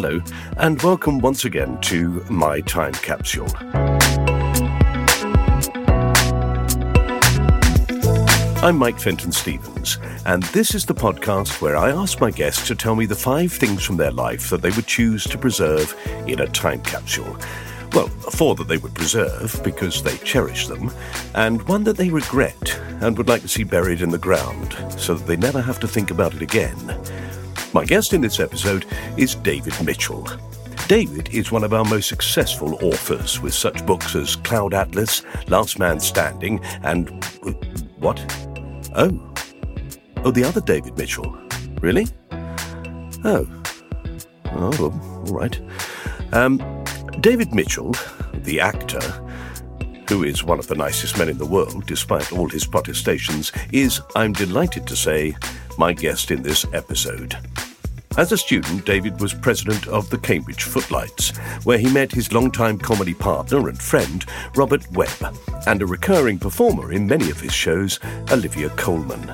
Hello, 0.00 0.22
and 0.58 0.80
welcome 0.82 1.18
once 1.18 1.44
again 1.44 1.76
to 1.80 2.24
My 2.30 2.60
Time 2.60 2.92
Capsule. 2.92 3.48
I'm 8.62 8.76
Mike 8.76 9.00
Fenton 9.00 9.32
Stevens, 9.32 9.98
and 10.24 10.44
this 10.44 10.76
is 10.76 10.86
the 10.86 10.94
podcast 10.94 11.60
where 11.60 11.76
I 11.76 11.90
ask 11.90 12.20
my 12.20 12.30
guests 12.30 12.64
to 12.68 12.76
tell 12.76 12.94
me 12.94 13.06
the 13.06 13.16
five 13.16 13.50
things 13.50 13.82
from 13.82 13.96
their 13.96 14.12
life 14.12 14.50
that 14.50 14.62
they 14.62 14.70
would 14.70 14.86
choose 14.86 15.24
to 15.24 15.36
preserve 15.36 15.92
in 16.28 16.38
a 16.38 16.46
time 16.46 16.80
capsule. 16.82 17.36
Well, 17.92 18.06
four 18.06 18.54
that 18.54 18.68
they 18.68 18.78
would 18.78 18.94
preserve 18.94 19.60
because 19.64 20.04
they 20.04 20.16
cherish 20.18 20.68
them, 20.68 20.92
and 21.34 21.60
one 21.66 21.82
that 21.82 21.96
they 21.96 22.10
regret 22.10 22.80
and 23.00 23.18
would 23.18 23.26
like 23.26 23.42
to 23.42 23.48
see 23.48 23.64
buried 23.64 24.00
in 24.00 24.10
the 24.10 24.18
ground 24.18 24.76
so 24.96 25.14
that 25.14 25.26
they 25.26 25.36
never 25.36 25.60
have 25.60 25.80
to 25.80 25.88
think 25.88 26.12
about 26.12 26.34
it 26.34 26.42
again. 26.42 26.76
My 27.74 27.84
guest 27.84 28.14
in 28.14 28.22
this 28.22 28.40
episode 28.40 28.86
is 29.18 29.34
David 29.34 29.74
Mitchell. 29.84 30.26
David 30.86 31.28
is 31.34 31.52
one 31.52 31.64
of 31.64 31.74
our 31.74 31.84
most 31.84 32.08
successful 32.08 32.82
authors, 32.82 33.42
with 33.42 33.52
such 33.52 33.84
books 33.84 34.14
as 34.14 34.36
Cloud 34.36 34.72
Atlas, 34.72 35.22
Last 35.48 35.78
Man 35.78 36.00
Standing, 36.00 36.60
and. 36.82 37.22
What? 37.98 38.18
Oh. 38.96 39.34
Oh, 40.24 40.30
the 40.30 40.44
other 40.44 40.62
David 40.62 40.96
Mitchell. 40.96 41.38
Really? 41.82 42.06
Oh. 43.22 43.46
Oh, 44.52 45.24
all 45.26 45.34
right. 45.34 45.60
Um, 46.32 46.56
David 47.20 47.52
Mitchell, 47.52 47.94
the 48.32 48.60
actor, 48.60 49.00
who 50.08 50.24
is 50.24 50.42
one 50.42 50.58
of 50.58 50.68
the 50.68 50.74
nicest 50.74 51.18
men 51.18 51.28
in 51.28 51.36
the 51.36 51.44
world, 51.44 51.86
despite 51.86 52.32
all 52.32 52.48
his 52.48 52.66
protestations, 52.66 53.52
is, 53.72 54.00
I'm 54.16 54.32
delighted 54.32 54.86
to 54.86 54.96
say, 54.96 55.36
my 55.78 55.92
guest 55.92 56.30
in 56.30 56.42
this 56.42 56.66
episode. 56.72 57.36
As 58.16 58.32
a 58.32 58.36
student, 58.36 58.84
David 58.84 59.20
was 59.20 59.32
president 59.32 59.86
of 59.86 60.10
the 60.10 60.18
Cambridge 60.18 60.64
Footlights, 60.64 61.36
where 61.62 61.78
he 61.78 61.88
met 61.92 62.10
his 62.10 62.32
longtime 62.32 62.78
comedy 62.78 63.14
partner 63.14 63.68
and 63.68 63.80
friend, 63.80 64.24
Robert 64.56 64.90
Webb, 64.92 65.36
and 65.68 65.80
a 65.80 65.86
recurring 65.86 66.36
performer 66.38 66.92
in 66.92 67.06
many 67.06 67.30
of 67.30 67.40
his 67.40 67.52
shows, 67.52 68.00
Olivia 68.32 68.70
Colman. 68.70 69.32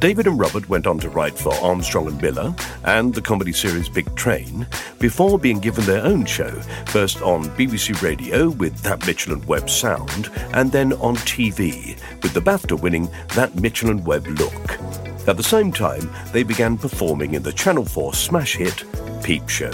David 0.00 0.26
and 0.26 0.38
Robert 0.38 0.68
went 0.68 0.86
on 0.86 0.98
to 0.98 1.08
write 1.08 1.38
for 1.38 1.54
Armstrong 1.62 2.08
and 2.08 2.20
Miller 2.20 2.54
and 2.84 3.14
the 3.14 3.22
comedy 3.22 3.52
series 3.52 3.88
Big 3.88 4.14
Train 4.16 4.66
before 4.98 5.38
being 5.38 5.58
given 5.58 5.84
their 5.84 6.04
own 6.04 6.26
show, 6.26 6.50
first 6.86 7.22
on 7.22 7.44
BBC 7.56 8.02
Radio 8.02 8.50
with 8.50 8.76
That 8.82 9.06
Mitchell 9.06 9.32
and 9.32 9.44
Webb 9.46 9.70
Sound, 9.70 10.30
and 10.52 10.72
then 10.72 10.92
on 10.94 11.16
TV 11.16 11.98
with 12.22 12.34
the 12.34 12.40
BAFTA 12.40 12.80
winning 12.80 13.10
That 13.34 13.54
Mitchell 13.56 13.90
and 13.90 14.04
Webb 14.06 14.26
Look. 14.26 15.09
At 15.26 15.36
the 15.36 15.42
same 15.42 15.70
time, 15.70 16.10
they 16.32 16.42
began 16.42 16.78
performing 16.78 17.34
in 17.34 17.42
the 17.42 17.52
Channel 17.52 17.84
4 17.84 18.14
smash 18.14 18.56
hit 18.56 18.84
Peep 19.22 19.48
Show. 19.48 19.72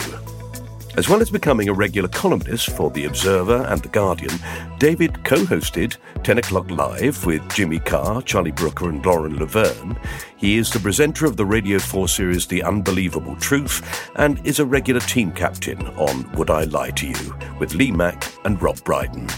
As 0.96 1.08
well 1.08 1.20
as 1.20 1.30
becoming 1.30 1.68
a 1.68 1.74
regular 1.74 2.08
columnist 2.08 2.70
for 2.70 2.90
The 2.90 3.04
Observer 3.04 3.66
and 3.68 3.80
The 3.82 3.88
Guardian, 3.88 4.32
David 4.78 5.22
co 5.24 5.36
hosted 5.36 5.96
10 6.24 6.38
O'Clock 6.38 6.70
Live 6.70 7.24
with 7.26 7.46
Jimmy 7.54 7.78
Carr, 7.78 8.22
Charlie 8.22 8.50
Brooker, 8.50 8.88
and 8.88 9.04
Lauren 9.04 9.38
Laverne. 9.38 9.98
He 10.36 10.56
is 10.56 10.70
the 10.70 10.80
presenter 10.80 11.26
of 11.26 11.36
the 11.36 11.44
Radio 11.44 11.78
4 11.78 12.08
series 12.08 12.46
The 12.46 12.62
Unbelievable 12.62 13.36
Truth 13.36 14.10
and 14.16 14.44
is 14.46 14.58
a 14.58 14.64
regular 14.64 15.00
team 15.00 15.32
captain 15.32 15.86
on 15.96 16.30
Would 16.32 16.50
I 16.50 16.64
Lie 16.64 16.90
to 16.92 17.06
You 17.06 17.36
with 17.60 17.74
Lee 17.74 17.92
Mack 17.92 18.26
and 18.44 18.60
Rob 18.60 18.82
Brydon. 18.82 19.28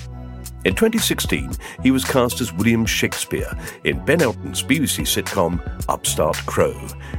In 0.69 0.75
2016, 0.75 1.51
he 1.83 1.91
was 1.91 2.05
cast 2.05 2.43
as 2.43 2.53
William 2.53 2.85
Shakespeare 2.85 3.51
in 3.85 4.05
Ben 4.05 4.21
Elton's 4.21 4.63
BBC 4.63 5.07
sitcom 5.07 5.59
Upstart 5.89 6.37
Crow, 6.45 6.75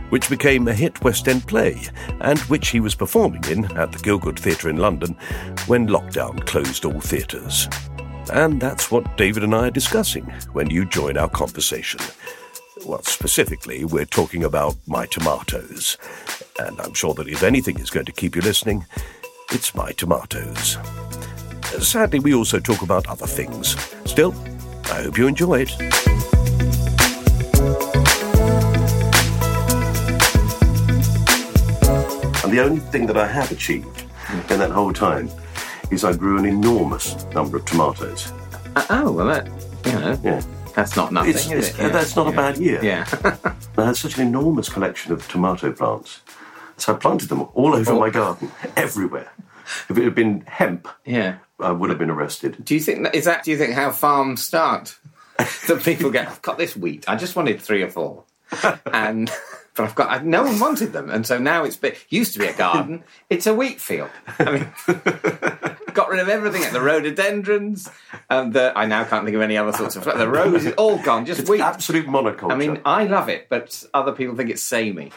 which 0.10 0.30
became 0.30 0.68
a 0.68 0.74
hit 0.74 1.04
West 1.04 1.28
End 1.28 1.48
play 1.48 1.82
and 2.22 2.38
which 2.42 2.68
he 2.68 2.80
was 2.80 2.94
performing 2.94 3.44
in 3.46 3.66
at 3.76 3.92
the 3.92 3.98
Gielgud 3.98 4.38
Theatre 4.38 4.70
in 4.70 4.78
London 4.78 5.18
when 5.66 5.88
lockdown 5.88 6.46
closed 6.46 6.86
all 6.86 7.00
theatres. 7.00 7.68
And 8.32 8.62
that's 8.62 8.92
what 8.92 9.18
David 9.18 9.44
and 9.44 9.56
I 9.56 9.70
are 9.70 9.72
discussing 9.72 10.26
when 10.54 10.70
you 10.70 10.86
join 10.86 11.18
our 11.18 11.28
conversation. 11.28 12.02
Well, 12.86 13.02
specifically, 13.02 13.84
we're 13.84 14.06
talking 14.06 14.44
about 14.44 14.76
my 14.86 15.08
tomatoes. 15.08 15.98
And 16.60 16.80
I'm 16.80 16.94
sure 16.94 17.16
that 17.16 17.28
if 17.28 17.42
anything 17.42 17.80
is 17.80 17.90
going 17.90 18.06
to 18.06 18.12
keep 18.12 18.36
you 18.36 18.44
listening, 18.44 18.86
it's 19.50 19.74
my 19.74 19.92
tomatoes. 19.94 20.78
Sadly, 21.80 22.20
we 22.20 22.34
also 22.34 22.60
talk 22.60 22.82
about 22.82 23.08
other 23.08 23.28
things. 23.28 23.76
Still, 24.06 24.34
I 24.92 25.04
hope 25.04 25.18
you 25.18 25.28
enjoy 25.28 25.62
it. 25.68 25.72
And 32.44 32.54
the 32.58 32.62
only 32.64 32.80
thing 32.80 33.06
that 33.08 33.18
I 33.18 33.28
have 33.28 33.52
achieved 33.52 34.06
in 34.50 34.60
that 34.60 34.72
whole 34.72 34.94
time 34.94 35.30
is 35.92 36.04
I 36.04 36.14
grew 36.14 36.38
an 36.40 36.46
enormous 36.46 37.24
number 37.34 37.58
of 37.58 37.66
tomatoes. 37.66 38.32
Uh, 38.76 38.86
oh, 38.90 39.12
well, 39.12 39.28
that, 39.28 39.48
you 39.86 39.92
know, 39.94 40.20
Yeah. 40.24 40.42
that's 40.74 40.96
not 40.96 41.12
nothing, 41.12 41.32
It's, 41.32 41.46
is 41.46 41.52
it's, 41.52 41.70
it? 41.70 41.78
Yeah, 41.82 41.90
That's 41.90 42.16
not 42.16 42.28
a 42.28 42.36
bad 42.36 42.58
year. 42.58 42.80
Yeah. 42.84 43.06
I 43.78 43.86
had 43.86 43.98
such 43.98 44.18
an 44.18 44.28
enormous 44.28 44.70
collection 44.70 45.12
of 45.12 45.28
tomato 45.28 45.72
plants. 45.72 46.22
So 46.78 46.94
I 46.94 46.98
planted 46.98 47.30
them 47.30 47.42
all 47.54 47.76
over 47.76 47.92
Oh. 47.92 48.00
my 48.00 48.10
garden, 48.10 48.52
everywhere. 48.78 49.32
If 49.90 49.98
it 49.98 50.04
had 50.04 50.16
been 50.16 50.42
hemp, 50.48 50.88
yeah. 51.06 51.36
I 51.60 51.72
would 51.72 51.90
have 51.90 52.00
been 52.00 52.10
arrested. 52.10 52.58
Do 52.64 52.74
you 52.74 52.80
think 52.80 53.04
that, 53.04 53.16
is 53.16 53.26
that, 53.26 53.44
do 53.44 53.52
you 53.52 53.58
think 53.58 53.74
how 53.74 53.92
farms 53.92 54.46
start? 54.46 54.98
that 55.68 55.82
people 55.84 56.12
get, 56.12 56.28
I've 56.28 56.42
got 56.42 56.58
this 56.58 56.76
wheat, 56.76 57.06
I 57.08 57.16
just 57.16 57.36
wanted 57.36 57.62
three 57.62 57.82
or 57.82 57.90
four. 57.90 58.24
and, 58.92 59.32
but 59.76 59.84
I've 59.84 59.96
got, 59.96 60.10
I, 60.10 60.22
no 60.24 60.44
one 60.44 60.60
wanted 60.60 60.92
them. 60.92 61.10
And 61.10 61.26
so 61.26 61.38
now 61.38 61.64
it's 61.64 61.78
been, 61.78 61.94
used 62.10 62.34
to 62.34 62.40
be 62.40 62.48
a 62.48 62.54
garden, 62.54 63.04
it's 63.30 63.48
a 63.48 63.54
wheat 63.54 63.80
field. 63.80 64.10
I 64.38 64.52
mean, 64.52 64.68
got 65.94 66.10
rid 66.10 66.20
of 66.20 66.30
everything 66.30 66.64
at 66.64 66.74
the 66.74 66.82
rhododendrons. 66.82 67.90
And 68.30 68.54
the, 68.54 68.74
I 68.76 68.86
now 68.86 69.04
can't 69.06 69.24
think 69.26 69.36
of 69.36 69.42
any 69.42 69.58
other 69.58 69.72
sorts 69.72 69.96
of, 69.96 70.04
the 70.04 70.28
roses, 70.28 70.74
all 70.78 70.98
gone, 70.98 71.26
just 71.26 71.42
It's 71.42 71.50
wheat. 71.50 71.62
absolute 71.62 72.08
monoculture. 72.08 72.52
I 72.52 72.56
mean, 72.56 72.82
I 72.84 73.06
love 73.06 73.30
it, 73.30 73.48
but 73.50 73.84
other 73.94 74.12
people 74.12 74.36
think 74.36 74.50
it's 74.50 74.64
samey. 74.64 75.12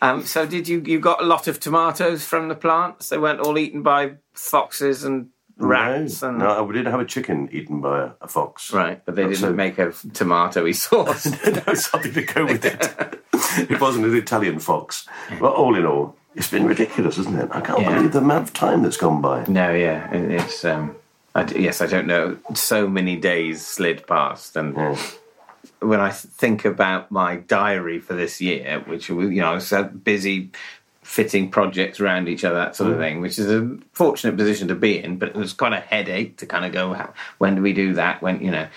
Um, 0.00 0.22
so, 0.24 0.46
did 0.46 0.68
you 0.68 0.80
you 0.84 1.00
got 1.00 1.22
a 1.22 1.26
lot 1.26 1.48
of 1.48 1.58
tomatoes 1.60 2.24
from 2.24 2.48
the 2.48 2.54
plants? 2.54 3.08
They 3.08 3.18
weren't 3.18 3.40
all 3.40 3.58
eaten 3.58 3.82
by 3.82 4.12
foxes 4.32 5.04
and 5.04 5.28
rats 5.56 6.22
no, 6.22 6.28
and 6.28 6.38
no, 6.38 6.68
I 6.68 6.72
did 6.72 6.86
have 6.86 7.00
a 7.00 7.04
chicken 7.04 7.48
eaten 7.50 7.80
by 7.80 8.02
a, 8.04 8.10
a 8.20 8.28
fox. 8.28 8.72
right, 8.72 9.04
but 9.04 9.16
they 9.16 9.24
didn't 9.24 9.38
So- 9.38 9.52
make 9.52 9.78
a 9.78 9.86
tomatoey 9.88 10.74
sauce. 10.74 11.26
no, 11.66 11.74
something 11.74 12.12
to 12.12 12.22
go 12.22 12.44
with 12.46 12.64
it. 12.64 13.20
it 13.70 13.80
wasn't 13.80 14.06
an 14.06 14.14
Italian 14.16 14.60
fox. 14.60 15.06
But 15.40 15.52
all 15.54 15.74
in 15.74 15.84
all, 15.84 16.14
It's 16.36 16.48
been 16.50 16.66
ridiculous, 16.66 17.18
isn't 17.18 17.36
it? 17.36 17.48
I 17.50 17.60
can't 17.60 17.80
Yeah. 17.80 17.94
believe 17.96 18.12
the 18.12 18.18
amount 18.18 18.44
of 18.48 18.54
time 18.54 18.82
that's 18.84 18.96
gone 18.96 19.20
by. 19.20 19.44
No, 19.48 19.72
yeah, 19.72 20.08
it's. 20.12 20.64
Um, 20.64 20.94
I 21.34 21.44
yes, 21.50 21.80
I 21.80 21.86
don't 21.86 22.06
know. 22.06 22.36
So 22.54 22.86
many 22.88 23.16
days 23.16 23.66
slid 23.66 24.06
past, 24.06 24.54
and 24.56 24.76
when 25.80 26.00
I 26.00 26.10
think 26.10 26.64
about 26.64 27.10
my 27.10 27.36
diary 27.36 27.98
for 27.98 28.14
this 28.14 28.40
year, 28.40 28.82
which 28.86 29.08
you 29.08 29.30
know, 29.30 29.50
I 29.50 29.54
was 29.54 29.66
so 29.66 29.84
busy 29.84 30.50
fitting 31.02 31.50
projects 31.50 32.00
around 32.00 32.28
each 32.28 32.44
other, 32.44 32.56
that 32.56 32.76
sort 32.76 32.92
of 32.92 32.98
thing, 32.98 33.20
which 33.20 33.38
is 33.38 33.50
a 33.50 33.78
fortunate 33.92 34.36
position 34.36 34.68
to 34.68 34.74
be 34.74 35.02
in, 35.02 35.18
but 35.18 35.30
it 35.30 35.34
was 35.34 35.52
quite 35.52 35.72
a 35.72 35.80
headache 35.80 36.36
to 36.36 36.46
kind 36.46 36.64
of 36.66 36.72
go, 36.72 37.12
when 37.38 37.54
do 37.54 37.62
we 37.62 37.72
do 37.72 37.94
that? 37.94 38.20
When 38.22 38.42
you 38.42 38.50
know. 38.50 38.68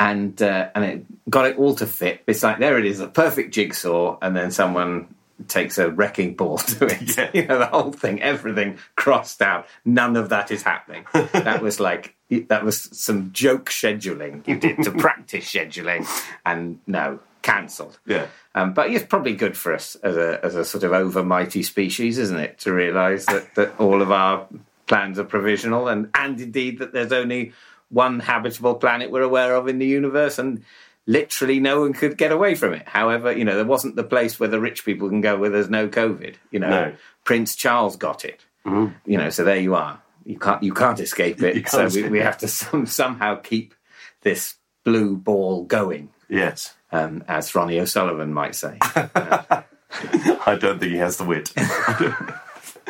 And 0.00 0.40
uh, 0.40 0.68
and 0.76 0.84
it 0.84 1.04
got 1.28 1.46
it 1.46 1.58
all 1.58 1.74
to 1.74 1.86
fit. 1.86 2.22
It's 2.28 2.44
like 2.44 2.60
there 2.60 2.78
it 2.78 2.86
is, 2.86 3.00
a 3.00 3.08
perfect 3.08 3.52
jigsaw, 3.52 4.16
and 4.22 4.36
then 4.36 4.52
someone 4.52 5.12
takes 5.46 5.78
a 5.78 5.90
wrecking 5.90 6.34
ball 6.34 6.58
to 6.58 6.86
it. 6.86 7.34
you 7.34 7.46
know, 7.46 7.58
the 7.58 7.66
whole 7.66 7.92
thing, 7.92 8.20
everything 8.22 8.78
crossed 8.96 9.40
out. 9.40 9.66
None 9.84 10.16
of 10.16 10.30
that 10.30 10.50
is 10.50 10.62
happening. 10.62 11.06
that 11.12 11.62
was 11.62 11.78
like 11.78 12.14
that 12.48 12.64
was 12.64 12.80
some 12.80 13.32
joke 13.32 13.70
scheduling 13.70 14.46
you 14.46 14.58
did 14.58 14.82
to 14.82 14.90
practice 14.90 15.50
scheduling, 15.50 16.06
and 16.44 16.80
no, 16.86 17.20
cancelled. 17.42 17.98
Yeah. 18.06 18.26
Um, 18.54 18.74
but 18.74 18.90
it's 18.90 19.06
probably 19.06 19.34
good 19.34 19.56
for 19.56 19.74
us 19.74 19.94
as 19.96 20.16
a 20.16 20.44
as 20.44 20.54
a 20.54 20.64
sort 20.64 20.84
of 20.84 20.92
overmighty 20.92 21.64
species, 21.64 22.18
isn't 22.18 22.38
it, 22.38 22.58
to 22.60 22.72
realise 22.72 23.26
that, 23.26 23.54
that 23.54 23.78
all 23.78 24.02
of 24.02 24.10
our 24.10 24.46
plans 24.86 25.18
are 25.18 25.24
provisional, 25.24 25.88
and 25.88 26.10
and 26.14 26.40
indeed 26.40 26.78
that 26.78 26.92
there's 26.92 27.12
only 27.12 27.52
one 27.90 28.20
habitable 28.20 28.74
planet 28.74 29.10
we're 29.10 29.22
aware 29.22 29.54
of 29.54 29.68
in 29.68 29.78
the 29.78 29.86
universe, 29.86 30.38
and 30.38 30.64
literally 31.08 31.58
no 31.58 31.80
one 31.80 31.92
could 31.94 32.16
get 32.16 32.30
away 32.30 32.54
from 32.54 32.74
it. 32.74 32.86
However, 32.86 33.32
you 33.36 33.44
know 33.44 33.56
there 33.56 33.64
wasn't 33.64 33.96
the 33.96 34.04
place 34.04 34.38
where 34.38 34.48
the 34.48 34.60
rich 34.60 34.84
people 34.84 35.08
can 35.08 35.20
go 35.22 35.36
where 35.36 35.50
there's 35.50 35.70
no 35.70 35.88
COVID. 35.88 36.34
You 36.52 36.60
know, 36.60 36.68
No. 36.70 36.94
Prince 37.24 37.56
Charles 37.56 37.96
got 37.96 38.24
it. 38.24 38.44
You 38.64 38.92
know, 39.06 39.30
so 39.30 39.44
there 39.44 39.56
you 39.58 39.74
are. 39.74 40.00
You 40.26 40.38
can't 40.38 40.62
you 40.62 40.74
can't 40.74 41.00
escape 41.00 41.42
it. 41.42 41.54
Can't 41.64 41.68
so 41.70 41.78
we, 41.80 41.86
escape 41.86 42.10
we 42.12 42.20
it. 42.20 42.24
have 42.24 42.38
to 42.38 42.48
some, 42.48 42.84
somehow 42.86 43.36
keep 43.36 43.74
this 44.22 44.56
blue 44.84 45.16
ball 45.16 45.64
going, 45.64 46.10
Yes. 46.28 46.74
um, 46.92 47.24
as 47.28 47.54
Ronnie 47.54 47.80
O'Sullivan 47.80 48.32
might 48.34 48.54
say. 48.54 48.76
I 48.82 50.56
don't 50.60 50.78
think 50.78 50.92
he 50.92 50.98
has 50.98 51.16
the 51.16 51.24
wit. 51.24 51.50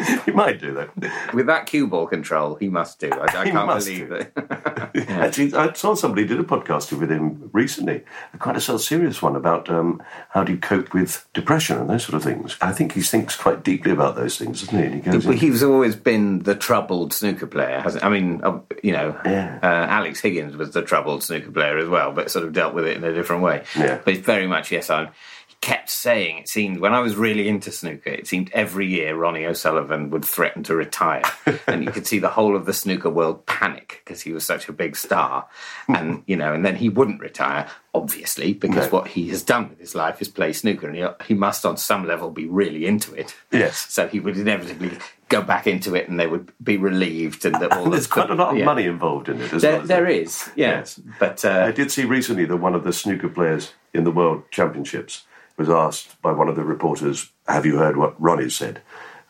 he 0.25 0.31
might 0.33 0.61
do, 0.61 0.75
that. 0.75 1.35
With 1.35 1.47
that 1.47 1.67
cue 1.67 1.87
ball 1.87 2.07
control, 2.07 2.55
he 2.57 2.69
must 2.69 2.99
do. 2.99 3.11
I, 3.11 3.25
I 3.25 3.27
can't 3.51 3.67
must 3.67 3.87
believe 3.87 4.09
do. 4.09 4.19
that. 4.19 4.93
Actually, 5.09 5.55
I 5.55 5.73
saw 5.73 5.95
somebody 5.95 6.27
did 6.27 6.39
a 6.41 6.45
podcast 6.45 6.93
with 6.99 7.11
him 7.11 7.51
recently, 7.53 8.03
quite 8.39 8.57
a 8.57 8.61
sort 8.61 8.77
of 8.77 8.83
serious 8.87 9.21
one 9.23 9.37
about 9.37 9.69
um, 9.69 10.03
how 10.31 10.45
do 10.45 10.53
you 10.53 10.59
cope 10.59 10.93
with 10.95 11.27
depression 11.35 11.79
and 11.79 11.89
those 11.91 12.05
sort 12.05 12.15
of 12.15 12.23
things. 12.23 12.57
I 12.61 12.73
think 12.73 12.93
he 12.93 13.03
thinks 13.03 13.37
quite 13.37 13.63
deeply 13.63 13.93
about 13.93 14.17
those 14.17 14.39
things, 14.39 14.61
doesn't 14.63 14.79
he? 14.79 14.85
And 14.85 14.95
he 14.95 15.01
goes, 15.01 15.41
He's 15.41 15.63
always 15.63 15.97
been 15.97 16.41
the 16.41 16.55
troubled 16.55 17.13
snooker 17.13 17.47
player, 17.47 17.81
hasn't? 17.81 18.05
I 18.05 18.09
mean, 18.09 18.41
uh, 18.45 18.61
you 18.83 18.93
know, 18.93 19.19
Yeah. 19.25 19.59
uh, 19.63 19.67
Alex 19.67 20.21
Higgins 20.21 20.57
was 20.57 20.73
the 20.73 20.83
troubled 20.83 21.23
snooker 21.23 21.51
player 21.51 21.79
as 21.79 21.89
well, 21.89 22.13
but 22.13 22.31
sort 22.31 22.45
of 22.45 22.53
dealt 22.53 22.75
with 22.75 22.87
it 22.87 22.97
in 22.97 23.05
a 23.05 23.13
different 23.13 23.43
way. 23.43 23.65
Yeah. 23.77 24.01
But 24.05 24.15
it's 24.15 24.27
very 24.27 24.47
much 24.47 24.71
yes. 24.71 24.91
I 24.91 25.05
he 25.05 25.11
kept 25.61 25.91
saying 25.91 26.39
it 26.39 26.49
seemed 26.49 26.79
when 26.79 26.95
I 26.95 27.01
was 27.01 27.17
really 27.17 27.49
into 27.49 27.73
snooker, 27.73 28.11
it 28.11 28.27
seemed 28.29 28.51
every 28.53 28.87
year 28.87 29.17
Ronnie 29.17 29.45
O'Sullivan 29.45 30.09
would 30.11 30.25
threaten 30.25 30.63
to 30.65 30.77
retire, 30.77 31.23
and 31.67 31.85
you 31.85 31.91
could 31.91 32.07
see 32.07 32.19
the 32.21 32.29
whole 32.29 32.55
of 32.55 32.65
the 32.65 32.73
snooker 32.73 33.11
world 33.11 33.45
panic 33.47 34.01
because 34.05 34.21
he 34.23 34.33
was 34.33 34.47
such 34.47 34.69
a 34.69 34.73
big 34.73 34.97
star, 34.97 35.47
and 35.89 36.23
you 36.27 36.37
know, 36.37 36.55
and 36.55 36.65
then 36.65 36.77
he 36.77 36.89
wouldn't 36.89 37.21
retire, 37.21 37.67
obviously, 37.95 38.55
because 38.55 38.87
No. 38.87 38.91
what 38.99 39.09
he 39.09 39.29
has 39.31 39.43
done 39.43 39.69
with 39.69 39.81
his 39.81 39.95
life 39.95 40.23
is 40.23 40.29
play 40.29 40.53
snooker, 40.53 40.87
and 40.89 40.97
he, 40.97 41.07
he 41.27 41.35
must 41.35 41.67
on 41.67 41.77
some 41.77 42.07
level 42.07 42.31
be 42.31 42.47
really 42.47 42.87
into 42.87 43.13
it. 43.15 43.35
Yes. 43.51 43.87
So 43.93 44.07
he 44.07 44.21
would 44.21 44.37
inevitably 44.39 44.93
go 45.29 45.43
back 45.43 45.67
into 45.67 45.95
it, 45.97 46.09
and 46.09 46.19
they 46.21 46.29
would 46.29 46.53
be 46.63 46.77
relieved, 46.77 47.45
and 47.45 47.57
that 47.57 47.73
all 47.73 47.85
And 47.85 47.93
there's 47.95 48.07
the- 48.07 48.13
quite 48.15 48.31
a 48.31 48.35
lot 48.35 48.53
of 48.53 48.59
yeah. 48.59 48.65
money 48.65 48.85
involved 48.85 49.29
in 49.29 49.41
it 49.41 49.53
as 49.53 49.63
There, 49.63 49.79
well. 49.79 49.87
there 49.87 50.07
is, 50.07 50.49
yes, 50.55 51.01
Yes. 51.05 51.17
but 51.19 51.45
I 51.45 51.69
uh, 51.69 51.71
did 51.73 51.91
see 51.91 52.05
recently 52.05 52.45
that 52.45 52.57
one 52.59 52.75
of 52.77 52.85
the 52.85 52.93
snooker 52.93 53.29
players 53.29 53.73
in 53.93 54.05
the 54.05 54.11
World 54.13 54.45
Championships 54.53 55.25
was 55.59 55.69
asked 55.69 56.21
by 56.23 56.33
one 56.33 56.49
of 56.49 56.57
the 56.57 56.65
reporters, 56.65 57.31
Have 57.47 57.67
you 57.67 57.77
heard 57.77 57.97
what 57.97 58.21
Ronnie 58.21 58.49
said? 58.51 58.81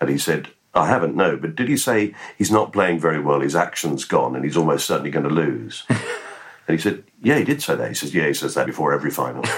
And 0.00 0.08
he 0.10 0.18
said, 0.18 0.48
I 0.74 0.86
haven't, 0.86 1.16
no, 1.16 1.36
but 1.36 1.56
did 1.56 1.68
he 1.68 1.76
say 1.76 2.14
he's 2.36 2.50
not 2.52 2.72
playing 2.72 3.00
very 3.00 3.18
well, 3.20 3.40
his 3.40 3.56
action's 3.56 4.04
gone, 4.04 4.36
and 4.36 4.44
he's 4.44 4.56
almost 4.56 4.86
certainly 4.86 5.10
going 5.10 5.24
to 5.28 5.34
lose? 5.34 5.84
and 5.88 5.98
he 6.68 6.78
said, 6.78 7.02
Yeah, 7.22 7.38
he 7.38 7.44
did 7.44 7.62
say 7.62 7.74
that. 7.74 7.88
He 7.88 7.94
says, 7.94 8.14
Yeah, 8.14 8.26
he 8.26 8.34
says 8.34 8.54
that 8.54 8.66
before 8.66 8.92
every 8.92 9.10
final. 9.10 9.42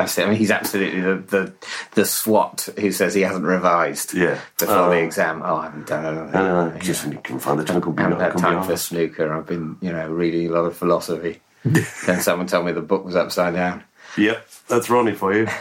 I 0.00 0.06
mean, 0.18 0.34
he's 0.36 0.52
absolutely 0.52 1.00
the, 1.00 1.14
the 1.16 1.52
the 1.92 2.04
swot 2.04 2.68
who 2.78 2.92
says 2.92 3.14
he 3.14 3.22
hasn't 3.22 3.44
revised 3.44 4.14
Yeah. 4.14 4.38
before 4.56 4.76
Oh. 4.76 4.90
the 4.90 5.02
exam. 5.02 5.42
Oh, 5.44 5.56
I 5.56 5.64
haven't 5.64 5.86
done 5.88 6.04
anything. 6.04 6.34
And 6.40 6.72
uh, 6.76 6.78
just 6.78 7.06
you 7.10 7.18
can 7.18 7.40
find 7.40 7.58
the 7.58 7.64
time, 7.64 7.82
I 7.98 8.02
haven't 8.02 8.20
had 8.20 8.38
time 8.38 8.62
for 8.62 8.76
snooker. 8.76 9.32
I've 9.32 9.46
been, 9.46 9.76
you 9.80 9.90
know, 9.90 10.08
reading 10.08 10.46
a 10.48 10.52
lot 10.52 10.66
of 10.66 10.76
philosophy. 10.76 11.40
then 11.64 12.20
someone 12.20 12.46
told 12.46 12.66
me 12.66 12.72
the 12.72 12.80
book 12.80 13.04
was 13.04 13.16
upside 13.16 13.54
down. 13.54 13.82
Yep, 14.16 14.48
that's 14.68 14.88
Ronnie 14.90 15.14
for 15.14 15.34
you. 15.34 15.46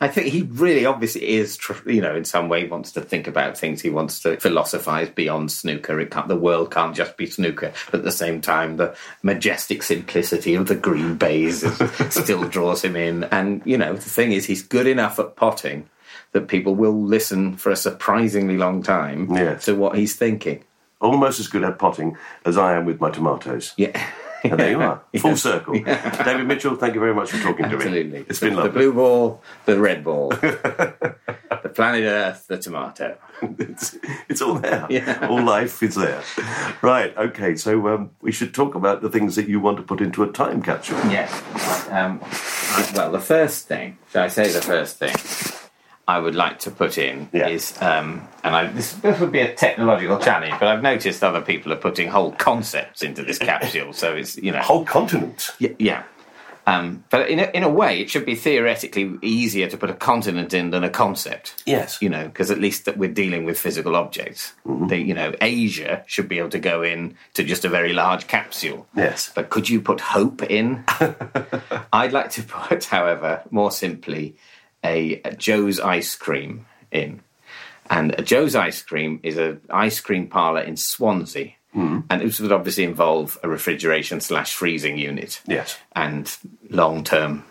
I 0.00 0.06
think 0.06 0.28
he 0.28 0.42
really 0.42 0.86
obviously 0.86 1.28
is, 1.28 1.58
you 1.84 2.00
know, 2.00 2.14
in 2.14 2.24
some 2.24 2.48
way 2.48 2.68
wants 2.68 2.92
to 2.92 3.00
think 3.00 3.26
about 3.26 3.58
things. 3.58 3.82
He 3.82 3.90
wants 3.90 4.20
to 4.20 4.36
philosophize 4.38 5.08
beyond 5.08 5.50
snooker. 5.50 5.98
It 5.98 6.12
can't, 6.12 6.28
the 6.28 6.36
world 6.36 6.70
can't 6.70 6.94
just 6.94 7.16
be 7.16 7.26
snooker. 7.26 7.72
But 7.90 7.98
at 7.98 8.04
the 8.04 8.12
same 8.12 8.40
time, 8.40 8.76
the 8.76 8.96
majestic 9.24 9.82
simplicity 9.82 10.54
of 10.54 10.68
the 10.68 10.76
green 10.76 11.16
baize 11.16 11.64
still 12.14 12.44
draws 12.44 12.84
him 12.84 12.94
in. 12.94 13.24
And, 13.24 13.60
you 13.64 13.76
know, 13.76 13.94
the 13.94 14.00
thing 14.00 14.30
is, 14.30 14.46
he's 14.46 14.62
good 14.62 14.86
enough 14.86 15.18
at 15.18 15.34
potting 15.34 15.88
that 16.30 16.46
people 16.46 16.76
will 16.76 17.02
listen 17.02 17.56
for 17.56 17.70
a 17.70 17.76
surprisingly 17.76 18.56
long 18.56 18.84
time 18.84 19.34
Yes. 19.34 19.64
to 19.64 19.74
what 19.74 19.98
he's 19.98 20.14
thinking. 20.14 20.62
Almost 21.00 21.40
as 21.40 21.48
good 21.48 21.64
at 21.64 21.76
potting 21.80 22.16
as 22.44 22.56
I 22.56 22.76
am 22.76 22.84
with 22.84 23.00
my 23.00 23.10
tomatoes. 23.10 23.74
Yeah. 23.76 24.00
And 24.44 24.58
there 24.58 24.70
you 24.70 24.80
are, 24.80 25.02
full 25.18 25.36
circle. 25.36 25.74
David 25.74 26.46
Mitchell, 26.46 26.76
thank 26.76 26.94
you 26.94 27.00
very 27.00 27.14
much 27.14 27.30
for 27.30 27.38
talking 27.38 27.64
to 27.64 27.70
me. 27.70 27.74
Absolutely. 27.76 28.26
It's 28.28 28.40
been 28.40 28.54
the 28.54 28.68
blue 28.68 28.92
ball, 28.92 29.42
the 29.66 29.78
red 29.78 30.04
ball, 30.04 30.28
the 30.30 31.72
planet 31.74 32.04
Earth, 32.04 32.46
the 32.46 32.58
tomato. 32.58 33.16
it's, 33.42 33.96
it's 34.28 34.40
all 34.42 34.54
there. 34.54 34.86
Yeah. 34.90 35.26
All 35.28 35.42
life 35.42 35.82
is 35.82 35.96
there. 35.96 36.22
Right, 36.82 37.16
okay, 37.16 37.56
so 37.56 37.88
um, 37.88 38.10
we 38.22 38.32
should 38.32 38.54
talk 38.54 38.74
about 38.74 39.02
the 39.02 39.10
things 39.10 39.36
that 39.36 39.48
you 39.48 39.60
want 39.60 39.76
to 39.76 39.82
put 39.82 40.00
into 40.00 40.22
a 40.22 40.32
time 40.32 40.62
capsule. 40.62 40.98
Yes. 41.10 41.30
Um, 41.90 42.20
well, 42.94 43.12
the 43.12 43.20
first 43.20 43.66
thing, 43.66 43.98
should 44.10 44.22
I 44.22 44.28
say 44.28 44.50
the 44.50 44.62
first 44.62 44.98
thing 44.98 45.14
I 46.08 46.18
would 46.18 46.34
like 46.34 46.58
to 46.60 46.70
put 46.70 46.96
in 46.98 47.28
Yeah. 47.32 47.48
is, 47.48 47.80
um, 47.82 48.26
and 48.42 48.56
I, 48.56 48.66
this, 48.66 48.94
this 48.94 49.20
would 49.20 49.30
be 49.30 49.40
a 49.40 49.54
technological 49.54 50.18
challenge, 50.18 50.54
but 50.58 50.66
I've 50.66 50.82
noticed 50.82 51.22
other 51.22 51.42
people 51.42 51.70
are 51.72 51.76
putting 51.76 52.08
whole 52.08 52.32
concepts 52.32 53.02
into 53.02 53.22
this 53.22 53.38
capsule, 53.38 53.92
so 53.92 54.16
it's, 54.16 54.36
you 54.38 54.50
know. 54.50 54.60
Whole 54.60 54.86
continent. 54.86 55.50
Yeah. 55.58 55.74
yeah. 55.78 56.02
Um, 56.66 57.04
but 57.08 57.30
in 57.30 57.38
a, 57.38 57.44
in 57.54 57.62
a 57.62 57.68
way, 57.68 58.00
it 58.00 58.10
should 58.10 58.26
be 58.26 58.34
theoretically 58.34 59.16
easier 59.22 59.68
to 59.68 59.76
put 59.78 59.88
a 59.88 59.94
continent 59.94 60.52
in 60.52 60.68
than 60.70 60.84
a 60.84 60.90
concept. 60.90 61.62
Yes. 61.64 62.02
You 62.02 62.10
know, 62.10 62.24
because 62.26 62.50
at 62.50 62.58
least 62.58 62.84
that 62.84 62.98
we're 62.98 63.12
dealing 63.12 63.44
with 63.46 63.58
physical 63.58 63.96
objects. 63.96 64.52
The, 64.66 64.98
you 64.98 65.14
know, 65.14 65.32
Asia 65.40 66.04
should 66.06 66.28
be 66.28 66.38
able 66.38 66.50
to 66.50 66.58
go 66.58 66.82
in 66.82 67.16
to 67.34 67.42
just 67.42 67.64
a 67.64 67.70
very 67.70 67.94
large 67.94 68.26
capsule. 68.26 68.86
Yes. 68.94 69.30
But 69.34 69.48
could 69.48 69.70
you 69.70 69.80
put 69.80 70.00
hope 70.00 70.42
in? 70.42 70.84
I'd 71.92 72.12
like 72.12 72.30
to 72.32 72.42
put, 72.42 72.84
however, 72.96 73.42
more 73.50 73.70
simply, 73.70 74.36
a, 74.84 75.20
a 75.24 75.34
Joe's 75.34 75.80
ice 75.80 76.14
cream 76.16 76.66
in. 76.90 77.20
And 77.90 78.14
a 78.18 78.22
Joe's 78.22 78.54
ice 78.54 78.82
cream 78.82 79.18
is 79.22 79.38
an 79.38 79.60
ice 79.70 80.00
cream 80.00 80.26
parlor 80.28 80.60
in 80.60 80.76
Swansea. 80.76 81.52
And 81.74 82.20
this 82.20 82.40
would 82.40 82.50
obviously 82.50 82.82
involve 82.82 83.38
a 83.44 83.48
refrigeration 83.48 84.20
slash 84.20 84.52
freezing 84.52 84.98
unit 84.98 85.40
Yes. 85.46 85.78
and 85.94 86.36
long 86.70 87.04
term 87.04 87.44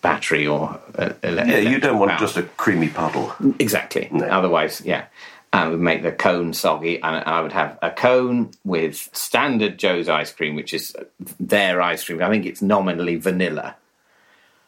battery 0.00 0.46
or 0.46 0.80
uh, 0.98 1.12
Yeah, 1.22 1.58
you 1.58 1.78
don't 1.80 1.98
want 1.98 2.12
power. 2.12 2.20
just 2.20 2.38
a 2.38 2.44
creamy 2.44 2.88
puddle. 2.88 3.34
Exactly. 3.58 4.08
No. 4.10 4.24
Otherwise, 4.26 4.80
yeah. 4.86 5.04
And 5.52 5.70
would 5.70 5.80
make 5.80 6.02
the 6.02 6.12
cone 6.12 6.54
soggy, 6.54 6.96
and 7.02 7.24
I 7.26 7.42
would 7.42 7.52
have 7.52 7.78
a 7.82 7.90
cone 7.90 8.52
with 8.64 8.96
standard 9.12 9.78
Joe's 9.78 10.08
ice 10.08 10.32
cream, 10.32 10.54
which 10.56 10.72
is 10.72 10.96
their 11.38 11.82
ice 11.82 12.04
cream. 12.04 12.22
I 12.22 12.30
think 12.30 12.46
it's 12.46 12.62
nominally 12.62 13.16
vanilla. 13.16 13.76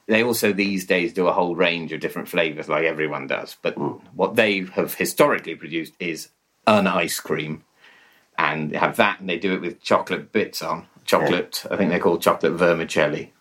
They 0.06 0.22
also 0.22 0.52
these 0.52 0.86
days 0.86 1.12
do 1.12 1.26
a 1.26 1.32
whole 1.32 1.56
range 1.56 1.92
of 1.92 2.00
different 2.00 2.28
flavors, 2.28 2.68
like 2.68 2.84
everyone 2.84 3.26
does. 3.26 3.56
But 3.60 3.74
hmm. 3.74 3.94
what 4.14 4.36
they 4.36 4.60
have 4.60 4.94
historically 4.94 5.56
produced 5.56 5.94
is 5.98 6.28
an 6.66 6.86
ice 6.86 7.18
cream, 7.20 7.64
and 8.38 8.70
they 8.70 8.78
have 8.78 8.96
that, 8.96 9.20
and 9.20 9.28
they 9.28 9.38
do 9.38 9.54
it 9.54 9.60
with 9.60 9.82
chocolate 9.82 10.32
bits 10.32 10.62
on 10.62 10.86
chocolate. 11.04 11.64
I 11.70 11.76
think 11.76 11.90
they're 11.90 11.98
called 11.98 12.22
chocolate 12.22 12.52
vermicelli, 12.52 13.32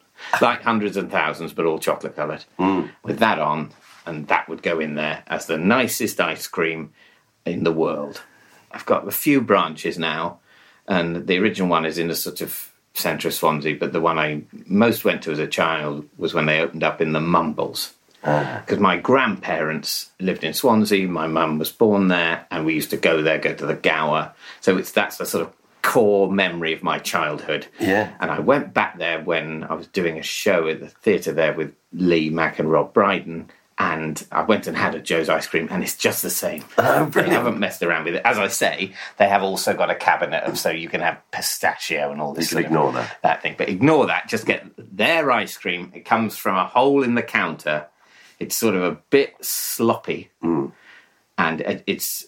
like 0.42 0.64
hundreds 0.64 0.98
and 0.98 1.12
thousands, 1.12 1.54
but 1.54 1.66
all 1.66 1.80
chocolate 1.80 2.16
coloured. 2.16 2.46
Hmm. 2.58 2.88
With 3.04 3.20
that 3.20 3.40
on, 3.40 3.72
and 4.06 4.28
that 4.28 4.50
would 4.50 4.64
go 4.64 4.80
in 4.80 4.96
there 4.96 5.24
as 5.28 5.46
the 5.46 5.58
nicest 5.58 6.20
ice 6.20 6.48
cream 6.48 6.94
in 7.46 7.64
the 7.64 7.72
world. 7.72 8.24
I've 8.72 8.86
got 8.86 9.08
a 9.08 9.12
few 9.12 9.40
branches 9.40 9.98
now, 9.98 10.40
and 10.88 11.28
the 11.28 11.38
original 11.38 11.70
one 11.70 11.86
is 11.86 11.98
in 11.98 12.10
a 12.10 12.16
sort 12.16 12.42
of 12.42 12.74
centre 12.96 13.28
of 13.28 13.34
Swansea, 13.34 13.76
but 13.76 13.94
the 13.94 14.02
one 14.02 14.18
I 14.18 14.42
most 14.66 15.06
went 15.06 15.24
to 15.24 15.32
as 15.32 15.40
a 15.40 15.48
child 15.48 16.08
was 16.18 16.34
when 16.34 16.46
they 16.46 16.62
opened 16.62 16.84
up 16.84 17.02
in 17.02 17.12
the 17.12 17.22
Mumbles. 17.22 17.94
Ah. 18.28 18.64
because 18.66 18.80
my 18.80 18.98
grandparents 18.98 20.10
lived 20.20 20.44
in 20.44 20.54
Swansea. 20.54 21.08
My 21.08 21.28
mum 21.28 21.60
was 21.60 21.72
born 21.72 22.08
there, 22.08 22.48
and 22.50 22.66
we 22.66 22.74
used 22.74 22.90
to 22.90 22.98
go 22.98 23.22
there, 23.22 23.38
go 23.38 23.54
to 23.54 23.66
the 23.68 23.76
Gower. 23.76 24.34
So 24.62 24.78
it's 24.78 24.92
that's 24.92 25.18
the 25.18 25.28
sort 25.28 25.46
of 25.46 25.54
core 25.84 26.32
memory 26.32 26.74
of 26.74 26.82
my 26.82 26.98
childhood. 26.98 27.68
Yeah. 27.80 28.12
And 28.20 28.32
I 28.32 28.40
went 28.40 28.74
back 28.74 28.98
there 28.98 29.22
when 29.22 29.64
I 29.64 29.76
was 29.76 29.86
doing 29.86 30.18
a 30.18 30.24
show 30.24 30.68
at 30.68 30.80
the 30.80 30.88
theatre 30.88 31.34
there 31.34 31.54
with 31.54 31.76
Lee 31.94 32.32
Mack 32.32 32.58
and 32.58 32.72
Rob 32.72 32.94
Brydon. 32.94 33.52
And 33.78 34.26
I 34.32 34.44
went 34.44 34.68
and 34.68 34.78
had 34.78 34.96
a 34.96 35.02
Joe's 35.02 35.28
ice 35.28 35.48
cream, 35.48 35.68
and 35.70 35.84
it's 35.84 35.98
just 35.98 36.22
the 36.22 36.30
same. 36.30 36.64
Oh, 36.78 37.06
they 37.06 37.30
haven't 37.30 37.60
messed 37.60 37.84
around 37.84 38.06
with 38.06 38.16
it. 38.16 38.22
As 38.24 38.38
I 38.38 38.48
say, 38.48 38.94
they 39.18 39.28
have 39.28 39.44
also 39.44 39.74
got 39.74 39.90
a 39.90 39.96
cabinet 39.96 40.44
of 40.46 40.58
so 40.58 40.70
you 40.70 40.88
can 40.88 41.02
have 41.02 41.20
pistachio 41.32 42.10
and 42.12 42.22
all 42.22 42.34
this. 42.34 42.52
You 42.52 42.64
can 42.64 42.64
sort 42.64 42.66
of- 42.66 42.72
ignore 42.72 42.92
that. 42.94 43.18
that 43.22 43.42
thing. 43.42 43.56
But 43.58 43.68
ignore 43.68 44.06
that. 44.08 44.30
Just 44.30 44.46
get 44.46 44.66
their 44.78 45.30
ice 45.30 45.58
cream. 45.58 45.92
It 45.94 46.06
comes 46.06 46.38
from 46.38 46.56
a 46.56 46.66
hole 46.68 47.04
in 47.04 47.16
the 47.16 47.22
counter. 47.22 47.88
It's 48.40 48.56
sort 48.58 48.76
of 48.76 48.84
a 48.84 48.98
bit 49.10 49.36
sloppy, 49.42 50.30
hmm. 50.42 50.68
and 51.38 51.84
it's 51.86 52.28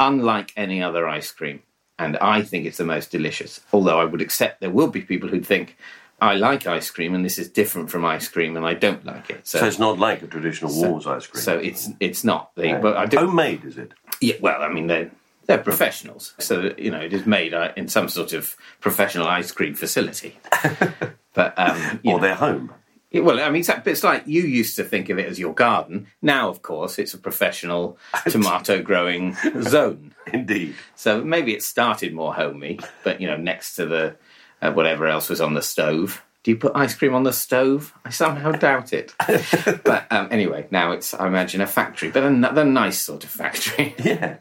unlike 0.00 0.52
any 0.56 0.82
other 0.82 1.06
ice 1.06 1.30
cream. 1.32 1.62
And 1.98 2.16
I 2.18 2.42
think 2.42 2.64
it's 2.64 2.76
the 2.78 2.84
most 2.84 3.10
delicious. 3.10 3.60
Although 3.72 4.00
I 4.00 4.04
would 4.04 4.22
accept 4.22 4.60
there 4.60 4.70
will 4.70 4.88
be 4.88 5.02
people 5.02 5.28
who 5.28 5.40
think 5.40 5.76
I 6.20 6.34
like 6.34 6.66
ice 6.66 6.90
cream 6.90 7.14
and 7.14 7.24
this 7.24 7.38
is 7.38 7.48
different 7.48 7.90
from 7.90 8.04
ice 8.04 8.28
cream, 8.28 8.56
and 8.56 8.66
I 8.66 8.74
don't 8.74 9.04
like 9.04 9.30
it. 9.30 9.46
So, 9.46 9.60
So 9.60 9.66
it's 9.66 9.78
not 9.78 9.98
like 9.98 10.22
a 10.22 10.26
traditional 10.26 10.74
Wall's 10.74 11.06
ice 11.06 11.26
cream. 11.26 11.42
so 11.42 11.58
it's 11.58 11.88
it's 12.00 12.24
not. 12.24 12.54
The, 12.56 12.78
But 12.82 12.96
I 12.96 13.06
do. 13.06 13.18
Homemade, 13.18 13.64
is 13.64 13.78
it? 13.78 13.92
Yeah, 14.20 14.34
well, 14.40 14.62
I 14.62 14.68
mean 14.68 14.88
they're 14.88 15.10
they're 15.46 15.58
professionals, 15.58 16.34
so 16.38 16.74
you 16.76 16.90
know 16.90 17.00
it 17.00 17.12
is 17.12 17.24
made 17.24 17.54
uh, 17.54 17.72
in 17.76 17.88
some 17.88 18.08
sort 18.08 18.32
of 18.32 18.56
professional 18.80 19.26
ice 19.28 19.52
cream 19.52 19.74
facility. 19.74 20.38
but 21.34 21.54
um, 21.58 22.00
Or 22.04 22.14
know, 22.16 22.18
their 22.18 22.34
home? 22.34 22.74
yeah, 23.10 23.22
well, 23.22 23.40
I 23.40 23.48
mean, 23.48 23.60
it's, 23.60 23.70
it's 23.86 24.04
like 24.04 24.26
you 24.26 24.42
used 24.42 24.76
to 24.76 24.84
think 24.84 25.08
of 25.08 25.18
it 25.18 25.26
as 25.26 25.38
your 25.38 25.54
garden. 25.54 26.08
Now, 26.20 26.48
of 26.50 26.60
course, 26.62 26.98
it's 26.98 27.14
a 27.14 27.18
professional 27.18 27.96
tomato 28.28 28.82
growing 28.82 29.36
zone. 29.62 30.14
Indeed. 30.32 30.74
So 30.96 31.22
maybe 31.24 31.54
it 31.54 31.62
started 31.62 32.12
more 32.12 32.34
homey, 32.34 32.80
but 33.04 33.20
you 33.20 33.28
know, 33.28 33.36
next 33.36 33.76
to 33.76 33.86
the 33.86 34.16
uh, 34.62 34.72
whatever 34.72 35.06
else 35.06 35.28
was 35.28 35.40
on 35.40 35.54
the 35.54 35.62
stove. 35.62 36.22
Do 36.44 36.50
you 36.52 36.56
put 36.56 36.72
ice 36.76 36.94
cream 36.94 37.14
on 37.14 37.24
the 37.24 37.32
stove? 37.32 37.92
I 38.04 38.10
somehow 38.10 38.52
doubt 38.52 38.92
it. 38.92 39.14
but 39.84 40.06
um, 40.10 40.28
anyway, 40.30 40.66
now 40.70 40.92
it's 40.92 41.12
I 41.14 41.26
imagine 41.26 41.60
a 41.60 41.66
factory, 41.66 42.10
but 42.10 42.22
another 42.22 42.64
nice 42.64 43.00
sort 43.00 43.24
of 43.24 43.30
factory. 43.30 43.94
Yeah. 44.04 44.36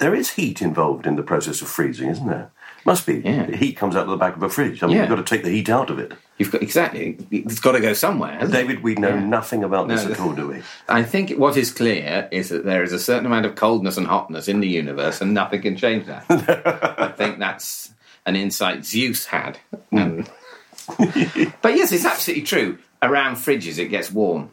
There 0.00 0.14
is 0.14 0.30
heat 0.32 0.60
involved 0.60 1.06
in 1.06 1.14
the 1.14 1.22
process 1.22 1.62
of 1.62 1.68
freezing, 1.68 2.08
isn't 2.08 2.26
there? 2.26 2.50
Must 2.84 3.06
be. 3.06 3.20
Yeah. 3.20 3.46
The 3.46 3.56
heat 3.56 3.74
comes 3.76 3.94
out 3.94 4.02
of 4.02 4.08
the 4.10 4.16
back 4.16 4.34
of 4.36 4.42
a 4.42 4.48
fridge. 4.48 4.82
I 4.82 4.86
mean, 4.88 4.96
Yeah. 4.96 5.02
you've 5.02 5.10
got 5.10 5.24
to 5.24 5.34
take 5.34 5.44
the 5.44 5.50
heat 5.50 5.68
out 5.70 5.88
of 5.88 6.00
it. 6.00 6.12
You've 6.36 6.50
got 6.50 6.62
exactly. 6.62 7.16
It's 7.30 7.60
got 7.60 7.72
to 7.72 7.80
go 7.80 7.92
somewhere. 7.92 8.32
hasn't 8.32 8.52
it? 8.54 8.56
David, 8.60 8.82
we 8.82 8.96
know 8.96 9.16
nothing 9.20 9.62
about 9.62 9.86
this 9.86 10.04
No, 10.04 10.10
at 10.10 10.18
all, 10.20 10.32
do 10.32 10.48
we? 10.48 10.62
I 10.88 11.04
think 11.04 11.30
what 11.38 11.56
is 11.56 11.70
clear 11.70 12.28
is 12.32 12.48
that 12.48 12.64
there 12.64 12.82
is 12.82 12.92
a 12.92 12.98
certain 12.98 13.24
amount 13.26 13.46
of 13.46 13.54
coldness 13.54 13.96
and 13.96 14.08
hotness 14.08 14.48
in 14.48 14.58
the 14.58 14.66
universe, 14.68 15.20
and 15.20 15.32
nothing 15.32 15.62
can 15.62 15.76
change 15.76 16.06
that. 16.06 16.24
I 16.98 17.08
think 17.16 17.38
that's 17.38 17.94
an 18.26 18.36
insight 18.36 18.84
Zeus 18.84 19.26
had. 19.26 19.58
Um, 19.92 20.26
but 20.98 21.76
yes, 21.76 21.92
it's 21.92 22.04
absolutely 22.04 22.44
true. 22.44 22.78
Around 23.02 23.36
fridges, 23.36 23.78
it 23.78 23.88
gets 23.88 24.10
warm. 24.10 24.50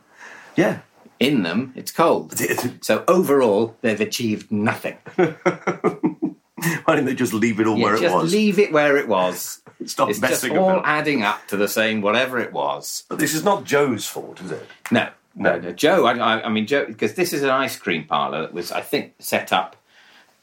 Yeah. 0.55 0.79
In 1.19 1.43
them, 1.43 1.71
it's 1.75 1.91
cold. 1.91 2.33
So 2.81 3.03
overall, 3.07 3.77
they've 3.81 4.01
achieved 4.01 4.51
nothing. 4.51 4.97
Why 5.15 6.95
didn't 6.95 7.05
they 7.05 7.15
just 7.15 7.33
leave 7.33 7.59
it 7.59 7.67
all 7.67 7.77
Yeah, 7.77 7.83
where 7.85 7.95
it 7.95 8.01
just 8.01 8.15
was? 8.15 8.31
leave 8.33 8.59
it 8.59 8.71
where 8.71 8.97
it 8.97 9.07
was. 9.07 9.61
Stop 9.85 10.09
it's 10.09 10.19
just 10.19 10.47
all 10.49 10.69
about. 10.69 10.85
adding 10.85 11.23
up 11.23 11.47
to 11.47 11.57
the 11.57 11.67
same 11.67 12.01
whatever 12.01 12.39
it 12.39 12.53
was. 12.53 13.03
But 13.09 13.19
this 13.19 13.33
is 13.33 13.43
not 13.43 13.63
Joe's 13.63 14.05
fault, 14.05 14.41
is 14.41 14.51
it? 14.51 14.67
No, 14.91 15.09
no, 15.35 15.59
no. 15.59 15.71
Joe, 15.71 16.05
I, 16.05 16.17
I, 16.17 16.45
I 16.45 16.49
mean, 16.49 16.67
Joe, 16.67 16.85
because 16.85 17.15
this 17.15 17.33
is 17.33 17.41
an 17.41 17.49
ice 17.49 17.77
cream 17.77 18.05
parlour 18.05 18.41
that 18.41 18.53
was, 18.53 18.71
I 18.71 18.81
think, 18.81 19.13
set 19.19 19.51
up 19.51 19.75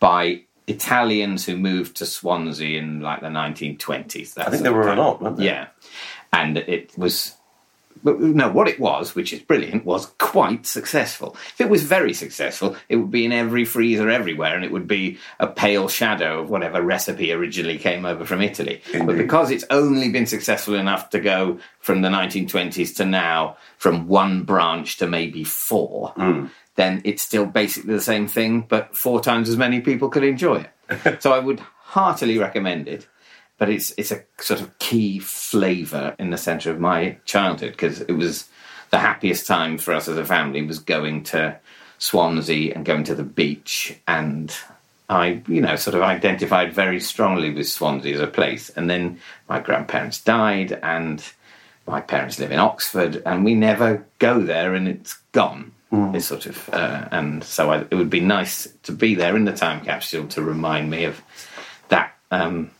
by 0.00 0.42
Italians 0.68 1.46
who 1.46 1.56
moved 1.56 1.96
to 1.96 2.06
Swansea 2.06 2.78
in 2.78 3.00
like 3.00 3.20
the 3.20 3.28
1920s. 3.28 4.34
That 4.34 4.48
I 4.48 4.50
think 4.50 4.62
there 4.62 4.72
were 4.72 4.88
a 4.88 4.96
lot, 4.96 5.22
weren't 5.22 5.38
there? 5.38 5.46
Yeah. 5.46 5.66
And 6.32 6.58
it 6.58 6.96
was. 6.96 7.34
No, 8.04 8.48
what 8.48 8.68
it 8.68 8.78
was, 8.78 9.16
which 9.16 9.32
is 9.32 9.40
brilliant, 9.40 9.84
was 9.84 10.06
quite 10.18 10.66
successful. 10.66 11.34
If 11.54 11.62
it 11.62 11.68
was 11.68 11.82
very 11.82 12.14
successful, 12.14 12.76
it 12.88 12.94
would 12.94 13.10
be 13.10 13.24
in 13.24 13.32
every 13.32 13.64
freezer 13.64 14.08
everywhere, 14.08 14.54
and 14.54 14.64
it 14.64 14.70
would 14.70 14.86
be 14.86 15.18
a 15.40 15.48
pale 15.48 15.88
shadow 15.88 16.40
of 16.40 16.48
whatever 16.48 16.80
recipe 16.80 17.32
originally 17.32 17.76
came 17.76 18.06
over 18.06 18.24
from 18.24 18.40
Italy. 18.40 18.82
But 18.92 19.16
because 19.16 19.50
it's 19.50 19.64
only 19.68 20.10
been 20.10 20.26
successful 20.26 20.74
enough 20.74 21.10
to 21.10 21.18
go 21.18 21.58
from 21.80 22.02
the 22.02 22.08
1920s 22.08 22.94
to 22.98 23.04
now, 23.04 23.56
from 23.78 24.06
one 24.06 24.44
branch 24.44 24.98
to 24.98 25.08
maybe 25.08 25.42
four, 25.42 26.10
hmm. 26.10 26.46
Then 26.78 27.02
it's 27.04 27.22
still 27.22 27.44
basically 27.44 27.92
the 27.92 28.00
same 28.00 28.26
thing, 28.26 28.62
but 28.62 28.96
four 28.96 29.20
times 29.20 29.50
as 29.50 29.58
many 29.58 29.82
people 29.82 30.08
could 30.08 30.24
enjoy 30.24 30.64
it. 30.88 31.20
so 31.22 31.32
I 31.32 31.38
would 31.38 31.60
heartily 31.60 32.38
recommend 32.38 32.88
it 32.88 33.06
but 33.58 33.68
it's 33.68 33.92
it's 33.96 34.12
a 34.12 34.22
sort 34.38 34.60
of 34.60 34.78
key 34.78 35.18
flavour 35.18 36.14
in 36.18 36.30
the 36.30 36.38
centre 36.38 36.70
of 36.70 36.80
my 36.80 37.18
childhood 37.26 37.72
because 37.72 38.00
it 38.00 38.12
was 38.12 38.48
the 38.90 38.98
happiest 38.98 39.46
time 39.46 39.76
for 39.76 39.92
us 39.92 40.08
as 40.08 40.16
a 40.16 40.24
family 40.24 40.62
was 40.62 40.78
going 40.78 41.24
to 41.24 41.58
Swansea 41.98 42.72
and 42.74 42.86
going 42.86 43.04
to 43.04 43.14
the 43.14 43.24
beach. 43.24 43.98
And 44.06 44.54
I 45.08 45.42
you 45.48 45.60
know 45.60 45.76
sort 45.76 45.96
of 45.96 46.02
identified 46.02 46.72
very 46.72 47.00
strongly 47.00 47.52
with 47.52 47.68
Swansea 47.68 48.14
as 48.14 48.20
a 48.20 48.28
place. 48.28 48.70
And 48.70 48.88
then 48.88 49.18
my 49.48 49.58
grandparents 49.58 50.22
died 50.22 50.78
and 50.82 51.22
my 51.86 52.00
parents 52.00 52.38
live 52.38 52.52
in 52.52 52.60
Oxford 52.60 53.22
and 53.26 53.44
we 53.44 53.54
never 53.54 54.06
go 54.18 54.40
there 54.40 54.74
and 54.74 54.86
it's 54.86 55.14
gone 55.32 55.72
it's 55.90 56.26
sort 56.26 56.46
of 56.46 56.68
uh, 56.72 57.08
and 57.10 57.42
so 57.42 57.70
I, 57.70 57.78
it 57.90 57.94
would 57.94 58.10
be 58.10 58.20
nice 58.20 58.68
to 58.82 58.92
be 58.92 59.14
there 59.14 59.36
in 59.36 59.44
the 59.44 59.52
time 59.52 59.84
capsule 59.84 60.26
to 60.28 60.42
remind 60.42 60.90
me 60.90 61.04
of 61.04 61.22
that 61.88 62.14
um, 62.30 62.70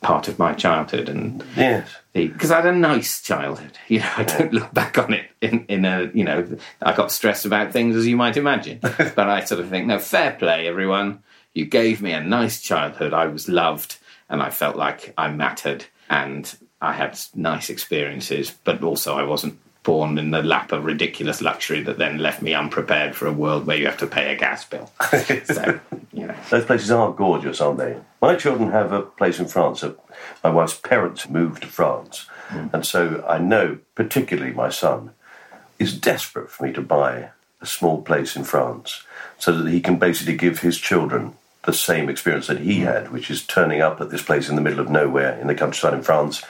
part 0.00 0.28
of 0.28 0.38
my 0.38 0.52
childhood 0.52 1.08
and 1.08 1.42
Yes. 1.56 1.88
because 2.12 2.50
I 2.50 2.56
had 2.56 2.66
a 2.66 2.72
nice 2.72 3.20
childhood. 3.22 3.78
You 3.88 4.00
know, 4.00 4.10
I 4.16 4.24
don't 4.24 4.52
look 4.52 4.72
back 4.72 4.98
on 4.98 5.12
it 5.12 5.28
in, 5.40 5.64
in 5.66 5.84
a 5.84 6.10
you 6.14 6.24
know 6.24 6.46
I 6.80 6.92
got 6.94 7.10
stressed 7.12 7.44
about 7.46 7.72
things 7.72 7.96
as 7.96 8.06
you 8.06 8.16
might 8.16 8.36
imagine, 8.36 8.78
but 8.82 9.18
I 9.18 9.44
sort 9.44 9.60
of 9.60 9.68
think 9.68 9.86
no 9.86 9.98
fair 9.98 10.32
play 10.32 10.68
everyone. 10.68 11.22
You 11.54 11.66
gave 11.66 12.00
me 12.00 12.12
a 12.12 12.22
nice 12.22 12.62
childhood. 12.62 13.12
I 13.12 13.26
was 13.26 13.48
loved 13.48 13.98
and 14.30 14.40
I 14.42 14.50
felt 14.50 14.76
like 14.76 15.12
I 15.18 15.28
mattered 15.30 15.84
and 16.08 16.54
I 16.80 16.92
had 16.92 17.18
nice 17.34 17.68
experiences, 17.70 18.52
but 18.64 18.82
also 18.82 19.16
I 19.16 19.22
wasn't 19.24 19.58
born 19.82 20.16
in 20.16 20.30
the 20.30 20.42
lap 20.42 20.70
of 20.72 20.84
ridiculous 20.84 21.40
luxury 21.40 21.82
that 21.82 21.98
then 21.98 22.18
left 22.18 22.40
me 22.40 22.54
unprepared 22.54 23.16
for 23.16 23.26
a 23.26 23.32
world 23.32 23.66
where 23.66 23.76
you 23.76 23.86
have 23.86 23.98
to 23.98 24.06
pay 24.06 24.32
a 24.32 24.38
gas 24.38 24.64
bill. 24.64 24.90
so 25.44 25.80
you 26.12 26.26
know. 26.26 26.34
Those 26.50 26.64
places 26.64 26.90
are 26.90 27.12
gorgeous, 27.12 27.60
aren't 27.60 27.78
they? 27.78 27.96
My 28.20 28.36
children 28.36 28.70
have 28.70 28.92
a 28.92 29.02
place 29.02 29.40
in 29.40 29.46
France. 29.46 29.84
My 30.44 30.50
wife's 30.50 30.78
parents 30.78 31.28
moved 31.28 31.62
to 31.62 31.68
France. 31.68 32.26
Hmm. 32.48 32.68
And 32.72 32.86
so 32.86 33.24
I 33.26 33.38
know, 33.38 33.78
particularly 33.94 34.52
my 34.52 34.68
son, 34.68 35.12
is 35.78 35.98
desperate 35.98 36.50
for 36.50 36.64
me 36.64 36.72
to 36.74 36.82
buy 36.82 37.30
a 37.60 37.66
small 37.66 38.02
place 38.02 38.36
in 38.36 38.44
France 38.44 39.04
so 39.38 39.52
that 39.56 39.70
he 39.70 39.80
can 39.80 39.98
basically 39.98 40.36
give 40.36 40.60
his 40.60 40.78
children 40.78 41.34
the 41.64 41.72
same 41.72 42.08
experience 42.08 42.46
that 42.46 42.60
he 42.60 42.80
hmm. 42.80 42.84
had, 42.84 43.10
which 43.10 43.30
is 43.30 43.44
turning 43.44 43.80
up 43.80 44.00
at 44.00 44.10
this 44.10 44.22
place 44.22 44.48
in 44.48 44.54
the 44.54 44.62
middle 44.62 44.80
of 44.80 44.90
nowhere 44.90 45.38
in 45.40 45.48
the 45.48 45.54
countryside 45.56 45.94
in 45.94 46.02
France 46.02 46.42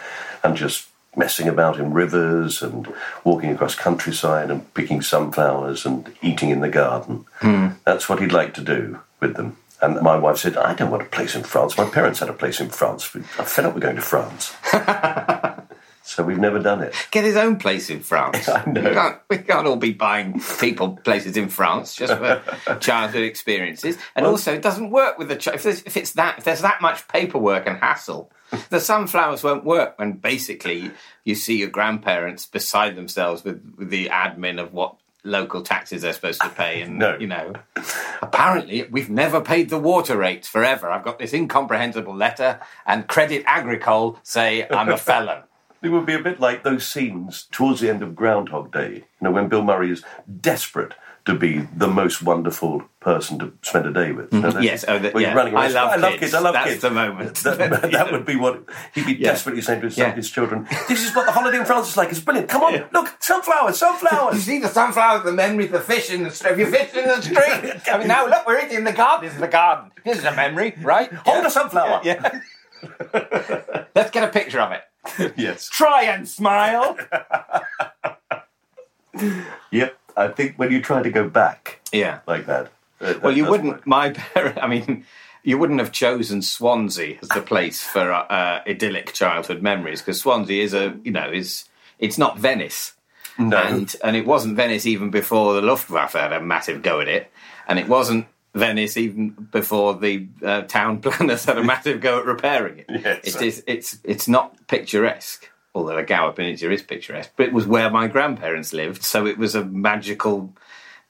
and 0.44 0.56
just 0.56 0.88
messing 1.16 1.48
about 1.48 1.78
in 1.78 1.92
rivers 1.92 2.62
and 2.62 2.92
walking 3.24 3.50
across 3.50 3.74
countryside 3.74 4.50
and 4.50 4.72
picking 4.74 5.02
sunflowers 5.02 5.84
and 5.84 6.12
eating 6.22 6.50
in 6.50 6.60
the 6.60 6.68
garden. 6.68 7.24
Hmm. 7.36 7.68
That's 7.84 8.08
what 8.08 8.20
he'd 8.20 8.32
like 8.32 8.54
to 8.54 8.62
do 8.62 9.00
with 9.20 9.36
them. 9.36 9.56
And 9.82 10.00
my 10.00 10.16
wife 10.16 10.38
said, 10.38 10.56
I 10.56 10.74
don't 10.74 10.90
want 10.90 11.02
a 11.02 11.06
place 11.06 11.34
in 11.34 11.42
France. 11.42 11.76
My 11.76 11.84
parents 11.84 12.20
had 12.20 12.28
a 12.28 12.32
place 12.32 12.60
in 12.60 12.68
France. 12.68 13.10
I'm 13.14 13.24
fed 13.24 13.64
up 13.64 13.74
with 13.74 13.82
going 13.82 13.96
to 13.96 14.02
France. 14.02 14.54
so 16.04 16.22
we've 16.22 16.38
never 16.38 16.60
done 16.60 16.82
it. 16.82 16.94
get 17.10 17.24
his 17.24 17.36
own 17.36 17.56
place 17.56 17.90
in 17.90 17.98
France. 17.98 18.48
I 18.48 18.64
know. 18.70 18.80
We 18.80 18.94
can't, 18.94 19.18
we 19.28 19.38
can't 19.38 19.66
all 19.66 19.76
be 19.76 19.92
buying 19.92 20.40
people 20.60 20.96
places 21.04 21.36
in 21.36 21.48
France 21.48 21.96
just 21.96 22.12
for 22.16 22.76
childhood 22.80 23.24
experiences. 23.24 23.98
And 24.14 24.24
also, 24.24 24.54
it 24.54 24.62
doesn't 24.62 24.90
work 24.90 25.18
with 25.18 25.28
the 25.28 25.36
ch- 25.36 25.48
if, 25.48 25.66
if 25.66 25.96
it's 25.96 26.12
that 26.12 26.38
if 26.38 26.44
there's 26.44 26.62
that 26.62 26.80
much 26.80 27.06
paperwork 27.08 27.66
and 27.66 27.76
hassle. 27.78 28.30
The 28.70 28.80
sunflowers 28.80 29.42
won't 29.42 29.64
work 29.64 29.98
when 29.98 30.12
basically 30.12 30.90
you 31.24 31.34
see 31.34 31.58
your 31.58 31.70
grandparents 31.70 32.46
beside 32.46 32.96
themselves 32.96 33.44
with, 33.44 33.74
with 33.76 33.90
the 33.90 34.06
admin 34.08 34.60
of 34.60 34.72
what 34.72 34.96
local 35.24 35.62
taxes 35.62 36.02
they're 36.02 36.12
supposed 36.12 36.40
to 36.40 36.48
pay 36.48 36.82
and 36.82 36.98
No. 36.98 37.16
you 37.16 37.26
know. 37.28 37.52
Apparently 38.20 38.84
we've 38.90 39.10
never 39.10 39.40
paid 39.40 39.70
the 39.70 39.78
water 39.78 40.16
rates 40.16 40.48
forever. 40.48 40.90
I've 40.90 41.04
got 41.04 41.18
this 41.18 41.32
incomprehensible 41.32 42.14
letter 42.14 42.60
and 42.86 43.06
credit 43.06 43.44
agricole 43.46 44.18
say 44.22 44.66
i'm 44.68 44.88
a 44.88 44.96
felon. 44.96 45.42
It 45.82 45.88
would 45.90 46.06
be 46.06 46.14
a 46.14 46.22
bit 46.22 46.38
like 46.38 46.62
those 46.62 46.86
scenes 46.86 47.48
towards 47.50 47.80
the 47.80 47.90
end 47.90 48.04
of 48.04 48.14
Groundhog 48.14 48.70
Day, 48.72 48.92
you 48.94 49.04
know, 49.20 49.32
when 49.32 49.48
Bill 49.48 49.64
Murray 49.64 49.90
is 49.90 50.04
desperate 50.40 50.94
to 51.24 51.34
be 51.34 51.60
the 51.76 51.86
most 51.86 52.20
wonderful 52.22 52.82
person 52.98 53.38
to 53.38 53.52
spend 53.62 53.86
a 53.86 53.92
day 53.92 54.10
with. 54.12 54.30
Mm-hmm. 54.30 54.40
That's- 54.42 54.64
Yes, 54.64 54.84
oh, 54.88 54.98
the- 54.98 55.12
yeah. 55.20 55.32
running 55.34 55.54
around, 55.54 55.64
I 55.64 55.68
love 55.68 55.90
I 55.92 55.96
love 55.96 56.18
kids. 56.18 56.34
I 56.34 56.40
love 56.40 56.54
That's 56.54 56.68
kids. 56.70 56.82
the 56.82 56.90
moment. 56.90 57.36
That, 57.42 57.90
that 57.92 58.10
would 58.12 58.24
be 58.24 58.34
what 58.36 58.64
he'd 58.94 59.06
be 59.06 59.12
Yeah. 59.14 59.28
desperately 59.30 59.62
saying 59.62 59.80
to 59.82 59.86
his, 59.86 59.96
Yeah. 59.98 60.12
his 60.14 60.30
children. 60.30 60.66
This 60.88 61.04
is 61.06 61.14
what 61.14 61.26
the 61.26 61.32
holiday 61.32 61.58
in 61.58 61.64
France 61.64 61.88
is 61.90 61.96
like. 61.96 62.10
It's 62.10 62.20
brilliant. 62.20 62.48
Come 62.48 62.62
on, 62.62 62.84
look, 62.92 63.16
sunflowers, 63.20 63.78
sunflowers. 63.78 64.34
You 64.36 64.40
see 64.40 64.58
the 64.58 64.68
sunflowers, 64.68 65.24
the 65.24 65.32
memory, 65.32 65.66
the 65.66 65.80
fish 65.80 66.10
in 66.10 66.24
the 66.24 66.30
street. 66.30 66.58
You 66.58 66.66
fish 66.66 66.92
in 66.94 67.04
the 67.06 67.20
street. 67.22 67.82
I 67.92 67.98
mean, 67.98 68.08
now 68.08 68.26
look, 68.26 68.46
we're 68.46 68.58
eating 68.64 68.78
in 68.78 68.84
the 68.84 68.92
garden. 68.92 69.24
This 69.26 69.34
is 69.34 69.40
the 69.40 69.48
garden. 69.48 69.90
This 70.04 70.18
is 70.18 70.24
a 70.24 70.34
memory, 70.34 70.74
right? 70.82 71.12
Hold 71.12 71.44
a 71.46 71.50
sunflower. 71.50 72.00
Yeah. 72.04 72.40
Let's 73.94 74.10
get 74.10 74.24
a 74.24 74.28
picture 74.28 74.60
of 74.60 74.72
it. 74.72 75.34
Yes. 75.36 75.68
Try 75.68 76.04
and 76.04 76.28
smile. 76.28 76.96
Yep. 79.70 79.98
I 80.16 80.28
think 80.28 80.56
when 80.56 80.70
you 80.72 80.80
try 80.82 81.02
to 81.02 81.10
go 81.10 81.28
back 81.28 81.80
Yeah. 81.92 82.20
like 82.26 82.46
that. 82.46 82.66
uh, 83.00 83.06
that 83.14 83.22
Well, 83.22 83.36
you 83.36 83.44
wouldn't. 83.46 83.72
work. 83.74 83.86
My 83.86 84.10
parent. 84.10 84.58
I 84.62 84.66
mean, 84.66 85.04
you 85.42 85.58
wouldn't 85.58 85.80
have 85.80 85.92
chosen 85.92 86.40
Swansea 86.42 87.18
as 87.22 87.28
the 87.28 87.42
place 87.42 87.82
for 87.82 88.12
uh, 88.12 88.60
idyllic 88.66 89.12
childhood 89.12 89.62
memories 89.62 90.00
because 90.00 90.20
Swansea 90.20 90.62
is 90.62 90.72
a, 90.74 90.94
you 91.02 91.10
know, 91.12 91.30
is 91.30 91.64
it's 91.98 92.18
not 92.18 92.38
Venice. 92.38 92.92
No. 93.38 93.56
and 93.56 93.96
and 94.04 94.14
it 94.14 94.26
wasn't 94.26 94.56
Venice 94.56 94.84
even 94.86 95.10
before 95.10 95.54
the 95.54 95.62
Luftwaffe 95.62 96.12
had 96.12 96.32
a 96.34 96.40
massive 96.40 96.82
go 96.82 97.00
at 97.00 97.08
it, 97.08 97.30
and 97.66 97.78
it 97.78 97.88
wasn't 97.88 98.26
Venice 98.54 98.98
even 98.98 99.30
before 99.30 99.94
the 99.94 100.26
uh, 100.44 100.60
town 100.62 100.98
planners 101.02 101.46
had 101.46 101.56
a 101.56 101.64
massive 101.64 102.02
go 102.02 102.18
at 102.18 102.26
repairing 102.26 102.80
it. 102.80 102.86
Yes. 102.90 103.34
It 103.36 103.42
is. 103.42 103.64
It's 103.66 103.98
it's 104.04 104.28
not 104.28 104.54
picturesque, 104.68 105.48
although 105.74 105.96
the 105.96 106.02
Gower 106.02 106.32
Peninsula 106.32 106.72
is 106.72 106.82
picturesque. 106.82 107.32
But 107.36 107.46
it 107.46 107.52
was 107.52 107.66
where 107.66 107.90
my 107.90 108.06
grandparents 108.06 108.72
lived, 108.72 109.02
so 109.02 109.26
it 109.26 109.38
was 109.38 109.54
a 109.54 109.64
magical 109.64 110.54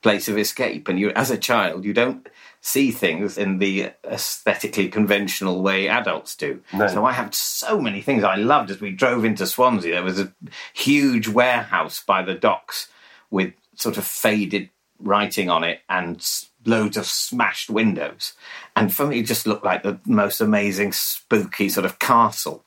place 0.03 0.29
of 0.29 0.39
escape. 0.39 0.89
And 0.89 0.99
you, 0.99 1.11
as 1.11 1.31
a 1.31 1.39
child, 1.39 1.85
you 1.85 1.93
don't 1.93 2.29
see 2.61 2.93
things 2.93 3.37
in 3.37 3.59
the 3.59 3.91
aesthetically 4.05 4.89
conventional 4.89 5.63
way 5.63 5.89
adults 5.89 6.37
do. 6.37 6.63
No. 6.73 6.87
So 6.87 7.05
I 7.05 7.13
had 7.13 7.35
so 7.35 7.81
many 7.81 8.01
things 8.01 8.23
I 8.23 8.37
loved 8.37 8.71
as 8.71 8.81
we 8.81 8.93
drove 8.93 9.25
into 9.25 9.47
Swansea. 9.47 9.93
There 9.93 10.03
was 10.03 10.21
a 10.21 10.33
huge 10.73 11.27
warehouse 11.27 12.03
by 12.05 12.23
the 12.23 12.35
docks 12.35 12.89
with 13.31 13.53
sort 13.75 13.97
of 13.97 14.05
faded 14.05 14.71
writing 15.01 15.51
on 15.51 15.65
it 15.65 15.81
and 15.89 16.25
loads 16.65 16.97
of 16.97 17.07
smashed 17.07 17.69
windows. 17.69 18.35
And 18.77 18.95
for 18.95 19.09
me, 19.09 19.21
it 19.21 19.27
just 19.27 19.47
looked 19.47 19.65
like 19.65 19.83
the 19.83 19.99
most 20.07 20.41
amazing, 20.41 20.93
spooky 20.93 21.69
sort 21.69 21.85
of 21.85 21.99
castle. 21.99 22.65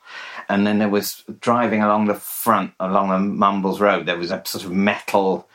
And 0.48 0.66
then 0.66 0.80
there 0.80 0.90
was 0.90 1.24
driving 1.40 1.82
along 1.82 2.06
the 2.06 2.16
front, 2.16 2.74
along 2.80 3.10
the 3.10 3.20
Mumbles 3.20 3.82
Road, 3.82 4.06
there 4.06 4.18
was 4.18 4.32
a 4.32 4.42
sort 4.46 4.64
of 4.64 4.72
metal 4.72 5.48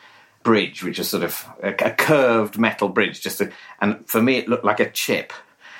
bridge, 0.43 0.83
which 0.83 0.99
is 0.99 1.09
sort 1.09 1.23
of 1.23 1.45
a, 1.63 1.69
a 1.69 1.91
curved 1.91 2.57
metal 2.57 2.89
bridge. 2.89 3.21
Just 3.21 3.41
a, 3.41 3.51
and 3.79 4.07
for 4.07 4.21
me, 4.21 4.37
it 4.37 4.47
looked 4.47 4.65
like 4.65 4.79
a 4.79 4.89
chip. 4.89 5.33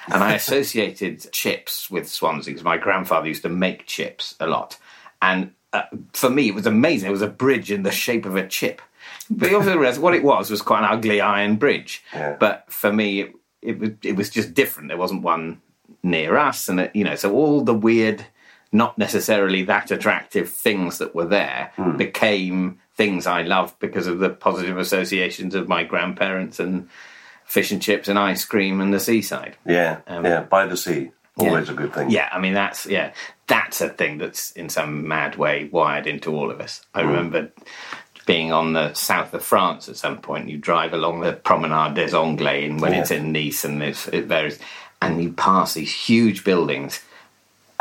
And 0.07 0.23
I 0.23 0.33
associated 0.35 1.31
chips 1.31 1.89
with 1.89 2.07
Swansea 2.07 2.53
because 2.53 2.63
my 2.63 2.77
grandfather 2.77 3.27
used 3.27 3.43
to 3.43 3.49
make 3.49 3.85
chips 3.85 4.35
a 4.39 4.47
lot. 4.47 4.77
And 5.21 5.51
uh, 5.73 5.83
for 6.13 6.29
me, 6.29 6.47
it 6.47 6.55
was 6.55 6.65
amazing. 6.65 7.09
It 7.09 7.13
was 7.13 7.21
a 7.21 7.27
bridge 7.27 7.71
in 7.71 7.83
the 7.83 7.91
shape 7.91 8.25
of 8.25 8.35
a 8.35 8.47
chip. 8.47 8.81
But 9.29 9.49
you 9.49 9.57
also 9.57 9.77
realize 9.77 9.99
what 9.99 10.13
it 10.13 10.23
was 10.23 10.49
was 10.49 10.61
quite 10.61 10.79
an 10.79 10.91
ugly 10.91 11.21
iron 11.21 11.55
bridge. 11.55 12.03
Yeah. 12.13 12.35
But 12.39 12.65
for 12.69 12.91
me, 12.91 13.21
it, 13.21 13.31
it 13.61 13.79
was 13.79 13.89
it 14.03 14.15
was 14.15 14.29
just 14.29 14.53
different. 14.53 14.89
There 14.89 14.97
wasn't 14.97 15.21
one 15.21 15.61
near 16.03 16.37
us, 16.37 16.67
and 16.67 16.79
it, 16.79 16.95
you 16.95 17.03
know, 17.03 17.15
so 17.15 17.33
all 17.33 17.61
the 17.61 17.73
weird, 17.73 18.25
not 18.71 18.97
necessarily 18.97 19.63
that 19.63 19.91
attractive 19.91 20.49
things 20.49 20.97
that 20.99 21.13
were 21.13 21.25
there 21.25 21.71
became 21.97 22.79
things 22.95 23.27
I 23.27 23.41
loved 23.41 23.79
because 23.79 24.07
of 24.07 24.19
the 24.19 24.29
positive 24.29 24.77
associations 24.77 25.55
of 25.55 25.67
my 25.67 25.83
grandparents 25.83 26.59
and 26.59 26.87
fish 27.45 27.71
and 27.71 27.81
chips 27.81 28.07
and 28.07 28.17
ice 28.17 28.45
cream 28.45 28.79
and 28.79 28.93
the 28.93 28.99
seaside. 28.99 29.57
Yeah. 29.65 29.99
Um, 30.07 30.25
yeah. 30.25 30.41
By 30.43 30.65
the 30.67 30.77
sea. 30.77 31.11
Always 31.37 31.67
Yeah. 31.67 31.73
a 31.73 31.75
good 31.77 31.93
thing. 31.93 32.09
Yeah, 32.09 32.29
I 32.31 32.39
mean 32.39 32.53
that's 32.53 32.85
yeah, 32.85 33.11
that's 33.47 33.79
a 33.81 33.89
thing 33.89 34.17
that's 34.17 34.51
in 34.51 34.69
some 34.69 35.07
mad 35.07 35.35
way 35.37 35.69
wired 35.71 36.05
into 36.05 36.35
all 36.35 36.51
of 36.51 36.59
us. 36.59 36.85
I 36.93 37.01
remember 37.01 37.49
being 38.25 38.51
on 38.51 38.73
the 38.73 38.93
south 38.93 39.33
of 39.33 39.43
France 39.43 39.89
at 39.89 39.95
some 39.95 40.19
point. 40.19 40.49
You 40.49 40.57
drive 40.57 40.93
along 40.93 41.21
the 41.21 41.33
Promenade 41.33 41.95
des 41.95 42.15
Anglais 42.15 42.65
and 42.65 42.79
when 42.79 42.93
it's 42.93 43.11
in 43.11 43.31
Nice 43.31 43.63
and 43.65 43.81
it's, 43.81 44.07
it 44.09 44.25
varies, 44.25 44.59
and 45.01 45.23
you 45.23 45.31
pass 45.33 45.73
these 45.73 45.91
huge 45.91 46.43
buildings, 46.43 47.01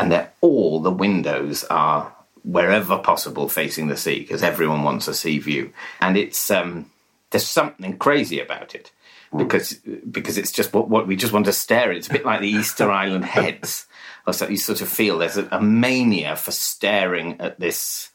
and 0.01 0.11
they're 0.11 0.33
all 0.41 0.79
the 0.79 0.91
windows 0.91 1.63
are 1.65 2.13
wherever 2.43 2.97
possible 2.97 3.47
facing 3.47 3.87
the 3.87 3.95
sea 3.95 4.19
because 4.19 4.41
everyone 4.41 4.81
wants 4.81 5.07
a 5.07 5.13
sea 5.13 5.37
view, 5.37 5.71
and 6.01 6.17
it's 6.17 6.49
um, 6.49 6.89
there's 7.29 7.45
something 7.45 7.97
crazy 7.97 8.39
about 8.39 8.73
it 8.73 8.91
because 9.37 9.73
because 10.09 10.37
it's 10.37 10.51
just 10.51 10.73
what, 10.73 10.89
what 10.89 11.07
we 11.07 11.15
just 11.15 11.33
want 11.33 11.45
to 11.45 11.53
stare 11.53 11.91
at. 11.91 11.97
It's 11.97 12.07
a 12.07 12.13
bit 12.13 12.25
like 12.25 12.41
the 12.41 12.49
Easter 12.49 12.89
Island 13.03 13.25
heads. 13.25 13.85
Or 14.27 14.33
so 14.33 14.47
you 14.47 14.57
sort 14.57 14.81
of 14.81 14.89
feel 14.89 15.17
there's 15.17 15.37
a, 15.37 15.47
a 15.51 15.61
mania 15.61 16.35
for 16.35 16.51
staring 16.51 17.39
at 17.39 17.59
this 17.59 18.09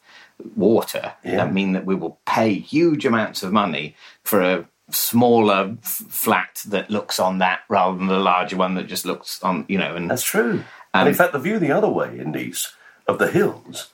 water. 0.55 1.13
Yeah. 1.23 1.43
I 1.43 1.51
mean 1.51 1.73
that 1.73 1.85
we 1.85 1.95
will 1.95 2.19
pay 2.25 2.53
huge 2.53 3.05
amounts 3.05 3.43
of 3.43 3.51
money 3.51 3.95
for 4.23 4.41
a 4.41 4.67
smaller 4.89 5.75
f- 5.83 6.03
flat 6.09 6.63
that 6.67 6.89
looks 6.89 7.19
on 7.19 7.39
that 7.39 7.61
rather 7.67 7.97
than 7.97 8.07
the 8.07 8.19
larger 8.19 8.55
one 8.55 8.75
that 8.75 8.87
just 8.87 9.05
looks 9.05 9.41
on, 9.43 9.65
you 9.67 9.77
know. 9.77 9.95
And 9.95 10.09
That's 10.09 10.23
true. 10.23 10.63
And 10.99 11.09
in 11.09 11.15
fact, 11.15 11.33
the 11.33 11.39
view 11.39 11.59
the 11.59 11.71
other 11.71 11.89
way 11.89 12.19
in 12.19 12.31
Nice 12.31 12.73
of 13.07 13.19
the 13.19 13.31
hills, 13.31 13.91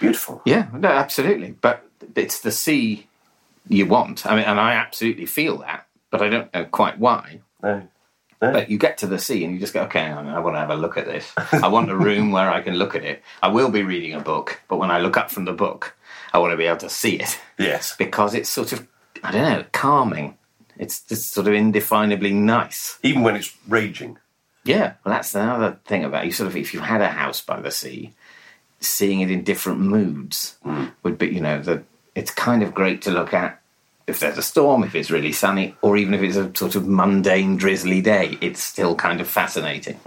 beautiful. 0.00 0.42
Yeah, 0.44 0.68
no, 0.72 0.88
absolutely. 0.88 1.52
But 1.52 1.86
it's 2.14 2.40
the 2.40 2.50
sea 2.50 3.06
you 3.68 3.86
want. 3.86 4.26
I 4.26 4.36
mean, 4.36 4.44
and 4.44 4.60
I 4.60 4.74
absolutely 4.74 5.26
feel 5.26 5.58
that, 5.58 5.86
but 6.10 6.22
I 6.22 6.28
don't 6.28 6.52
know 6.52 6.64
quite 6.66 6.98
why. 6.98 7.40
No. 7.62 7.88
No. 8.42 8.52
But 8.52 8.70
you 8.70 8.76
get 8.76 8.98
to 8.98 9.06
the 9.06 9.18
sea 9.18 9.44
and 9.44 9.54
you 9.54 9.60
just 9.60 9.72
go, 9.72 9.82
okay, 9.84 10.02
I 10.02 10.38
want 10.38 10.54
to 10.56 10.60
have 10.60 10.70
a 10.70 10.74
look 10.74 10.98
at 10.98 11.06
this. 11.06 11.32
I 11.52 11.68
want 11.68 11.90
a 11.90 11.96
room 11.96 12.30
where 12.30 12.50
I 12.50 12.60
can 12.60 12.74
look 12.74 12.94
at 12.94 13.02
it. 13.02 13.22
I 13.42 13.48
will 13.48 13.70
be 13.70 13.82
reading 13.82 14.12
a 14.12 14.20
book, 14.20 14.60
but 14.68 14.76
when 14.76 14.90
I 14.90 14.98
look 14.98 15.16
up 15.16 15.30
from 15.30 15.46
the 15.46 15.52
book, 15.52 15.96
I 16.32 16.38
want 16.38 16.52
to 16.52 16.56
be 16.56 16.66
able 16.66 16.78
to 16.78 16.90
see 16.90 17.16
it 17.16 17.40
yes. 17.58 17.96
because 17.98 18.34
it's 18.34 18.50
sort 18.50 18.72
of, 18.72 18.86
I 19.22 19.32
don't 19.32 19.42
know, 19.42 19.64
calming. 19.72 20.36
It's 20.76 21.00
just 21.00 21.32
sort 21.32 21.46
of 21.46 21.54
indefinably 21.54 22.32
nice. 22.34 22.98
Even 23.02 23.22
when 23.22 23.36
it's 23.36 23.56
raging. 23.66 24.18
Yeah, 24.64 24.94
well, 25.04 25.14
that's 25.14 25.34
another 25.34 25.78
thing 25.84 26.04
about 26.04 26.24
you. 26.24 26.32
Sort 26.32 26.48
of, 26.48 26.56
if 26.56 26.72
you 26.72 26.80
had 26.80 27.00
a 27.00 27.08
house 27.08 27.40
by 27.40 27.60
the 27.60 27.70
sea, 27.70 28.12
seeing 28.80 29.20
it 29.20 29.30
in 29.30 29.44
different 29.44 29.80
moods 29.80 30.56
would 31.02 31.18
be, 31.18 31.28
you 31.28 31.40
know, 31.40 31.60
the, 31.60 31.82
it's 32.14 32.30
kind 32.30 32.62
of 32.62 32.74
great 32.74 33.02
to 33.02 33.10
look 33.10 33.34
at 33.34 33.60
if 34.06 34.20
there's 34.20 34.38
a 34.38 34.42
storm, 34.42 34.84
if 34.84 34.94
it's 34.94 35.10
really 35.10 35.32
sunny, 35.32 35.74
or 35.80 35.96
even 35.96 36.14
if 36.14 36.22
it's 36.22 36.36
a 36.36 36.54
sort 36.54 36.74
of 36.74 36.86
mundane, 36.86 37.56
drizzly 37.56 38.02
day. 38.02 38.36
It's 38.40 38.62
still 38.62 38.94
kind 38.94 39.20
of 39.20 39.28
fascinating. 39.28 39.98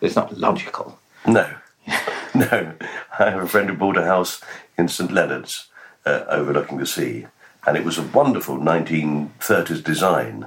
It's 0.00 0.16
not 0.16 0.36
logical. 0.38 0.98
No. 1.26 1.54
no. 2.34 2.72
I 3.18 3.30
have 3.30 3.42
a 3.42 3.48
friend 3.48 3.68
who 3.68 3.76
bought 3.76 3.98
a 3.98 4.04
house 4.04 4.40
in 4.78 4.88
St 4.88 5.12
Leonard's 5.12 5.68
uh, 6.04 6.24
overlooking 6.28 6.78
the 6.78 6.86
sea, 6.86 7.26
and 7.66 7.76
it 7.76 7.84
was 7.84 7.98
a 7.98 8.02
wonderful 8.02 8.56
1930s 8.56 9.82
design, 9.82 10.46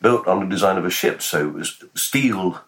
built 0.00 0.26
on 0.26 0.40
the 0.40 0.46
design 0.46 0.78
of 0.78 0.86
a 0.86 0.90
ship. 0.90 1.20
So 1.20 1.48
it 1.48 1.54
was 1.54 1.84
steel 1.94 2.60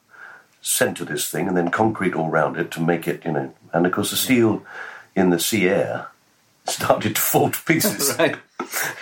centre 0.64 1.04
this 1.04 1.30
thing, 1.30 1.46
and 1.46 1.56
then 1.56 1.70
concrete 1.70 2.14
all 2.14 2.30
round 2.30 2.56
it 2.56 2.70
to 2.72 2.80
make 2.80 3.06
it, 3.06 3.24
you 3.24 3.32
know. 3.32 3.54
And 3.72 3.86
of 3.86 3.92
course, 3.92 4.10
the 4.10 4.16
steel 4.16 4.64
in 5.14 5.30
the 5.30 5.38
sea 5.38 5.68
air 5.68 6.08
started 6.66 7.14
to 7.14 7.20
fall 7.20 7.50
to 7.50 7.62
pieces. 7.62 8.16
Right. 8.18 8.36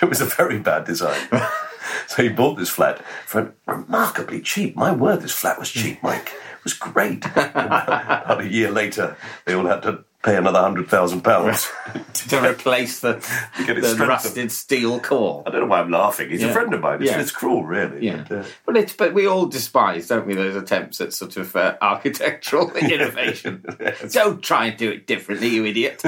It 0.01 0.09
was 0.09 0.21
a 0.21 0.25
very 0.25 0.59
bad 0.59 0.85
design. 0.85 1.21
so 2.09 2.23
he 2.23 2.29
bought 2.29 2.57
this 2.57 2.71
flat 2.71 3.01
for 3.27 3.55
remarkably 3.67 4.41
cheap. 4.41 4.75
My 4.75 4.93
word, 4.93 5.21
this 5.21 5.33
flat 5.33 5.59
was 5.59 5.71
cheap, 5.71 6.03
Mike. 6.03 6.29
It 6.29 6.65
was 6.65 6.75
great. 6.75 7.25
About 7.37 8.41
a 8.41 8.49
year 8.49 8.71
later, 8.71 9.17
they 9.45 9.55
all 9.55 9.67
had 9.67 9.83
to 9.83 10.05
pay 10.23 10.37
another 10.37 10.61
hundred 10.61 10.89
thousand 10.89 11.23
pounds. 11.23 11.69
To 12.29 12.41
replace 12.41 13.01
the, 13.01 13.15
the 13.67 14.07
rusted 14.07 14.53
steel 14.53 15.01
core. 15.01 15.43
I 15.45 15.51
don't 15.51 15.63
know 15.63 15.67
why 15.67 15.81
I'm 15.81 15.91
laughing. 15.91 16.31
He's 16.31 16.45
a 16.45 16.53
friend 16.53 16.73
of 16.73 16.81
mine. 16.81 17.03
It's, 17.03 17.11
Yeah. 17.11 17.21
it's 17.21 17.33
cruel, 17.33 17.65
really. 17.65 18.07
Yeah, 18.07 18.25
But, 18.29 18.39
uh, 18.39 18.45
but 18.65 18.77
it's 18.77 18.93
but 18.95 19.13
we 19.13 19.27
all 19.27 19.47
despise, 19.47 20.07
don't 20.07 20.25
we, 20.27 20.35
those 20.35 20.55
attempts 20.55 21.01
at 21.01 21.13
sort 21.13 21.37
of 21.37 21.55
uh, 21.57 21.77
architectural 21.83 22.71
innovation. 22.77 23.65
Don't 24.13 24.41
try 24.41 24.67
and 24.67 24.79
do 24.79 24.91
it 24.93 25.09
differently, 25.09 25.49
you 25.49 25.65
idiot. 25.67 26.01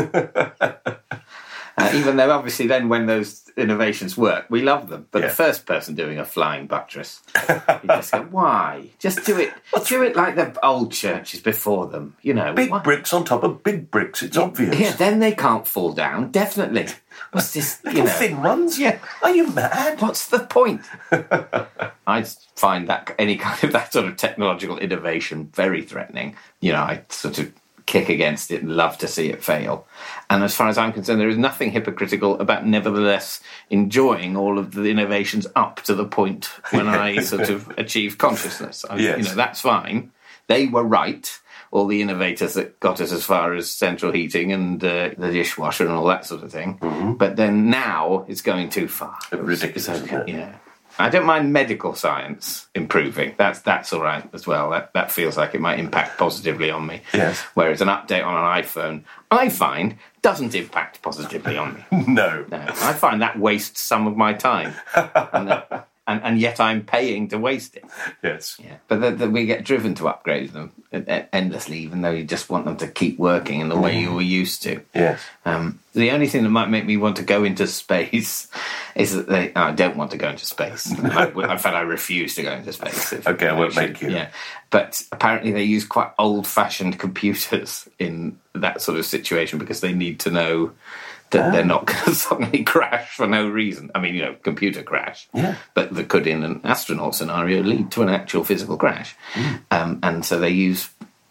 Uh, 1.76 1.90
even 1.94 2.16
though 2.16 2.30
obviously 2.30 2.66
then 2.68 2.88
when 2.88 3.06
those 3.06 3.40
innovations 3.56 4.16
work, 4.16 4.46
we 4.48 4.62
love 4.62 4.88
them. 4.88 5.06
But 5.10 5.22
Yeah. 5.22 5.28
the 5.28 5.34
first 5.34 5.66
person 5.66 5.94
doing 5.94 6.18
a 6.18 6.24
flying 6.24 6.66
buttress, 6.66 7.20
you 7.48 7.88
just 7.88 8.12
go, 8.12 8.22
why? 8.30 8.90
Just 8.98 9.24
do 9.24 9.38
it. 9.38 9.52
do 9.86 10.02
it 10.02 10.14
like 10.16 10.36
the 10.36 10.56
old 10.64 10.92
churches 10.92 11.40
before 11.40 11.86
them. 11.88 12.16
You 12.22 12.34
know, 12.34 12.52
big 12.52 12.70
why- 12.70 12.78
bricks 12.80 13.12
on 13.12 13.24
top 13.24 13.42
of 13.42 13.62
big 13.62 13.90
bricks. 13.90 14.22
It's 14.22 14.36
obvious. 14.36 14.78
Yeah, 14.78 14.92
then 14.92 15.18
they 15.18 15.32
can't 15.32 15.66
fall 15.66 15.92
down. 15.92 16.30
Definitely. 16.30 16.86
What's 17.32 17.52
this? 17.52 17.80
You 17.84 17.90
Little 17.90 18.04
know, 18.06 18.10
thin 18.12 18.42
ones. 18.42 18.78
Yeah. 18.78 18.98
Are 19.22 19.34
you 19.34 19.48
mad? 19.50 20.00
What's 20.00 20.26
the 20.28 20.40
point? 20.40 20.82
I 22.06 22.22
find 22.54 22.88
that 22.88 23.14
any 23.18 23.36
kind 23.36 23.62
of 23.64 23.72
that 23.72 23.92
sort 23.92 24.06
of 24.06 24.16
technological 24.16 24.78
innovation 24.78 25.50
very 25.54 25.82
threatening. 25.82 26.36
You 26.60 26.72
know, 26.72 26.82
I 26.82 27.02
sort 27.08 27.38
of 27.38 27.52
kick 27.86 28.08
against 28.08 28.50
it 28.50 28.62
and 28.62 28.76
love 28.76 28.96
to 28.98 29.08
see 29.08 29.30
it 29.30 29.42
fail. 29.42 29.86
And 30.30 30.42
as 30.42 30.54
far 30.54 30.68
as 30.68 30.78
I'm 30.78 30.92
concerned, 30.92 31.20
there 31.20 31.28
is 31.28 31.36
nothing 31.36 31.70
hypocritical 31.70 32.40
about 32.40 32.66
nevertheless 32.66 33.40
enjoying 33.70 34.36
all 34.36 34.58
of 34.58 34.72
the 34.72 34.90
innovations 34.90 35.46
up 35.54 35.82
to 35.82 35.94
the 35.94 36.06
point 36.06 36.46
when 36.70 36.88
I 36.88 37.18
sort 37.20 37.50
of 37.50 37.70
achieve 37.78 38.18
consciousness. 38.18 38.84
I, 38.88 38.96
Yes. 38.96 39.18
You 39.18 39.24
know, 39.24 39.34
that's 39.34 39.60
fine. 39.60 40.12
They 40.46 40.66
were 40.66 40.84
right. 40.84 41.40
All 41.70 41.86
the 41.86 42.00
innovators 42.00 42.54
that 42.54 42.78
got 42.78 43.00
us 43.00 43.10
as 43.10 43.24
far 43.24 43.52
as 43.52 43.68
central 43.70 44.12
heating 44.12 44.52
and 44.52 44.82
uh, 44.82 45.10
the 45.18 45.32
dishwasher 45.32 45.84
and 45.84 45.92
all 45.92 46.04
that 46.06 46.24
sort 46.24 46.44
of 46.44 46.52
thing. 46.52 46.78
But 47.18 47.34
then 47.36 47.68
now 47.68 48.24
it's 48.28 48.42
going 48.42 48.68
too 48.68 48.86
far. 48.86 49.18
Ridiculous, 49.32 49.88
It's? 49.88 50.28
Yeah. 50.28 50.54
I 50.98 51.08
don't 51.08 51.26
mind 51.26 51.52
medical 51.52 51.94
science 51.94 52.68
improving. 52.74 53.34
That's 53.36 53.60
that's 53.60 53.92
all 53.92 54.00
right 54.02 54.28
as 54.32 54.46
well. 54.46 54.70
That 54.70 54.92
that 54.94 55.10
feels 55.10 55.36
like 55.36 55.54
it 55.54 55.60
might 55.60 55.78
impact 55.78 56.18
positively 56.18 56.70
on 56.70 56.86
me. 56.86 57.02
Yes. 57.12 57.40
Whereas 57.54 57.80
an 57.80 57.88
update 57.88 58.24
on 58.24 58.34
an 58.36 58.62
iPhone, 58.62 59.02
I 59.30 59.48
find, 59.48 59.96
doesn't 60.22 60.54
impact 60.54 61.02
positively 61.02 61.56
on 61.56 61.74
me. 61.74 61.84
No. 62.08 62.44
No, 62.50 62.58
I 62.58 62.92
find 62.92 63.22
that 63.22 63.38
wastes 63.38 63.80
some 63.80 64.06
of 64.06 64.16
my 64.16 64.32
time, 64.34 64.74
and, 66.06 66.22
and 66.22 66.38
yet 66.38 66.60
I'm 66.60 66.82
paying 66.84 67.28
to 67.28 67.38
waste 67.38 67.76
it. 67.76 67.84
Yes. 68.22 68.60
Yeah, 68.62 68.76
but 68.88 69.00
the, 69.00 69.10
the, 69.12 69.30
we 69.30 69.46
get 69.46 69.64
driven 69.64 69.94
to 69.96 70.08
upgrade 70.08 70.50
them 70.52 70.72
endlessly, 71.32 71.78
even 71.78 72.02
though 72.02 72.10
you 72.10 72.24
just 72.24 72.50
want 72.50 72.66
them 72.66 72.76
to 72.78 72.88
keep 72.88 73.18
working 73.18 73.60
in 73.60 73.68
the 73.68 73.76
way 73.78 73.98
you 73.98 74.12
were 74.12 74.20
used 74.20 74.62
to. 74.64 74.80
Yes. 74.94 75.20
Um, 75.44 75.80
the 75.94 76.10
only 76.10 76.26
thing 76.26 76.42
that 76.42 76.50
might 76.50 76.68
make 76.68 76.84
me 76.84 76.96
want 76.96 77.16
to 77.16 77.22
go 77.22 77.44
into 77.44 77.66
space 77.66 78.48
is 78.94 79.14
that 79.14 79.28
they. 79.28 79.52
I 79.54 79.72
don't 79.72 79.96
want 79.96 80.10
to 80.10 80.16
go 80.18 80.28
into 80.28 80.44
space. 80.46 80.92
I, 81.02 81.26
in 81.28 81.32
fact, 81.58 81.66
I 81.66 81.80
refuse 81.80 82.34
to 82.36 82.42
go 82.42 82.52
into 82.52 82.72
space. 82.72 83.12
if- 83.12 83.26
Okay, 83.26 83.48
I 83.48 83.52
won't 83.58 83.74
make 83.76 84.00
you. 84.02 84.10
Yeah, 84.10 84.30
but 84.70 85.00
apparently 85.12 85.52
they 85.52 85.64
use 85.64 85.84
quite 85.86 86.10
old-fashioned 86.18 86.98
computers 86.98 87.88
in 87.98 88.38
that 88.54 88.80
sort 88.82 88.98
of 88.98 89.06
situation 89.06 89.58
because 89.58 89.80
they 89.80 89.92
need 89.94 90.20
to 90.20 90.30
know 90.30 90.72
that 91.34 91.52
they're 91.52 91.64
not 91.64 91.86
going 91.86 92.04
to 92.04 92.14
suddenly 92.14 92.64
crash 92.64 93.16
for 93.16 93.26
no 93.26 93.48
reason. 93.48 93.90
I 93.94 94.00
mean, 94.00 94.14
you 94.14 94.22
know, 94.22 94.36
computer 94.42 94.82
crash. 94.82 95.28
Yeah. 95.32 95.56
But 95.74 95.94
that 95.94 96.08
could, 96.08 96.26
in 96.26 96.44
an 96.44 96.60
astronaut 96.64 97.14
scenario, 97.14 97.62
lead 97.62 97.90
to 97.92 98.02
an 98.02 98.08
actual 98.08 98.44
physical 98.44 98.76
crash. 98.76 99.14
Mm. 99.34 99.60
Um, 99.70 99.98
and 100.02 100.24
so 100.24 100.38
they 100.38 100.50
use 100.50 100.88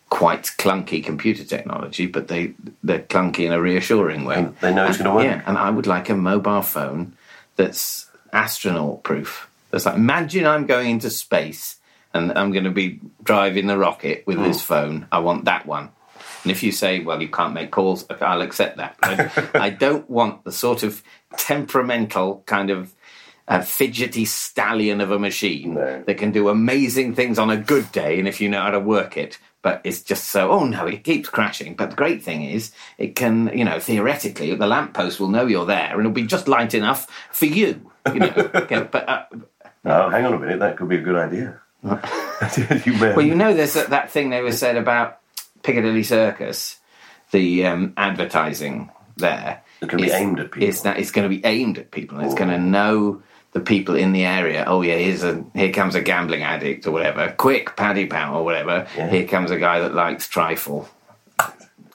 quite 0.10 0.44
clunky 0.44 1.04
computer 1.04 1.44
technology, 1.44 2.06
but 2.06 2.28
they 2.28 2.54
they're 2.84 3.00
clunky 3.00 3.46
in 3.46 3.52
a 3.52 3.60
reassuring 3.60 4.26
way. 4.26 4.36
And 4.36 4.58
they 4.58 4.74
know 4.74 4.86
it's 4.86 4.98
gonna 4.98 5.16
work. 5.16 5.26
Yeah, 5.26 5.42
and 5.46 5.58
I 5.58 5.70
would 5.70 5.88
like 5.88 6.10
a 6.10 6.16
mobile 6.16 6.62
phone 6.62 7.14
that's 7.56 8.08
astronaut 8.32 9.04
proof. 9.04 9.50
That's 9.72 9.88
like 9.88 9.96
imagine 9.96 10.46
I'm 10.46 10.68
going 10.68 10.92
into 10.92 11.10
space 11.10 11.78
and 12.14 12.32
I'm 12.38 12.52
going 12.52 12.66
to 12.66 12.72
be 12.72 13.00
driving 13.24 13.68
the 13.68 13.78
rocket 13.78 14.26
with 14.28 14.38
this 14.38 14.62
phone. 14.62 15.08
I 15.12 15.20
want 15.20 15.46
that 15.46 15.66
one. 15.66 15.90
And 16.44 16.52
if 16.52 16.62
you 16.64 16.72
say, 16.72 17.00
well, 17.00 17.22
you 17.22 17.30
can't 17.30 17.54
make 17.54 17.72
calls, 17.72 18.06
I'll 18.22 18.42
accept 18.42 18.78
that. 18.78 18.98
But 19.02 19.56
I 19.56 19.70
don't 19.86 20.10
want 20.10 20.44
the 20.44 20.52
sort 20.52 20.84
of 20.84 21.02
temperamental 21.38 22.44
kind 22.46 22.70
of 22.70 22.94
uh, 23.48 23.62
fidgety 23.62 24.26
stallion 24.26 25.02
of 25.02 25.12
a 25.12 25.20
machine 25.20 25.74
No. 25.76 26.04
that 26.06 26.18
can 26.18 26.32
do 26.32 26.50
amazing 26.50 27.16
things 27.16 27.38
on 27.40 27.50
a 27.50 27.58
good 27.58 27.92
day, 27.92 28.20
and 28.20 28.28
if 28.28 28.40
you 28.42 28.50
know 28.50 28.62
how 28.62 28.72
to 28.72 28.80
work 28.80 29.18
it. 29.18 29.40
But 29.62 29.80
it's 29.86 30.02
just 30.02 30.26
so, 30.30 30.52
oh 30.52 30.66
no, 30.66 30.86
it 30.88 31.06
keeps 31.06 31.30
crashing. 31.30 31.76
But 31.76 31.92
the 31.92 31.96
great 31.96 32.22
thing 32.22 32.44
is, 32.44 32.72
it 32.98 33.16
can, 33.16 33.50
you 33.58 33.64
know, 33.64 33.80
theoretically, 33.80 34.54
the 34.56 34.68
lamppost 34.68 35.20
will 35.22 35.30
know 35.30 35.46
you're 35.46 35.66
there 35.66 35.92
and 35.92 36.00
it'll 36.02 36.12
be 36.12 36.26
just 36.26 36.50
light 36.50 36.74
enough 36.74 37.08
for 37.32 37.46
you, 37.46 37.90
you 38.14 38.20
know. 38.20 38.34
Okay, 38.56 38.84
but 38.92 39.08
uh, 39.08 39.24
Oh, 39.86 40.10
hang 40.10 40.26
on 40.26 40.34
a 40.34 40.40
minute. 40.40 40.60
That 40.60 40.76
could 40.78 40.90
be 40.90 40.98
a 40.98 41.02
good 41.02 41.16
idea. 41.16 41.60
you. 42.86 43.00
Well, 43.00 43.22
you 43.22 43.36
know, 43.36 43.54
there's 43.54 43.74
that, 43.74 43.90
that 43.92 44.12
thing 44.12 44.30
they 44.30 44.42
were 44.42 44.52
said 44.54 44.76
about 44.78 45.20
Piccadilly 45.64 46.04
Circus, 46.04 46.80
the 47.32 47.66
um, 47.66 47.94
advertising 47.98 48.92
there. 49.18 49.62
It 49.82 49.90
can 49.90 50.00
be 50.00 50.12
aimed 50.12 50.40
at 50.40 50.52
people. 50.52 50.68
Is 50.70 50.82
that 50.84 50.98
it's 51.00 51.12
going 51.12 51.30
to 51.30 51.36
be 51.36 51.44
aimed 51.46 51.78
at 51.78 51.92
people, 51.92 52.18
and 52.18 52.26
it's 52.26 52.36
going 52.36 52.50
to 52.50 52.60
know 52.60 53.22
the 53.54 53.60
people 53.60 53.96
in 53.96 54.12
the 54.12 54.26
area. 54.26 54.66
Oh 54.68 54.82
yeah, 54.82 54.98
here's 54.98 55.24
a 55.24 55.44
here 55.54 55.72
comes 55.72 55.96
a 55.96 56.02
gambling 56.02 56.44
addict 56.44 56.86
or 56.86 56.92
whatever. 56.92 57.34
Quick, 57.38 57.76
Paddy 57.76 58.06
Power 58.06 58.40
or 58.40 58.44
whatever. 58.44 58.88
Yeah. 58.96 59.10
Here 59.10 59.28
comes 59.28 59.52
a 59.52 59.58
guy 59.58 59.80
that 59.80 59.94
likes 59.94 60.28
trifle. 60.28 60.90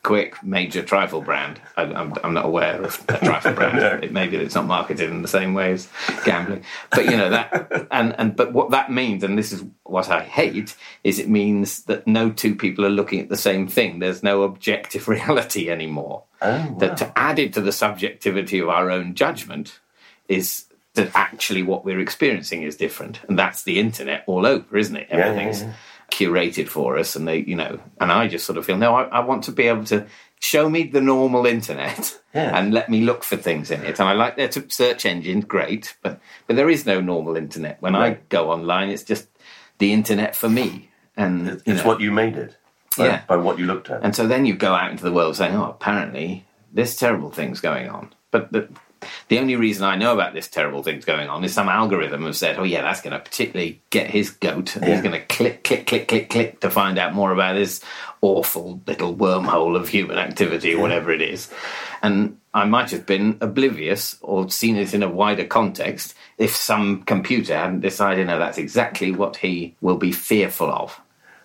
Quick, 0.05 0.43
major 0.43 0.83
trifle 0.83 1.21
brand. 1.21 1.61
I, 1.77 1.83
I'm, 1.83 2.15
I'm 2.23 2.33
not 2.33 2.47
aware 2.47 2.81
of 2.81 3.05
a 3.09 3.19
trifle 3.25 3.53
brand. 3.53 3.77
No. 3.77 3.99
It, 4.03 4.13
maybe 4.13 4.37
it's 4.37 4.55
not 4.55 4.67
marketed 4.67 5.11
in 5.11 5.23
the 5.23 5.29
same 5.29 5.55
way 5.55 5.73
as 5.73 5.89
gambling, 6.25 6.65
but 6.91 7.05
you 7.05 7.17
know 7.17 7.31
that. 7.31 7.89
And 7.91 8.15
and 8.19 8.37
but 8.37 8.53
what 8.53 8.71
that 8.71 8.91
means, 8.93 9.25
and 9.25 9.37
this 9.37 9.53
is 9.53 9.65
what 9.89 10.09
I 10.11 10.23
hate, 10.23 10.77
is 11.05 11.19
it 11.19 11.29
means 11.29 11.85
that 11.85 12.07
no 12.07 12.31
two 12.31 12.55
people 12.55 12.85
are 12.85 12.91
looking 12.91 13.21
at 13.21 13.29
the 13.29 13.37
same 13.37 13.67
thing. 13.69 13.99
There's 13.99 14.23
no 14.23 14.43
objective 14.43 15.09
reality 15.17 15.71
anymore. 15.71 16.25
Oh, 16.43 16.77
That 16.79 16.97
to 16.99 17.13
added 17.19 17.53
to 17.55 17.61
the 17.61 17.73
subjectivity 17.73 18.59
of 18.61 18.69
our 18.69 18.91
own 18.91 19.15
judgment 19.15 19.81
is 20.29 20.67
that 20.95 21.11
actually 21.15 21.63
what 21.63 21.85
we're 21.85 22.01
experiencing 22.01 22.63
is 22.63 22.77
different, 22.77 23.21
and 23.29 23.39
that's 23.39 23.63
the 23.63 23.79
internet 23.79 24.25
all 24.27 24.47
over, 24.47 24.77
isn't 24.77 24.97
it? 24.97 25.09
yeah, 25.11 25.17
Everything's 25.17 25.63
yeah. 25.63 25.73
curated 26.11 26.69
for 26.69 26.99
us, 26.99 27.15
and 27.17 27.27
they, 27.27 27.39
you 27.39 27.55
know, 27.57 27.79
and 28.01 28.11
I 28.13 28.29
just 28.29 28.47
sort 28.47 28.59
of 28.59 28.67
feel 28.67 28.77
no, 28.77 28.95
I, 28.95 29.05
I 29.05 29.21
want 29.21 29.45
to 29.45 29.53
be 29.53 29.65
able 29.69 29.85
to 29.87 30.07
show 30.41 30.69
me 30.69 30.85
the 30.85 31.01
normal 31.01 31.47
internet 31.47 32.17
Yeah. 32.35 32.57
and 32.57 32.73
let 32.75 32.89
me 32.91 33.01
look 33.01 33.25
for 33.25 33.37
things 33.37 33.71
in 33.71 33.83
it. 33.85 33.99
And 33.99 34.09
I 34.09 34.13
like 34.13 34.37
their 34.37 34.51
search 34.69 35.07
engine, 35.07 35.41
great, 35.41 35.97
but 36.03 36.21
but 36.47 36.57
there 36.57 36.69
is 36.71 36.85
no 36.87 37.01
normal 37.01 37.37
internet. 37.37 37.81
When 37.81 37.95
I 37.97 38.19
go 38.29 38.51
online, 38.51 38.91
it's 38.91 39.03
just 39.03 39.27
the 39.79 39.93
internet 39.93 40.35
for 40.37 40.49
me, 40.49 40.91
and 41.17 41.49
It's 41.49 41.63
you 41.67 41.75
know, 41.75 41.83
what 41.85 42.01
you 42.01 42.11
made 42.11 42.37
it. 42.37 42.57
By, 42.97 43.07
Yeah. 43.07 43.23
By 43.29 43.37
what 43.37 43.59
you 43.59 43.67
looked 43.67 43.91
at. 43.91 44.03
and 44.03 44.15
so 44.15 44.27
then 44.27 44.45
you 44.47 44.55
go 44.55 44.75
out 44.75 44.91
into 44.91 45.05
the 45.05 45.13
world 45.13 45.37
saying, 45.37 45.55
oh, 45.55 45.71
apparently 45.71 46.45
this 46.73 46.97
terrible 46.97 47.31
things 47.31 47.61
going 47.61 47.89
on. 47.89 48.13
But 48.31 48.53
the, 48.53 48.69
the 49.29 49.39
only 49.39 49.57
reason 49.57 49.85
I 49.85 49.97
know 49.97 50.13
about 50.13 50.35
this 50.35 50.49
terrible 50.49 50.83
things 50.83 51.05
going 51.05 51.29
on 51.29 51.45
is 51.45 51.55
some 51.55 51.69
algorithm 51.69 52.25
has 52.25 52.39
said, 52.39 52.59
oh, 52.59 52.65
yeah, 52.65 52.83
that's 52.83 53.01
going 53.01 53.13
to 53.13 53.21
particularly 53.21 53.81
get 53.91 54.11
his 54.11 54.31
goat. 54.31 54.77
And 54.77 54.85
he's 54.85 55.01
going 55.01 55.13
to 55.13 55.25
click, 55.25 55.65
click, 55.65 55.87
click, 55.87 56.09
click, 56.09 56.29
click 56.29 56.61
to 56.61 56.71
find 56.71 56.99
out 56.99 57.15
more 57.15 57.33
about 57.33 57.55
this 57.55 57.81
awful 58.21 58.83
little 58.87 59.15
wormhole 59.15 59.77
of 59.77 59.89
human 59.89 60.19
activity 60.19 60.75
or 60.75 60.81
whatever 60.81 61.13
it 61.13 61.23
is. 61.23 61.49
And 62.03 62.39
I 62.53 62.65
might 62.65 62.91
have 62.91 63.07
been 63.07 63.39
oblivious 63.41 64.17
or 64.21 64.51
seen 64.51 64.77
it 64.77 64.93
in 64.93 65.03
a 65.03 65.09
wider 65.09 65.45
context 65.45 66.15
if 66.39 66.55
some 66.55 67.03
computer 67.03 67.57
hadn't 67.57 67.81
decided, 67.81 68.27
no, 68.29 68.39
that's 68.39 68.59
exactly 68.59 69.11
what 69.13 69.37
he 69.37 69.75
will 69.81 69.97
be 69.97 70.13
fearful 70.13 70.71
of. 70.71 71.01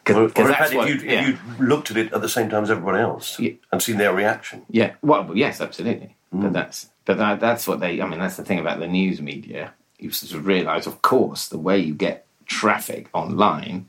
or, 0.10 0.24
or 0.24 0.28
that's 0.30 0.50
fact, 0.52 0.74
what- 0.76 0.90
if 0.90 1.02
you'd, 1.04 1.12
yeah. 1.12 1.22
if 1.30 1.40
you'd 1.60 1.68
looked 1.68 1.92
at 1.92 1.98
it 1.98 2.14
at 2.14 2.22
the 2.22 2.30
same 2.30 2.50
time 2.50 2.64
as 2.64 2.72
everyone 2.72 2.98
else 2.98 3.40
Yeah. 3.40 3.54
and 3.72 3.82
seen 3.82 3.98
their 3.98 4.14
reaction. 4.14 4.64
Yeah, 4.70 4.94
well, 5.02 5.32
yes, 5.36 5.60
absolutely. 5.62 6.16
Mm. 6.34 6.42
But 6.44 6.54
that's 6.54 6.90
but 7.06 7.18
that, 7.18 7.40
that's 7.40 7.68
what 7.68 7.80
they. 7.82 8.02
I 8.02 8.08
mean, 8.08 8.20
that's 8.20 8.38
the 8.38 8.46
thing 8.46 8.60
about 8.60 8.80
the 8.80 8.88
news 8.88 9.22
media. 9.22 9.74
You 10.00 10.12
sort 10.12 10.34
of 10.40 10.46
realise, 10.46 10.88
of 10.88 11.02
course, 11.02 11.48
the 11.50 11.58
way 11.58 11.78
you 11.80 11.94
get 11.94 12.26
traffic 12.46 13.08
online 13.14 13.88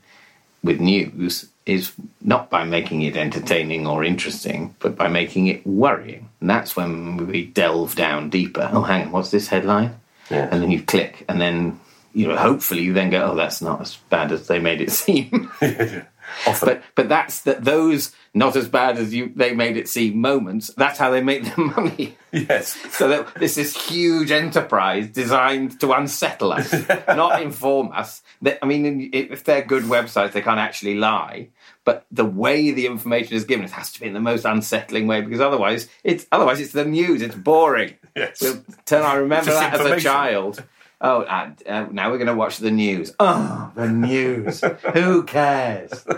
with 0.63 0.79
news 0.79 1.47
is 1.65 1.91
not 2.21 2.49
by 2.49 2.63
making 2.63 3.01
it 3.03 3.15
entertaining 3.17 3.87
or 3.87 4.03
interesting, 4.03 4.75
but 4.79 4.95
by 4.95 5.07
making 5.07 5.47
it 5.47 5.65
worrying. 5.65 6.29
And 6.41 6.49
that's 6.49 6.75
when 6.75 7.25
we 7.27 7.45
delve 7.45 7.95
down 7.95 8.29
deeper. 8.29 8.69
Oh, 8.71 8.81
hang 8.83 9.03
on, 9.07 9.11
what's 9.11 9.31
this 9.31 9.47
headline? 9.47 9.95
Yes. 10.29 10.49
And 10.51 10.61
then 10.61 10.71
you 10.71 10.81
click, 10.81 11.25
and 11.29 11.39
then 11.39 11.79
you 12.13 12.27
know, 12.27 12.37
hopefully, 12.37 12.81
you 12.81 12.93
then 12.93 13.09
go, 13.09 13.31
oh, 13.31 13.35
that's 13.35 13.61
not 13.61 13.81
as 13.81 13.97
bad 14.09 14.31
as 14.31 14.47
they 14.47 14.59
made 14.59 14.81
it 14.81 14.91
seem. 14.91 15.51
Often. 16.47 16.67
But 16.67 16.83
but 16.95 17.09
that's 17.09 17.41
that 17.41 17.63
those 17.63 18.11
not 18.33 18.55
as 18.55 18.67
bad 18.67 18.97
as 18.97 19.13
you 19.13 19.31
they 19.35 19.53
made 19.53 19.77
it 19.77 19.87
seem 19.87 20.19
moments. 20.19 20.71
That's 20.75 20.97
how 20.97 21.11
they 21.11 21.21
make 21.21 21.43
their 21.43 21.65
money. 21.77 22.17
yes. 22.31 22.75
So 22.95 23.07
that 23.09 23.35
this 23.35 23.57
is 23.57 23.75
huge 23.75 24.31
enterprise 24.31 25.07
designed 25.07 25.79
to 25.81 25.91
unsettle 25.93 26.51
us, 26.51 26.73
not 27.07 27.41
inform 27.43 27.91
us. 27.91 28.23
That, 28.41 28.57
I 28.63 28.65
mean, 28.65 29.11
if 29.13 29.43
they're 29.43 29.61
good 29.61 29.83
websites, 29.83 30.31
they 30.31 30.41
can't 30.41 30.59
actually 30.59 30.95
lie. 30.95 31.49
But 31.85 32.05
the 32.11 32.25
way 32.25 32.71
the 32.71 32.87
information 32.87 33.35
is 33.35 33.45
given, 33.45 33.63
it 33.63 33.71
has 33.71 33.91
to 33.93 33.99
be 34.01 34.07
in 34.07 34.13
the 34.13 34.19
most 34.19 34.43
unsettling 34.43 35.05
way 35.07 35.21
because 35.21 35.39
otherwise, 35.39 35.87
it's 36.03 36.25
otherwise 36.31 36.59
it's 36.59 36.73
the 36.73 36.83
news. 36.83 37.21
It's 37.21 37.35
boring. 37.35 37.93
Yes. 38.15 38.41
We'll 38.41 38.63
turn. 38.85 39.03
I 39.03 39.15
remember 39.15 39.51
that 39.51 39.79
as 39.79 39.85
a 39.85 39.99
child. 39.99 40.63
Oh, 40.99 41.21
uh, 41.21 41.51
uh, 41.67 41.87
now 41.91 42.09
we're 42.09 42.17
going 42.17 42.27
to 42.27 42.33
watch 42.33 42.57
the 42.57 42.71
news. 42.71 43.13
Oh, 43.19 43.71
the 43.75 43.87
news. 43.87 44.61
Who 44.93 45.23
cares? 45.23 46.05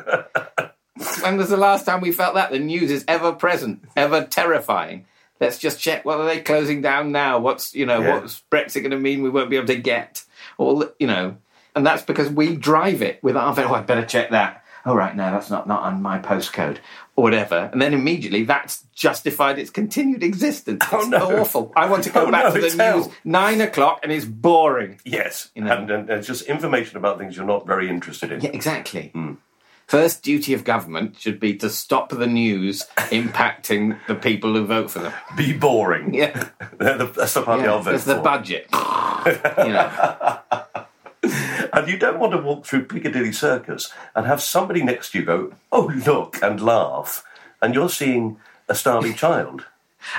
When 1.21 1.37
was 1.37 1.49
the 1.49 1.57
last 1.57 1.85
time 1.85 2.01
we 2.01 2.11
felt 2.11 2.35
that? 2.35 2.51
The 2.51 2.57
news 2.59 2.89
is 2.89 3.05
ever 3.07 3.31
present, 3.31 3.83
ever 3.95 4.25
terrifying. 4.25 5.05
Let's 5.39 5.59
just 5.59 5.79
check. 5.79 6.05
What 6.05 6.19
are 6.19 6.25
they 6.25 6.39
closing 6.41 6.81
down 6.81 7.11
now? 7.11 7.37
What's 7.37 7.75
you 7.75 7.85
know 7.85 8.01
Yeah. 8.01 8.19
what's 8.19 8.41
Brexit 8.51 8.81
going 8.81 8.91
to 8.91 8.97
mean? 8.99 9.21
We 9.21 9.29
won't 9.29 9.49
be 9.51 9.57
able 9.57 9.67
to 9.67 9.75
get 9.75 10.23
all 10.57 10.85
you 10.99 11.05
know, 11.05 11.37
and 11.75 11.85
that's 11.85 12.01
because 12.01 12.29
we 12.29 12.55
drive 12.55 13.03
it 13.03 13.21
with 13.23 13.37
our. 13.37 13.53
Oh, 13.59 13.73
I 13.75 13.81
better 13.81 14.05
check 14.05 14.31
that. 14.31 14.63
Oh, 14.89 14.95
right, 14.95 15.13
no, 15.15 15.29
that's 15.31 15.49
not 15.49 15.67
not 15.67 15.81
on 15.83 16.01
my 16.01 16.17
postcode 16.17 16.77
or 17.17 17.23
whatever. 17.23 17.69
And 17.73 17.81
then 17.81 17.93
immediately 17.93 18.43
that's 18.45 18.83
justified 18.95 19.59
its 19.59 19.69
continued 19.69 20.23
existence. 20.23 20.81
Oh, 20.91 20.97
it's 20.99 21.07
Oh, 21.07 21.09
no. 21.09 21.39
awful. 21.41 21.73
I 21.75 21.87
want 21.89 22.05
to 22.05 22.09
go 22.09 22.25
Oh, 22.27 22.31
back 22.31 22.45
no, 22.45 22.53
to 22.53 22.61
the 22.61 22.67
news 22.67 22.75
hell. 22.77 23.13
nine 23.25 23.59
o'clock 23.61 23.99
and 24.03 24.11
it's 24.11 24.23
boring. 24.25 24.99
Yes. 25.03 25.49
You 25.55 25.63
know. 25.65 25.75
and, 25.77 25.91
and 25.91 26.09
it's 26.09 26.25
just 26.25 26.43
information 26.43 26.95
about 26.97 27.19
things 27.19 27.35
you're 27.35 27.45
not 27.45 27.67
very 27.67 27.89
interested 27.89 28.31
in. 28.31 28.39
Yeah, 28.41 28.51
exactly. 28.53 29.09
Hmm. 29.13 29.33
first 29.87 30.23
duty 30.23 30.53
of 30.53 30.63
government 30.63 31.17
should 31.19 31.39
be 31.39 31.53
to 31.55 31.69
stop 31.69 32.09
the 32.09 32.27
news 32.27 32.85
impacting 33.11 33.97
the 34.07 34.15
people 34.15 34.53
who 34.53 34.65
vote 34.65 34.89
for 34.91 34.99
them. 34.99 35.13
Be 35.35 35.51
boring. 35.53 36.13
Yeah, 36.13 36.49
That's 36.77 37.33
the 37.33 37.41
party 37.43 37.63
yeah. 37.63 37.71
I'll 37.71 37.81
vote 37.81 37.95
It's 37.95 38.03
the 38.05 38.15
budget. 38.19 38.67
you 38.73 39.73
know, 39.73 40.49
And 41.23 41.87
you 41.87 41.97
don't 41.97 42.19
want 42.19 42.31
to 42.33 42.37
walk 42.37 42.65
through 42.65 42.85
Piccadilly 42.85 43.31
Circus 43.33 43.91
and 44.15 44.25
have 44.25 44.41
somebody 44.41 44.83
next 44.83 45.11
to 45.11 45.19
you 45.19 45.25
go, 45.25 45.53
oh, 45.71 45.91
look, 46.05 46.41
and 46.41 46.61
laugh. 46.61 47.23
And 47.61 47.73
you're 47.73 47.89
seeing 47.89 48.37
a 48.69 48.75
starving 48.75 49.13
child. 49.15 49.65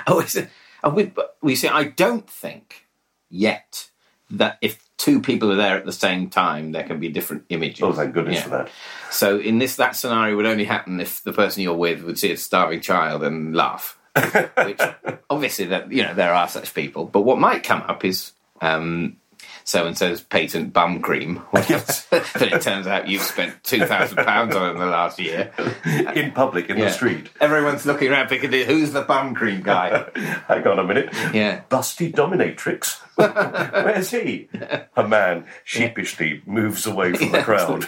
oh, 0.06 0.20
is 0.20 0.36
it? 0.36 0.48
Oh, 0.84 0.90
we, 0.90 1.12
we 1.40 1.54
see. 1.56 1.68
I 1.68 1.84
don't 1.84 2.28
think 2.28 2.86
yet 3.30 3.88
that 4.30 4.58
if 4.60 4.84
two 4.98 5.20
people 5.22 5.50
are 5.50 5.56
there 5.56 5.76
at 5.76 5.86
the 5.86 5.92
same 5.92 6.28
time, 6.28 6.72
there 6.72 6.84
can 6.84 7.00
be 7.00 7.08
different 7.08 7.44
images. 7.48 7.82
Oh, 7.82 7.92
thank 7.92 8.12
goodness 8.12 8.36
Yeah. 8.36 8.42
for 8.42 8.48
that. 8.50 8.70
So 9.10 9.38
in 9.38 9.58
this, 9.58 9.76
that 9.76 9.96
scenario 9.96 10.36
would 10.36 10.46
only 10.46 10.64
happen 10.64 11.00
if 11.00 11.22
the 11.22 11.32
person 11.32 11.62
you're 11.62 11.74
with 11.74 12.02
would 12.02 12.18
see 12.18 12.32
a 12.32 12.36
starving 12.36 12.80
child 12.80 13.22
and 13.22 13.54
laugh. 13.56 13.98
Which 14.64 14.80
obviously, 15.30 15.66
that 15.66 15.90
you 15.92 16.02
know, 16.02 16.12
there 16.14 16.34
are 16.34 16.48
such 16.48 16.74
people. 16.74 17.04
But 17.06 17.22
what 17.22 17.38
might 17.38 17.62
come 17.62 17.82
up 17.82 18.04
is 18.04 18.32
um, 18.60 19.16
so 19.68 19.86
and 19.86 19.98
so's 19.98 20.22
patent 20.22 20.72
bum 20.72 21.02
cream. 21.02 21.42
but 21.52 21.68
it 22.40 22.62
turns 22.62 22.86
out 22.86 23.06
you've 23.06 23.20
spent 23.20 23.62
two 23.62 23.84
thousand 23.84 24.16
pounds 24.24 24.56
on 24.56 24.70
it 24.70 24.72
in 24.72 24.78
the 24.78 24.86
last 24.86 25.18
year. 25.18 25.52
In 26.14 26.32
public, 26.32 26.70
in 26.70 26.78
Yeah. 26.78 26.86
the 26.86 26.90
street. 26.92 27.28
Everyone's 27.38 27.84
looking 27.84 28.10
around 28.10 28.28
Piccadilly. 28.28 28.64
Who's 28.64 28.92
the 28.92 29.02
bum 29.02 29.34
cream 29.34 29.60
guy? 29.62 30.06
Hang 30.48 30.66
on 30.66 30.78
a 30.78 30.84
minute. 30.84 31.10
Yeah. 31.34 31.60
Busty 31.68 32.10
dominatrix. 32.10 32.98
Where's 33.16 34.10
he? 34.10 34.48
A 34.96 35.06
man 35.06 35.44
sheepishly 35.64 36.40
moves 36.46 36.86
away 36.86 37.12
from 37.12 37.32
the 37.32 37.42
crowd. 37.42 37.84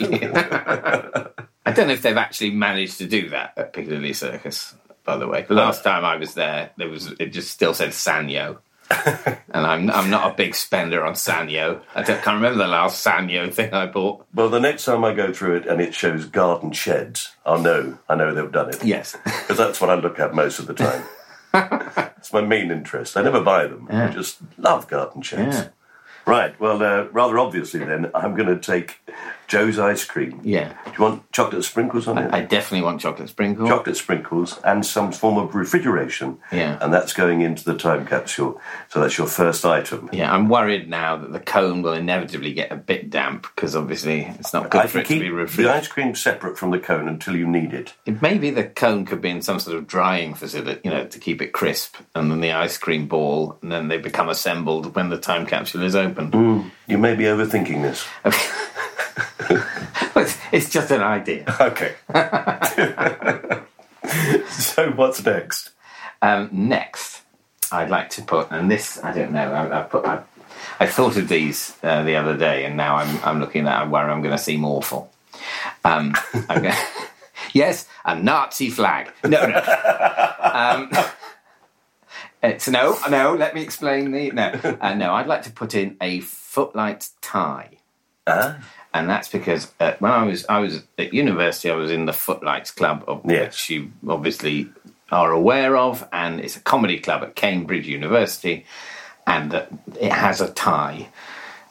I 1.65 1.73
don't 1.73 1.87
know 1.89 1.95
if 1.95 2.03
they've 2.03 2.15
actually 2.17 2.51
managed 2.51 2.99
to 2.99 3.07
do 3.07 3.31
that 3.31 3.55
at 3.57 3.73
Piccadilly 3.73 4.13
Circus. 4.13 4.75
By 5.05 5.17
the 5.17 5.27
way, 5.27 5.47
the 5.49 5.55
last 5.55 5.83
time 5.83 6.05
I 6.05 6.17
was 6.17 6.35
there, 6.35 6.73
there 6.77 6.91
was 6.91 7.07
it 7.19 7.33
just 7.33 7.51
still 7.51 7.73
said 7.73 7.91
Sanyo, 7.91 8.59
and 9.51 9.67
I'm 9.67 9.91
I'm 9.91 10.11
not 10.11 10.33
a 10.33 10.35
big 10.35 10.55
spender 10.55 11.05
on 11.05 11.15
Sanyo. 11.15 11.81
I 11.95 12.03
don't, 12.03 12.23
can't 12.23 12.37
remember 12.37 12.59
the 12.59 12.69
last 12.69 13.05
Sanyo 13.05 13.53
thing 13.53 13.73
I 13.73 13.87
bought. 13.87 14.27
Well, 14.35 14.49
the 14.49 14.59
next 14.59 14.85
time 14.85 15.05
I 15.05 15.15
go 15.15 15.33
through 15.33 15.57
it 15.57 15.67
and 15.67 15.81
it 15.81 15.95
shows 15.95 16.25
garden 16.25 16.73
sheds, 16.73 17.35
I'll 17.47 17.61
know. 17.61 17.99
I 18.09 18.17
know 18.17 18.35
they've 18.35 18.51
done 18.51 18.71
it. 18.71 18.85
Yes, 18.85 19.17
Because 19.25 19.59
that's 19.59 19.81
what 19.81 19.91
I 19.91 19.95
look 19.95 20.19
at 20.19 20.35
most 20.35 20.59
of 20.59 20.67
the 20.67 20.75
time. 20.75 21.05
it's 22.17 22.33
my 22.33 22.41
main 22.41 22.71
interest. 22.71 23.17
I 23.17 23.23
never 23.23 23.41
buy 23.43 23.67
them. 23.67 23.89
I 23.91 24.09
just 24.09 24.39
love 24.59 24.89
garden 24.89 25.23
sheds. 25.23 25.57
Yeah. 25.57 25.69
Right. 26.27 26.59
Well, 26.61 26.83
uh, 26.83 27.05
rather 27.11 27.39
obviously, 27.39 27.81
then 27.81 28.11
I'm 28.15 28.35
going 28.35 28.49
to 28.49 28.59
take 28.59 29.00
Joe's 29.51 29.81
ice 29.81 30.05
cream. 30.05 30.41
yeah. 30.45 30.75
Do 30.85 30.93
you 30.93 31.03
want 31.03 31.33
chocolate 31.33 31.65
sprinkles 31.65 32.07
on 32.07 32.19
it? 32.19 32.33
I 32.33 32.43
definitely 32.43 32.85
want 32.85 33.01
chocolate 33.01 33.29
sprinkles. 33.29 33.69
chocolate 33.69 33.97
sprinkles 33.97 34.61
and 34.63 34.87
some 34.87 35.11
form 35.11 35.39
of 35.39 35.57
refrigeration. 35.57 36.39
Yeah. 36.53 36.79
And 36.81 36.95
that's 36.95 37.13
going 37.13 37.41
into 37.41 37.65
the 37.65 37.77
time 37.77 38.07
capsule. 38.07 38.61
So 38.91 39.01
that's 39.01 39.19
your 39.19 39.27
first 39.27 39.65
item. 39.65 40.09
Yeah, 40.13 40.33
I'm 40.33 40.49
worried 40.49 40.89
now 40.89 41.17
that 41.17 41.33
the 41.33 41.41
cone 41.41 41.83
will 41.83 41.95
inevitably 41.95 42.53
get 42.53 42.71
a 42.71 42.77
bit 42.77 43.11
damp 43.11 43.43
because 43.43 43.75
obviously 43.75 44.21
it's 44.39 44.53
not 44.53 44.71
good 44.71 44.83
I 44.83 44.87
for 44.87 44.99
it 45.01 45.07
to 45.07 45.09
keep 45.09 45.23
be 45.23 45.45
the 45.63 45.69
ice 45.69 45.89
cream 45.89 46.15
separate 46.15 46.57
from 46.57 46.71
the 46.71 46.79
cone 46.79 47.09
until 47.09 47.35
you 47.35 47.49
need 47.49 47.75
it. 47.75 47.95
Maybe 48.21 48.51
the 48.51 48.63
cone 48.65 49.05
could 49.05 49.21
be 49.21 49.31
in 49.31 49.43
some 49.43 49.59
sort 49.59 49.77
of 49.77 49.89
drying 49.89 50.35
facility, 50.35 50.81
you 50.85 50.93
know, 50.93 51.07
to 51.07 51.19
keep 51.19 51.43
it 51.43 51.53
crisp, 51.53 51.97
and 52.15 52.31
then 52.31 52.41
the 52.41 52.53
ice 52.53 52.79
cream 52.79 53.09
ball, 53.09 53.59
and 53.63 53.73
then 53.73 53.89
they 53.89 53.99
become 53.99 54.29
assembled 54.29 54.95
when 54.95 55.09
the 55.09 55.19
time 55.19 55.45
capsule 55.45 55.83
is 55.83 55.97
opened. 55.97 56.35
Mm, 56.35 56.71
you 56.87 56.99
may 56.99 57.17
be 57.17 57.25
overthinking 57.25 57.83
this. 57.83 58.07
It's 60.53 60.71
just 60.71 60.91
an 60.91 61.03
idea. 61.03 61.45
Okay. 61.61 61.95
so 64.49 64.91
what's 64.93 65.25
next? 65.25 65.71
Um, 66.23 66.49
next, 66.53 67.23
I'd 67.71 67.91
like 67.91 68.11
to 68.11 68.23
put, 68.23 68.51
and 68.51 68.71
this 68.71 69.03
I 69.03 69.13
don't 69.13 69.33
know. 69.33 69.53
I, 69.53 69.81
I 69.81 69.83
put, 69.83 70.05
I, 70.05 70.23
I 70.79 70.87
thought 70.87 71.17
of 71.17 71.29
these 71.29 71.77
uh, 71.83 72.03
the 72.03 72.17
other 72.17 72.37
day, 72.37 72.65
and 72.65 72.77
now 72.77 72.97
I'm 72.97 73.19
I'm 73.25 73.41
looking 73.41 73.67
at 73.67 73.91
where 73.91 74.11
I'm 74.11 74.23
going 74.23 74.37
to 74.37 74.43
seem 74.43 74.65
awful. 74.65 75.13
Um, 75.85 76.15
I'm 76.49 76.73
yes, 77.53 77.87
a 78.05 78.19
Nazi 78.19 78.71
flag. 78.71 79.13
No, 79.25 79.47
no. 79.47 79.63
Um, 80.41 80.91
it's 82.43 82.69
no, 82.69 82.99
no. 83.09 83.35
Let 83.35 83.55
me 83.55 83.63
explain 83.63 84.13
the 84.13 84.31
no. 84.31 84.79
Uh, 84.81 84.95
no, 84.95 85.15
I'd 85.15 85.27
like 85.27 85.43
to 85.43 85.51
put 85.51 85.75
in 85.75 85.97
a 86.01 86.21
footlight 86.21 87.09
tie. 87.21 87.79
Ah. 88.27 88.59
And 88.93 89.09
that's 89.09 89.29
because 89.29 89.71
uh, 89.79 89.95
when 89.99 90.13
I 90.13 90.25
was 90.25 90.45
I 90.49 90.59
was 90.59 90.83
at 90.99 91.15
university, 91.15 91.71
I 91.71 91.77
was 91.77 91.91
in 91.91 92.07
the 92.07 92.13
Footlights 92.13 92.71
Club, 92.71 93.05
of 93.07 93.25
which 93.25 93.71
you 93.71 93.93
obviously 94.09 94.69
are 95.11 95.33
aware 95.33 95.77
of, 95.77 96.09
and 96.13 96.41
it's 96.41 96.57
a 96.57 96.61
comedy 96.61 96.99
club 96.99 97.23
at 97.23 97.35
Cambridge 97.35 97.87
University, 97.87 98.67
and 99.27 99.55
uh, 99.55 99.67
it 100.01 100.13
has 100.13 100.41
a 100.41 100.51
tie. 100.53 101.09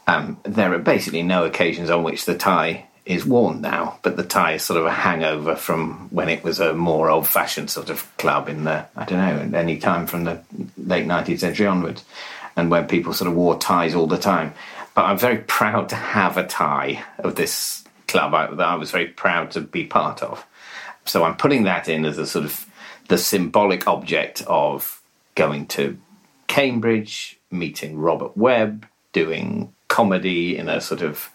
Um, 0.07 0.39
there 0.43 0.73
are 0.73 0.79
basically 0.79 1.23
no 1.23 1.45
occasions 1.45 1.89
on 1.89 2.03
which 2.03 2.25
the 2.25 2.37
tie 2.37 2.85
is 3.05 3.25
worn 3.25 3.61
now, 3.61 3.99
but 4.01 4.17
the 4.17 4.23
tie 4.23 4.53
is 4.53 4.63
sort 4.63 4.79
of 4.79 4.85
a 4.85 4.91
hangover 4.91 5.55
from 5.55 6.09
when 6.11 6.29
it 6.29 6.43
was 6.43 6.59
a 6.59 6.73
more 6.73 7.09
old-fashioned 7.09 7.69
sort 7.69 7.89
of 7.89 8.05
club 8.17 8.47
in 8.47 8.63
the 8.65 8.85
I 8.95 9.05
don't 9.05 9.51
know 9.51 9.57
any 9.57 9.77
time 9.77 10.07
from 10.07 10.23
the 10.23 10.41
late 10.77 11.05
nineteenth 11.05 11.39
century 11.39 11.67
onwards, 11.67 12.03
and 12.55 12.69
when 12.69 12.87
people 12.87 13.13
sort 13.13 13.29
of 13.29 13.35
wore 13.35 13.57
ties 13.57 13.95
all 13.95 14.07
the 14.07 14.17
time. 14.17 14.53
But 14.99 15.05
I'm 15.05 15.17
very 15.17 15.37
proud 15.37 15.87
to 15.89 15.95
have 15.95 16.35
a 16.35 16.45
tie 16.45 17.05
of 17.19 17.35
this 17.35 17.85
club 18.09 18.33
that 18.57 18.67
I 18.67 18.75
was 18.75 18.91
very 18.91 19.07
proud 19.07 19.51
to 19.51 19.61
be 19.61 19.85
part 19.85 20.21
of. 20.21 20.45
So 21.05 21.23
I'm 21.23 21.37
putting 21.37 21.63
that 21.63 21.87
in 21.87 22.03
as 22.03 22.17
a 22.17 22.27
sort 22.27 22.43
of 22.43 22.65
the 23.07 23.17
symbolic 23.17 23.87
object 23.87 24.43
of 24.45 25.01
going 25.35 25.67
to 25.67 25.97
Cambridge, 26.47 27.39
meeting 27.49 27.97
Robert 27.97 28.35
Webb, 28.35 28.87
doing 29.13 29.73
comedy 29.87 30.57
in 30.57 30.67
a 30.67 30.81
sort 30.81 31.01
of 31.01 31.29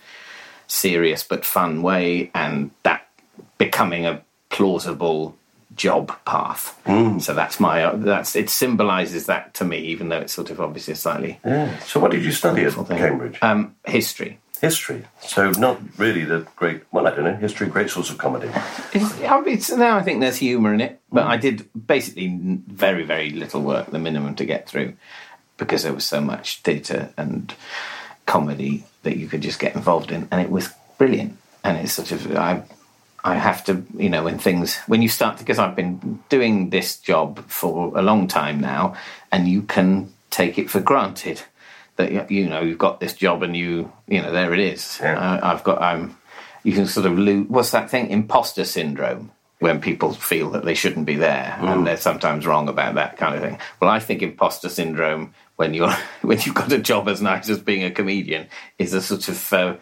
serious 0.67 1.23
but 1.25 1.47
fun 1.47 1.81
way, 1.81 2.31
and 2.35 2.71
that 2.83 3.09
becoming 3.57 4.05
a 4.05 4.23
plausible 4.51 5.39
job 5.77 6.13
path. 6.25 6.81
So 7.21 7.35
that's 7.35 7.59
my 7.59 7.95
that's 7.97 8.37
it 8.37 8.51
symbolises 8.51 9.27
that 9.27 9.55
to 9.55 9.65
me, 9.65 9.79
even 9.79 10.09
though 10.09 10.21
it's 10.21 10.33
sort 10.33 10.51
of 10.51 10.61
obviously 10.61 10.95
slightly 10.95 11.41
Yeah. 11.45 11.79
So 11.81 12.01
what 12.01 12.11
did 12.11 12.25
you 12.25 12.33
study 12.33 12.65
at 12.65 12.73
thing. 12.73 12.99
Cambridge? 12.99 13.39
Um, 13.43 13.75
history. 13.85 14.39
history. 14.61 15.05
So 15.21 15.51
not 15.53 15.81
really 15.99 16.25
the 16.25 16.47
great. 16.57 16.83
Well, 16.93 17.07
I 17.07 17.11
don't 17.11 17.25
know. 17.25 17.37
History, 17.37 17.69
great 17.69 17.91
source 17.91 18.11
of 18.11 18.19
comedy. 18.19 18.51
It's, 18.93 19.15
it's, 19.21 19.71
now 19.71 19.97
I 19.97 20.03
think 20.03 20.21
there's 20.21 20.37
humour 20.37 20.73
in 20.75 20.81
it, 20.81 21.01
but 21.13 21.27
I 21.27 21.37
did 21.37 21.69
basically 21.87 22.29
very, 22.67 23.05
very 23.05 23.31
little 23.31 23.63
work, 23.63 23.91
the 23.91 23.99
minimum 23.99 24.35
to 24.37 24.45
get 24.45 24.69
through, 24.69 24.95
because 25.59 25.83
there 25.83 25.93
was 25.93 26.05
so 26.05 26.21
much 26.21 26.63
theatre 26.63 27.11
and 27.17 27.55
comedy 28.27 28.85
that 29.03 29.17
you 29.17 29.27
could 29.29 29.43
just 29.43 29.59
get 29.59 29.75
involved 29.75 30.11
in, 30.11 30.29
and 30.31 30.41
it 30.41 30.51
was 30.51 30.71
brilliant. 30.99 31.37
And 31.63 31.79
it's 31.79 31.93
sort 31.93 32.13
of 32.13 32.37
I, 32.37 32.63
I 33.25 33.37
have 33.37 33.65
to, 33.65 33.83
you 33.97 34.11
know, 34.11 34.23
when 34.25 34.39
things 34.39 34.77
when 34.87 35.01
you 35.01 35.09
start 35.09 35.39
because 35.39 35.59
I've 35.59 35.75
been 35.75 36.23
doing 36.29 36.71
this 36.71 36.99
job 36.99 37.49
for 37.49 37.97
a 37.97 38.03
long 38.03 38.29
time 38.29 38.61
now, 38.61 38.95
and 39.33 39.49
you 39.49 39.63
can 39.63 40.13
take 40.31 40.59
it 40.59 40.69
for 40.69 40.81
granted 40.81 41.43
that 41.97 42.31
you 42.31 42.49
know 42.49 42.61
you've 42.61 42.79
got 42.79 43.01
this 43.01 43.15
job 43.15 43.43
and 43.43 43.57
you 43.57 43.91
you 44.07 44.21
know 44.21 44.31
there 44.31 44.53
it 44.53 44.61
is. 44.61 44.99
Yeah. 45.01 45.19
I, 45.19 45.53
I've 45.53 45.65
got 45.65 45.81
I'm 45.81 46.17
you 46.65 46.73
can 46.73 46.87
sort 46.87 47.07
of 47.07 47.19
lose 47.19 47.49
what's 47.49 47.71
that 47.71 47.91
thing 47.91 48.11
imposter 48.11 48.65
syndrome 48.65 49.31
when 49.61 49.81
people 49.81 50.13
feel 50.13 50.51
that 50.51 50.65
they 50.65 50.75
shouldn't 50.75 51.07
be 51.07 51.15
there 51.15 51.57
and 51.61 51.87
they're 51.87 51.97
sometimes 51.97 52.47
wrong 52.47 52.69
about 52.69 52.97
that 52.97 53.17
kind 53.17 53.37
of 53.37 53.41
thing 53.41 53.59
well 53.81 53.89
i 53.89 54.01
think 54.01 54.21
imposter 54.21 54.69
syndrome 54.69 55.33
when 55.57 55.73
you're 55.73 55.93
when 56.23 56.39
you've 56.41 56.55
got 56.55 56.73
a 56.73 56.79
job 56.79 57.09
as 57.09 57.23
nice 57.23 57.49
as 57.49 57.61
being 57.61 57.85
a 57.85 57.91
comedian 57.91 58.47
is 58.79 58.93
a 58.93 59.01
sort 59.01 59.29
of 59.29 59.53
uh, 59.53 59.77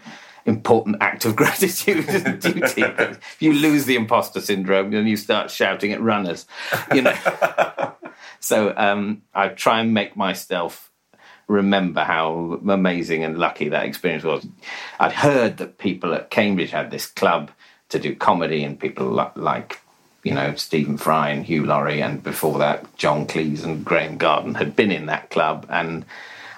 important 0.46 0.96
act 1.00 1.24
of 1.24 1.36
gratitude 1.42 2.08
and 2.08 2.40
duty 2.40 2.82
if 2.82 3.36
you 3.40 3.52
lose 3.52 3.84
the 3.84 3.96
imposter 3.96 4.40
syndrome 4.40 4.90
then 4.90 5.06
you 5.06 5.16
start 5.16 5.50
shouting 5.50 5.92
at 5.92 6.00
runners 6.00 6.46
you 6.94 7.02
know 7.02 7.16
so 8.40 8.74
um, 8.76 9.22
i 9.34 9.48
try 9.48 9.80
and 9.80 9.94
make 9.94 10.16
myself 10.16 10.92
remember 11.52 12.02
how 12.02 12.60
amazing 12.68 13.24
and 13.24 13.38
lucky 13.38 13.68
that 13.68 13.84
experience 13.84 14.24
was. 14.24 14.46
I'd 14.98 15.12
heard 15.12 15.58
that 15.58 15.78
people 15.78 16.14
at 16.14 16.30
Cambridge 16.30 16.70
had 16.70 16.90
this 16.90 17.06
club 17.06 17.50
to 17.90 17.98
do 17.98 18.16
comedy, 18.16 18.64
and 18.64 18.80
people 18.80 19.10
li- 19.10 19.26
like, 19.36 19.80
you 20.22 20.32
know, 20.32 20.54
Stephen 20.54 20.96
Fry 20.96 21.30
and 21.30 21.44
Hugh 21.44 21.66
Laurie, 21.66 22.02
and 22.02 22.22
before 22.22 22.58
that, 22.58 22.96
John 22.96 23.26
Cleese 23.26 23.64
and 23.64 23.84
Graeme 23.84 24.16
Garden 24.16 24.54
had 24.54 24.74
been 24.74 24.90
in 24.90 25.06
that 25.06 25.30
club. 25.30 25.66
And 25.68 26.04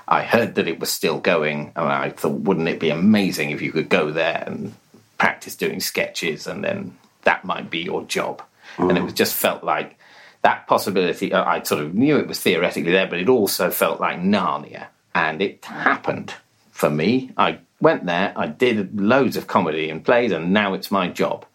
I 0.07 0.23
heard 0.23 0.55
that 0.57 0.69
it 0.69 0.81
was 0.81 0.91
still 0.91 1.19
going, 1.19 1.73
and 1.77 1.89
I 1.89 2.11
thought, 2.11 2.41
wouldn't 2.41 2.69
it 2.69 2.81
be 2.81 2.91
amazing 2.91 3.51
if 3.51 3.63
you 3.63 3.73
could 3.73 3.89
go 3.89 4.11
there 4.11 4.45
and 4.47 4.75
practice 5.19 5.57
doing 5.57 5.81
sketches, 5.81 6.47
and 6.47 6.63
then 6.63 6.97
that 7.23 7.45
might 7.45 7.71
be 7.71 7.81
your 7.81 8.03
job? 8.05 8.43
And 8.79 8.99
it 8.99 9.03
was 9.03 9.13
just 9.13 9.35
felt 9.35 9.63
like 9.63 9.99
that 10.43 10.67
possibility, 10.67 11.33
uh, 11.33 11.45
I 11.45 11.63
sort 11.63 11.83
of 11.83 11.95
knew 11.95 12.19
it 12.19 12.27
was 12.27 12.41
theoretically 12.41 12.93
there, 12.93 13.07
but 13.07 13.21
it 13.21 13.29
also 13.29 13.71
felt 13.71 14.01
like 14.01 14.21
Narnia. 14.21 14.87
And 15.15 15.41
it 15.41 15.65
happened 15.65 16.35
for 16.73 16.91
me. 16.91 17.31
I 17.37 17.59
went 17.81 18.05
there, 18.07 18.33
I 18.37 18.49
did 18.49 19.01
loads 19.01 19.37
of 19.37 19.47
comedy 19.47 19.89
and 19.91 20.05
plays, 20.05 20.33
and 20.33 20.53
now 20.53 20.75
it's 20.75 20.91
my 20.91 21.09
job. 21.09 21.47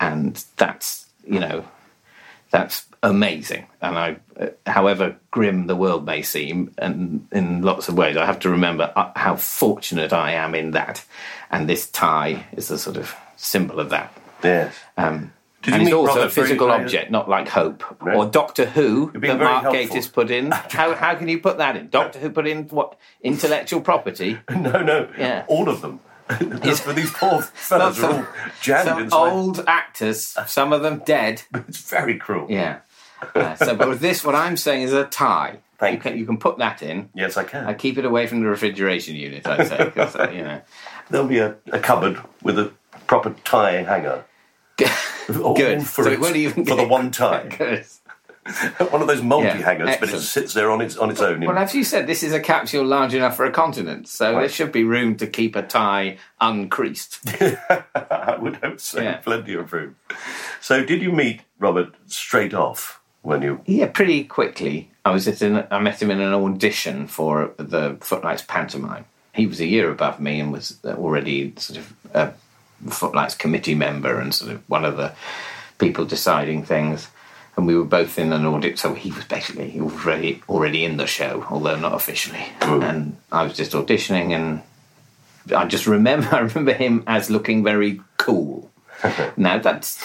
and 0.00 0.44
that's 0.56 1.06
you 1.24 1.38
know 1.38 1.64
that's 2.50 2.86
amazing. 3.02 3.66
And 3.80 3.98
I, 3.98 4.16
however 4.66 5.16
grim 5.30 5.66
the 5.66 5.76
world 5.76 6.04
may 6.04 6.22
seem, 6.22 6.74
and 6.78 7.26
in 7.32 7.62
lots 7.62 7.88
of 7.88 7.96
ways, 7.96 8.16
I 8.16 8.26
have 8.26 8.40
to 8.40 8.50
remember 8.50 8.92
uh, 8.94 9.12
how 9.16 9.36
fortunate 9.36 10.12
I 10.12 10.32
am 10.32 10.54
in 10.54 10.72
that. 10.72 11.04
And 11.50 11.68
this 11.68 11.88
tie 11.88 12.46
is 12.52 12.70
a 12.70 12.78
sort 12.78 12.96
of 12.96 13.14
symbol 13.36 13.80
of 13.80 13.90
that. 13.90 14.12
Yes. 14.42 14.74
Um, 14.96 15.32
and 15.66 15.82
it's 15.82 15.92
also 15.92 16.22
a 16.22 16.30
physical 16.30 16.70
object, 16.70 17.10
not 17.10 17.28
like 17.28 17.48
Hope 17.48 17.84
or 18.02 18.24
Doctor 18.26 18.64
Who 18.64 19.10
that 19.12 19.38
Mark. 19.38 19.66
Gatiss 19.66 20.10
put 20.10 20.30
in. 20.30 20.50
How, 20.50 20.94
how 20.94 21.14
can 21.14 21.28
you 21.28 21.38
put 21.38 21.58
that 21.58 21.76
in? 21.76 21.90
Doctor 21.90 22.18
Who 22.18 22.30
put 22.30 22.46
in 22.46 22.68
what 22.68 22.96
intellectual 23.22 23.80
property? 23.80 24.38
No, 24.50 24.82
no. 24.82 25.08
Yeah. 25.18 25.44
All 25.48 25.68
of 25.68 25.80
them. 25.80 26.00
Just 26.62 26.82
for 26.82 26.92
these 26.92 27.10
poor 27.10 27.42
fellas 27.54 28.00
are 28.02 28.12
all 28.12 28.26
jammed 28.62 28.88
some 28.88 29.02
inside. 29.02 29.16
old 29.32 29.64
actors, 29.66 30.36
some 30.46 30.72
of 30.72 30.82
them 30.82 31.02
dead. 31.04 31.42
It's 31.68 31.88
very 31.90 32.16
cruel. 32.18 32.46
Yeah. 32.50 32.80
Uh, 33.34 33.54
so, 33.56 33.74
but 33.76 33.88
with 33.88 34.00
this, 34.00 34.24
what 34.24 34.34
I'm 34.34 34.56
saying 34.56 34.82
is 34.82 34.92
a 34.92 35.04
tie. 35.04 35.58
Thank 35.78 35.94
you 35.94 36.00
can, 36.10 36.18
you 36.18 36.26
can 36.26 36.36
put 36.38 36.58
that 36.58 36.82
in. 36.82 37.08
Yes, 37.14 37.36
I 37.36 37.44
can. 37.44 37.66
I 37.66 37.74
keep 37.74 37.96
it 37.98 38.04
away 38.04 38.26
from 38.26 38.40
the 38.40 38.46
refrigeration 38.46 39.14
unit. 39.16 39.46
I'd 39.46 39.66
say, 39.66 39.90
'cause, 39.94 40.14
uh, 40.16 40.30
you 40.30 40.42
know. 40.42 40.60
There'll 41.10 41.26
be 41.26 41.38
a, 41.38 41.56
a 41.72 41.78
cupboard 41.78 42.18
with 42.42 42.58
a 42.58 42.72
proper 43.06 43.34
tie 43.44 43.82
hanger. 43.82 44.24
All 45.42 45.54
Good. 45.54 45.82
For, 45.86 46.04
So 46.04 46.10
it, 46.10 46.20
won't 46.20 46.36
even 46.36 46.64
for 46.64 46.74
the 46.76 46.82
get- 46.82 46.88
one 46.90 47.10
tie. 47.10 47.48
Good. 47.48 47.84
one 48.90 49.02
of 49.02 49.08
those 49.08 49.22
multi 49.22 49.46
Yeah, 49.46 49.56
hangers, 49.56 49.96
but 50.00 50.08
it 50.08 50.20
sits 50.20 50.54
there 50.54 50.70
on 50.70 50.80
its 50.80 50.96
on 50.96 51.10
its 51.10 51.20
own. 51.20 51.40
Well, 51.40 51.58
as 51.58 51.74
you 51.74 51.84
said, 51.84 52.06
this 52.06 52.22
is 52.22 52.32
a 52.32 52.40
capsule 52.40 52.84
large 52.84 53.14
enough 53.14 53.36
for 53.36 53.44
a 53.44 53.50
continent, 53.50 54.08
so 54.08 54.32
there 54.32 54.48
should 54.48 54.72
be 54.72 54.82
room 54.82 55.16
to 55.16 55.26
keep 55.26 55.56
a 55.56 55.62
tie 55.62 56.18
uncreased. 56.40 57.20
I 57.94 58.36
would 58.40 58.56
hope 58.56 58.80
so. 58.80 59.00
Yeah. 59.02 59.18
Plenty 59.18 59.54
of 59.54 59.72
room. 59.72 59.96
So, 60.60 60.84
did 60.84 61.02
you 61.02 61.12
meet 61.12 61.42
Robert 61.58 61.94
straight 62.06 62.54
off 62.54 63.00
when 63.22 63.42
you? 63.42 63.60
Yeah, 63.66 63.88
pretty 63.88 64.24
quickly. 64.24 64.90
I 65.04 65.10
was 65.10 65.28
at 65.28 65.42
an, 65.42 65.66
I 65.70 65.78
met 65.78 66.00
him 66.00 66.10
in 66.10 66.20
an 66.20 66.32
audition 66.34 67.06
for 67.06 67.52
the 67.56 67.98
Footlights 68.00 68.42
pantomime. 68.42 69.04
He 69.34 69.46
was 69.46 69.60
a 69.60 69.66
year 69.66 69.90
above 69.90 70.18
me 70.18 70.40
and 70.40 70.50
was 70.50 70.78
already 70.84 71.52
sort 71.56 71.78
of 71.78 71.94
a 72.14 72.32
Footlights 72.90 73.34
committee 73.34 73.74
member 73.74 74.18
and 74.18 74.34
sort 74.34 74.52
of 74.52 74.68
one 74.68 74.84
of 74.84 74.96
the 74.96 75.14
people 75.78 76.04
deciding 76.04 76.64
things. 76.64 77.08
And 77.60 77.66
we 77.66 77.76
were 77.76 77.84
both 77.84 78.18
in 78.18 78.32
an 78.32 78.46
audit, 78.46 78.78
so 78.78 78.94
he 78.94 79.12
was 79.12 79.26
basically 79.26 79.68
he 79.68 79.82
was 79.82 79.92
already 79.92 80.42
already 80.48 80.82
in 80.82 80.96
the 80.96 81.06
show, 81.06 81.46
although 81.50 81.76
not 81.76 81.92
officially. 81.92 82.42
Hmm. 82.62 82.82
And 82.82 83.16
I 83.30 83.42
was 83.42 83.52
just 83.52 83.72
auditioning, 83.72 84.30
and 84.30 84.62
I 85.54 85.66
just 85.66 85.86
remember 85.86 86.28
I 86.32 86.38
remember 86.38 86.72
him 86.72 87.04
as 87.06 87.28
looking 87.28 87.62
very 87.62 88.00
cool. 88.16 88.70
now 89.36 89.58
that's 89.58 90.02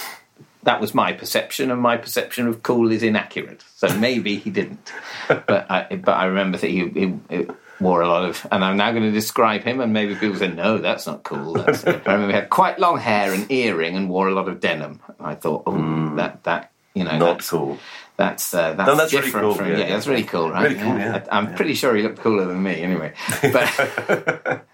that 0.63 0.81
was 0.81 0.93
my 0.93 1.13
perception, 1.13 1.71
and 1.71 1.79
my 1.79 1.95
perception 1.95 2.45
of 2.49 2.61
cool 2.61 2.91
is 2.91 3.03
inaccurate. 3.03 3.63
So 3.77 3.87
maybe 3.99 4.35
he 4.35 4.49
didn't, 4.49 4.91
but 5.29 5.71
I, 5.71 5.95
but 5.95 6.11
I 6.11 6.25
remember 6.25 6.57
that 6.57 6.69
he, 6.69 6.89
he, 6.89 7.13
he 7.29 7.47
wore 7.79 8.01
a 8.01 8.09
lot 8.09 8.25
of. 8.25 8.45
And 8.51 8.65
I'm 8.65 8.75
now 8.75 8.91
going 8.91 9.03
to 9.03 9.11
describe 9.11 9.63
him, 9.63 9.79
and 9.79 9.93
maybe 9.93 10.13
people 10.15 10.35
say, 10.35 10.49
"No, 10.49 10.77
that's 10.77 11.07
not 11.07 11.23
cool." 11.23 11.53
That's, 11.53 11.87
I 11.87 11.93
remember 11.93 12.27
he 12.27 12.33
had 12.33 12.49
quite 12.49 12.79
long 12.79 12.97
hair 12.97 13.31
and 13.31 13.49
earring, 13.49 13.95
and 13.95 14.09
wore 14.09 14.27
a 14.27 14.33
lot 14.33 14.49
of 14.49 14.59
denim. 14.59 14.99
I 15.21 15.35
thought, 15.35 15.63
oh, 15.65 15.71
hmm. 15.71 16.17
that 16.17 16.43
that 16.43 16.73
you 16.95 17.03
know, 17.03 17.17
Not 17.17 17.45
cool. 17.45 17.77
That's 18.17 18.53
uh, 18.53 18.73
that's, 18.73 18.87
No, 18.87 18.95
that's 18.95 19.13
really 19.13 19.25
different 19.25 19.43
cool, 19.43 19.55
from 19.55 19.65
yeah, 19.67 19.71
yeah, 19.73 19.79
yeah. 19.79 19.89
that's 19.89 20.07
really 20.07 20.23
cool, 20.23 20.49
right? 20.49 20.63
Really 20.63 20.75
cool, 20.75 20.97
yeah. 20.97 21.25
I, 21.29 21.37
am 21.37 21.53
pretty 21.53 21.73
sure 21.73 21.93
he 21.95 22.01
looked 22.01 22.19
cooler 22.19 22.45
than 22.45 22.63
me, 22.63 22.81
anyway. 22.81 23.13
But 23.41 23.79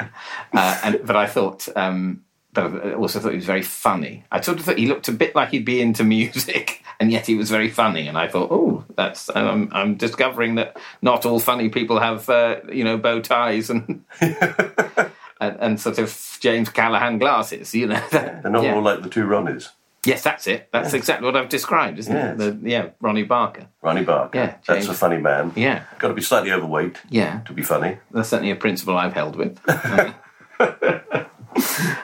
uh, 0.54 0.80
and 0.84 1.02
but 1.04 1.16
I 1.16 1.26
thought, 1.26 1.68
um, 1.76 2.24
but 2.54 2.66
I 2.66 2.94
also 2.94 3.20
thought 3.20 3.32
he 3.32 3.38
was 3.38 3.46
very 3.46 3.64
funny. 3.64 4.26
I 4.32 4.42
sort 4.42 4.60
of 4.60 4.66
thought 4.66 4.78
he 4.78 4.86
looked 4.86 5.08
a 5.08 5.12
bit 5.12 5.36
like 5.36 5.50
he'd 5.50 5.66
be 5.66 5.82
into 5.82 6.04
music, 6.04 6.84
and 7.00 7.12
yet 7.12 7.26
he 7.26 7.34
was 7.34 7.50
very 7.50 7.70
funny. 7.70 8.08
And 8.08 8.16
I 8.16 8.28
thought, 8.28 8.52
oh, 8.52 8.86
that's 8.96 9.36
I'm, 9.36 9.70
I'm 9.74 9.96
discovering 9.96 10.56
that 10.56 10.78
not 11.02 11.26
all 11.26 11.40
funny 11.40 11.70
people 11.70 12.00
have 12.00 12.30
uh, 12.30 12.58
you 12.72 12.84
know 12.84 12.98
bow 12.98 13.22
ties 13.22 13.70
and. 13.70 14.06
And, 15.42 15.58
and 15.60 15.82
sort 15.82 15.98
of 15.98 16.38
James 16.40 16.70
Callaghan 16.70 17.18
glasses, 17.18 17.74
you 17.74 17.88
know. 17.88 18.00
They're 18.12 18.42
not 18.44 18.64
all 18.64 18.84
like 18.84 19.02
the 19.02 19.10
two 19.10 19.26
Ronnies. 19.26 19.70
Yes, 20.06 20.24
that's 20.24 20.48
it. 20.48 20.68
That's 20.72 20.94
exactly 20.94 21.26
what 21.28 21.36
I've 21.36 21.50
described, 21.50 22.00
isn't 22.00 22.16
Yes. 22.16 22.40
it? 22.40 22.64
The, 22.64 22.70
yeah, 22.70 22.90
Ronnie 23.02 23.24
Barker. 23.24 23.68
Ronnie 23.84 24.04
Barker. 24.04 24.38
Yeah, 24.38 24.56
That's 24.68 24.88
a 24.88 24.94
funny 24.96 25.18
man. 25.18 25.54
Yeah. 25.56 25.84
Got 26.00 26.08
to 26.08 26.14
be 26.16 26.22
slightly 26.24 26.52
overweight 26.52 26.98
Yeah, 27.10 27.42
to 27.46 27.54
be 27.54 27.62
funny. 27.62 27.98
that's 28.10 28.30
certainly 28.30 28.52
a 28.52 28.56
principle 28.56 28.98
I've 28.98 29.14
held 29.14 29.36
with. 29.36 29.60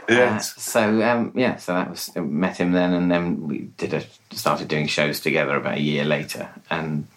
Yes. 0.10 0.62
so 0.62 1.02
um, 1.04 1.32
yeah, 1.36 1.58
so 1.58 1.74
that 1.74 1.90
was 1.90 2.16
met 2.16 2.58
him 2.58 2.72
then, 2.72 2.94
and 2.94 3.10
then 3.12 3.48
we 3.48 3.70
did 3.78 3.94
a 3.94 4.04
started 4.36 4.68
doing 4.68 4.88
shows 4.88 5.20
together 5.20 5.56
about 5.56 5.78
a 5.78 5.82
year 5.82 6.06
later, 6.06 6.50
and 6.70 7.08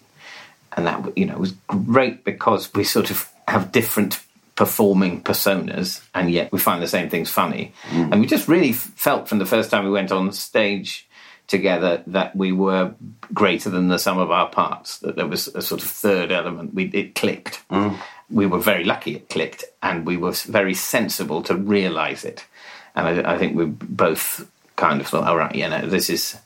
and 0.73 0.87
that 0.87 1.17
you 1.17 1.25
know 1.25 1.37
was 1.37 1.53
great 1.67 2.23
because 2.23 2.73
we 2.73 2.83
sort 2.83 3.11
of 3.11 3.29
have 3.47 3.71
different 3.71 4.19
performing 4.61 5.23
personas, 5.23 6.05
and 6.13 6.29
yet 6.29 6.51
we 6.51 6.59
find 6.59 6.83
the 6.83 6.87
same 6.87 7.09
things 7.09 7.31
funny, 7.31 7.73
and 8.11 8.21
we 8.21 8.27
just 8.27 8.47
really 8.47 8.71
felt 8.71 9.27
from 9.27 9.39
the 9.39 9.45
first 9.47 9.71
time 9.71 9.83
we 9.83 9.89
went 9.89 10.11
on 10.11 10.31
stage 10.31 11.09
together 11.47 12.03
that 12.05 12.35
we 12.35 12.51
were 12.51 12.93
greater 13.33 13.71
than 13.71 13.87
the 13.87 13.97
sum 13.97 14.19
of 14.19 14.29
our 14.29 14.47
parts. 14.49 14.99
That 14.99 15.15
there 15.15 15.25
was 15.25 15.47
a 15.47 15.63
sort 15.63 15.81
of 15.81 15.89
third 15.89 16.31
element. 16.31 16.75
We 16.75 16.83
it 16.93 17.15
clicked. 17.15 17.67
Mm. 17.69 17.97
We 18.29 18.45
were 18.45 18.59
very 18.59 18.83
lucky 18.83 19.15
it 19.15 19.29
clicked, 19.29 19.63
and 19.81 20.05
we 20.05 20.15
were 20.15 20.33
very 20.33 20.75
sensible 20.75 21.41
to 21.41 21.55
realise 21.55 22.23
it. 22.23 22.45
And 22.93 23.07
I, 23.07 23.33
I 23.33 23.37
think 23.39 23.57
we 23.57 23.65
both 23.65 24.47
kind 24.75 25.01
of 25.01 25.07
thought, 25.07 25.23
all 25.23 25.37
right, 25.37 25.55
you 25.55 25.67
know, 25.67 25.87
this 25.87 26.07
is 26.07 26.37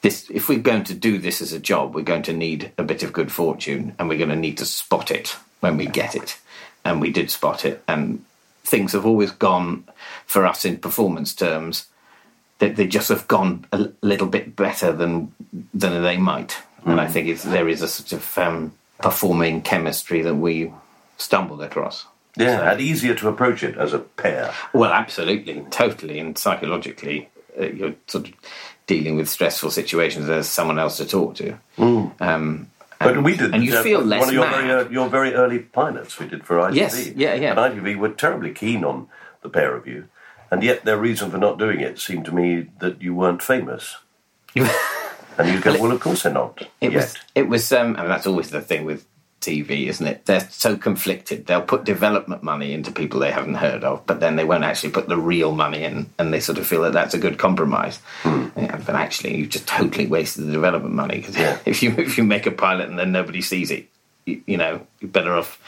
this. 0.00 0.28
If 0.28 0.48
we're 0.48 0.58
going 0.58 0.82
to 0.90 0.94
do 0.94 1.18
this 1.18 1.40
as 1.40 1.52
a 1.52 1.60
job, 1.60 1.94
we're 1.94 2.02
going 2.02 2.24
to 2.24 2.32
need 2.32 2.72
a 2.78 2.82
bit 2.82 3.04
of 3.04 3.12
good 3.12 3.30
fortune, 3.30 3.94
and 3.96 4.08
we're 4.08 4.18
going 4.18 4.30
to 4.30 4.44
need 4.46 4.58
to 4.58 4.66
spot 4.66 5.12
it 5.12 5.36
when 5.60 5.76
we 5.76 5.86
get 5.86 6.16
it. 6.16 6.36
And 6.84 7.00
we 7.00 7.10
did 7.10 7.30
spot 7.30 7.64
it, 7.64 7.82
and 7.86 8.24
things 8.64 8.92
have 8.92 9.04
always 9.06 9.30
gone 9.30 9.84
for 10.26 10.46
us 10.46 10.64
in 10.64 10.78
performance 10.78 11.34
terms 11.34 11.86
they, 12.60 12.70
they 12.70 12.86
just 12.86 13.08
have 13.08 13.26
gone 13.26 13.64
a 13.72 13.88
little 14.02 14.26
bit 14.28 14.54
better 14.54 14.92
than 14.92 15.32
than 15.74 16.02
they 16.02 16.16
might. 16.16 16.56
And 16.84 17.00
I 17.00 17.06
think 17.08 17.28
it's, 17.28 17.42
there 17.42 17.68
is 17.68 17.82
a 17.82 17.88
sort 17.88 18.12
of 18.12 18.38
um, 18.38 18.72
performing 19.00 19.60
chemistry 19.62 20.22
that 20.22 20.34
we 20.36 20.72
stumbled 21.18 21.62
across. 21.62 22.06
Yeah, 22.36 22.56
So- 22.58 22.64
and 22.64 22.80
easier 22.80 23.14
to 23.16 23.28
approach 23.28 23.62
it 23.62 23.76
as 23.76 23.92
a 23.92 23.98
pair. 23.98 24.54
Well, 24.72 24.92
absolutely, 24.92 25.62
totally, 25.70 26.18
and 26.18 26.38
psychologically, 26.38 27.28
uh, 27.60 27.64
you're 27.66 27.94
sort 28.06 28.28
of 28.28 28.34
dealing 28.86 29.16
with 29.16 29.28
stressful 29.28 29.70
situations. 29.70 30.26
There's 30.26 30.48
someone 30.48 30.78
else 30.78 30.96
to 30.98 31.06
talk 31.06 31.34
to. 31.36 31.58
Um, 31.78 32.70
But 33.00 33.14
and- 33.16 33.24
we 33.24 33.36
did. 33.36 33.54
and 33.54 33.64
you 33.64 33.74
uh, 33.76 33.82
feel 33.82 34.00
less 34.02 34.20
one 34.20 34.28
of 34.28 34.34
your 34.34 34.44
mad. 34.44 34.64
very, 34.66 34.70
uh, 34.84 34.88
your 34.90 35.08
very 35.08 35.34
early 35.34 35.58
pilots 35.58 36.18
we 36.18 36.26
did 36.28 36.44
for 36.44 36.58
ITV. 36.58 36.74
Yes, 36.74 37.06
yeah, 37.16 37.34
yeah. 37.34 37.50
And 37.58 37.58
ITV 37.82 37.96
were 37.96 38.10
terribly 38.10 38.52
keen 38.52 38.84
on 38.84 39.08
the 39.42 39.48
pair 39.48 39.74
of 39.74 39.86
you, 39.86 40.08
and 40.50 40.62
yet 40.62 40.84
their 40.84 40.98
reason 40.98 41.30
for 41.30 41.38
not 41.38 41.58
doing 41.58 41.80
it 41.80 41.98
seemed 41.98 42.26
to 42.26 42.34
me 42.34 42.68
that 42.80 43.00
you 43.02 43.14
weren't 43.14 43.42
famous. 43.42 43.96
And 45.38 45.48
you 45.54 45.60
go, 45.60 45.80
well, 45.80 45.92
of 45.92 46.00
course 46.00 46.24
they're 46.24 46.32
not 46.34 46.60
It 46.82 46.92
yet. 46.92 46.94
was. 46.94 47.16
It 47.34 47.48
was. 47.48 47.72
Um, 47.72 47.96
I 47.96 48.00
mean, 48.00 48.08
that's 48.10 48.26
always 48.26 48.50
the 48.50 48.60
thing 48.60 48.84
with 48.84 49.06
TV, 49.40 49.86
isn't 49.88 50.06
it? 50.06 50.26
They're 50.26 50.46
so 50.50 50.76
conflicted. 50.76 51.46
They'll 51.46 51.62
put 51.62 51.84
development 51.84 52.42
money 52.42 52.72
into 52.72 52.92
people 52.92 53.20
they 53.20 53.30
haven't 53.32 53.54
heard 53.54 53.84
of, 53.84 54.04
but 54.06 54.20
then 54.20 54.36
they 54.36 54.44
won't 54.44 54.64
actually 54.64 54.90
put 54.92 55.08
the 55.08 55.16
real 55.16 55.52
money 55.52 55.82
in, 55.84 56.10
and 56.18 56.32
they 56.32 56.40
sort 56.40 56.58
of 56.58 56.66
feel 56.66 56.82
that 56.82 56.92
that's 56.92 57.14
a 57.14 57.18
good 57.18 57.38
compromise. 57.38 57.98
Yeah, 58.24 58.80
but 58.84 58.94
actually, 58.94 59.36
you've 59.36 59.48
just 59.50 59.66
totally 59.66 60.06
wasted 60.06 60.46
the 60.46 60.52
development 60.52 60.94
money 60.94 61.18
because 61.18 61.36
Yeah. 61.36 61.58
if 61.66 61.82
you 61.82 61.92
if 61.98 62.18
you 62.18 62.24
make 62.24 62.46
a 62.46 62.50
pilot 62.50 62.88
and 62.88 62.98
then 62.98 63.12
nobody 63.12 63.40
sees 63.40 63.70
it, 63.70 63.86
you, 64.26 64.42
you 64.46 64.56
know, 64.56 64.86
you're 65.00 65.10
better 65.10 65.34
off 65.34 65.58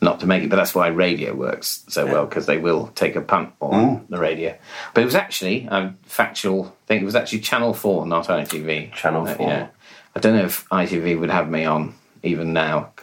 not 0.00 0.20
to 0.20 0.26
make 0.26 0.42
it. 0.42 0.50
But 0.50 0.56
that's 0.56 0.74
why 0.74 0.88
radio 0.88 1.34
works 1.34 1.84
so 1.88 2.04
well 2.06 2.26
because 2.26 2.46
they 2.46 2.58
will 2.58 2.88
take 2.94 3.16
a 3.16 3.20
punt 3.22 3.52
on 3.60 4.04
the 4.10 4.18
radio. 4.18 4.56
But 4.92 5.02
it 5.02 5.06
was 5.06 5.14
actually 5.14 5.66
a 5.70 5.94
factual 6.04 6.76
thing. 6.86 7.00
It 7.02 7.04
was 7.04 7.14
actually 7.16 7.40
Channel 7.40 7.72
Four, 7.72 8.06
not 8.06 8.26
ITV. 8.28 8.92
Channel 8.92 9.26
Uh, 9.28 9.34
4. 9.34 9.48
yeah. 9.48 9.66
I 10.14 10.20
don't 10.20 10.36
know 10.36 10.44
if 10.44 10.68
ITV 10.68 11.18
would 11.18 11.30
have 11.30 11.48
me 11.48 11.64
on 11.64 11.94
even 12.22 12.52
now. 12.52 12.92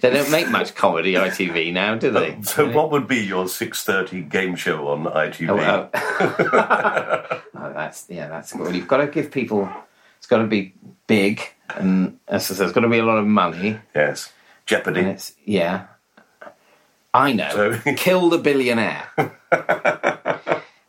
They 0.00 0.10
don't 0.10 0.30
make 0.30 0.48
much 0.48 0.74
comedy 0.74 1.14
ITV 1.14 1.72
now, 1.72 1.94
do 1.96 2.10
they? 2.10 2.36
So, 2.42 2.68
what 2.70 2.90
would 2.90 3.06
be 3.06 3.18
your 3.24 3.46
six 3.48 3.84
thirty 3.84 4.22
game 4.22 4.56
show 4.56 4.88
on 4.88 5.04
ITV? 5.04 5.48
Oh, 5.50 5.90
oh. 5.94 7.42
Oh, 7.58 7.72
that's 7.72 8.06
yeah, 8.08 8.28
that's 8.28 8.54
well. 8.54 8.74
You've 8.74 8.88
got 8.88 8.98
to 8.98 9.06
give 9.06 9.30
people. 9.30 9.68
It's 10.18 10.26
got 10.26 10.38
to 10.38 10.46
be 10.46 10.74
big, 11.06 11.42
and 11.74 12.18
as 12.26 12.44
I 12.50 12.54
said, 12.54 12.56
there's 12.58 12.72
got 12.72 12.80
to 12.82 12.88
be 12.88 12.98
a 12.98 13.04
lot 13.04 13.18
of 13.18 13.26
money, 13.26 13.78
Yes, 13.94 14.32
Jeopardy. 14.64 15.00
it's 15.02 15.34
yeah. 15.44 15.86
I 17.12 17.32
know. 17.32 17.50
So- 17.84 17.94
Kill 17.96 18.28
the 18.30 18.38
billionaire. 18.38 19.08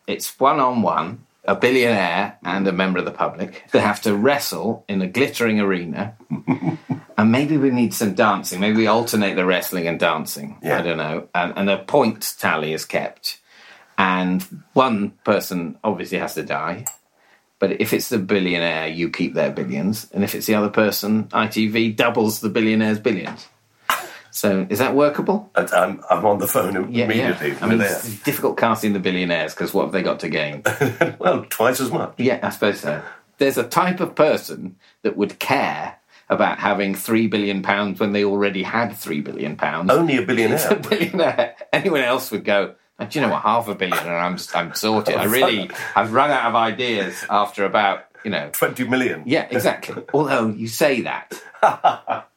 it's 0.06 0.38
one 0.40 0.60
on 0.60 0.82
one. 0.82 1.26
A 1.48 1.56
billionaire 1.56 2.38
and 2.44 2.68
a 2.68 2.72
member 2.72 2.98
of 3.00 3.06
the 3.06 3.10
public. 3.10 3.64
They 3.72 3.80
have 3.80 4.02
to 4.02 4.14
wrestle 4.14 4.84
in 4.86 5.02
a 5.02 5.06
glittering 5.08 5.58
arena. 5.58 6.14
and 7.18 7.32
maybe 7.32 7.56
we 7.56 7.70
need 7.70 7.94
some 7.94 8.14
dancing. 8.14 8.60
Maybe 8.60 8.76
we 8.76 8.86
alternate 8.86 9.34
the 9.34 9.46
wrestling 9.46 9.88
and 9.88 9.98
dancing. 9.98 10.58
Yeah. 10.62 10.78
I 10.78 10.82
don't 10.82 10.98
know. 10.98 11.28
And, 11.34 11.54
and 11.56 11.70
a 11.70 11.78
point 11.78 12.34
tally 12.38 12.72
is 12.72 12.84
kept. 12.84 13.40
and 13.98 14.42
one 14.74 15.10
person 15.24 15.76
obviously 15.82 16.18
has 16.18 16.34
to 16.34 16.44
die. 16.44 16.84
But 17.58 17.80
if 17.80 17.92
it's 17.92 18.08
the 18.08 18.18
billionaire, 18.18 18.86
you 18.86 19.10
keep 19.10 19.34
their 19.34 19.50
billions, 19.50 20.08
and 20.12 20.22
if 20.22 20.36
it's 20.36 20.46
the 20.46 20.54
other 20.54 20.68
person, 20.68 21.24
ITV 21.24 21.96
doubles 21.96 22.40
the 22.40 22.48
billionaire's 22.48 23.00
billions. 23.00 23.48
So 24.30 24.66
is 24.70 24.78
that 24.78 24.94
workable? 24.94 25.50
I'm, 25.54 26.02
I'm 26.10 26.24
on 26.24 26.38
the 26.38 26.46
phone 26.46 26.76
immediately. 26.76 27.50
yeah. 27.50 27.58
I 27.60 27.66
mean, 27.66 27.80
it's 27.80 28.22
difficult 28.22 28.56
casting 28.56 28.92
the 28.92 28.98
billionaires 29.00 29.54
because 29.54 29.72
what 29.74 29.84
have 29.84 29.92
they 29.92 30.02
got 30.02 30.20
to 30.20 30.28
gain? 30.28 30.62
well, 31.18 31.44
twice 31.48 31.80
as 31.80 31.90
much. 31.90 32.14
yeah, 32.18 32.40
I 32.42 32.50
suppose 32.50 32.80
so. 32.80 33.02
There's 33.38 33.56
a 33.58 33.64
type 33.64 34.00
of 34.00 34.14
person 34.14 34.76
that 35.02 35.16
would 35.16 35.38
care 35.38 35.96
about 36.28 36.58
having 36.58 36.94
three 36.94 37.26
billion 37.26 37.62
pounds 37.62 38.00
when 38.00 38.12
they 38.12 38.24
already 38.24 38.62
had 38.62 38.94
three 38.96 39.20
billion 39.20 39.56
pounds. 39.56 39.90
Only 39.90 40.16
a 40.18 40.20
It's 40.22 40.66
a 40.66 40.74
billionaire. 40.74 40.76
billionaire. 40.88 41.56
Anyone 41.72 42.00
else 42.02 42.30
would 42.30 42.44
go. 42.44 42.74
"Oh, 43.00 43.04
Do 43.06 43.18
you 43.18 43.24
know 43.26 43.32
what? 43.32 43.42
Half 43.42 43.68
a 43.68 43.74
billion, 43.74 43.98
and 43.98 44.10
I'm 44.10 44.36
I'm 44.54 44.74
sorted. 44.74 45.14
I 45.16 45.24
really, 45.24 45.70
I've 45.96 46.12
run 46.12 46.30
out 46.30 46.46
of 46.50 46.54
ideas 46.54 47.24
after 47.30 47.64
about 47.64 48.04
you 48.24 48.30
know 48.30 48.50
20 48.52 48.84
million. 48.88 49.22
yeah, 49.24 49.46
exactly. 49.50 50.02
Although 50.12 50.48
you 50.48 50.68
say 50.68 51.02
that, 51.02 51.32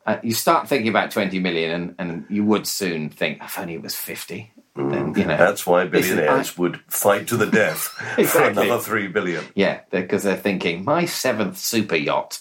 uh, 0.06 0.18
you 0.24 0.34
start 0.34 0.68
thinking 0.68 0.90
about 0.90 1.12
20 1.12 1.40
million, 1.40 1.72
and, 1.72 1.96
and 2.00 2.26
you 2.30 2.44
would 2.44 2.66
soon 2.68 3.10
think, 3.10 3.42
if 3.44 3.58
only 3.60 3.76
it 3.76 3.82
was 3.82 3.96
50. 3.96 4.52
Then, 4.76 5.14
you 5.16 5.26
know, 5.26 5.36
That's 5.38 5.68
why 5.68 5.86
billionaires 5.86 6.58
would 6.58 6.80
fight 6.88 7.28
to 7.28 7.38
the 7.38 7.46
death 7.46 7.80
for 8.16 8.22
Exactly. 8.22 8.64
another 8.68 8.82
three 8.82 9.08
billion. 9.08 9.44
Yeah, 9.54 9.82
because 9.90 10.24
they're 10.24 10.38
thinking, 10.38 10.86
my 10.86 11.06
seventh 11.06 11.58
super 11.58 11.98
yacht 11.98 12.40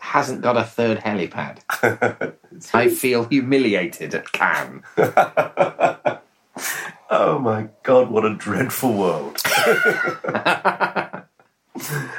hasn't 0.00 0.42
got 0.42 0.56
a 0.56 0.64
third 0.64 0.98
helipad. 0.98 1.58
I 2.74 2.88
feel 2.88 3.24
humiliated 3.24 4.14
at 4.14 4.32
Cannes. 4.32 4.82
Oh 7.10 7.38
my 7.38 7.68
God, 7.84 8.10
what 8.10 8.26
a 8.26 8.34
dreadful 8.34 8.92
world. 8.92 9.38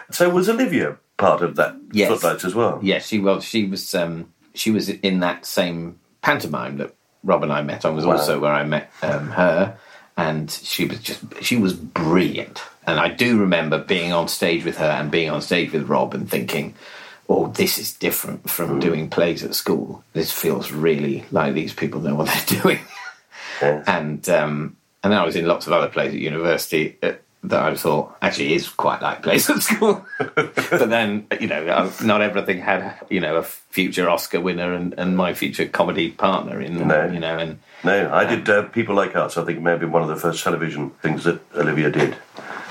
so 0.10 0.30
was 0.30 0.50
Olivia 0.50 0.98
part 1.18 1.42
of 1.44 1.56
that 1.58 1.76
Yes. 1.92 2.10
footlights 2.10 2.44
as 2.46 2.56
well? 2.56 2.80
Yes, 2.82 3.06
she 3.08 3.20
was. 3.20 3.44
She 3.44 3.66
was. 3.66 3.94
Um, 3.94 4.34
she 4.54 4.72
was 4.72 4.90
in 4.90 5.20
that 5.22 5.46
same 5.46 6.00
pantomime 6.22 6.78
that 6.78 6.94
Rob 7.24 7.44
and 7.44 7.52
I 7.52 7.62
met 7.62 7.86
on. 7.86 7.96
Was 7.96 8.06
Wow. 8.06 8.14
also 8.14 8.40
where 8.40 8.54
I 8.54 8.64
met 8.64 8.92
um, 9.02 9.30
her, 9.32 9.78
and 10.18 10.50
she 10.52 10.86
was 10.86 11.00
just. 11.00 11.22
She 11.42 11.58
was 11.58 11.74
brilliant. 11.74 12.62
And 12.88 13.00
I 13.00 13.10
do 13.10 13.38
remember 13.40 13.78
being 13.78 14.12
on 14.14 14.28
stage 14.28 14.66
with 14.66 14.78
her 14.78 14.90
and 14.90 15.12
being 15.12 15.30
on 15.30 15.42
stage 15.42 15.72
with 15.72 15.88
Rob 15.90 16.14
and 16.14 16.30
thinking, 16.30 16.74
"Oh, 17.28 17.48
this 17.48 17.78
is 17.78 17.94
different 17.94 18.50
from 18.50 18.80
doing 18.80 19.10
plays 19.10 19.44
at 19.44 19.54
school. 19.54 20.04
This 20.14 20.32
feels 20.32 20.72
really 20.72 21.26
like 21.32 21.54
these 21.54 21.74
people 21.74 22.02
know 22.02 22.16
what 22.16 22.28
they're 22.28 22.62
doing." 22.62 22.80
And 23.62 24.28
um, 24.30 24.78
and 25.04 25.12
then 25.14 25.20
I 25.20 25.26
was 25.26 25.36
in 25.36 25.46
lots 25.46 25.68
of 25.68 25.74
other 25.74 25.88
plays 25.90 26.14
at 26.14 26.20
university 26.20 26.98
uh, 27.04 27.14
that 27.44 27.62
I 27.64 27.74
thought 27.76 28.18
actually 28.22 28.54
is 28.54 28.68
quite 28.68 29.02
like 29.02 29.24
plays 29.24 29.50
at 29.50 29.62
school. 29.62 30.06
but 30.36 30.90
then 30.90 31.26
you 31.40 31.48
know, 31.48 31.66
uh, 31.68 31.92
not 32.04 32.22
everything 32.22 32.60
had 32.60 32.96
you 33.10 33.20
know 33.22 33.38
a 33.38 33.44
future 33.44 34.10
Oscar 34.10 34.42
winner 34.42 34.74
and, 34.74 34.94
and 34.98 35.16
my 35.16 35.34
future 35.34 35.66
comedy 35.68 36.12
partner 36.12 36.60
in 36.62 36.88
No. 36.88 37.06
you 37.08 37.20
know 37.20 37.38
and 37.38 37.60
No, 37.84 38.12
I 38.14 38.26
did 38.26 38.50
uh, 38.50 38.64
People 38.64 38.96
Like 38.96 39.16
Us. 39.16 39.38
I 39.38 39.46
think 39.46 39.58
it 39.60 39.62
may 39.62 39.72
have 39.72 39.80
been 39.80 39.92
one 39.92 40.02
of 40.02 40.10
the 40.10 40.18
first 40.18 40.44
television 40.44 40.90
things 41.02 41.24
that 41.24 41.40
Olivia 41.56 41.90
did. 41.90 42.18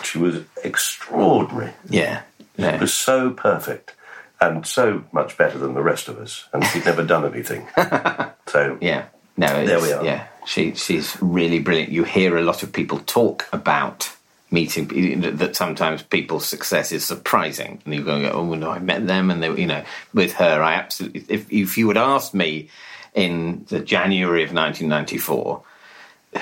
She 0.04 0.18
was 0.18 0.42
extraordinary. 0.64 1.72
yeah 1.88 2.22
It 2.38 2.46
yeah 2.62 2.80
was 2.80 2.92
so 2.92 3.30
perfect 3.30 3.94
and 4.40 4.64
so 4.66 5.02
much 5.12 5.36
better 5.36 5.58
than 5.58 5.74
the 5.74 5.82
rest 5.82 6.08
of 6.08 6.18
us. 6.18 6.46
And 6.52 6.64
she'd 6.66 6.84
never 6.84 7.04
done 7.04 7.24
anything. 7.24 7.66
So, 8.48 8.78
yeah 8.80 9.06
no 9.36 9.66
There 9.66 9.78
we 9.80 9.92
are. 9.92 10.02
yeah 10.04 10.26
she 10.46 10.74
she's 10.74 11.16
really 11.20 11.58
brilliant. 11.58 11.90
You 11.92 12.04
hear 12.04 12.36
a 12.38 12.42
lot 12.42 12.62
of 12.62 12.72
people 12.72 12.98
talk 13.00 13.46
about. 13.52 14.10
Meeting 14.50 15.20
that 15.36 15.56
sometimes 15.56 16.02
people's 16.02 16.46
success 16.46 16.90
is 16.90 17.04
surprising, 17.04 17.82
and 17.84 17.94
you 17.94 18.02
go, 18.02 18.14
"Oh 18.32 18.54
no, 18.54 18.70
I 18.70 18.78
met 18.78 19.06
them," 19.06 19.30
and 19.30 19.42
they, 19.42 19.50
you 19.54 19.66
know, 19.66 19.84
with 20.14 20.32
her, 20.34 20.62
I 20.62 20.72
absolutely. 20.72 21.26
If 21.28 21.52
if 21.52 21.76
you 21.76 21.88
had 21.88 21.98
asked 21.98 22.32
me 22.32 22.70
in 23.14 23.66
the 23.68 23.80
January 23.80 24.42
of 24.44 24.54
1994, 24.54 25.62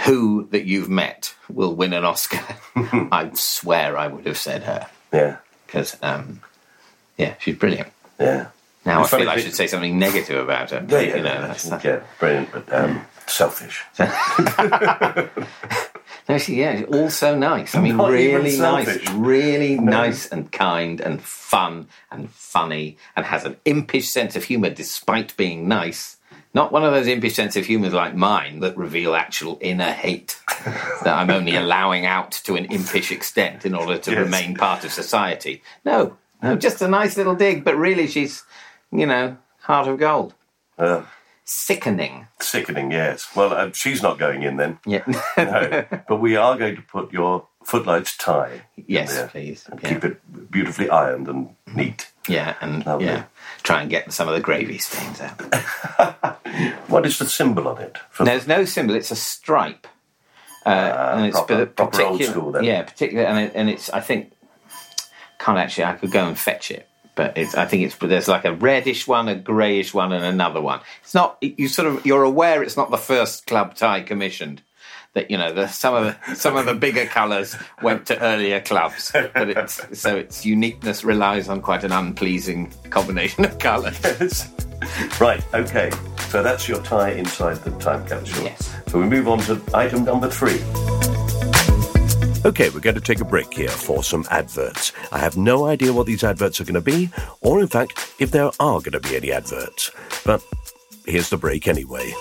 who 0.05 0.47
that 0.53 0.67
you've 0.67 0.89
met 0.89 1.35
will 1.49 1.75
win 1.75 1.93
an 1.93 2.05
Oscar, 2.05 2.41
I 2.77 3.31
swear 3.35 3.97
I 3.99 4.07
would 4.07 4.27
have 4.27 4.39
said 4.39 4.63
her 4.65 4.89
yeah, 5.13 5.39
because, 5.67 5.97
um, 6.03 6.43
yeah, 7.17 7.35
she's 7.41 7.57
brilliant. 7.57 7.89
yeah. 8.21 8.49
Now 8.85 9.01
I 9.01 9.03
It's 9.03 9.11
funny 9.11 9.25
feel 9.25 9.31
I 9.31 9.39
should 9.39 9.55
say 9.57 9.67
something 9.67 9.99
negative 9.99 10.39
about 10.43 10.71
her. 10.71 10.77
Yeah, 10.77 10.87
but, 10.89 11.07
yeah, 11.09 11.17
you 11.17 11.23
know, 11.23 11.55
yeah, 11.83 12.01
brilliant, 12.21 12.53
but 12.53 12.73
um, 12.73 13.05
selfish. 13.27 13.83
No, 16.29 16.39
she, 16.39 16.57
yeah, 16.57 16.83
all 16.89 17.09
so 17.09 17.37
nice. 17.39 17.75
I 17.77 17.81
mean, 17.81 17.97
Not 17.97 18.11
really 18.11 18.59
nice, 18.59 19.09
really 19.11 19.79
nice 19.79 20.27
and 20.27 20.51
kind 20.51 21.01
and 21.01 21.23
fun 21.23 21.87
and 22.11 22.31
funny, 22.31 22.97
and 23.15 23.25
has 23.27 23.45
an 23.45 23.57
impish 23.65 24.09
sense 24.09 24.35
of 24.35 24.43
humour 24.45 24.71
despite 24.71 25.37
being 25.37 25.69
nice. 25.69 26.17
Not 26.53 26.73
one 26.73 26.85
of 26.85 26.93
those 26.93 27.07
impish 27.07 27.35
sense 27.35 27.55
of 27.55 27.67
humours 27.67 27.93
like 27.93 28.15
mine 28.17 28.61
that 28.61 28.77
reveal 28.77 29.15
actual 29.15 29.59
inner 29.61 29.93
hate 29.93 30.41
that 31.05 31.15
I'm 31.17 31.31
only 31.31 31.55
allowing 31.55 32.07
out 32.07 32.33
to 32.45 32.57
an 32.57 32.65
impish 32.67 33.13
extent 33.13 33.65
in 33.67 33.75
order 33.75 33.99
to 33.99 34.11
Yes. 34.11 34.19
remain 34.21 34.57
part 34.57 34.85
of 34.85 34.93
society. 34.93 35.63
No, 35.85 36.17
no, 36.43 36.57
just 36.57 36.83
a 36.83 36.89
nice 36.89 37.17
little 37.17 37.35
dig, 37.37 37.63
but 37.63 37.77
really 37.77 38.07
she's, 38.09 38.43
you 38.91 39.07
know, 39.07 39.37
heart 39.61 39.87
of 39.87 39.99
gold. 39.99 40.35
Sickening. 41.49 42.27
sickening, 42.41 42.91
yes. 42.91 43.29
Well, 43.37 43.53
uh, 43.55 43.71
she's 43.73 44.03
not 44.03 44.19
going 44.19 44.43
in 44.43 44.57
then. 44.57 44.79
Yeah. 44.85 45.05
No. 45.39 45.85
but 46.09 46.17
we 46.21 46.35
are 46.37 46.59
going 46.59 46.75
to 46.75 46.83
put 46.83 47.13
your 47.13 47.47
footlights 47.65 48.17
tie. 48.17 48.63
yes, 48.77 49.15
there 49.15 49.29
please. 49.29 49.65
And 49.71 49.81
Yeah. 49.81 49.89
keep 49.89 50.05
it 50.05 50.51
beautifully 50.51 50.91
ironed 50.91 51.29
and 51.29 51.55
neat. 51.73 52.11
Yeah, 52.27 52.57
and 52.61 52.85
Lovely. 52.85 53.07
yeah, 53.07 53.25
try 53.63 53.81
and 53.83 53.89
get 53.91 54.13
some 54.13 54.27
of 54.29 54.35
the 54.35 54.41
gravy 54.41 54.79
stains 54.79 55.21
out. 55.21 55.41
What 56.89 57.07
is 57.07 57.19
the 57.19 57.27
symbol 57.27 57.69
on 57.69 57.79
it? 57.81 57.99
For 58.11 58.25
There's 58.25 58.47
no 58.49 58.65
symbol; 58.65 58.95
it's 58.97 59.11
a 59.13 59.17
stripe, 59.17 59.87
uh, 60.65 61.13
and 61.15 61.27
it's 61.27 61.37
proper- 61.37 61.67
pa- 61.67 61.85
proper 61.87 62.03
old 62.03 62.13
particular- 62.19 62.33
school 62.41 62.53
then. 62.53 62.65
Yeah, 62.65 62.83
particular, 62.83 63.25
and, 63.25 63.39
it, 63.39 63.53
and 63.55 63.69
it's. 63.71 63.91
I 63.91 64.01
think 64.01 64.33
can't 65.39 65.59
actually. 65.59 65.85
I 65.85 65.93
could 65.95 66.11
go 66.11 66.27
and 66.27 66.37
fetch 66.39 66.71
it, 66.71 66.89
but 67.17 67.37
it's. 67.37 67.57
I 67.57 67.67
think 67.67 67.83
it's. 67.83 67.97
There's 67.97 68.29
like 68.29 68.45
a 68.45 68.53
reddish 68.55 69.09
one, 69.09 69.29
a 69.29 69.35
greyish 69.35 69.93
one, 69.93 70.13
and 70.13 70.25
another 70.25 70.61
one. 70.61 70.81
It's 71.03 71.15
not. 71.15 71.39
You 71.41 71.67
sort 71.67 71.89
of. 71.89 72.07
You're 72.07 72.23
aware 72.23 72.63
it's 72.63 72.77
not 72.77 72.93
the 72.93 72.99
first 72.99 73.47
club 73.49 73.75
tie 73.75 74.03
commissioned. 74.03 74.63
That 75.15 75.31
you 75.31 75.39
know, 75.39 75.53
the, 75.53 75.67
some 75.67 75.95
of 75.95 76.05
the 76.05 76.35
some 76.37 76.57
of 76.57 76.67
the 76.67 76.75
bigger 76.75 77.07
colours 77.07 77.57
went 77.83 78.07
to 78.07 78.21
earlier 78.21 78.61
clubs, 78.61 79.11
but 79.13 79.49
it's 79.51 79.99
so 79.99 80.15
its 80.15 80.45
uniqueness 80.45 81.03
relies 81.05 81.49
on 81.49 81.63
quite 81.63 81.83
an 81.83 81.91
unpleasing 81.91 82.73
combination 82.91 83.47
of 83.47 83.59
colours. 83.59 83.99
Yes. 84.05 84.53
Right, 85.19 85.43
okay. 85.55 85.91
So 86.29 86.43
that's 86.43 86.69
your 86.69 86.83
tie 86.83 87.13
inside 87.13 87.57
the 87.65 87.71
time 87.79 88.07
capsule. 88.07 88.45
Yes. 88.45 88.75
So 88.89 89.01
we 89.01 89.07
move 89.07 89.27
on 89.27 89.39
to 89.41 89.61
item 89.75 90.05
number 90.05 90.29
three. 90.29 90.61
Okay, 92.47 92.71
we're 92.71 92.79
going 92.79 92.95
to 92.95 93.01
take 93.01 93.21
a 93.21 93.25
break 93.25 93.53
here 93.53 93.69
for 93.69 94.05
some 94.05 94.25
adverts. 94.31 94.93
I 95.11 95.19
have 95.19 95.37
no 95.37 95.67
idea 95.67 95.93
what 95.93 96.07
these 96.07 96.23
adverts 96.23 96.61
are 96.61 96.65
going 96.65 96.81
to 96.81 96.81
be, 96.81 97.11
or 97.41 97.61
in 97.61 97.67
fact, 97.67 97.99
if 98.21 98.31
there 98.31 98.45
are 98.61 98.79
going 98.81 98.93
to 98.93 99.01
be 99.01 99.17
any 99.17 99.33
adverts. 99.33 99.91
But 100.25 100.45
here's 101.07 101.29
the 101.29 101.39
break 101.39 101.67
anyway. 101.67 102.15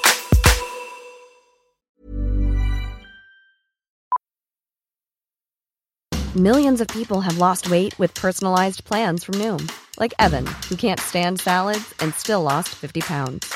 Millions 6.36 6.82
of 6.82 6.88
people 6.88 7.22
have 7.22 7.38
lost 7.38 7.70
weight 7.70 7.98
with 8.00 8.12
personalized 8.16 8.84
plans 8.84 9.24
from 9.24 9.36
Noom, 9.36 9.72
like 10.00 10.16
Evan, 10.18 10.48
who 10.68 10.76
can't 10.76 11.00
stand 11.00 11.40
salads 11.40 11.94
and 12.00 12.16
still 12.16 12.42
lost 12.42 12.70
50 12.70 13.02
pounds. 13.02 13.54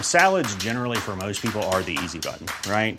Salads, 0.00 0.56
generally, 0.56 0.96
for 0.96 1.14
most 1.14 1.42
people, 1.42 1.62
are 1.64 1.82
the 1.82 1.98
easy 2.02 2.20
button, 2.20 2.46
right? 2.70 2.98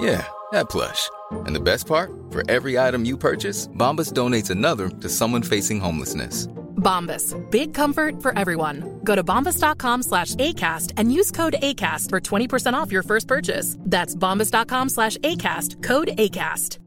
Yeah, 0.00 0.26
that 0.52 0.70
plush. 0.70 1.10
And 1.44 1.54
the 1.54 1.60
best 1.60 1.86
part? 1.86 2.10
For 2.30 2.42
every 2.50 2.78
item 2.78 3.04
you 3.04 3.18
purchase, 3.18 3.68
Bombas 3.68 4.12
donates 4.12 4.48
another 4.48 4.88
to 4.88 5.08
someone 5.10 5.42
facing 5.42 5.78
homelessness. 5.78 6.46
Bombas. 6.76 7.36
Big 7.50 7.74
comfort 7.74 8.22
for 8.22 8.36
everyone. 8.38 9.00
Go 9.04 9.14
to 9.14 9.22
bombas.com 9.22 10.02
slash 10.02 10.34
ACAST 10.36 10.92
and 10.96 11.12
use 11.12 11.30
code 11.30 11.56
ACAST 11.62 12.08
for 12.08 12.18
20% 12.18 12.72
off 12.72 12.90
your 12.90 13.02
first 13.02 13.28
purchase. 13.28 13.76
That's 13.80 14.14
bombas.com 14.16 14.88
slash 14.88 15.18
ACAST. 15.18 15.82
Code 15.82 16.08
ACAST. 16.16 16.78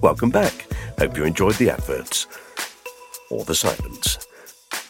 Welcome 0.00 0.30
back. 0.30 0.68
Hope 0.98 1.16
you 1.16 1.24
enjoyed 1.24 1.54
the 1.54 1.70
adverts. 1.70 2.26
Or 3.30 3.44
the 3.44 3.54
silence. 3.54 4.18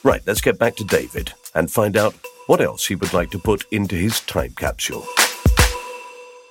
Right, 0.03 0.22
let's 0.26 0.41
get 0.43 0.59
back 0.59 0.76
to 0.76 0.85
David 0.85 1.32
and 1.55 1.70
find 1.70 1.97
out 1.97 2.14
what 2.47 2.61
else 2.61 2.86
he 2.86 2.95
would 2.95 3.12
like 3.12 3.30
to 3.30 3.38
put 3.38 3.64
into 3.70 3.95
his 3.97 4.20
time 4.20 4.53
capsule. 4.57 5.05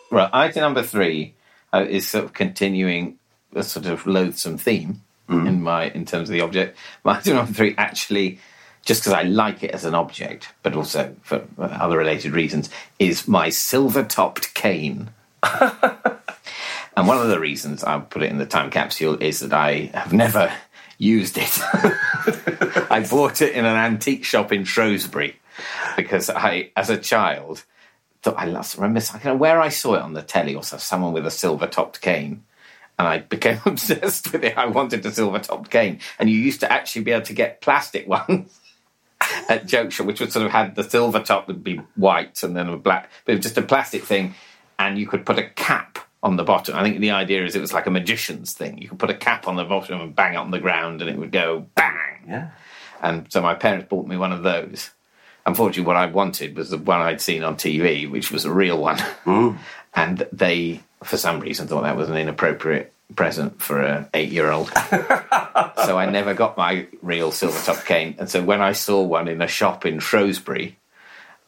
Right, 0.10 0.30
item 0.34 0.62
number 0.62 0.84
three 0.84 1.34
uh, 1.74 1.86
is 1.90 2.08
sort 2.08 2.26
of 2.26 2.34
continuing 2.34 3.18
a 3.56 3.64
sort 3.64 3.86
of 3.86 4.06
loathsome 4.06 4.58
theme 4.58 5.02
Mm. 5.30 5.48
in 5.48 5.64
my 5.64 5.86
in 5.86 6.04
terms 6.04 6.28
of 6.30 6.34
the 6.34 6.42
object. 6.42 6.78
My 7.06 7.14
item 7.18 7.38
number 7.38 7.54
three 7.54 7.76
actually, 7.78 8.40
just 8.84 9.02
because 9.02 9.14
I 9.14 9.24
like 9.24 9.64
it 9.64 9.72
as 9.72 9.86
an 9.86 9.96
object, 9.96 10.50
but 10.64 10.76
also 10.76 11.16
for 11.22 11.46
other 11.58 11.98
related 11.98 12.34
reasons, 12.34 12.70
is 13.00 13.26
my 13.26 13.48
silver-topped 13.48 14.54
cane. 14.54 15.12
and 15.44 17.08
one 17.08 17.18
of 17.18 17.30
the 17.30 17.40
reasons 17.40 17.86
I 17.86 18.00
put 18.00 18.22
it 18.22 18.32
in 18.32 18.38
the 18.38 18.46
time 18.46 18.70
capsule 18.70 19.18
is 19.24 19.40
that 19.40 19.54
I 19.54 19.92
have 19.94 20.12
never 20.12 20.52
used 20.98 21.38
it. 21.38 21.58
I 22.92 23.06
bought 23.10 23.42
it 23.42 23.54
in 23.54 23.64
an 23.64 23.78
antique 23.78 24.26
shop 24.26 24.52
in 24.52 24.66
Shrewsbury 24.66 25.38
because 25.96 26.30
I, 26.30 26.72
as 26.76 26.90
a 26.90 26.98
child, 26.98 27.64
thought 28.22 28.36
I 28.38 28.46
last 28.46 28.78
remember 28.78 29.00
I 29.00 29.14
don't 29.14 29.26
know 29.26 29.36
where 29.36 29.62
I 29.62 29.70
saw 29.70 29.96
it 29.96 30.02
on 30.02 30.14
the 30.14 30.22
telly 30.22 30.56
or 30.56 30.64
so, 30.64 30.78
someone 30.78 31.14
with 31.14 31.28
a 31.28 31.32
silver 31.32 31.68
topped 31.68 32.02
cane. 32.02 32.44
And 32.98 33.08
I 33.08 33.20
became 33.36 33.60
obsessed 33.66 34.32
with 34.32 34.44
it. 34.44 34.58
I 34.58 34.68
wanted 34.68 35.06
a 35.06 35.12
silver 35.12 35.40
topped 35.40 35.70
cane. 35.70 36.00
And 36.20 36.30
you 36.30 36.38
used 36.38 36.62
to 36.62 36.72
actually 36.72 37.04
be 37.04 37.12
able 37.12 37.26
to 37.26 37.34
get 37.34 37.62
plastic 37.62 38.08
ones 38.08 38.60
at 39.50 39.66
Joke 39.66 39.92
Shop, 39.92 40.08
which 40.08 40.20
would 40.20 40.32
sort 40.32 40.46
of 40.46 40.52
had 40.52 40.76
the 40.76 40.84
silver 40.84 41.20
top 41.20 41.48
would 41.48 41.64
be 41.64 41.78
white 41.96 42.44
and 42.44 42.56
then 42.56 42.70
a 42.70 42.78
black, 42.78 43.10
but 43.26 43.34
it 43.34 43.36
was 43.38 43.44
just 43.44 43.58
a 43.58 43.62
plastic 43.62 44.04
thing. 44.04 44.36
And 44.80 44.98
you 44.98 45.08
could 45.08 45.26
put 45.26 45.40
a 45.40 45.50
cap 45.50 46.00
on 46.22 46.38
the 46.38 46.44
bottom. 46.44 46.76
I 46.76 46.84
think 46.84 47.00
the 47.00 47.12
idea 47.12 47.46
is 47.46 47.56
it 47.56 47.62
was 47.62 47.74
like 47.74 47.86
a 47.86 47.92
magician's 47.92 48.54
thing. 48.54 48.78
You 48.80 48.90
could 48.90 49.00
put 49.00 49.10
a 49.10 49.16
cap 49.16 49.48
on 49.48 49.56
the 49.56 49.66
bottom 49.66 50.02
and 50.02 50.16
bang 50.16 50.34
it 50.34 50.38
on 50.38 50.52
the 50.52 50.60
ground 50.60 51.02
and 51.02 51.10
it 51.10 51.18
would 51.18 51.32
go 51.32 51.68
bang. 51.76 52.24
Yeah. 52.28 52.52
And 53.02 53.32
so 53.32 53.42
my 53.42 53.54
parents 53.54 53.88
bought 53.90 54.08
me 54.08 54.18
one 54.18 54.32
of 54.32 54.44
those. 54.44 54.92
Unfortunately, 55.46 55.86
what 55.86 55.98
I 55.98 56.06
wanted 56.06 56.56
was 56.56 56.70
the 56.70 56.78
one 56.78 57.02
I'd 57.02 57.22
seen 57.22 57.44
on 57.44 57.58
TV, 57.58 58.10
which 58.10 58.32
was 58.32 58.46
a 58.46 58.52
real 58.52 58.78
one. 58.78 58.98
Mm. 59.26 59.58
And 59.96 60.28
they, 60.32 60.82
for 61.04 61.18
some 61.18 61.40
reason, 61.40 61.68
thought 61.68 61.84
that 61.84 61.96
was 61.96 62.10
an 62.10 62.18
inappropriate 62.18 62.92
present 63.16 63.62
for 63.62 63.80
an 63.80 64.08
eight-year-old. 64.16 64.70
so 65.86 65.98
I 66.00 66.10
never 66.10 66.34
got 66.34 66.58
my 66.58 66.88
real 67.04 67.32
silver 67.32 67.60
top 67.64 67.86
cane. 67.86 68.16
And 68.18 68.28
so 68.28 68.42
when 68.42 68.60
I 68.60 68.72
saw 68.72 69.04
one 69.04 69.28
in 69.28 69.40
a 69.40 69.48
shop 69.48 69.86
in 69.86 70.00
Shrewsbury, 70.00 70.80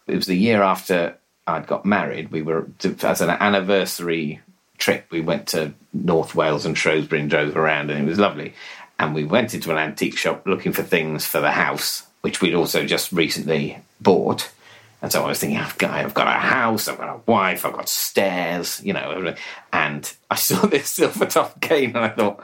it 0.06 0.16
was 0.16 0.28
the 0.28 0.38
year 0.38 0.62
after 0.62 1.18
I'd 1.48 1.68
got 1.68 1.86
married. 1.86 2.32
We 2.32 2.42
were 2.42 2.68
as 3.04 3.22
an 3.22 3.30
anniversary 3.30 4.42
trip. 4.78 5.08
We 5.12 5.22
went 5.22 5.48
to 5.48 5.74
North 5.94 6.36
Wales 6.36 6.66
and 6.66 6.78
Shrewsbury 6.78 7.22
and 7.22 7.30
drove 7.30 7.56
around, 7.56 7.90
and 7.90 8.00
it 8.00 8.10
was 8.10 8.20
lovely. 8.20 8.54
And 8.98 9.14
we 9.14 9.26
went 9.26 9.54
into 9.54 9.72
an 9.72 9.78
antique 9.78 10.18
shop 10.18 10.46
looking 10.46 10.72
for 10.72 10.84
things 10.84 11.26
for 11.26 11.42
the 11.42 11.52
house, 11.52 12.08
which 12.26 12.42
we'd 12.42 12.56
also 12.56 12.84
just 12.84 13.12
recently 13.12 13.78
bought. 14.02 14.52
And 15.00 15.12
so 15.12 15.24
I 15.24 15.28
was 15.28 15.40
thinking, 15.40 15.60
I've 15.60 15.78
got, 15.78 15.92
I've 15.92 16.16
got 16.16 16.26
a 16.26 16.40
house, 16.40 16.88
I've 16.88 16.98
got 16.98 17.18
a 17.18 17.22
wife, 17.32 17.68
I've 17.68 17.74
got 17.74 17.88
stairs, 17.88 18.82
you 18.84 18.94
know. 18.94 19.36
And 19.72 20.12
I 20.32 20.34
saw 20.34 20.66
this 20.66 20.90
silver 20.90 21.28
top 21.28 21.62
cane, 21.62 21.90
and 21.90 22.00
I 22.00 22.10
thought, 22.10 22.44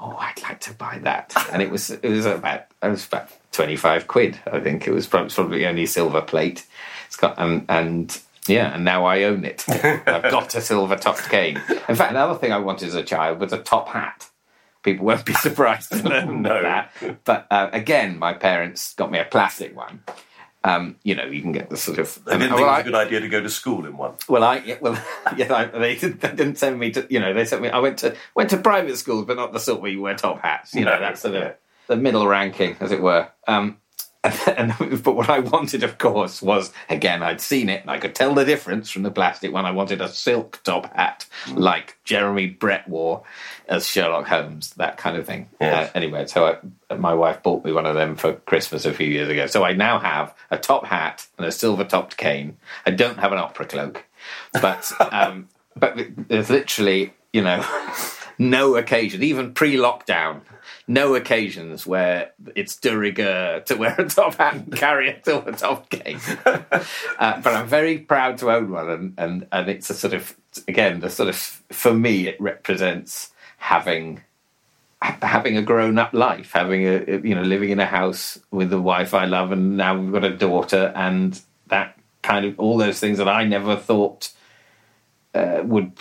oh, 0.00 0.16
I'd 0.18 0.42
like 0.42 0.58
to 0.62 0.74
buy 0.74 0.98
that. 1.04 1.32
And 1.52 1.62
it 1.62 1.70
was 1.70 1.90
it 1.90 2.08
was 2.08 2.26
about 2.26 2.66
it 2.82 2.88
was 2.88 3.06
about 3.06 3.30
twenty 3.52 3.76
five 3.76 4.08
quid. 4.08 4.40
I 4.44 4.58
think 4.58 4.88
it 4.88 4.90
was 4.90 5.06
probably, 5.06 5.64
only 5.66 5.86
silver 5.86 6.20
plate. 6.20 6.66
It's 7.06 7.16
got 7.16 7.38
and 7.38 7.64
and 7.68 8.20
yeah, 8.48 8.74
and 8.74 8.84
now 8.84 9.04
I 9.04 9.22
own 9.22 9.44
it. 9.44 9.64
I've 9.68 10.32
got 10.32 10.52
a 10.56 10.60
silver 10.60 10.96
topped 10.96 11.28
cane. 11.28 11.62
In 11.88 11.94
fact, 11.94 12.10
another 12.10 12.34
thing 12.34 12.50
I 12.50 12.58
wanted 12.58 12.88
as 12.88 12.96
a 12.96 13.04
child 13.04 13.38
was 13.38 13.52
a 13.52 13.58
top 13.58 13.86
hat. 13.86 14.28
People 14.86 15.04
won't 15.06 15.24
be 15.26 15.34
surprised 15.48 15.90
to 15.90 16.08
learn 16.08 16.42
that. 16.44 16.92
But 17.24 17.48
uh, 17.50 17.70
again, 17.72 18.18
my 18.20 18.32
parents 18.34 18.94
got 18.94 19.10
me 19.10 19.18
a 19.18 19.24
plastic 19.24 19.76
one. 19.76 20.04
Um, 20.62 20.94
you 21.02 21.16
know, 21.16 21.24
you 21.24 21.42
can 21.42 21.50
get 21.50 21.70
the 21.70 21.76
sort 21.76 21.98
of. 21.98 22.18
I 22.26 22.38
didn't 22.38 22.52
well, 22.52 22.58
think 22.58 22.68
it 22.68 22.70
was 22.70 22.80
a 22.80 22.84
good 22.84 22.94
idea 22.94 23.20
to 23.20 23.28
go 23.28 23.40
to 23.40 23.50
school 23.50 23.84
in 23.84 23.96
one. 23.96 24.12
well, 24.28 24.44
I 24.44 24.58
yeah, 24.58 24.76
well 24.80 24.94
yeah, 25.36 25.52
I, 25.52 25.64
they, 25.66 25.96
did, 25.96 26.20
they 26.20 26.28
didn't 26.28 26.56
send 26.58 26.78
me 26.78 26.92
to 26.92 27.04
you 27.10 27.18
know 27.18 27.34
they 27.34 27.44
sent 27.44 27.62
me. 27.62 27.68
I 27.68 27.80
went 27.80 27.98
to 27.98 28.14
went 28.36 28.50
to 28.50 28.58
private 28.58 28.96
schools, 28.96 29.24
but 29.26 29.36
not 29.36 29.52
the 29.52 29.58
sort 29.60 29.80
where 29.82 29.90
you 29.90 30.00
wear 30.00 30.14
top 30.14 30.40
hats. 30.40 30.72
You 30.72 30.84
know, 30.84 30.94
No, 30.94 31.00
that's 31.00 31.20
sort 31.20 31.34
of 31.34 31.42
yeah. 31.42 31.52
the 31.88 31.96
middle 31.96 32.26
ranking, 32.26 32.76
as 32.80 32.92
it 32.92 33.02
were. 33.02 33.28
Um, 33.48 33.78
and, 34.46 34.74
and- 34.78 35.02
but 35.02 35.14
what 35.16 35.28
I 35.30 35.38
wanted, 35.40 35.82
of 35.82 35.98
course, 35.98 36.40
was 36.42 36.72
again 36.88 37.22
I'd 37.22 37.40
seen 37.40 37.68
it 37.68 37.82
and 37.82 37.90
I 37.90 37.98
could 37.98 38.14
tell 38.14 38.34
the 38.34 38.44
difference 38.44 38.90
from 38.90 39.02
the 39.02 39.10
plastic 39.10 39.52
one. 39.52 39.64
I 39.64 39.70
wanted 39.70 40.00
a 40.00 40.08
silk 40.08 40.60
top 40.64 40.94
hat 40.94 41.26
like 41.52 41.96
Jeremy 42.04 42.46
Brett 42.46 42.88
wore 42.88 43.22
as 43.68 43.86
Sherlock 43.88 44.26
Holmes, 44.26 44.70
that 44.74 44.96
kind 44.96 45.16
of 45.16 45.26
thing. 45.26 45.48
Yes. 45.60 45.88
Uh, 45.88 45.92
anyway, 45.94 46.26
so 46.26 46.58
I, 46.90 46.94
my 46.94 47.14
wife 47.14 47.42
bought 47.42 47.64
me 47.64 47.72
one 47.72 47.86
of 47.86 47.94
them 47.94 48.16
for 48.16 48.34
Christmas 48.34 48.84
a 48.84 48.94
few 48.94 49.08
years 49.08 49.28
ago. 49.28 49.46
So 49.46 49.64
I 49.64 49.72
now 49.72 49.98
have 49.98 50.34
a 50.50 50.58
top 50.58 50.86
hat 50.86 51.26
and 51.36 51.46
a 51.46 51.52
silver 51.52 51.84
topped 51.84 52.16
cane. 52.16 52.56
I 52.84 52.90
don't 52.92 53.18
have 53.18 53.32
an 53.32 53.38
opera 53.38 53.66
cloak, 53.66 54.04
but 54.52 54.90
um, 55.12 55.48
but 55.76 55.98
there's 56.28 56.48
literally 56.50 57.12
you 57.36 57.42
know 57.42 57.62
no 58.38 58.76
occasion, 58.76 59.22
even 59.22 59.52
pre-lockdown, 59.52 60.40
no 60.88 61.14
occasions 61.14 61.86
where 61.86 62.32
it's 62.54 62.76
de 62.76 62.96
rigueur 62.96 63.60
to 63.60 63.74
wear 63.76 63.94
a 63.98 64.08
top 64.08 64.36
hat 64.36 64.54
and 64.54 64.74
carry 64.76 65.10
it 65.10 65.20
a 65.20 65.24
silver 65.24 65.52
top 65.52 65.90
cane. 65.90 66.18
uh, 66.46 66.60
but 67.18 67.46
I'm 67.46 67.66
very 67.66 67.98
proud 67.98 68.38
to 68.38 68.50
own 68.50 68.70
one, 68.70 68.88
and, 68.88 69.14
and 69.18 69.46
and 69.52 69.68
it's 69.68 69.90
a 69.90 69.94
sort 69.94 70.14
of 70.14 70.34
again 70.66 71.00
the 71.00 71.10
sort 71.10 71.28
of 71.28 71.36
for 71.36 71.92
me 71.92 72.26
it 72.26 72.40
represents 72.40 73.32
having 73.58 74.22
having 75.02 75.58
a 75.58 75.62
grown 75.62 75.98
up 75.98 76.14
life, 76.14 76.52
having 76.52 76.86
a 76.86 77.20
you 77.22 77.34
know 77.34 77.42
living 77.42 77.68
in 77.68 77.80
a 77.80 77.86
house 77.86 78.38
with 78.50 78.70
the 78.70 78.80
wife 78.80 79.12
I 79.12 79.26
love, 79.26 79.52
and 79.52 79.76
now 79.76 79.98
we've 79.98 80.12
got 80.12 80.24
a 80.24 80.34
daughter, 80.34 80.90
and 80.96 81.38
that 81.66 81.98
kind 82.22 82.46
of 82.46 82.58
all 82.58 82.78
those 82.78 82.98
things 82.98 83.18
that 83.18 83.28
I 83.28 83.44
never 83.44 83.76
thought 83.76 84.32
uh, 85.34 85.60
would 85.64 85.92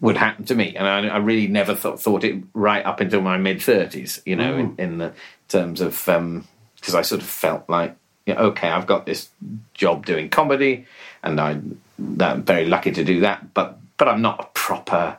would 0.00 0.16
happen 0.16 0.44
to 0.46 0.54
me, 0.54 0.74
and 0.76 0.86
I, 0.86 1.14
I 1.14 1.18
really 1.18 1.46
never 1.46 1.74
thought 1.74 2.00
thought 2.00 2.24
it 2.24 2.42
right 2.54 2.84
up 2.84 3.00
until 3.00 3.20
my 3.20 3.36
mid 3.36 3.62
thirties. 3.62 4.22
You 4.24 4.36
know, 4.36 4.56
in, 4.56 4.74
in 4.78 4.98
the 4.98 5.12
terms 5.48 5.80
of 5.80 5.96
because 5.96 6.94
I 6.94 7.02
sort 7.02 7.20
of 7.20 7.26
felt 7.26 7.68
like. 7.68 7.96
Yeah, 8.24 8.40
okay, 8.40 8.68
I've 8.68 8.86
got 8.86 9.04
this 9.04 9.30
job 9.74 10.06
doing 10.06 10.28
comedy, 10.28 10.86
and 11.24 11.40
I, 11.40 11.60
that, 11.98 12.30
I'm 12.34 12.44
very 12.44 12.66
lucky 12.66 12.92
to 12.92 13.02
do 13.02 13.18
that. 13.20 13.52
But 13.52 13.78
but 13.96 14.06
I'm 14.06 14.22
not 14.22 14.38
a 14.38 14.46
proper 14.54 15.18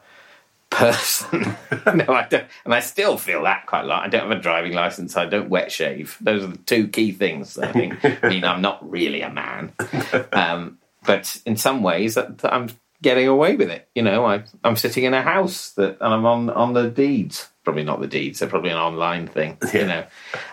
person. 0.73 1.55
no, 1.95 2.13
I 2.13 2.27
don't, 2.29 2.45
and 2.65 2.73
I 2.73 2.79
still 2.79 3.17
feel 3.17 3.43
that 3.43 3.65
quite 3.65 3.81
a 3.81 3.85
lot. 3.85 4.03
I 4.03 4.09
don't 4.09 4.29
have 4.29 4.37
a 4.37 4.41
driving 4.41 4.73
license. 4.73 5.15
I 5.15 5.25
don't 5.25 5.49
wet 5.49 5.71
shave. 5.71 6.17
Those 6.19 6.43
are 6.43 6.47
the 6.47 6.57
two 6.57 6.87
key 6.87 7.11
things 7.11 7.55
that 7.55 7.69
I 7.69 7.71
think 7.71 8.23
mean 8.23 8.43
I'm 8.43 8.61
not 8.61 8.89
really 8.89 9.21
a 9.21 9.29
man. 9.29 9.73
Um, 10.31 10.79
but 11.05 11.41
in 11.45 11.57
some 11.57 11.83
ways, 11.83 12.15
that, 12.15 12.39
that 12.39 12.53
I'm 12.53 12.69
getting 13.03 13.27
away 13.27 13.55
with 13.55 13.69
it. 13.69 13.87
You 13.93 14.01
know, 14.01 14.25
I, 14.25 14.43
I'm 14.63 14.75
sitting 14.75 15.03
in 15.03 15.13
a 15.13 15.21
house 15.21 15.71
that, 15.71 15.97
and 16.01 16.13
I'm 16.13 16.25
on 16.25 16.49
on 16.49 16.73
the 16.73 16.89
deeds. 16.89 17.49
Probably 17.63 17.83
not 17.83 18.01
the 18.01 18.07
deeds. 18.07 18.39
They're 18.39 18.49
probably 18.49 18.71
an 18.71 18.77
online 18.77 19.27
thing. 19.27 19.57
You 19.73 19.85
know, 19.85 20.05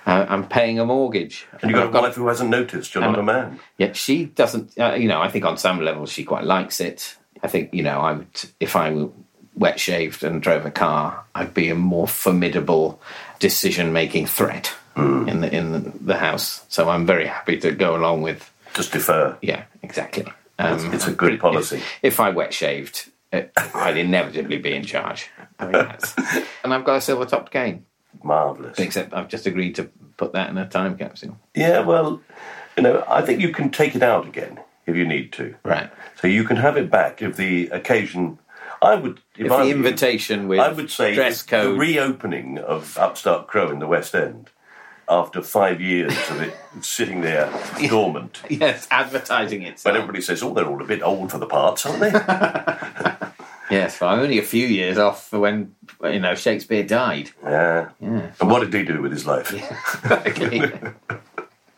uh, 0.07 0.27
I'm 0.29 0.47
paying 0.47 0.79
a 0.79 0.85
mortgage. 0.85 1.47
And 1.63 1.71
you've 1.71 1.93
got 1.93 2.05
a 2.05 2.09
wife 2.09 2.15
who 2.15 2.29
hasn't 2.29 2.51
noticed 2.51 2.95
you're 2.95 3.03
not 3.03 3.19
a 3.19 3.23
man. 3.23 3.59
yeah, 3.79 3.93
she 3.93 4.27
doesn't. 4.27 4.79
Uh, 4.79 4.95
you 4.95 5.09
know, 5.09 5.21
I 5.21 5.29
think 5.31 5.45
on 5.45 5.57
some 5.57 5.81
level 5.81 6.07
she 6.07 6.25
quite 6.25 6.45
likes 6.45 6.81
it. 6.81 7.17
I 7.43 7.49
think 7.49 7.73
you 7.73 7.83
know, 7.83 8.01
I 8.01 8.13
would 8.13 8.45
if 8.61 8.77
I 8.77 8.91
were 8.93 9.09
wet 9.55 9.81
shaved 9.81 10.23
and 10.23 10.43
drove 10.43 10.67
a 10.67 10.71
car, 10.71 11.25
I'd 11.35 11.55
be 11.55 11.71
a 11.71 11.75
more 11.75 12.07
formidable 12.07 13.01
decision 13.39 13.93
making 13.93 14.27
threat 14.27 14.75
in 14.97 15.41
the 15.41 15.55
in 15.55 15.99
the 16.05 16.17
house. 16.17 16.65
So 16.69 16.91
I'm 16.91 17.07
very 17.07 17.27
happy 17.27 17.59
to 17.59 17.73
go 17.73 17.97
along 17.97 18.23
with. 18.23 18.51
Just 18.75 18.93
defer. 18.93 19.37
Yeah, 19.41 19.65
exactly. 19.83 20.27
Um, 20.61 20.75
it's- 20.79 20.95
it's 20.95 21.07
a 21.09 21.13
good 21.13 21.41
policy. 21.41 21.83
If, 22.03 22.21
I 22.21 22.31
wet 22.31 22.53
shaved, 22.53 23.11
I'd 23.33 23.97
inevitably 23.97 24.59
be 24.59 24.75
in 24.75 24.85
charge. 24.85 25.29
I 25.59 25.67
mean, 25.67 26.45
and 26.65 26.75
I've 26.75 26.85
got 26.85 26.97
a 26.97 27.01
silver 27.01 27.25
topped 27.27 27.53
cane. 27.53 27.87
Marvellous. 28.23 28.79
Except 28.79 29.15
I've 29.15 29.29
just 29.29 29.47
agreed 29.47 29.75
to 29.77 29.85
put 30.17 30.33
that 30.33 30.51
in 30.51 30.59
a 30.59 30.69
time 30.69 30.97
capsule. 30.99 31.39
Yeah, 31.55 31.81
well, 31.81 32.21
you 32.77 32.83
know, 32.83 33.05
I 33.09 33.23
think 33.23 33.41
you 33.41 33.53
can 33.53 33.71
take 33.71 33.95
it 33.95 34.03
out 34.03 34.27
again 34.27 34.61
if 34.87 34.97
you 34.97 35.07
need 35.07 35.33
to. 35.35 35.55
Right. 35.65 35.91
So 36.21 36.27
you 36.29 36.45
can 36.45 36.57
have 36.57 36.77
it 36.77 36.91
back 36.91 37.23
if 37.23 37.37
the 37.37 37.69
occasion. 37.69 38.39
I 38.83 38.95
would. 38.95 39.21
If, 39.37 39.51
I 39.53 39.65
the 39.67 39.71
invitation 39.71 40.49
with 40.49 40.59
I 40.59 40.73
would 40.73 40.91
say 40.91 41.15
dress 41.15 41.43
the 41.43 41.73
reopening 41.73 42.59
of 42.59 42.97
Upstart 42.99 43.47
Crow 43.47 43.71
in 43.71 43.79
the 43.79 43.87
West 43.87 44.15
End 44.15 44.51
after 45.11 45.43
five 45.43 45.81
years 45.81 46.13
of 46.31 46.41
it 46.41 46.55
sitting 46.81 47.21
there 47.21 47.53
dormant. 47.89 48.41
yes, 48.49 48.87
advertising 48.91 49.63
it. 49.63 49.81
But 49.85 49.97
everybody 49.97 50.21
says, 50.23 50.43
"Oh, 50.43 50.55
they're 50.55 50.67
all 50.67 50.81
a 50.81 50.87
bit 50.87 51.03
old 51.03 51.31
for 51.33 51.39
the 51.39 51.47
parts, 51.47 51.85
aren't 51.85 52.01
they?" 52.01 52.13
Yes, 53.71 54.01
well, 54.01 54.19
only 54.19 54.39
a 54.41 54.43
few 54.43 54.67
years 54.67 54.99
off 54.99 55.29
for 55.29 55.39
when 55.39 55.77
you 56.03 56.19
know 56.19 56.35
Shakespeare 56.35 56.83
died. 56.83 57.31
yeah. 57.45 57.91
Yeah. 58.01 58.33
And 58.41 58.51
what 58.51 58.61
did 58.69 58.75
he 58.75 58.83
do 58.83 59.01
with 59.01 59.13
his 59.13 59.27
life? 59.27 59.53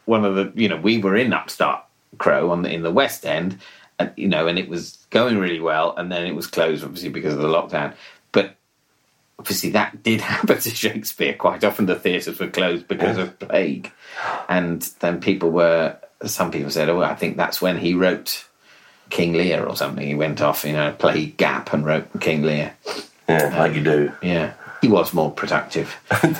One 0.06 0.24
of 0.24 0.34
the, 0.34 0.52
you 0.54 0.68
know, 0.68 0.76
we 0.78 0.98
were 0.98 1.16
in 1.16 1.32
Upstart 1.34 1.84
Crow 2.18 2.50
on 2.50 2.62
the, 2.62 2.72
in 2.72 2.82
the 2.82 2.90
West 2.90 3.24
End, 3.26 3.58
and 3.98 4.10
you 4.16 4.26
know, 4.26 4.46
and 4.48 4.58
it 4.58 4.68
was 4.70 5.06
going 5.10 5.36
really 5.38 5.60
well, 5.60 5.94
and 5.96 6.10
then 6.10 6.26
it 6.26 6.34
was 6.34 6.46
closed 6.46 6.82
obviously 6.82 7.10
because 7.10 7.34
of 7.34 7.40
the 7.40 7.48
lockdown. 7.48 7.94
Obviously, 9.42 9.70
that 9.70 10.04
did 10.04 10.20
happen 10.34 10.56
to 10.56 10.70
Shakespeare 10.70 11.34
quite 11.34 11.64
often. 11.64 11.86
The 11.86 11.96
theatres 11.96 12.38
were 12.38 12.46
closed 12.46 12.86
because 12.86 13.18
of 13.18 13.36
plague, 13.40 13.90
and 14.48 14.80
then 15.00 15.20
people 15.20 15.50
were. 15.50 15.96
Some 16.24 16.52
people 16.52 16.70
said, 16.70 16.88
"Oh, 16.88 17.02
I 17.02 17.16
think 17.16 17.36
that's 17.36 17.60
when 17.60 17.76
he 17.76 17.92
wrote 17.94 18.44
King 19.10 19.32
Lear 19.32 19.66
or 19.66 19.74
something." 19.76 20.06
He 20.06 20.14
went 20.14 20.40
off 20.40 20.64
in 20.64 20.76
a 20.76 20.92
plague 20.92 21.36
gap 21.36 21.72
and 21.72 21.84
wrote 21.84 22.20
King 22.20 22.42
Lear. 22.42 22.76
Yeah, 23.28 23.58
like 23.58 23.74
you 23.74 23.82
do. 23.82 24.12
Yeah, 24.22 24.52
he 24.80 24.86
was 24.86 25.12
more 25.12 25.32
productive 25.32 25.96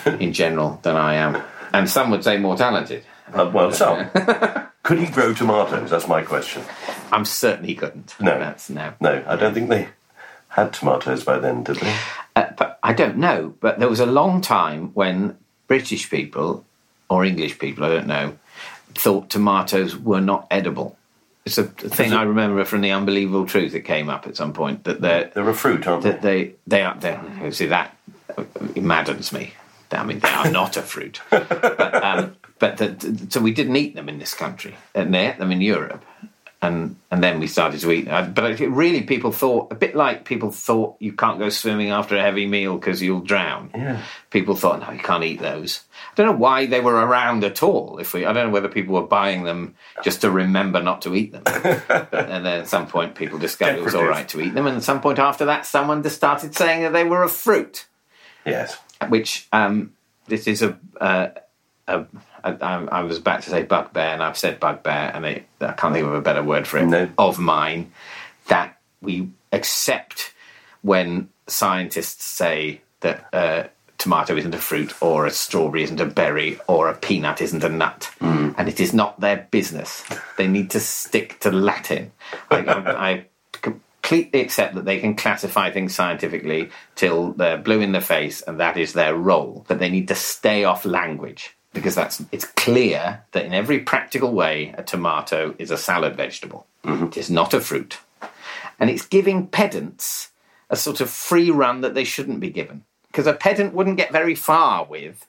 in 0.21 0.33
general 0.33 0.79
than 0.85 0.95
I 0.95 1.15
am, 1.15 1.43
and 1.73 1.91
some 1.91 2.09
would 2.13 2.23
say 2.23 2.39
more 2.39 2.57
talented. 2.57 3.03
Uh, 3.35 3.51
well, 3.53 3.73
some. 3.73 4.11
Could 4.85 4.99
he 5.01 5.07
grow 5.07 5.35
tomatoes? 5.35 5.91
That's 5.91 6.07
my 6.07 6.23
question. 6.23 6.63
I'm 7.11 7.25
certain 7.25 7.65
he 7.65 7.75
couldn't. 7.75 8.15
No. 8.21 8.39
that's 8.39 8.71
no. 8.71 8.95
No, 9.01 9.25
I 9.27 9.35
don't 9.35 9.55
think 9.55 9.71
they 9.71 9.89
had 10.53 10.73
tomatoes 10.73 11.25
by 11.25 11.39
then, 11.39 11.65
did 11.65 11.77
they? 11.77 11.97
Uh, 12.37 12.47
but 12.57 12.79
I 12.83 12.93
don't 12.93 13.17
know. 13.17 13.55
But 13.61 13.79
there 13.79 13.89
was 13.89 14.01
a 14.01 14.07
long 14.07 14.41
time 14.41 14.89
when 14.95 15.37
British 15.67 16.11
people 16.11 16.65
or 17.09 17.25
English 17.25 17.59
people, 17.59 17.85
I 17.85 17.89
don't 17.89 18.07
know, 18.07 18.39
thought 18.95 19.31
tomatoes 19.31 19.97
were 19.97 20.21
not 20.21 20.47
edible. 20.51 20.97
It's 21.45 21.59
a 21.59 21.65
thing 21.65 22.13
I 22.13 22.23
remember 22.23 22.65
from 22.65 22.83
the 22.83 22.93
Unbelievable 22.93 23.47
Truth. 23.47 23.75
It 23.75 23.81
came 23.81 24.09
up 24.09 24.27
at 24.27 24.37
some 24.37 24.53
point 24.53 24.85
that 24.85 25.01
they're 25.01 25.31
They're 25.35 25.49
a 25.49 25.55
fruit, 25.55 25.87
aren't 25.87 26.05
that 26.05 26.23
they? 26.23 26.55
they 26.67 26.79
they 26.79 26.83
are. 26.83 26.95
They, 27.41 27.51
see 27.51 27.67
that 27.67 27.97
uh, 28.37 28.45
maddens 28.77 29.33
me. 29.33 29.55
I 29.91 30.05
mean, 30.05 30.21
they 30.21 30.29
are 30.29 30.51
not 30.51 30.77
a 30.77 30.83
fruit. 30.83 31.21
but 31.31 32.05
um, 32.05 32.37
but 32.61 32.77
the, 32.77 33.27
so 33.29 33.41
we 33.41 33.53
didn't 33.53 33.75
eat 33.77 33.97
them 33.97 34.09
in 34.09 34.19
this 34.19 34.35
country, 34.35 34.77
and 34.95 35.13
they 35.13 35.29
ate 35.29 35.39
them 35.39 35.51
in 35.51 35.61
Europe, 35.61 36.05
and 36.63 36.95
and 37.11 37.23
then 37.23 37.41
we 37.41 37.49
started 37.49 37.81
to 37.81 37.91
eat. 37.91 38.07
But 38.07 38.61
it 38.61 38.71
really, 38.71 39.03
people 39.03 39.33
thought 39.33 39.73
a 39.73 39.75
bit 39.75 39.97
like 39.97 40.25
people 40.25 40.53
thought 40.53 40.97
you 41.01 41.13
can't 41.13 41.41
go 41.41 41.49
swimming 41.49 41.91
after 41.91 42.17
a 42.17 42.23
heavy 42.23 42.47
meal 42.47 42.79
because 42.79 43.03
you'll 43.03 43.21
drown. 43.21 43.71
Yeah. 43.75 44.01
People 44.31 44.55
thought 44.55 44.81
no, 44.81 44.91
you 44.93 45.01
can't 45.01 45.25
eat 45.25 45.41
those. 45.41 45.83
I 46.13 46.15
don't 46.15 46.27
know 46.27 46.39
why 46.39 46.67
they 46.67 46.81
were 46.81 46.95
around 46.95 47.43
at 47.43 47.63
all. 47.65 47.99
If 47.99 48.15
we, 48.15 48.25
I 48.25 48.33
don't 48.33 48.47
know 48.47 48.53
whether 48.53 48.69
people 48.69 48.95
were 48.95 49.07
buying 49.07 49.43
them 49.43 49.75
just 50.05 50.21
to 50.21 50.31
remember 50.31 50.81
not 50.81 51.03
to 51.03 51.15
eat 51.17 51.33
them. 51.33 51.43
but 51.45 51.61
and 52.15 52.47
then 52.47 52.61
at 52.61 52.69
some 52.69 52.87
point, 52.87 53.17
people 53.17 53.41
discovered 53.41 53.79
it 53.79 53.85
was 53.85 53.97
all 53.97 54.07
right 54.07 54.29
to 54.29 54.41
eat 54.41 54.55
them, 54.55 54.69
and 54.69 54.77
at 54.77 54.85
some 54.85 55.01
point 55.01 55.19
after 55.19 55.45
that, 55.47 55.67
someone 55.67 56.03
just 56.05 56.17
started 56.17 56.55
saying 56.55 56.83
that 56.83 56.93
they 56.93 57.05
were 57.05 57.25
a 57.25 57.29
fruit 57.29 57.87
Yes. 58.47 58.79
which 59.09 59.49
um, 59.53 59.93
this 60.29 60.47
is 60.47 60.63
a, 60.63 60.79
uh, 61.01 61.29
a, 61.87 62.01
a 62.45 62.59
I, 62.61 62.85
I 62.85 63.03
was 63.03 63.19
about 63.19 63.43
to 63.43 63.51
say 63.51 63.63
bugbear, 63.63 64.05
and 64.05 64.23
I've 64.23 64.39
said 64.39 64.61
bugbear, 64.61 65.13
and 65.15 65.27
I, 65.27 65.45
I 65.61 65.73
can't 65.73 65.95
think 65.95 66.07
of 66.07 66.15
a 66.15 66.21
better 66.21 66.43
word 66.43 66.67
for 66.67 66.79
it. 66.79 66.87
No. 66.87 67.09
Of 67.19 67.39
mine, 67.39 67.93
that 68.49 68.79
we 69.01 69.31
accept 69.53 70.33
when 70.83 71.29
scientists 71.47 72.25
say 72.25 72.81
that 73.01 73.29
a 73.33 73.69
tomato 73.99 74.37
isn't 74.37 74.55
a 74.55 74.59
fruit, 74.59 75.01
or 75.03 75.27
a 75.27 75.31
strawberry 75.31 75.83
isn't 75.83 76.01
a 76.01 76.07
berry, 76.07 76.59
or 76.67 76.89
a 76.89 76.95
peanut 76.95 77.41
isn't 77.41 77.65
a 77.65 77.69
nut, 77.69 78.11
hmm. 78.19 78.51
and 78.57 78.69
it 78.69 78.81
is 78.81 78.93
not 78.93 79.21
their 79.21 79.49
business. 79.51 80.05
They 80.37 80.47
need 80.47 80.71
to 80.71 80.81
stick 80.81 81.41
to 81.41 81.51
Latin. 81.51 82.13
I, 82.51 82.59
I, 82.59 83.11
I 83.11 83.27
completely 84.03 84.41
accept 84.41 84.75
that 84.75 84.85
they 84.85 84.99
can 84.99 85.15
classify 85.15 85.71
things 85.71 85.95
scientifically 85.95 86.71
till 86.97 87.33
they're 87.33 87.57
blue 87.57 87.81
in 87.81 87.93
the 87.93 88.01
face 88.01 88.43
and 88.43 88.59
that 88.59 88.77
is 88.77 88.93
their 88.93 89.15
role 89.15 89.65
but 89.69 89.79
they 89.79 89.89
need 89.89 90.09
to 90.09 90.15
stay 90.15 90.65
off 90.65 90.85
language 90.85 91.57
because 91.73 91.95
that's 91.95 92.23
it's 92.33 92.45
clear 92.45 93.23
that 93.33 93.45
in 93.45 93.55
every 93.55 93.81
practical 93.81 94.33
way 94.33 94.75
a 94.77 94.83
tomato 94.83 95.55
is 95.59 95.71
a 95.71 95.77
salad 95.77 96.17
vegetable. 96.17 96.67
Mm-hmm. 96.85 97.07
It 97.07 97.17
is 97.17 97.31
not 97.31 97.55
a 97.55 97.61
fruit. 97.61 97.99
And 98.79 98.91
it's 98.91 99.07
giving 99.07 99.47
pedants 99.47 100.31
a 100.71 100.77
sort 100.77 101.01
of 101.01 101.11
free 101.11 101.51
run 101.51 101.83
that 101.83 101.95
they 101.95 102.05
shouldn't 102.05 102.41
be 102.41 102.51
given. 102.51 102.85
Because 103.09 103.27
a 103.27 103.35
pedant 103.35 103.75
wouldn't 103.75 103.99
get 103.99 104.11
very 104.11 104.35
far 104.35 104.85
with 104.85 105.27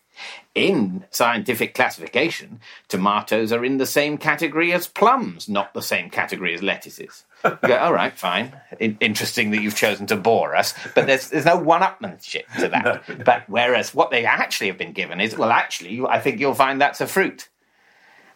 in 0.56 1.06
scientific 1.10 1.74
classification, 1.74 2.60
tomatoes 2.88 3.52
are 3.52 3.66
in 3.66 3.78
the 3.78 3.86
same 3.86 4.18
category 4.18 4.72
as 4.72 4.88
plums, 4.88 5.50
not 5.50 5.74
the 5.74 5.82
same 5.82 6.10
category 6.10 6.54
as 6.54 6.62
lettuces. 6.62 7.26
You 7.44 7.58
go, 7.64 7.78
all 7.78 7.94
right, 7.94 8.18
fine. 8.18 8.54
In- 8.80 8.98
interesting 9.02 9.52
that 9.52 9.62
you've 9.62 9.76
chosen 9.76 10.06
to 10.08 10.16
bore 10.16 10.56
us, 10.56 10.74
but 10.96 11.08
there's 11.08 11.30
there's 11.30 11.46
no 11.46 11.58
one-upmanship 11.58 12.46
to 12.60 12.70
that. 12.70 13.04
But 13.26 13.44
whereas 13.48 13.94
what 13.94 14.12
they 14.12 14.26
actually 14.26 14.68
have 14.68 14.78
been 14.78 14.94
given 14.94 15.20
is, 15.20 15.38
well, 15.38 15.52
actually, 15.52 16.02
I 16.08 16.20
think 16.20 16.40
you'll 16.40 16.54
find 16.54 16.80
that's 16.80 17.02
a 17.02 17.08
fruit. 17.08 17.50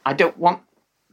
I 0.05 0.13
don't 0.13 0.37
want 0.37 0.61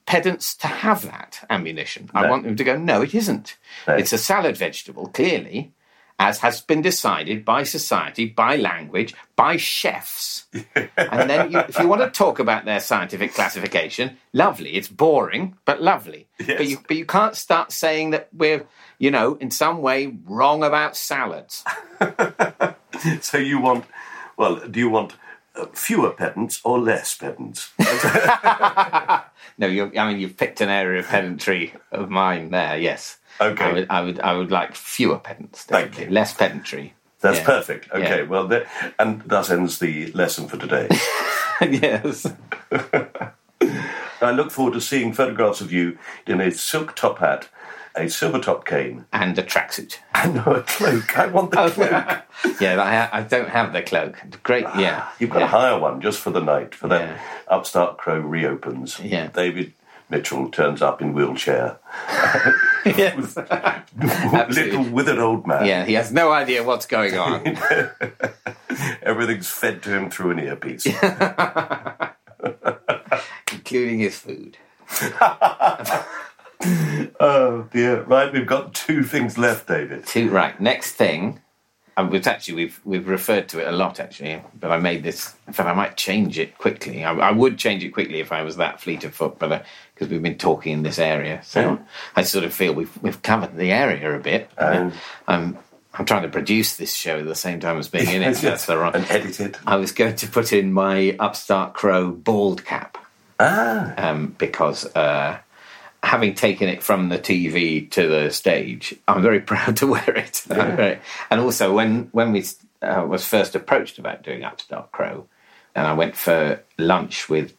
pedants 0.07 0.55
to 0.57 0.67
have 0.67 1.03
that 1.03 1.45
ammunition. 1.51 2.11
I 2.15 2.29
want 2.29 2.45
them 2.45 2.57
to 2.57 2.65
go, 2.65 2.77
no, 2.77 3.03
it 3.03 3.15
isn't. 3.15 3.57
No. 3.89 3.95
It's 3.95 4.13
a 4.13 4.19
salad 4.19 4.57
vegetable, 4.57 5.09
clearly, 5.09 5.73
as 6.19 6.39
has 6.39 6.61
been 6.61 6.83
decided 6.83 7.45
by 7.45 7.65
society, 7.65 8.27
by 8.27 8.57
language, 8.57 9.15
by 9.37 9.57
chefs. 9.57 10.47
and 10.97 11.29
then 11.29 11.51
you, 11.51 11.59
if 11.59 11.79
you 11.79 11.89
want 11.89 12.03
to 12.03 12.11
talk 12.11 12.39
about 12.39 12.65
their 12.65 12.81
scientific 12.81 13.35
classification, 13.35 14.17
lovely. 14.33 14.75
It's 14.75 14.89
boring, 14.89 15.57
but 15.65 15.83
lovely. 15.83 16.29
But 16.39 16.67
you 16.67 16.79
but 16.87 16.97
you 16.97 17.05
can't 17.05 17.37
start 17.37 17.73
saying 17.73 18.11
that 18.11 18.29
we're, 18.33 18.67
you 18.99 19.11
know, 19.11 19.35
in 19.37 19.51
some 19.51 19.83
way 19.83 20.17
wrong 20.25 20.63
about 20.63 20.97
salads. 20.97 21.65
So 23.21 23.39
you 23.39 23.61
want, 23.61 23.87
well, 24.37 24.55
do 24.69 24.79
you 24.79 24.89
want 24.89 25.15
uh, 25.57 25.67
fewer 25.73 26.11
pedants 26.11 26.61
or 26.65 26.79
less 26.79 27.15
pedants? 27.15 27.73
No, 29.57 29.69
I 29.69 30.09
mean 30.09 30.19
you've 30.19 30.37
picked 30.37 30.61
an 30.61 30.69
area 30.69 31.01
of 31.01 31.07
pedantry 31.07 31.75
of 31.93 32.11
mine 32.11 32.51
there, 32.51 32.77
yes. 32.77 33.19
Okay. 33.41 33.65
I 33.65 33.73
would 33.73 33.87
I 33.91 34.01
would, 34.03 34.21
I 34.21 34.33
would 34.35 34.51
like 34.51 34.75
fewer 34.75 35.19
pedants, 35.19 35.65
Thank 35.65 35.99
you. 35.99 36.09
Less 36.11 36.35
pedantry. 36.35 36.95
That's 37.21 37.39
Yeah. 37.39 37.45
perfect. 37.47 37.91
Okay, 37.91 38.19
Yeah. 38.21 38.29
well, 38.29 38.63
and 38.99 39.23
thus 39.23 39.51
ends 39.51 39.79
the 39.79 40.13
lesson 40.13 40.47
for 40.47 40.57
today. 40.57 40.89
yes. 41.61 42.27
I 44.21 44.31
look 44.31 44.51
forward 44.51 44.75
to 44.75 44.81
seeing 44.81 45.13
photographs 45.13 45.61
of 45.61 45.73
you 45.73 45.99
in 46.27 46.41
a 46.41 46.51
silk 46.51 46.95
top 46.97 47.19
hat, 47.19 47.49
a 47.97 48.09
silver 48.09 48.39
top 48.39 48.65
cane, 48.67 49.07
And 49.13 49.39
a 49.39 49.43
tracksuit. 49.43 49.99
and 50.15 50.39
a 50.39 50.63
cloak. 50.63 51.19
I 51.19 51.27
want 51.27 51.51
the 51.51 51.61
oh. 51.65 51.71
cloak. 51.71 52.61
yeah, 52.61 53.09
I, 53.13 53.19
I 53.19 53.23
don't 53.23 53.49
have 53.51 53.73
the 53.73 53.83
cloak. 53.83 54.17
Great, 54.43 54.65
ah, 54.67 54.79
yeah. 54.79 55.09
You've 55.19 55.31
got 55.31 55.41
to 55.41 55.45
yeah. 55.47 55.51
hire 55.51 55.79
one 55.79 56.01
just 56.01 56.21
for 56.21 56.31
the 56.31 56.41
night, 56.41 56.75
for 56.75 56.89
that. 56.89 57.19
Upstart 57.49 57.99
Crow 57.99 58.19
reopens. 58.21 59.01
Yeah. 59.01 59.29
David 59.29 59.73
Mitchell 60.11 60.51
turns 60.51 60.83
up 60.83 61.01
in 61.03 61.13
wheelchair. 61.15 61.79
Yes. 62.85 63.37
Little 63.97 64.85
withered 64.85 65.19
old 65.19 65.47
man. 65.47 65.67
Yeah, 65.67 65.85
he 65.85 65.95
has 65.95 66.13
no 66.13 66.33
idea 66.33 66.63
what's 66.63 66.87
going 66.87 67.17
on. 67.17 67.47
Everything's 69.03 69.49
fed 69.49 69.83
to 69.85 69.91
him 69.91 70.11
through 70.11 70.33
an 70.33 70.41
earpiece. 70.41 70.87
including 73.53 73.99
his 74.01 74.19
food. 74.19 74.59
oh 77.21 77.69
dear. 77.73 78.03
Right, 78.03 78.33
we've 78.33 78.47
got 78.47 78.75
two 78.75 79.03
things 79.03 79.39
left, 79.39 79.69
David. 79.69 80.07
Two, 80.07 80.31
right, 80.31 80.61
next 80.61 80.93
thing. 80.93 81.41
I 81.97 82.03
was 82.03 82.27
actually 82.27 82.55
we've 82.55 82.81
we've 82.85 83.07
referred 83.07 83.49
to 83.51 83.61
it 83.61 83.69
a 83.69 83.73
lot 83.73 84.01
actually, 84.01 84.43
but 84.59 84.73
I 84.73 84.79
made 84.79 85.05
this. 85.05 85.37
In 85.47 85.53
fact, 85.53 85.69
I 85.69 85.75
might 85.75 85.97
change 85.97 86.39
it 86.39 86.59
quickly. 86.59 87.05
I, 87.05 87.13
I 87.13 87.31
would 87.31 87.57
change 87.57 87.85
it 87.85 87.91
quickly 87.91 88.19
if 88.19 88.33
I 88.33 88.43
was 88.43 88.57
that 88.57 88.81
fleet 88.81 89.05
of 89.05 89.15
foot, 89.15 89.39
but 89.39 89.53
uh, 89.53 89.63
because 89.95 90.09
we've 90.09 90.23
been 90.23 90.39
talking 90.39 90.73
in 90.73 90.83
this 90.83 90.99
area, 90.99 91.41
so. 91.45 91.79
I 92.17 92.23
sort 92.23 92.45
of 92.45 92.53
feel 92.53 92.73
we've 92.73 92.97
we've 93.03 93.23
covered 93.23 93.57
the 93.57 93.71
area 93.71 94.15
a 94.15 94.19
bit. 94.19 94.51
Oh. 94.59 94.93
I'm 95.29 95.59
I'm 95.97 96.05
trying 96.05 96.23
to 96.23 96.29
produce 96.29 96.77
this 96.77 96.93
show 96.95 97.21
at 97.21 97.27
the 97.27 97.35
same 97.37 97.61
time 97.61 97.79
as 97.79 97.89
being 97.89 98.09
in 98.09 98.23
it. 98.23 98.25
Yes, 98.43 98.43
so 98.43 98.49
that's 98.51 98.67
the. 98.67 98.83
And 98.83 99.11
edit 99.11 99.41
it. 99.41 99.59
I 99.67 99.77
was 99.77 99.93
going 99.93 100.17
to 100.17 100.27
put 100.27 100.53
in 100.53 100.73
my 100.73 101.17
upstart 101.21 101.75
crow 101.75 102.11
bald 102.11 102.65
cap 102.65 102.99
Ah. 103.39 103.95
um, 103.97 104.35
because 104.39 104.87
uh, 104.97 105.39
having 106.03 106.35
taken 106.35 106.69
it 106.69 106.83
from 106.83 107.09
the 107.09 107.19
TV 107.19 107.89
to 107.93 108.09
the 108.09 108.31
stage, 108.31 108.95
I'm 109.07 109.23
very 109.23 109.41
proud 109.53 109.77
to 109.79 109.87
wear 109.87 110.11
it. 110.17 110.43
Yeah. 110.51 110.99
and 111.31 111.41
also, 111.41 111.73
when 111.73 112.09
when 112.13 112.33
we 112.33 112.45
uh, 112.83 113.05
was 113.07 113.25
first 113.27 113.55
approached 113.55 113.99
about 113.99 114.23
doing 114.23 114.43
Upstart 114.45 114.91
Crow, 114.93 115.27
and 115.75 115.87
I 115.87 115.93
went 115.95 116.17
for 116.17 116.61
lunch 116.79 117.29
with 117.29 117.55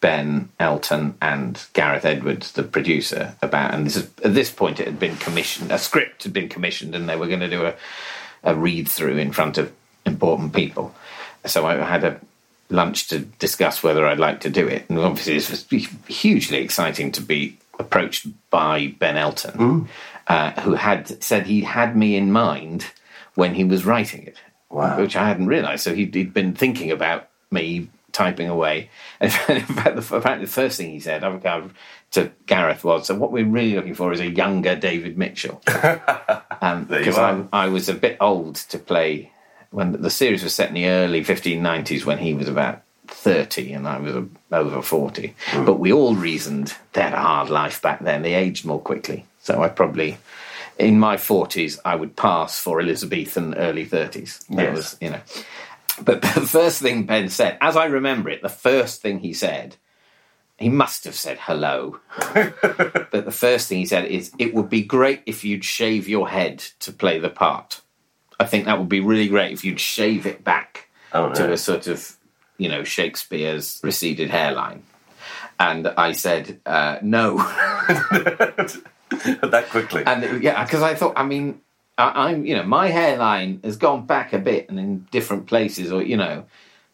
Ben 0.00 0.48
Elton 0.60 1.16
and 1.20 1.64
Gareth 1.72 2.04
Edwards, 2.04 2.52
the 2.52 2.62
producer, 2.62 3.34
about, 3.42 3.74
and 3.74 3.86
this 3.86 3.96
is 3.96 4.10
at 4.24 4.34
this 4.34 4.50
point 4.50 4.80
it 4.80 4.86
had 4.86 5.00
been 5.00 5.16
commissioned, 5.16 5.72
a 5.72 5.78
script 5.78 6.22
had 6.22 6.32
been 6.32 6.48
commissioned, 6.48 6.94
and 6.94 7.08
they 7.08 7.16
were 7.16 7.26
going 7.26 7.40
to 7.40 7.50
do 7.50 7.66
a, 7.66 7.74
a 8.44 8.54
read 8.54 8.88
through 8.88 9.16
in 9.16 9.32
front 9.32 9.58
of 9.58 9.72
important 10.06 10.52
people. 10.52 10.94
So 11.46 11.66
I 11.66 11.76
had 11.76 12.04
a 12.04 12.20
lunch 12.70 13.08
to 13.08 13.20
discuss 13.20 13.82
whether 13.82 14.06
I'd 14.06 14.18
like 14.18 14.40
to 14.40 14.50
do 14.50 14.68
it, 14.68 14.88
and 14.88 14.98
obviously 14.98 15.36
it 15.36 15.50
was 15.50 15.88
hugely 16.06 16.58
exciting 16.58 17.10
to 17.12 17.20
be 17.20 17.58
approached 17.78 18.26
by 18.50 18.94
Ben 18.98 19.16
Elton, 19.16 19.58
mm. 19.58 19.88
uh, 20.26 20.60
who 20.60 20.74
had 20.74 21.22
said 21.22 21.46
he 21.46 21.62
had 21.62 21.96
me 21.96 22.16
in 22.16 22.30
mind 22.30 22.86
when 23.34 23.54
he 23.54 23.64
was 23.64 23.84
writing 23.84 24.24
it, 24.24 24.36
wow. 24.70 25.00
which 25.00 25.16
I 25.16 25.26
hadn't 25.28 25.46
realised. 25.46 25.84
So 25.84 25.94
he'd, 25.94 26.14
he'd 26.14 26.34
been 26.34 26.54
thinking 26.54 26.90
about 26.90 27.28
me 27.50 27.88
typing 28.18 28.48
away. 28.48 28.90
And 29.20 29.32
in 29.48 29.62
fact, 29.62 29.96
the, 29.96 30.02
fact, 30.02 30.40
the 30.40 30.46
first 30.46 30.76
thing 30.76 30.90
he 30.90 31.00
said 31.00 31.22
to 32.10 32.32
Gareth 32.46 32.84
was, 32.84 33.06
"So 33.06 33.14
what 33.14 33.32
we're 33.32 33.44
really 33.44 33.74
looking 33.74 33.94
for 33.94 34.12
is 34.12 34.20
a 34.20 34.28
younger 34.28 34.74
David 34.74 35.16
Mitchell," 35.16 35.60
because 35.64 37.18
um, 37.18 37.48
I, 37.52 37.64
I 37.64 37.68
was 37.68 37.88
a 37.88 37.94
bit 37.94 38.16
old 38.20 38.56
to 38.56 38.78
play 38.78 39.30
when 39.70 39.92
the 39.92 40.10
series 40.10 40.42
was 40.42 40.54
set 40.54 40.68
in 40.68 40.74
the 40.74 40.86
early 40.86 41.22
1590s 41.22 42.04
when 42.04 42.18
he 42.18 42.32
was 42.34 42.48
about 42.48 42.82
30 43.08 43.72
and 43.72 43.86
I 43.86 43.98
was 43.98 44.14
over 44.50 44.82
40. 44.82 45.34
Mm. 45.50 45.66
But 45.66 45.78
we 45.78 45.92
all 45.92 46.14
reasoned 46.14 46.74
they 46.94 47.02
had 47.02 47.12
a 47.12 47.18
hard 47.18 47.50
life 47.50 47.82
back 47.82 48.00
then. 48.00 48.22
They 48.22 48.34
aged 48.34 48.64
more 48.64 48.80
quickly. 48.80 49.26
So 49.42 49.62
I 49.62 49.68
probably, 49.68 50.16
in 50.78 50.98
my 50.98 51.16
40s, 51.16 51.78
I 51.84 51.96
would 51.96 52.16
pass 52.16 52.58
for 52.58 52.80
Elizabethan 52.80 53.54
early 53.56 53.84
30s. 53.86 54.46
That 54.48 54.62
yes. 54.62 54.76
was, 54.76 54.96
you 55.00 55.10
know. 55.10 55.20
But 56.02 56.22
the 56.34 56.46
first 56.46 56.80
thing 56.80 57.04
Ben 57.04 57.28
said, 57.28 57.58
as 57.60 57.76
I 57.76 57.86
remember 57.86 58.30
it, 58.30 58.42
the 58.42 58.48
first 58.48 59.02
thing 59.02 59.20
he 59.20 59.32
said, 59.32 59.76
he 60.58 60.68
must 60.68 61.04
have 61.04 61.14
said 61.14 61.38
hello. 61.40 62.00
but 62.34 63.10
the 63.12 63.30
first 63.30 63.68
thing 63.68 63.78
he 63.78 63.86
said 63.86 64.06
is, 64.06 64.32
it 64.38 64.54
would 64.54 64.68
be 64.68 64.82
great 64.82 65.22
if 65.26 65.44
you'd 65.44 65.64
shave 65.64 66.08
your 66.08 66.28
head 66.28 66.58
to 66.80 66.92
play 66.92 67.18
the 67.18 67.30
part. 67.30 67.80
I 68.40 68.44
think 68.44 68.64
that 68.64 68.78
would 68.78 68.88
be 68.88 69.00
really 69.00 69.28
great 69.28 69.52
if 69.52 69.64
you'd 69.64 69.80
shave 69.80 70.26
it 70.26 70.44
back 70.44 70.88
oh, 71.12 71.28
no. 71.28 71.34
to 71.34 71.52
a 71.52 71.56
sort 71.56 71.86
of, 71.86 72.16
you 72.56 72.68
know, 72.68 72.82
Shakespeare's 72.84 73.80
receded 73.82 74.30
hairline. 74.30 74.82
And 75.60 75.88
I 75.88 76.12
said, 76.12 76.60
uh, 76.66 76.98
no. 77.02 77.36
that 79.08 79.66
quickly. 79.70 80.04
And 80.06 80.42
yeah, 80.42 80.62
because 80.64 80.82
I 80.82 80.94
thought, 80.94 81.14
I 81.16 81.24
mean, 81.24 81.60
I, 81.98 82.32
am 82.32 82.46
you 82.46 82.54
know, 82.54 82.62
my 82.62 82.88
hairline 82.88 83.60
has 83.64 83.76
gone 83.76 84.06
back 84.06 84.32
a 84.32 84.38
bit 84.38 84.68
and 84.68 84.78
in 84.78 85.06
different 85.10 85.46
places, 85.46 85.92
or, 85.92 86.02
you 86.02 86.16
know, 86.16 86.44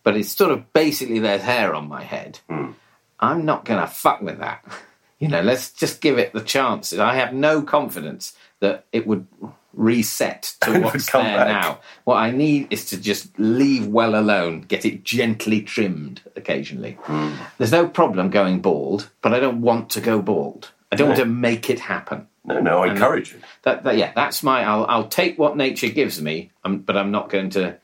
but 0.02 0.16
it's 0.16 0.32
sort 0.32 0.50
of 0.50 0.72
basically 0.72 1.18
there's 1.18 1.42
hair 1.42 1.74
on 1.74 1.88
my 1.88 2.02
head. 2.02 2.40
Mm. 2.48 2.74
I'm 3.20 3.44
not 3.44 3.64
going 3.64 3.80
to 3.80 3.86
fuck 3.86 4.20
with 4.20 4.38
that. 4.38 4.64
You 5.20 5.28
know, 5.28 5.40
let's 5.40 5.70
just 5.72 6.02
give 6.02 6.18
it 6.18 6.34
the 6.34 6.40
chance. 6.42 6.92
I 6.92 7.14
have 7.14 7.32
no 7.32 7.62
confidence 7.62 8.36
that 8.61 8.84
it 8.92 9.07
would 9.07 9.26
reset 9.72 10.55
to 10.61 10.80
what's 10.82 11.11
there 11.11 11.22
back. 11.22 11.48
now. 11.48 11.80
What 12.02 12.16
I 12.16 12.30
need 12.30 12.66
is 12.70 12.86
to 12.86 13.00
just 13.00 13.38
leave 13.38 13.86
well 13.86 14.14
alone, 14.14 14.62
get 14.62 14.84
it 14.84 15.05
gently 15.05 15.62
trimmed 15.62 16.20
occasionally. 16.36 16.98
Mm. 17.05 17.36
There's 17.57 17.72
no 17.72 17.88
problem 17.88 18.28
going 18.28 18.61
bald, 18.61 19.09
but 19.22 19.32
I 19.32 19.40
don't 19.40 19.62
want 19.62 19.88
to 19.90 20.00
go 20.00 20.20
bald. 20.20 20.72
I 20.93 20.97
don't 20.97 21.09
no. 21.09 21.14
want 21.14 21.20
to 21.20 21.26
make 21.26 21.70
it 21.70 21.80
happen. 21.80 22.28
No, 22.45 22.61
no, 22.61 22.78
I 22.80 22.89
and 22.89 22.97
encourage 22.97 23.35
it. 23.35 23.43
That, 23.62 23.85
that, 23.85 23.97
yeah, 23.97 24.12
that's 24.14 24.43
my. 24.43 24.62
I'll, 24.62 24.85
I'll 24.87 25.09
take 25.09 25.39
what 25.39 25.57
nature 25.57 25.89
gives 25.89 26.20
me, 26.20 26.51
um, 26.64 26.80
but 26.80 26.97
I'm 26.97 27.11
not 27.11 27.30
going 27.30 27.51
to 27.51 27.78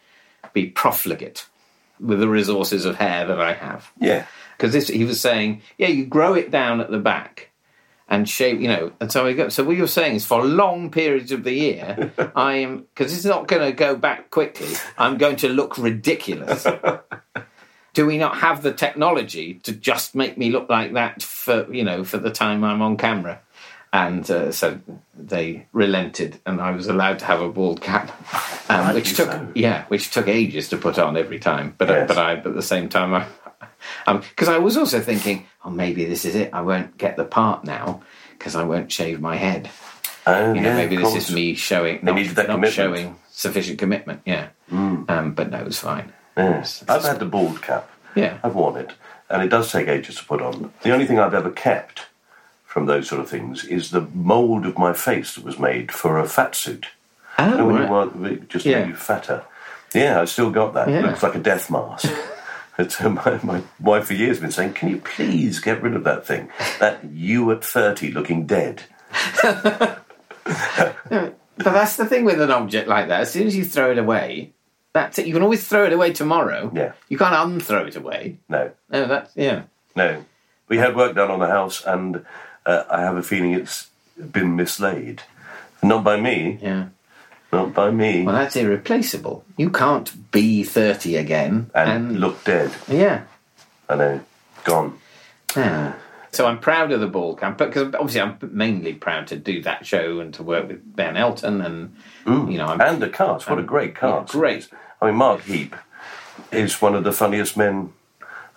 be 0.53 0.67
profligate 0.67 1.47
with 1.99 2.21
the 2.21 2.29
resources 2.29 2.85
of 2.85 2.97
hair 2.97 3.27
that 3.27 3.41
I 3.41 3.55
have. 3.55 3.91
Yeah, 3.99 4.27
because 4.57 4.89
he 4.89 5.05
was 5.05 5.21
saying, 5.21 5.63
yeah, 5.79 5.89
you 5.89 6.05
grow 6.05 6.35
it 6.35 6.51
down 6.51 6.81
at 6.81 6.91
the 6.91 6.99
back 6.99 7.51
and 8.11 8.29
shape, 8.29 8.61
you 8.61 8.69
know. 8.69 8.93
And 9.01 9.11
so 9.11 9.25
we 9.25 9.35
go. 9.35 9.49
So 9.49 9.65
what 9.65 9.77
you're 9.77 9.87
saying 9.87 10.17
is, 10.17 10.27
for 10.27 10.45
long 10.45 10.91
periods 10.91 11.33
of 11.33 11.45
the 11.45 11.53
year, 11.53 12.13
I 12.37 12.55
am 12.57 12.87
because 12.95 13.15
it's 13.17 13.25
not 13.25 13.49
going 13.49 13.63
to 13.63 13.73
go 13.73 13.97
back 13.97 14.31
quickly. 14.31 14.75
I'm 14.99 15.17
going 15.17 15.37
to 15.37 15.49
look 15.49 15.79
ridiculous. 15.79 16.67
Do 17.93 18.07
we 18.07 18.19
not 18.19 18.39
have 18.39 18.63
the 18.63 18.73
technology 18.73 19.55
to 19.65 19.73
just 19.73 20.15
make 20.15 20.39
me 20.39 20.51
look 20.51 20.69
like 20.69 20.93
that 20.95 21.23
for 21.23 21.73
you 21.73 21.85
know 21.85 22.05
for 22.05 22.19
the 22.19 22.31
time 22.31 22.65
I'm 22.65 22.83
on 22.83 22.97
camera? 22.97 23.41
And 23.93 24.31
uh, 24.31 24.53
so 24.53 24.79
they 25.19 25.67
relented, 25.73 26.41
and 26.47 26.61
I 26.61 26.71
was 26.71 26.87
allowed 26.87 27.19
to 27.21 27.25
have 27.25 27.41
a 27.41 27.49
bald 27.49 27.81
cap, 27.81 28.13
um, 28.71 28.95
which 28.95 29.17
took 29.17 29.33
so. 29.33 29.49
yeah, 29.57 29.85
which 29.87 30.13
took 30.13 30.29
ages 30.29 30.69
to 30.69 30.77
put 30.77 30.97
on 30.97 31.17
every 31.17 31.41
time. 31.41 31.75
But 31.77 31.89
yes. 31.89 32.05
uh, 32.05 32.07
but 32.07 32.19
I 32.19 32.37
but 32.37 32.51
at 32.51 32.55
the 32.55 32.63
same 32.63 32.89
time 32.89 33.15
I 33.15 33.27
because 34.07 34.49
um, 34.49 34.55
I 34.55 34.59
was 34.59 34.77
also 34.77 35.01
thinking, 35.01 35.47
oh, 35.65 35.71
maybe 35.71 36.05
this 36.05 36.25
is 36.25 36.35
it. 36.35 36.51
I 36.53 36.61
won't 36.61 36.97
get 36.99 37.17
the 37.17 37.25
part 37.25 37.65
now 37.65 38.03
because 38.39 38.55
I 38.55 38.65
won't 38.65 38.93
shave 38.93 39.21
my 39.21 39.37
head. 39.37 39.71
Oh, 40.27 40.53
you 40.53 40.61
know, 40.61 40.71
yeah, 40.71 40.77
maybe 40.77 40.97
this 40.97 41.15
is 41.15 41.35
me 41.35 41.55
showing 41.55 42.01
not, 42.03 42.15
not 42.47 42.69
showing 42.69 43.19
sufficient 43.31 43.79
commitment. 43.79 44.23
Yeah, 44.25 44.49
mm. 44.71 45.09
um, 45.11 45.35
but 45.35 45.51
no, 45.51 45.59
it 45.59 45.65
was 45.65 45.79
fine. 45.79 46.13
Yes, 46.41 46.85
I've 46.89 47.03
had 47.03 47.19
the 47.19 47.27
bald 47.27 47.63
cap. 47.63 47.91
Yeah, 48.15 48.39
I've 48.43 48.55
worn 48.55 48.77
it, 48.77 48.93
and 49.29 49.43
it 49.43 49.49
does 49.49 49.71
take 49.71 49.89
ages 49.89 50.17
to 50.17 50.25
put 50.25 50.43
on. 50.43 50.73
The 50.83 50.93
only 50.93 51.07
thing 51.07 51.19
I've 51.19 51.35
ever 51.35 51.51
kept 51.51 52.07
from 52.65 52.87
those 52.87 53.09
sort 53.09 53.21
of 53.21 53.29
things 53.29 53.65
is 53.65 53.91
the 53.91 54.03
mould 54.03 54.65
of 54.67 54.79
my 54.79 54.93
face 54.93 55.35
that 55.35 55.45
was 55.45 55.59
made 55.59 55.91
for 55.91 56.19
a 56.19 56.29
fat 56.29 56.55
suit. 56.55 56.87
Oh, 57.39 57.51
you 57.51 57.57
know, 57.57 57.89
right. 57.89 58.17
when 58.17 58.33
you 58.33 58.47
just 58.49 58.67
yeah. 58.67 58.93
fatter. 58.95 59.45
Yeah, 59.95 60.21
I 60.21 60.25
still 60.27 60.51
got 60.51 60.75
that. 60.75 60.89
Yeah. 60.89 61.01
It 61.01 61.07
looks 61.07 61.23
like 61.23 61.35
a 61.35 61.41
death 61.41 61.71
mask. 61.71 62.11
But 62.77 62.99
uh, 63.03 63.11
my, 63.11 63.41
my 63.43 63.63
wife 63.79 64.07
for 64.07 64.15
years 64.15 64.39
has 64.39 64.41
been 64.41 64.53
saying, 64.53 64.73
"Can 64.73 64.89
you 64.89 64.99
please 64.99 65.59
get 65.61 65.83
rid 65.83 65.95
of 65.95 66.05
that 66.05 66.27
thing? 66.27 66.49
That 66.79 67.05
you 67.05 67.51
at 67.51 67.63
thirty 67.63 68.11
looking 68.11 68.47
dead." 68.47 68.85
but 69.43 70.03
that's 71.59 71.97
the 71.97 72.07
thing 72.07 72.25
with 72.25 72.41
an 72.41 72.51
object 72.51 72.89
like 72.89 73.09
that. 73.09 73.21
As 73.21 73.31
soon 73.31 73.47
as 73.47 73.55
you 73.55 73.67
throw 73.67 73.91
it 73.91 73.99
away, 73.99 74.53
that's 74.93 75.19
it. 75.19 75.27
You 75.27 75.33
can 75.35 75.43
always 75.43 75.67
throw 75.67 75.85
it 75.85 75.93
away 75.93 76.13
tomorrow. 76.13 76.71
Yeah. 76.75 76.93
You 77.09 77.19
can't 77.19 77.35
unthrow 77.35 77.87
it 77.87 77.97
away. 77.97 78.39
No. 78.49 78.71
No, 78.91 79.07
that's 79.07 79.37
yeah. 79.37 79.63
No. 79.95 80.25
We 80.69 80.79
had 80.79 80.97
work 80.97 81.15
done 81.15 81.31
on 81.31 81.41
the 81.41 81.47
house, 81.49 81.85
and 81.85 82.25
uh, 82.67 82.85
I 82.91 83.01
have 83.01 83.17
a 83.17 83.23
feeling 83.23 83.53
it's 83.53 83.89
been 84.17 84.57
mislaid. 84.57 85.23
Not 85.83 86.05
by 86.05 86.21
me. 86.21 86.59
Yeah. 86.63 86.89
Not 87.53 87.75
by 87.75 87.91
me. 87.91 88.23
Well, 88.23 88.35
that's 88.35 88.55
irreplaceable. 88.55 89.45
You 89.57 89.71
can't 89.71 90.31
be 90.31 90.63
30 90.63 91.17
again 91.17 91.71
and, 91.75 91.91
and 91.91 92.21
look 92.21 92.45
dead. 92.45 92.71
Yeah. 92.87 93.25
I 93.89 93.97
know. 93.97 94.21
Gone. 94.63 94.99
Yeah. 95.57 95.95
So 96.33 96.47
I'm 96.47 96.59
proud 96.59 96.93
of 96.93 97.01
the 97.01 97.07
bald 97.07 97.41
cap, 97.41 97.59
because 97.59 97.95
obviously 97.95 98.21
I'm 98.21 98.39
mainly 98.41 98.95
proud 98.95 99.27
to 99.29 99.37
do 99.37 99.63
that 99.63 99.85
show 99.85 100.21
and 100.21 100.33
to 100.35 100.43
work 100.43 100.69
with 100.69 100.97
Ben 100.97 101.17
Elton 101.17 101.61
and 101.61 101.97
mm. 102.25 102.51
you 102.51 102.59
know 102.59 102.67
I'm, 102.67 102.81
and 102.81 103.03
the 103.03 103.09
cast. 103.09 103.49
What 103.49 103.59
a 103.59 103.63
great 103.63 103.95
cast! 103.95 104.33
Yeah, 104.35 104.41
great. 104.41 104.69
I 105.03 105.07
mean, 105.07 105.17
Mark 105.17 105.43
Heap 105.43 105.75
is 106.53 106.81
one 106.81 106.95
of 106.95 107.05
the 107.05 107.13
funniest 107.13 107.57
men 107.57 107.93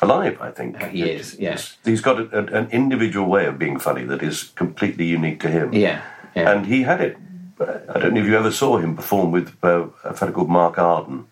alive. 0.02 0.40
I 0.40 0.52
think 0.52 0.82
uh, 0.82 0.88
he 0.88 1.10
is. 1.10 1.36
Yes, 1.40 1.78
he's 1.84 2.02
got 2.02 2.20
a, 2.20 2.38
a, 2.38 2.60
an 2.60 2.70
individual 2.72 3.28
way 3.28 3.46
of 3.48 3.58
being 3.58 3.80
funny 3.80 4.04
that 4.06 4.22
is 4.22 4.44
completely 4.56 5.06
unique 5.06 5.40
to 5.42 5.50
him. 5.50 5.74
Yeah, 5.74 6.04
yeah. 6.36 6.52
and 6.52 6.68
he 6.68 6.84
had 6.84 7.02
it 7.02 7.18
I 7.60 8.00
don't 8.00 8.14
know 8.14 8.22
if 8.22 8.28
you 8.28 8.38
ever 8.38 8.52
saw 8.52 8.78
him 8.78 8.96
perform 8.96 9.32
with 9.32 9.56
uh, 9.64 9.88
a 10.04 10.14
fellow 10.14 10.32
called 10.32 10.50
Mark 10.50 10.78
Arden 10.78 11.28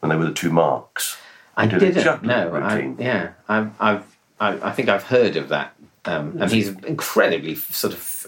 when 0.00 0.10
they 0.10 0.16
were 0.16 0.26
the 0.26 0.32
two 0.32 0.50
Marks. 0.50 1.18
I 1.56 1.66
did 1.66 1.80
didn't. 1.80 2.22
No, 2.22 2.54
I, 2.54 2.94
yeah, 2.98 3.32
I've, 3.48 3.70
I've, 3.80 4.17
I, 4.40 4.68
I, 4.68 4.72
think 4.72 4.88
I've 4.88 5.04
heard 5.04 5.36
of 5.36 5.48
that, 5.48 5.74
um, 6.04 6.38
and 6.40 6.50
he's 6.50 6.68
incredibly 6.68 7.54
sort 7.54 7.92
of 7.92 8.26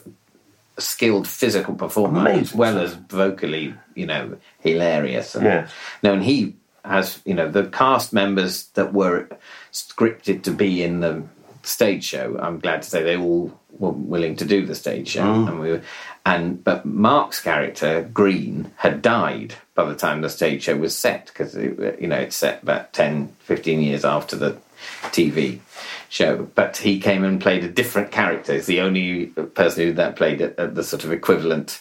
skilled 0.78 1.28
physical 1.28 1.74
performer 1.74 2.20
Amazing, 2.20 2.40
as 2.40 2.54
well 2.54 2.78
as 2.78 2.94
vocally, 2.94 3.74
you 3.94 4.06
know, 4.06 4.36
hilarious. 4.60 5.34
And, 5.34 5.44
yes. 5.44 5.72
No, 6.02 6.14
and 6.14 6.22
he 6.22 6.56
has, 6.84 7.20
you 7.24 7.34
know, 7.34 7.50
the 7.50 7.66
cast 7.66 8.12
members 8.12 8.64
that 8.74 8.92
were 8.92 9.28
scripted 9.72 10.42
to 10.44 10.50
be 10.50 10.82
in 10.82 11.00
the 11.00 11.22
stage 11.62 12.04
show. 12.04 12.38
I'm 12.40 12.58
glad 12.58 12.82
to 12.82 12.88
say 12.88 13.02
they 13.02 13.16
all 13.16 13.58
were 13.78 13.90
willing 13.90 14.36
to 14.36 14.44
do 14.44 14.66
the 14.66 14.74
stage 14.74 15.08
show, 15.08 15.22
mm. 15.22 15.48
and 15.48 15.60
we 15.60 15.70
were, 15.72 15.82
and 16.26 16.62
but 16.62 16.84
Mark's 16.84 17.40
character 17.40 18.08
Greene 18.12 18.72
had 18.76 19.02
died 19.02 19.54
by 19.74 19.84
the 19.84 19.94
time 19.94 20.20
the 20.20 20.30
stage 20.30 20.64
show 20.64 20.76
was 20.76 20.96
set 20.96 21.26
because 21.26 21.54
you 21.54 22.06
know 22.06 22.16
it's 22.16 22.36
set 22.36 22.62
about 22.62 22.92
10, 22.92 23.34
15 23.40 23.80
years 23.80 24.04
after 24.04 24.36
the 24.36 24.58
TV 25.04 25.60
show. 26.08 26.48
But 26.54 26.76
he 26.78 27.00
came 27.00 27.24
and 27.24 27.40
played 27.40 27.64
a 27.64 27.68
different 27.68 28.10
character. 28.10 28.54
He's 28.54 28.66
the 28.66 28.80
only 28.80 29.26
person 29.26 29.84
who 29.84 29.92
that 29.94 30.16
played 30.16 30.40
a, 30.40 30.64
a, 30.64 30.68
the 30.68 30.84
sort 30.84 31.04
of 31.04 31.12
equivalent 31.12 31.80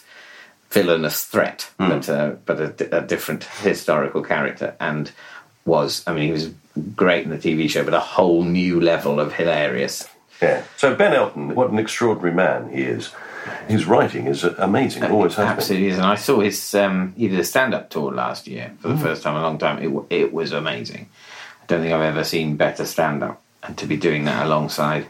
villainous 0.70 1.24
threat, 1.24 1.70
mm. 1.80 1.88
but 1.88 2.08
uh, 2.08 2.30
but 2.46 2.60
a, 2.60 2.98
a 2.98 3.06
different 3.06 3.44
historical 3.44 4.22
character 4.22 4.76
and 4.80 5.10
was 5.64 6.02
I 6.06 6.12
mean 6.14 6.24
he 6.26 6.32
was 6.32 6.50
great 6.94 7.24
in 7.24 7.30
the 7.30 7.38
TV 7.38 7.68
show, 7.68 7.84
but 7.84 7.94
a 7.94 8.00
whole 8.00 8.44
new 8.44 8.80
level 8.80 9.18
of 9.20 9.32
hilarious 9.32 10.08
Yeah. 10.40 10.62
So 10.76 10.94
Ben 10.94 11.12
Elton, 11.12 11.54
what 11.54 11.70
an 11.70 11.78
extraordinary 11.78 12.32
man 12.34 12.70
he 12.70 12.82
is. 12.82 13.12
His 13.68 13.84
writing 13.86 14.26
is 14.26 14.44
amazing. 14.44 15.02
It 15.02 15.10
Always 15.10 15.34
has 15.34 15.44
been. 15.44 15.56
Absolutely 15.56 15.88
is. 15.88 15.96
And 15.96 16.06
I 16.06 16.14
saw 16.14 16.40
his, 16.40 16.74
um, 16.74 17.14
he 17.16 17.28
did 17.28 17.38
a 17.38 17.44
stand 17.44 17.74
up 17.74 17.90
tour 17.90 18.12
last 18.12 18.46
year 18.46 18.72
for 18.80 18.88
the 18.88 18.94
Mm. 18.94 19.02
first 19.02 19.22
time 19.22 19.34
in 19.34 19.40
a 19.42 19.44
long 19.44 19.58
time. 19.58 19.78
It, 19.82 20.04
it 20.10 20.32
was 20.32 20.52
amazing. 20.52 21.08
I 21.70 21.74
don't 21.74 21.82
think 21.82 21.94
I've 21.94 22.00
ever 22.00 22.24
seen 22.24 22.56
better 22.56 22.84
stand 22.84 23.22
up. 23.22 23.40
And 23.62 23.78
to 23.78 23.86
be 23.86 23.96
doing 23.96 24.24
that 24.24 24.44
alongside, 24.46 25.06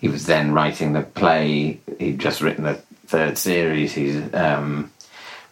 he 0.00 0.08
was 0.08 0.26
then 0.26 0.52
writing 0.52 0.92
the 0.92 1.00
play, 1.00 1.80
he'd 1.98 2.18
just 2.18 2.42
written 2.42 2.64
the 2.64 2.74
third 3.06 3.38
series, 3.38 3.94
he's 3.94 4.22
um, 4.34 4.92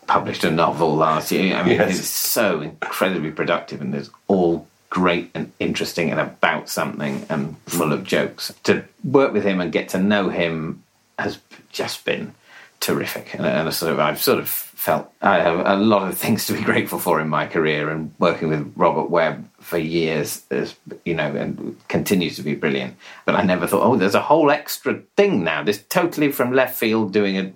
published 0.07 0.45
a 0.45 0.51
novel 0.51 0.95
last 0.95 1.33
year. 1.33 1.57
I 1.57 1.63
mean, 1.63 1.79
Yes. 1.79 1.89
he's 1.89 2.11
so 2.11 2.61
incredibly 2.61 3.31
productive 3.31 3.81
and 3.81 3.95
there's 3.95 4.11
all 4.29 4.67
great 4.91 5.31
and 5.35 5.51
interesting 5.59 6.11
and 6.11 6.21
about 6.21 6.69
something 6.69 7.25
and 7.31 7.57
full 7.67 7.95
of 7.95 8.05
jokes. 8.05 8.53
To 8.65 8.85
work 9.05 9.33
with 9.33 9.45
him 9.45 9.59
and 9.59 9.73
get 9.73 9.89
to 9.91 9.99
know 9.99 10.29
him 10.29 10.83
has 11.19 11.39
just 11.71 12.05
been 12.05 12.35
terrific. 12.81 13.33
And, 13.35 13.47
and 13.47 13.73
sort 13.73 13.93
of, 13.93 14.01
I've 14.01 14.21
sort 14.21 14.39
of 14.39 14.51
felt 14.51 15.11
I 15.23 15.39
have 15.39 15.65
a 15.65 15.77
lot 15.77 16.09
of 16.09 16.19
things 16.19 16.47
to 16.49 16.53
be 16.53 16.63
grateful 16.63 16.99
for 16.99 17.21
in 17.21 17.29
my 17.29 17.47
career 17.47 17.89
and 17.89 18.13
working 18.19 18.49
with 18.49 18.71
Robert 18.77 19.09
Webb 19.09 19.49
for 19.63 19.79
years, 19.79 20.45
is, 20.51 20.75
you 21.05 21.15
know, 21.15 21.35
and 21.35 21.77
continues 21.89 22.37
to 22.37 22.43
be 22.43 22.55
brilliant. 22.55 22.97
But 23.25 23.37
I 23.37 23.43
never 23.43 23.67
thought, 23.67 23.85
oh, 23.85 23.97
there's 23.97 24.15
a 24.15 24.21
whole 24.21 24.51
extra 24.51 25.03
thing 25.17 25.45
now. 25.45 25.63
This 25.63 25.83
totally 25.89 26.33
from 26.33 26.53
left 26.53 26.77
field 26.77 27.13
doing 27.13 27.39
a 27.39 27.53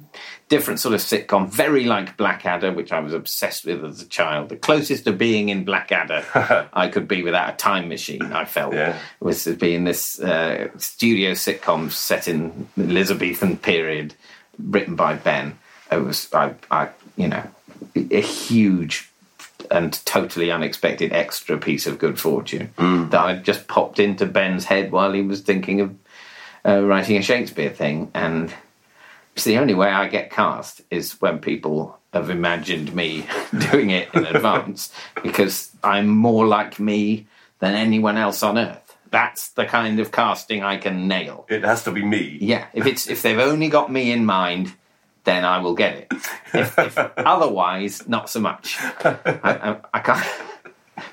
different 0.49 0.81
sort 0.81 0.95
of 0.95 1.01
sitcom, 1.01 1.49
very 1.51 1.85
like 1.85 2.17
Blackadder, 2.17 2.73
which 2.73 2.93
I 2.93 3.01
was 3.01 3.13
obsessed 3.13 3.65
with 3.67 3.85
as 3.85 4.01
a 4.01 4.07
child. 4.07 4.49
The 4.49 4.57
closest 4.57 5.05
to 5.05 5.13
being 5.13 5.49
in 5.49 5.65
Blackadder 5.65 6.25
I 6.73 6.89
could 6.89 7.09
be 7.09 7.23
without 7.23 7.55
a 7.55 7.57
time 7.57 7.89
machine, 7.89 8.23
I 8.23 8.45
felt, 8.45 8.75
was 9.21 9.45
to 9.45 9.55
be 9.55 9.75
in 9.75 9.85
this 9.85 10.21
uh, 10.21 10.69
studio 10.79 11.33
sitcom 11.33 11.91
set 11.91 12.29
in 12.29 12.69
the 12.77 12.85
Elizabethan 12.85 13.57
period, 13.59 14.15
written 14.59 14.95
by 14.95 15.15
Ben. 15.15 15.59
It 15.91 15.97
was, 15.97 16.33
I, 16.33 16.55
I, 16.71 16.89
you 17.17 17.29
know, 17.29 17.43
a 17.97 18.21
huge 18.21 19.11
and 19.71 20.05
totally 20.05 20.51
unexpected 20.51 21.13
extra 21.13 21.59
piece 21.59 21.87
of 21.87 21.99
good 21.99 22.19
fortune 22.19 22.73
that 23.11 23.21
I 23.21 23.37
just 23.37 23.69
popped 23.69 23.99
into 23.99 24.27
Ben's 24.27 24.65
head 24.65 24.93
while 24.93 25.13
he 25.13 25.23
was 25.23 25.41
thinking 25.41 25.81
of 25.81 25.95
uh, 26.67 26.83
writing 26.83 27.17
a 27.17 27.23
Shakespeare 27.23 27.71
thing. 27.71 28.11
And 28.15 28.53
it's 29.35 29.45
the 29.45 29.59
only 29.59 29.75
way 29.75 29.89
I 29.89 30.09
get 30.09 30.31
cast 30.31 30.81
is 30.91 31.21
when 31.21 31.39
people 31.39 31.99
have 32.13 32.31
imagined 32.31 32.95
me 32.95 33.27
doing 33.71 33.91
it 33.91 34.09
in 34.15 34.25
advance 34.35 34.93
because 35.23 35.71
I'm 35.85 36.09
more 36.09 36.47
like 36.47 36.81
me 36.81 37.27
than 37.59 37.75
anyone 37.75 38.17
else 38.17 38.43
on 38.43 38.59
earth. 38.59 38.97
That's 39.11 39.51
the 39.51 39.67
kind 39.67 40.01
of 40.01 40.11
casting 40.11 40.63
I 40.63 40.79
can 40.79 41.07
nail. 41.07 41.47
It 41.49 41.63
has 41.63 41.85
to 41.85 41.93
be 41.93 42.05
me. 42.05 42.39
Yeah, 42.41 42.67
if 42.75 42.87
it's 42.87 43.09
if 43.09 43.23
they've 43.23 43.39
only 43.39 43.69
got 43.69 43.91
me 43.91 44.11
in 44.11 44.27
mind, 44.27 44.73
then 45.27 45.45
I 45.45 45.59
will 45.59 45.75
get 45.75 45.95
it. 45.99 46.07
If, 46.55 46.79
if 46.79 46.97
otherwise, 47.19 48.09
not 48.09 48.31
so 48.31 48.41
much. 48.41 48.77
I, 48.81 49.19
I, 49.45 49.77
I 49.93 50.01
can't, 50.01 50.27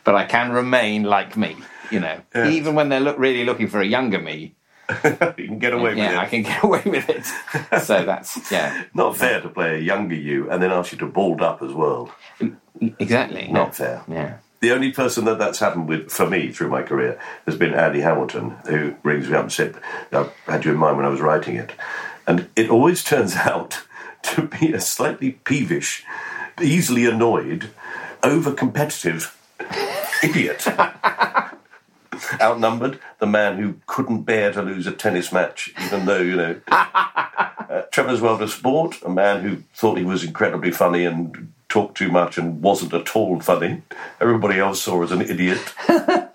but 0.05 0.15
I 0.15 0.23
can 0.25 0.51
remain 0.53 1.03
like 1.03 1.35
me. 1.35 1.57
You 1.91 1.99
know, 1.99 2.21
Yeah. 2.33 2.49
even 2.49 2.75
when 2.75 2.87
they're 2.89 3.01
look, 3.01 3.19
really 3.19 3.43
looking 3.43 3.67
for 3.67 3.81
a 3.81 3.85
younger 3.85 4.19
me, 4.19 4.55
you 5.03 5.47
can 5.47 5.59
get 5.59 5.73
away 5.73 5.89
with 5.91 5.97
yeah, 5.97 6.13
it. 6.13 6.17
I 6.17 6.25
can 6.27 6.43
get 6.43 6.63
away 6.67 6.81
with 6.85 7.09
it. 7.09 7.25
So 7.81 8.05
that's 8.05 8.51
yeah, 8.51 8.85
Not 8.93 9.17
fair 9.17 9.41
to 9.41 9.49
play 9.49 9.75
a 9.75 9.79
younger 9.79 10.15
you 10.15 10.49
and 10.49 10.61
then 10.63 10.71
ask 10.71 10.91
you 10.93 10.97
to 10.99 11.05
bald 11.07 11.41
up 11.41 11.61
as 11.61 11.73
well. 11.73 12.09
Mm, 12.39 12.55
mm, 12.81 12.95
exactly 12.99 13.47
Not 13.51 13.75
fair. 13.75 14.03
Yeah. 14.07 14.37
The 14.61 14.71
only 14.71 14.91
person 14.93 15.25
that 15.25 15.39
that's 15.39 15.59
happened 15.59 15.89
with 15.89 16.09
for 16.09 16.25
me 16.29 16.51
through 16.51 16.69
my 16.69 16.83
career 16.83 17.19
has 17.45 17.57
been 17.57 17.73
Andy 17.73 17.99
Hamilton, 17.99 18.55
who 18.67 18.95
rings 19.03 19.27
me 19.29 19.35
up 19.35 19.43
and 19.43 19.51
said, 19.51 19.75
"I 20.13 20.29
had 20.45 20.63
you 20.63 20.71
in 20.71 20.77
mind 20.77 20.95
when 20.95 21.05
I 21.05 21.09
was 21.09 21.19
writing 21.19 21.57
it," 21.57 21.73
and 22.25 22.47
it 22.55 22.69
always 22.69 23.03
turns 23.03 23.35
out 23.35 23.83
to 24.33 24.47
be 24.47 24.73
a 24.73 24.79
slightly 24.79 25.31
peevish, 25.31 26.03
easily 26.61 27.05
annoyed, 27.05 27.69
over-competitive 28.23 29.37
idiot. 30.23 30.67
Outnumbered, 32.41 32.99
the 33.19 33.27
man 33.27 33.57
who 33.57 33.75
couldn't 33.85 34.23
bear 34.23 34.51
to 34.53 34.61
lose 34.61 34.87
a 34.87 34.91
tennis 34.91 35.31
match, 35.31 35.73
even 35.85 36.05
though 36.05 36.21
you 36.21 36.35
know. 36.35 36.61
Uh, 36.67 37.81
Trevor's 37.91 38.21
World 38.21 38.41
of 38.41 38.51
Sport, 38.51 39.01
a 39.03 39.09
man 39.09 39.41
who 39.41 39.57
thought 39.75 39.97
he 39.97 40.05
was 40.05 40.23
incredibly 40.23 40.71
funny 40.71 41.05
and 41.05 41.52
talked 41.73 41.97
too 41.97 42.11
much 42.11 42.37
and 42.37 42.61
wasn't 42.61 42.93
at 42.93 43.15
all 43.15 43.39
funny. 43.39 43.81
Everybody 44.21 44.59
else 44.59 44.83
saw 44.83 45.01
as 45.03 45.11
an 45.11 45.21
idiot. 45.21 45.73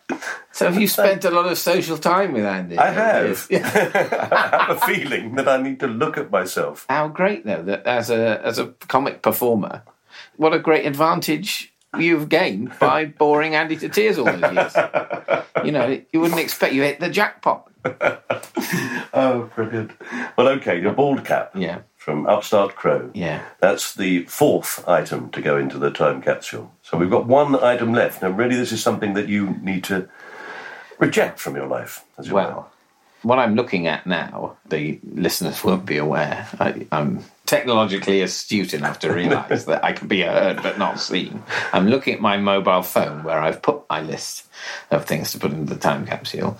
So 0.51 0.64
have 0.64 0.80
you 0.80 0.89
spent 0.89 1.24
a 1.24 1.30
lot 1.30 1.47
of 1.47 1.57
social 1.57 1.97
time 1.99 2.32
with 2.32 2.45
Andy? 2.45 2.76
I 2.76 2.91
have. 2.91 3.47
I 3.53 3.59
have 3.59 4.76
a 4.76 4.80
feeling 4.80 5.36
that 5.36 5.47
I 5.47 5.62
need 5.62 5.78
to 5.80 5.86
look 5.86 6.18
at 6.18 6.32
myself. 6.32 6.84
How 6.89 7.07
great 7.07 7.47
though 7.47 7.62
that 7.62 7.86
as 7.86 8.11
a 8.11 8.41
as 8.45 8.59
a 8.59 8.68
comic 8.89 9.22
performer, 9.22 9.82
what 10.36 10.53
a 10.55 10.59
great 10.59 10.84
advantage 10.84 11.72
you've 11.97 12.28
gained 12.28 12.76
by 12.80 13.05
boring 13.18 13.55
Andy 13.55 13.76
to 13.76 13.89
tears 13.89 14.18
all 14.18 14.24
those 14.24 14.53
years. 14.53 14.74
you 15.64 15.70
know, 15.70 16.01
you 16.12 16.18
wouldn't 16.18 16.41
expect 16.41 16.74
you 16.74 16.82
hit 16.82 16.99
the 16.99 17.11
jackpot. 17.11 17.70
Oh, 19.14 19.49
brilliant. 19.55 19.93
Well, 20.36 20.49
okay, 20.49 20.80
your 20.80 20.93
bald 20.93 21.24
cap. 21.24 21.53
Yeah. 21.55 21.82
From 22.09 22.26
Upstart 22.26 22.74
Crow. 22.74 23.11
Yeah. 23.12 23.44
That's 23.61 23.94
the 23.94 24.24
fourth 24.24 24.82
item 24.88 25.28
to 25.32 25.42
go 25.42 25.59
into 25.59 25.76
the 25.76 25.90
time 25.90 26.22
capsule. 26.22 26.72
So 26.82 26.96
we've 26.96 27.11
got 27.11 27.26
one 27.26 27.54
item 27.62 27.92
left. 27.92 28.22
Now, 28.22 28.30
really, 28.30 28.56
this 28.56 28.72
is 28.72 28.82
something 28.82 29.12
that 29.12 29.28
you 29.28 29.59
need 29.61 29.84
to 29.84 30.09
reject 30.98 31.38
from 31.38 31.54
your 31.54 31.66
life. 31.66 32.06
As. 32.16 32.32
Well, 32.32 32.70
what 33.20 33.38
I'm 33.38 33.56
looking 33.56 33.86
at 33.86 34.06
now, 34.06 34.56
the 34.70 34.98
listeners 35.04 35.62
won't 35.62 35.84
be 35.84 35.98
aware. 35.98 36.48
I, 36.59 36.86
I'm 36.90 37.24
technologically 37.49 38.20
astute 38.20 38.74
enough 38.74 38.99
to 38.99 39.12
realise 39.12 39.64
that 39.64 39.82
I 39.82 39.92
can 39.92 40.07
be 40.07 40.20
heard 40.20 40.62
but 40.62 40.78
not 40.78 41.01
seen. 41.01 41.42
I'm 41.72 41.88
looking 41.88 42.14
at 42.14 42.20
my 42.20 42.36
mobile 42.36 42.82
phone 42.82 43.24
where 43.24 43.38
I've 43.38 43.62
put 43.62 43.88
my 43.88 44.03
list 44.03 44.46
of 44.90 45.07
things 45.07 45.32
to 45.32 45.38
put 45.38 45.53
into 45.53 45.72
the 45.74 45.80
time 45.80 46.07
capsule. 46.07 46.59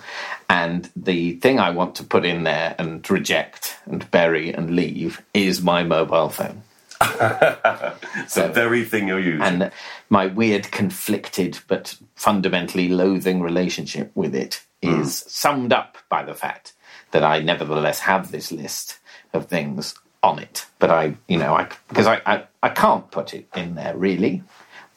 And 0.49 0.89
the 0.95 1.33
thing 1.33 1.59
I 1.59 1.69
want 1.69 1.95
to 1.95 2.03
put 2.03 2.25
in 2.25 2.43
there 2.43 2.75
and 2.79 3.07
reject 3.09 3.77
and 3.85 4.09
bury 4.09 4.51
and 4.51 4.75
leave 4.75 5.21
is 5.33 5.61
my 5.61 5.83
mobile 5.83 6.29
phone. 6.29 6.63
It's 7.01 8.35
the 8.35 8.49
very 8.51 8.83
thing 8.83 9.07
you're 9.07 9.19
using. 9.19 9.41
And 9.41 9.71
my 10.09 10.25
weird, 10.25 10.71
conflicted, 10.71 11.59
but 11.67 11.95
fundamentally 12.15 12.89
loathing 12.89 13.41
relationship 13.41 14.11
with 14.15 14.33
it 14.33 14.65
hmm. 14.81 15.01
is 15.01 15.23
summed 15.27 15.71
up 15.71 15.97
by 16.09 16.23
the 16.23 16.33
fact 16.33 16.73
that 17.11 17.23
I 17.23 17.39
nevertheless 17.39 17.99
have 17.99 18.31
this 18.31 18.51
list 18.51 18.97
of 19.33 19.45
things 19.45 19.93
on 20.23 20.39
it. 20.39 20.65
But 20.79 20.89
I, 20.91 21.15
you 21.27 21.37
know, 21.37 21.53
I 21.55 21.67
because 21.87 22.07
I, 22.07 22.21
I, 22.25 22.43
I 22.61 22.69
can't 22.69 23.09
put 23.11 23.33
it 23.33 23.47
in 23.55 23.75
there 23.75 23.95
really. 23.95 24.43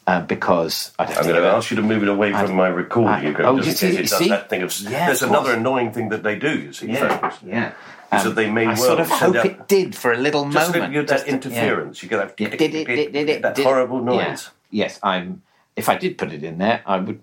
Uh, 0.05 0.21
because 0.21 0.91
I 0.99 1.05
don't 1.05 1.17
I'm 1.19 1.23
going 1.29 1.41
to 1.41 1.47
ask 1.47 1.71
you 1.71 1.77
to 1.77 1.83
move 1.83 2.03
it 2.03 2.09
away 2.09 2.33
from 2.33 2.57
my 2.57 2.67
recording. 2.67 3.37
I- 3.37 3.43
oh, 3.45 3.61
just 3.61 3.81
you 3.83 3.89
in 3.91 3.95
see- 3.95 3.97
case 3.99 4.07
it 4.07 4.09
does 4.11 4.19
see? 4.19 4.29
that 4.31 4.51
thing 4.51 4.63
of. 4.63 4.81
Yeah, 4.81 5.07
there's 5.07 5.23
of 5.23 5.29
another 5.31 5.53
annoying 5.55 5.93
thing 5.93 6.09
that 6.09 6.25
they 6.25 6.35
do, 6.37 6.59
you 6.59 6.73
see, 6.73 6.89
Yeah, 6.91 7.19
folks. 7.19 7.37
yeah. 7.45 7.69
Is 8.13 8.25
that 8.25 8.27
Um, 8.27 8.35
they 8.35 8.51
may 8.51 8.65
I 8.65 8.75
well 8.75 8.77
sort 8.79 8.99
of 8.99 9.09
hope 9.09 9.37
out- 9.37 9.47
it 9.47 9.69
did 9.69 9.95
for 9.95 10.13
a 10.13 10.17
little 10.17 10.51
Just 10.51 10.55
moment. 10.75 10.93
that, 10.93 10.93
you 10.93 11.03
get 11.03 11.09
just 11.09 11.25
that 11.27 11.31
to- 11.31 11.49
interference. 11.51 12.03
You 12.03 12.09
get 12.09 12.17
that, 12.17 12.35
Yeah. 12.41 12.49
Did 12.49 12.75
it? 12.75 12.87
Did, 12.89 13.13
did 13.13 13.29
it? 13.29 13.43
that 13.43 13.55
did 13.55 13.63
it- 13.63 13.65
horrible 13.65 13.99
yeah. 14.13 14.27
noise. 14.31 14.51
Yes, 14.73 14.99
I'm. 15.05 15.43
If 15.77 15.89
I 15.89 15.95
did 15.97 16.19
put 16.19 16.33
it 16.33 16.43
in 16.43 16.59
there, 16.59 16.83
I 16.85 16.97
would 16.97 17.21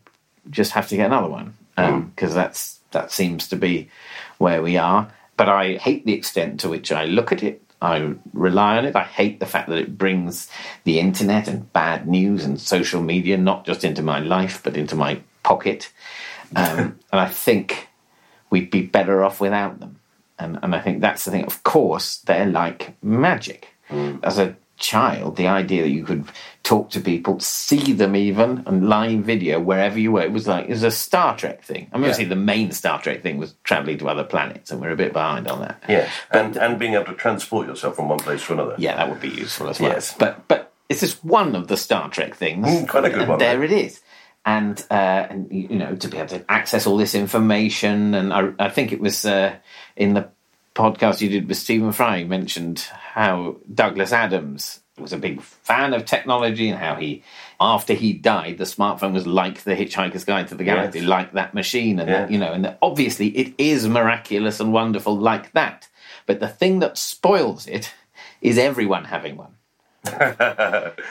just 0.49 0.71
have 0.71 0.87
to 0.87 0.95
get 0.95 1.07
another 1.07 1.27
one 1.27 1.55
because 1.75 2.33
that's 2.33 2.79
that 2.91 3.11
seems 3.11 3.49
to 3.49 3.57
be 3.57 3.89
where 4.37 4.61
we 4.61 4.77
are. 4.77 5.09
But 5.35 5.49
I 5.49 5.73
hate 5.73 6.05
the 6.05 6.13
extent 6.13 6.61
to 6.61 6.69
which 6.69 6.93
I 6.93 7.03
look 7.03 7.33
at 7.33 7.43
it. 7.43 7.61
I 7.81 8.13
rely 8.33 8.77
on 8.77 8.85
it. 8.85 8.95
I 8.95 9.03
hate 9.03 9.39
the 9.39 9.45
fact 9.45 9.69
that 9.69 9.77
it 9.77 9.97
brings 9.97 10.49
the 10.83 10.99
internet 10.99 11.47
and 11.47 11.71
bad 11.71 12.07
news 12.07 12.43
and 12.43 12.59
social 12.59 13.01
media 13.01 13.37
not 13.37 13.65
just 13.65 13.83
into 13.83 14.01
my 14.01 14.19
life 14.19 14.61
but 14.63 14.75
into 14.75 14.95
my 14.95 15.21
pocket. 15.43 15.91
Um, 16.55 16.99
and 17.11 17.21
I 17.21 17.27
think 17.27 17.87
we'd 18.49 18.71
be 18.71 18.81
better 18.81 19.23
off 19.23 19.39
without 19.39 19.79
them. 19.79 19.99
And, 20.37 20.59
and 20.63 20.73
I 20.75 20.79
think 20.79 21.01
that's 21.01 21.25
the 21.25 21.31
thing. 21.31 21.45
Of 21.45 21.63
course, 21.63 22.17
they're 22.17 22.45
like 22.45 22.95
magic. 23.03 23.69
As 24.23 24.37
a 24.37 24.55
child, 24.79 25.35
the 25.35 25.47
idea 25.47 25.83
that 25.83 25.89
you 25.89 26.03
could 26.03 26.25
talk 26.63 26.89
to 26.91 26.99
people, 26.99 27.39
see 27.39 27.93
them 27.93 28.15
even, 28.15 28.63
and 28.65 28.89
live 28.89 29.19
video 29.21 29.59
wherever 29.59 29.99
you 29.99 30.11
were, 30.11 30.21
it 30.21 30.31
was 30.31 30.47
like 30.47 30.65
it 30.65 30.69
was 30.71 30.83
a 30.83 30.91
Star 30.91 31.35
Trek 31.37 31.63
thing. 31.63 31.89
I 31.91 31.97
mean, 31.97 32.03
Yeah. 32.03 32.09
obviously, 32.09 32.25
the 32.25 32.35
main 32.35 32.71
Star 32.71 33.01
Trek 33.01 33.21
thing 33.21 33.37
was 33.37 33.55
traveling 33.63 33.97
to 33.99 34.07
other 34.09 34.23
planets, 34.23 34.71
and 34.71 34.81
we're 34.81 34.91
a 34.91 34.95
bit 34.95 35.13
behind 35.13 35.47
on 35.47 35.61
that. 35.61 35.83
Yes, 35.87 36.11
and, 36.31 36.57
and 36.57 36.79
being 36.79 36.93
able 36.95 37.05
to 37.05 37.13
transport 37.13 37.67
yourself 37.67 37.95
from 37.95 38.09
one 38.09 38.19
place 38.19 38.45
to 38.47 38.53
another. 38.53 38.75
Yeah, 38.77 38.95
that 38.95 39.09
would 39.09 39.21
be 39.21 39.29
useful 39.29 39.69
as 39.69 39.79
well. 39.79 39.91
Yes. 39.91 40.15
But 40.17 40.47
but 40.47 40.73
it's 40.89 41.01
just 41.01 41.23
one 41.23 41.55
of 41.55 41.67
the 41.67 41.77
Star 41.77 42.09
Trek 42.09 42.35
things. 42.35 42.67
Mm, 42.67 42.87
quite 42.87 43.05
a 43.05 43.09
good 43.09 43.19
and 43.19 43.29
one, 43.29 43.39
There 43.39 43.59
right? 43.59 43.71
it 43.71 43.85
is. 43.85 44.01
And, 44.45 44.83
uh, 44.89 44.93
and 45.29 45.51
you 45.51 45.77
know 45.77 45.95
to 45.95 46.07
be 46.07 46.17
able 46.17 46.29
to 46.29 46.45
access 46.49 46.87
all 46.87 46.97
this 46.97 47.13
information, 47.13 48.15
and 48.15 48.33
I, 48.33 48.49
I 48.57 48.69
think 48.69 48.91
it 48.91 48.99
was 48.99 49.25
uh, 49.25 49.55
in 49.95 50.13
the 50.13 50.29
podcast 50.79 51.19
you 51.21 51.29
did 51.29 51.47
with 51.47 51.57
Stephen 51.57 51.91
Fry. 51.91 52.17
You 52.17 52.25
mentioned 52.25 52.79
how 52.79 53.57
Douglas 53.73 54.13
Adams 54.13 54.79
was 54.97 55.13
a 55.13 55.17
big 55.17 55.41
fan 55.41 55.93
of 55.93 56.05
technology 56.05 56.69
and 56.69 56.79
how 56.79 56.95
he, 56.95 57.23
after 57.59 57.93
he 57.93 58.13
died, 58.13 58.57
the 58.57 58.63
smartphone 58.63 59.13
was 59.13 59.27
like 59.27 59.63
the 59.63 59.75
Hitchhiker's 59.75 60.23
Guide 60.25 60.47
to 60.49 60.55
the 60.55 60.63
Galaxy, 60.63 60.99
Yes. 60.99 61.07
like 61.07 61.33
that 61.33 61.53
machine, 61.53 61.99
and 61.99 62.09
Yeah. 62.09 62.21
that, 62.21 62.31
you 62.31 62.37
know, 62.37 62.53
and 62.53 62.63
that 62.65 62.77
obviously 62.81 63.27
it 63.27 63.53
is 63.57 63.87
miraculous 63.87 64.59
and 64.59 64.71
wonderful 64.73 65.17
like 65.17 65.51
that. 65.53 65.87
But 66.25 66.39
the 66.39 66.47
thing 66.49 66.79
that 66.79 66.97
spoils 66.97 67.67
it 67.67 67.93
is 68.41 68.57
everyone 68.57 69.05
having 69.05 69.35
one. 69.37 69.55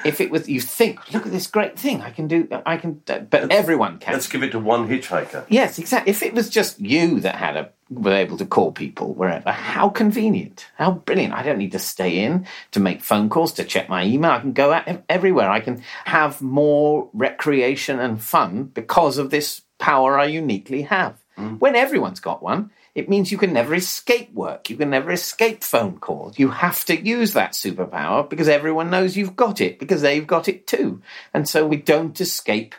if 0.05 0.20
it 0.20 0.30
was, 0.30 0.49
you 0.49 0.61
think, 0.61 1.12
look 1.12 1.26
at 1.26 1.32
this 1.32 1.47
great 1.47 1.78
thing, 1.78 2.01
I 2.01 2.11
can 2.11 2.26
do, 2.26 2.49
I 2.64 2.76
can, 2.78 3.03
but 3.05 3.51
everyone 3.53 3.99
can. 3.99 4.14
Let's 4.14 4.28
give 4.28 4.43
it 4.43 4.53
to 4.53 4.59
one 4.59 4.89
hitchhiker. 4.89 5.45
Yes, 5.49 5.78
exactly. 5.78 6.11
If 6.11 6.22
it 6.22 6.34
was 6.34 6.49
just 6.49 6.80
you 6.80 7.20
that 7.20 7.36
had 7.36 7.57
a 7.57 7.70
were 7.91 8.12
able 8.12 8.36
to 8.36 8.45
call 8.45 8.70
people 8.70 9.14
wherever, 9.14 9.51
how 9.51 9.89
convenient, 9.89 10.66
how 10.76 10.93
brilliant! 10.93 11.34
I 11.34 11.43
don't 11.43 11.59
need 11.59 11.72
to 11.72 11.78
stay 11.78 12.18
in 12.18 12.47
to 12.72 12.80
make 12.80 13.03
phone 13.03 13.28
calls 13.28 13.53
to 13.55 13.64
check 13.64 13.89
my 13.89 14.05
email. 14.05 14.30
I 14.30 14.41
can 14.41 14.53
go 14.53 14.72
out 14.72 15.03
everywhere. 15.09 15.51
I 15.51 15.61
can 15.61 15.82
have 16.05 16.41
more 16.41 17.09
recreation 17.12 17.99
and 17.99 18.22
fun 18.22 18.64
because 18.64 19.18
of 19.18 19.30
this 19.30 19.62
power 19.78 20.18
I 20.18 20.26
uniquely 20.26 20.82
have. 20.82 21.22
Mm. 21.36 21.61
When 21.61 21.76
everyone's 21.76 22.20
got 22.20 22.43
one, 22.43 22.70
it 22.99 23.09
means 23.09 23.30
you 23.30 23.38
can 23.38 23.53
never 23.53 23.74
escape 23.74 24.32
work. 24.34 24.68
You 24.68 24.76
can 24.76 24.90
never 24.90 25.12
escape 25.12 25.62
phone 25.62 25.99
calls. 25.99 26.38
You 26.38 26.49
have 26.51 26.84
to 26.86 27.01
use 27.01 27.32
that 27.34 27.53
superpower 27.53 28.28
because 28.28 28.49
everyone 28.49 28.90
knows 28.90 29.16
you've 29.16 29.36
got 29.36 29.61
it 29.61 29.78
because 29.78 30.03
they've 30.03 30.26
got 30.26 30.49
it 30.49 30.66
too. 30.66 31.01
And 31.32 31.49
so 31.49 31.64
we 31.64 31.76
don't 31.76 32.20
escape 32.20 32.74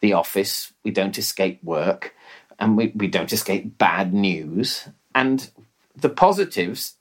the 0.00 0.12
office, 0.12 0.72
we 0.84 0.90
don't 0.90 1.18
escape 1.18 1.62
work, 1.64 2.14
and 2.58 2.76
we, 2.76 2.92
we 2.94 3.08
don't 3.08 3.32
escape 3.32 3.78
bad 3.78 4.14
news. 4.14 4.88
And 5.14 5.50
the 5.96 6.10
positives 6.10 6.94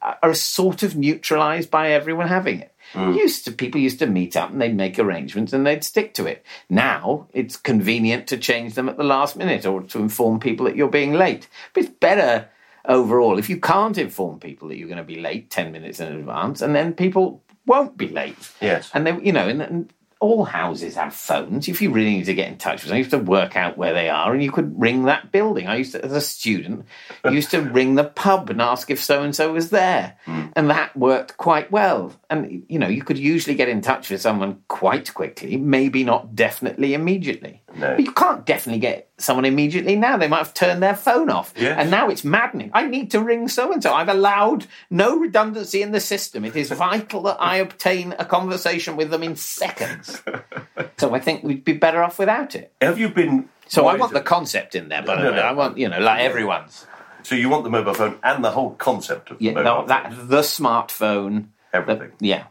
are 0.00 0.34
sort 0.34 0.82
of 0.82 0.96
neutralized 0.96 1.70
by 1.70 1.90
everyone 1.90 2.28
having 2.28 2.60
it. 2.60 2.73
Mm. 2.94 3.16
Used 3.16 3.44
to 3.44 3.52
people 3.52 3.80
used 3.80 3.98
to 3.98 4.06
meet 4.06 4.36
up 4.36 4.50
and 4.50 4.60
they'd 4.60 4.74
make 4.74 4.98
arrangements 4.98 5.52
and 5.52 5.66
they'd 5.66 5.84
stick 5.84 6.14
to 6.14 6.26
it. 6.26 6.44
Now 6.68 7.28
it's 7.32 7.56
convenient 7.56 8.26
to 8.28 8.38
change 8.38 8.74
them 8.74 8.88
at 8.88 8.96
the 8.96 9.04
last 9.04 9.36
minute 9.36 9.66
or 9.66 9.82
to 9.82 9.98
inform 9.98 10.40
people 10.40 10.66
that 10.66 10.76
you're 10.76 10.88
being 10.88 11.12
late. 11.14 11.48
But 11.72 11.84
it's 11.84 11.92
better 11.92 12.48
overall 12.86 13.38
if 13.38 13.48
you 13.48 13.58
can't 13.58 13.98
inform 13.98 14.38
people 14.38 14.68
that 14.68 14.76
you're 14.76 14.88
going 14.88 14.98
to 14.98 15.04
be 15.04 15.20
late 15.20 15.50
10 15.50 15.72
minutes 15.72 16.00
in 16.00 16.12
advance 16.12 16.62
and 16.62 16.74
then 16.74 16.92
people 16.94 17.42
won't 17.66 17.96
be 17.96 18.08
late. 18.08 18.50
Yes. 18.60 18.90
And 18.94 19.06
they, 19.06 19.18
you 19.20 19.32
know, 19.32 19.48
and, 19.48 19.62
and 19.62 19.92
all 20.24 20.44
houses 20.44 20.94
have 20.94 21.12
phones. 21.12 21.68
If 21.68 21.82
you 21.82 21.90
really 21.90 22.16
need 22.16 22.24
to 22.24 22.34
get 22.34 22.48
in 22.48 22.56
touch 22.56 22.82
with 22.82 22.88
them, 22.88 22.96
you 22.96 23.04
have 23.04 23.10
to 23.10 23.18
work 23.18 23.56
out 23.56 23.76
where 23.76 23.92
they 23.92 24.08
are, 24.08 24.32
and 24.32 24.42
you 24.42 24.50
could 24.50 24.80
ring 24.80 25.04
that 25.04 25.30
building. 25.30 25.66
I 25.66 25.76
used 25.76 25.92
to, 25.92 26.02
as 26.02 26.12
a 26.12 26.20
student, 26.22 26.86
used 27.30 27.50
to 27.50 27.60
ring 27.60 27.94
the 27.94 28.04
pub 28.04 28.48
and 28.48 28.62
ask 28.62 28.90
if 28.90 29.04
so 29.04 29.22
and 29.22 29.36
so 29.36 29.52
was 29.52 29.68
there, 29.68 30.16
hmm. 30.24 30.46
and 30.56 30.70
that 30.70 30.96
worked 30.96 31.36
quite 31.36 31.70
well. 31.70 32.10
And 32.30 32.64
you 32.70 32.78
know, 32.78 32.88
you 32.88 33.02
could 33.02 33.18
usually 33.18 33.54
get 33.54 33.68
in 33.68 33.82
touch 33.82 34.08
with 34.08 34.22
someone 34.22 34.62
quite 34.68 35.12
quickly, 35.12 35.58
maybe 35.58 36.04
not 36.04 36.34
definitely 36.34 36.94
immediately. 36.94 37.62
No. 37.76 37.96
But 37.96 38.04
you 38.04 38.12
can't 38.12 38.44
definitely 38.46 38.80
get 38.80 39.08
someone 39.18 39.44
immediately 39.44 39.96
now. 39.96 40.16
They 40.16 40.28
might 40.28 40.38
have 40.38 40.54
turned 40.54 40.82
their 40.82 40.94
phone 40.96 41.28
off. 41.30 41.52
Yes. 41.56 41.76
And 41.78 41.90
now 41.90 42.08
it's 42.08 42.24
maddening. 42.24 42.70
I 42.72 42.86
need 42.86 43.10
to 43.12 43.20
ring 43.20 43.48
so 43.48 43.72
and 43.72 43.82
so. 43.82 43.92
I've 43.92 44.08
allowed 44.08 44.66
no 44.90 45.18
redundancy 45.18 45.82
in 45.82 45.92
the 45.92 46.00
system. 46.00 46.44
It 46.44 46.56
is 46.56 46.70
vital 46.70 47.22
that 47.22 47.36
I 47.40 47.56
obtain 47.56 48.14
a 48.18 48.24
conversation 48.24 48.96
with 48.96 49.10
them 49.10 49.22
in 49.22 49.36
seconds. 49.36 50.22
so 50.98 51.14
I 51.14 51.20
think 51.20 51.42
we'd 51.42 51.64
be 51.64 51.72
better 51.72 52.02
off 52.02 52.18
without 52.18 52.54
it. 52.54 52.72
Have 52.80 52.98
you 52.98 53.08
been? 53.08 53.48
So 53.66 53.86
I 53.86 53.96
want 53.96 54.12
the 54.12 54.20
concept 54.20 54.74
in 54.74 54.88
there, 54.88 55.02
but 55.02 55.16
No, 55.18 55.30
no. 55.30 55.40
I 55.40 55.52
want, 55.52 55.78
you 55.78 55.88
know, 55.88 55.98
like 55.98 56.20
everyone's. 56.20 56.86
So 57.22 57.34
you 57.34 57.48
want 57.48 57.64
the 57.64 57.70
mobile 57.70 57.94
phone 57.94 58.18
and 58.22 58.44
the 58.44 58.50
whole 58.50 58.72
concept 58.74 59.30
of 59.30 59.40
Yeah, 59.40 59.52
mobile 59.52 59.86
no, 59.86 60.02
phone. 60.02 60.28
the 60.28 60.40
smartphone, 60.42 61.46
everything 61.72 62.12
yeah, 62.20 62.44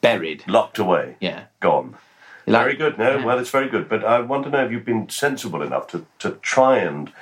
buried. 0.00 0.44
locked 0.46 0.78
away, 0.78 1.16
Yeah. 1.20 1.44
gone. 1.60 1.96
Like- 2.46 2.62
very 2.62 2.76
good. 2.76 2.98
No, 2.98 3.24
well, 3.24 3.38
it's 3.38 3.50
very 3.50 3.68
good. 3.68 3.88
But 3.88 4.04
I 4.04 4.20
want 4.20 4.44
to 4.44 4.50
know 4.50 4.64
if 4.64 4.70
you've 4.70 4.84
been 4.84 5.08
sensible 5.08 5.62
enough 5.62 5.88
to, 5.88 6.06
to 6.20 6.32
try 6.42 6.78
and 6.78 7.12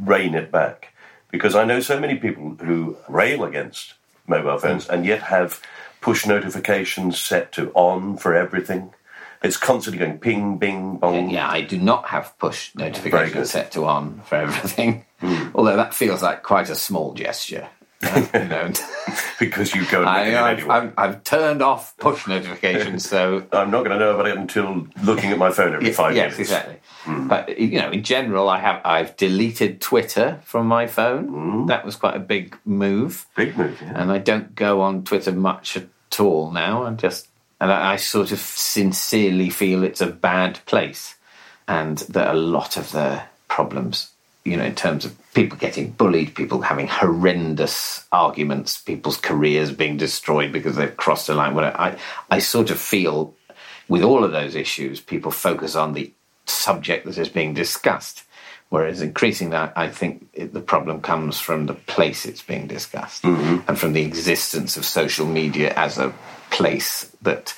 rein 0.00 0.34
it 0.34 0.50
back. 0.50 0.92
Because 1.30 1.54
I 1.54 1.64
know 1.64 1.80
so 1.80 1.98
many 1.98 2.16
people 2.16 2.56
who 2.60 2.96
rail 3.08 3.44
against 3.44 3.94
mobile 4.26 4.54
hmm. 4.54 4.58
phones 4.58 4.88
and 4.88 5.04
yet 5.04 5.22
have 5.22 5.60
push 6.00 6.26
notifications 6.26 7.18
set 7.18 7.52
to 7.52 7.70
on 7.72 8.16
for 8.16 8.34
everything. 8.34 8.92
It's 9.42 9.56
constantly 9.56 9.98
going 9.98 10.18
ping, 10.18 10.58
bing, 10.58 10.98
bong. 10.98 11.30
Yeah, 11.30 11.48
I 11.48 11.62
do 11.62 11.78
not 11.78 12.08
have 12.08 12.38
push 12.38 12.74
notifications 12.74 13.50
set 13.50 13.72
to 13.72 13.86
on 13.86 14.20
for 14.26 14.36
everything. 14.36 15.06
Hmm. 15.20 15.48
Although 15.54 15.76
that 15.76 15.94
feels 15.94 16.22
like 16.22 16.42
quite 16.42 16.68
a 16.68 16.74
small 16.74 17.14
gesture. 17.14 17.68
You 18.34 18.44
know, 18.44 18.72
Because 19.38 19.74
you 19.74 19.86
go 19.90 20.04
I, 20.04 20.50
I've, 20.50 20.58
anyway. 20.58 20.74
I've, 20.74 20.92
I've 20.98 21.24
turned 21.24 21.62
off 21.62 21.96
push 21.98 22.26
notifications, 22.26 23.06
so 23.08 23.46
I'm 23.52 23.70
not 23.70 23.84
going 23.84 23.90
to 23.90 23.98
know 23.98 24.14
about 24.14 24.26
it 24.28 24.36
until 24.36 24.86
looking 25.02 25.30
at 25.32 25.38
my 25.38 25.50
phone 25.50 25.74
every 25.74 25.88
Yeah, 25.88 25.92
five 25.94 26.14
yes, 26.14 26.32
minutes. 26.32 26.38
exactly. 26.50 26.76
Hmm. 27.02 27.28
But 27.28 27.58
you 27.58 27.78
know, 27.80 27.90
in 27.90 28.02
general, 28.02 28.48
I 28.48 28.58
have 28.58 28.80
I've 28.84 29.16
deleted 29.16 29.80
Twitter 29.80 30.38
from 30.44 30.66
my 30.66 30.86
phone. 30.86 31.28
Hmm. 31.28 31.66
That 31.66 31.84
was 31.84 31.96
quite 31.96 32.16
a 32.16 32.20
big 32.20 32.56
move, 32.64 33.26
Big 33.36 33.56
move, 33.56 33.78
yeah. 33.82 33.92
and 33.96 34.10
I 34.12 34.18
don't 34.18 34.54
go 34.54 34.80
on 34.82 35.04
Twitter 35.04 35.32
much 35.32 35.76
at 35.76 35.86
all 36.20 36.50
now. 36.50 36.84
I 36.84 36.90
just 36.92 37.28
and 37.60 37.70
I, 37.72 37.92
I 37.92 37.96
sort 37.96 38.32
of 38.32 38.38
sincerely 38.38 39.50
feel 39.50 39.82
it's 39.84 40.00
a 40.00 40.06
bad 40.06 40.60
place, 40.66 41.16
and 41.68 41.98
that 41.98 42.28
a 42.34 42.38
lot 42.38 42.76
of 42.76 42.92
the 42.92 43.22
problems, 43.48 44.10
you 44.44 44.56
know, 44.56 44.64
in 44.64 44.74
terms 44.74 45.04
of 45.04 45.16
people 45.40 45.58
getting 45.58 45.90
bullied, 45.90 46.34
people 46.34 46.60
having 46.60 46.86
horrendous 46.86 48.06
arguments, 48.12 48.80
people's 48.80 49.16
careers 49.16 49.72
being 49.72 49.96
destroyed 49.96 50.52
because 50.52 50.76
they've 50.76 50.96
crossed 50.96 51.28
a 51.30 51.34
line. 51.34 51.58
I 51.58 51.96
I 52.30 52.38
sort 52.40 52.70
of 52.70 52.78
feel 52.78 53.34
with 53.88 54.02
all 54.02 54.22
of 54.22 54.32
those 54.32 54.54
issues, 54.54 55.00
people 55.00 55.30
focus 55.30 55.74
on 55.74 55.94
the 55.94 56.12
subject 56.44 57.06
that 57.06 57.16
is 57.16 57.28
being 57.28 57.54
discussed. 57.54 58.24
Whereas 58.68 59.02
increasingly, 59.02 59.56
I 59.56 59.88
think 59.88 60.28
it, 60.32 60.52
the 60.52 60.60
problem 60.60 61.00
comes 61.00 61.40
from 61.40 61.66
the 61.66 61.74
place 61.74 62.24
it's 62.24 62.42
being 62.42 62.68
discussed 62.68 63.24
mm-hmm. 63.24 63.66
and 63.66 63.76
from 63.76 63.94
the 63.94 64.02
existence 64.02 64.76
of 64.76 64.84
social 64.84 65.26
media 65.26 65.72
as 65.74 65.98
a 65.98 66.14
place 66.50 67.10
that 67.22 67.52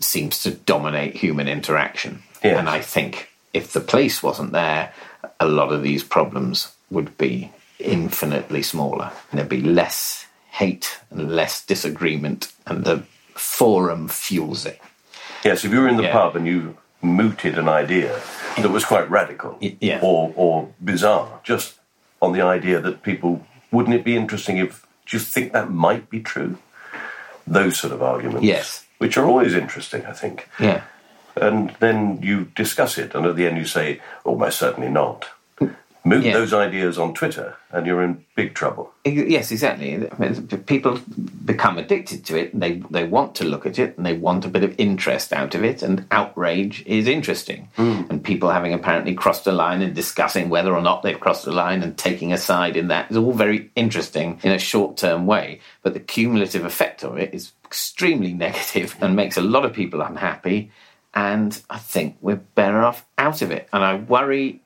seems 0.00 0.42
to 0.44 0.52
dominate 0.52 1.14
human 1.14 1.46
interaction. 1.46 2.22
Yes. 2.42 2.58
And 2.58 2.70
I 2.70 2.80
think 2.80 3.28
if 3.52 3.74
the 3.74 3.82
place 3.82 4.22
wasn't 4.22 4.52
there, 4.52 4.94
a 5.40 5.46
lot 5.46 5.72
of 5.72 5.82
these 5.82 6.02
problems 6.02 6.73
would 6.94 7.18
be 7.18 7.50
infinitely 7.78 8.62
smaller. 8.62 9.10
There'd 9.32 9.48
be 9.48 9.60
less 9.60 10.26
hate 10.52 10.98
and 11.10 11.34
less 11.34 11.64
disagreement, 11.66 12.52
and 12.66 12.84
the 12.84 13.02
forum 13.34 14.08
fuels 14.08 14.64
it. 14.64 14.80
Yes, 15.44 15.64
if 15.64 15.72
you 15.72 15.80
were 15.80 15.88
in 15.88 15.96
the 15.96 16.04
Yeah. 16.04 16.12
pub 16.12 16.36
and 16.36 16.46
you 16.46 16.76
mooted 17.02 17.58
an 17.58 17.68
idea 17.68 18.20
that 18.56 18.70
was 18.70 18.84
quite 18.84 19.10
radical 19.10 19.58
yeah. 19.60 19.98
or, 20.00 20.32
or 20.36 20.68
bizarre, 20.82 21.40
just 21.42 21.74
on 22.22 22.32
the 22.32 22.40
idea 22.40 22.80
that 22.80 23.02
people, 23.02 23.44
wouldn't 23.70 23.94
it 23.94 24.04
be 24.04 24.16
interesting 24.16 24.56
if, 24.56 24.86
do 25.06 25.16
you 25.16 25.20
think 25.20 25.52
that 25.52 25.70
might 25.70 26.08
be 26.08 26.20
true? 26.20 26.56
Those 27.46 27.78
sort 27.78 27.92
of 27.92 28.02
arguments. 28.02 28.46
Yes. 28.46 28.86
Which 28.98 29.18
are 29.18 29.26
always 29.26 29.54
interesting, 29.54 30.06
I 30.06 30.12
think. 30.12 30.48
Yeah. 30.58 30.82
And 31.36 31.74
then 31.80 32.22
you 32.22 32.46
discuss 32.54 32.96
it, 32.96 33.14
and 33.14 33.26
at 33.26 33.36
the 33.36 33.46
end 33.46 33.58
you 33.58 33.66
say, 33.66 34.00
oh, 34.24 34.30
almost 34.30 34.58
certainly 34.58 34.88
not. 34.88 35.26
Moot 36.06 36.22
Yeah. 36.22 36.34
those 36.34 36.52
ideas 36.52 36.98
on 36.98 37.14
Twitter, 37.14 37.56
and 37.72 37.86
you're 37.86 38.02
in 38.02 38.24
big 38.36 38.54
trouble. 38.54 38.92
Yes, 39.06 39.50
exactly. 39.50 40.06
People 40.66 40.98
become 41.46 41.78
addicted 41.78 42.26
to 42.26 42.36
it. 42.36 42.58
They 42.58 42.82
they 42.90 43.04
want 43.04 43.34
to 43.36 43.44
look 43.44 43.64
at 43.64 43.78
it, 43.78 43.96
and 43.96 44.04
they 44.04 44.12
want 44.12 44.44
a 44.44 44.48
bit 44.48 44.64
of 44.64 44.74
interest 44.76 45.32
out 45.32 45.54
of 45.54 45.64
it. 45.64 45.82
And 45.82 46.04
outrage 46.10 46.82
is 46.86 47.08
interesting. 47.08 47.68
Hmm. 47.76 48.02
And 48.10 48.22
people 48.22 48.50
having 48.50 48.74
apparently 48.74 49.14
crossed 49.14 49.46
a 49.46 49.52
line 49.52 49.80
and 49.80 49.94
discussing 49.94 50.50
whether 50.50 50.74
or 50.74 50.82
not 50.82 51.02
they've 51.02 51.18
crossed 51.18 51.46
a 51.46 51.52
line 51.52 51.82
and 51.82 51.96
taking 51.96 52.34
a 52.34 52.38
side 52.38 52.76
in 52.76 52.88
that 52.88 53.10
is 53.10 53.16
all 53.16 53.32
very 53.32 53.70
interesting 53.74 54.38
in 54.42 54.52
a 54.52 54.58
short 54.58 54.98
term 54.98 55.24
way. 55.26 55.60
But 55.82 55.94
the 55.94 56.00
cumulative 56.00 56.66
effect 56.66 57.02
of 57.02 57.16
it 57.16 57.32
is 57.32 57.52
extremely 57.64 58.32
negative 58.46 58.94
and 59.00 59.16
makes 59.16 59.38
a 59.38 59.42
lot 59.42 59.64
of 59.64 59.72
people 59.72 60.02
unhappy. 60.02 60.70
And 61.16 61.58
I 61.70 61.78
think 61.78 62.16
we're 62.20 62.36
better 62.56 62.82
off 62.82 63.06
out 63.16 63.40
of 63.40 63.52
it. 63.52 63.68
And 63.72 63.84
I 63.84 63.94
worry 63.94 64.60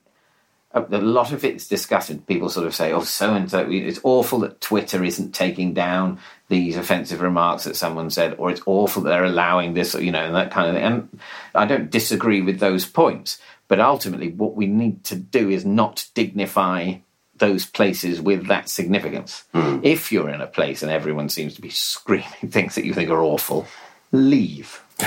a 0.71 0.81
lot 0.99 1.31
of 1.31 1.43
it's 1.43 1.67
discussed 1.67 2.27
people 2.27 2.47
sort 2.47 2.67
of 2.67 2.75
say 2.75 2.91
oh 2.91 3.01
so 3.01 3.33
and 3.33 3.49
so 3.49 3.67
it's 3.69 3.99
awful 4.03 4.39
that 4.39 4.61
twitter 4.61 5.03
isn't 5.03 5.33
taking 5.33 5.73
down 5.73 6.19
these 6.47 6.77
offensive 6.77 7.21
remarks 7.21 7.63
that 7.63 7.75
someone 7.75 8.09
said 8.09 8.35
or 8.37 8.51
it's 8.51 8.61
awful 8.67 9.01
that 9.01 9.09
they're 9.09 9.23
allowing 9.23 9.73
this 9.73 9.95
you 9.95 10.11
know 10.11 10.23
and 10.23 10.35
that 10.35 10.51
kind 10.51 10.69
of 10.69 10.75
thing. 10.75 10.83
And 10.83 11.19
i 11.55 11.65
don't 11.65 11.89
disagree 11.89 12.41
with 12.41 12.59
those 12.59 12.85
points 12.85 13.39
but 13.67 13.79
ultimately 13.79 14.29
what 14.29 14.55
we 14.55 14.67
need 14.67 15.03
to 15.05 15.15
do 15.15 15.49
is 15.49 15.65
not 15.65 16.07
dignify 16.13 16.95
those 17.39 17.65
places 17.65 18.21
with 18.21 18.47
that 18.47 18.69
significance. 18.69 19.45
Hmm. 19.53 19.79
If 19.81 20.11
you're 20.11 20.29
in 20.29 20.41
a 20.41 20.47
place 20.47 20.83
and 20.83 20.91
everyone 20.91 21.29
seems 21.29 21.55
to 21.55 21.61
be 21.61 21.69
screaming 21.69 22.27
things 22.47 22.75
that 22.75 22.85
you 22.85 22.93
think 22.93 23.09
are 23.09 23.23
awful 23.23 23.65
leave. 24.11 24.83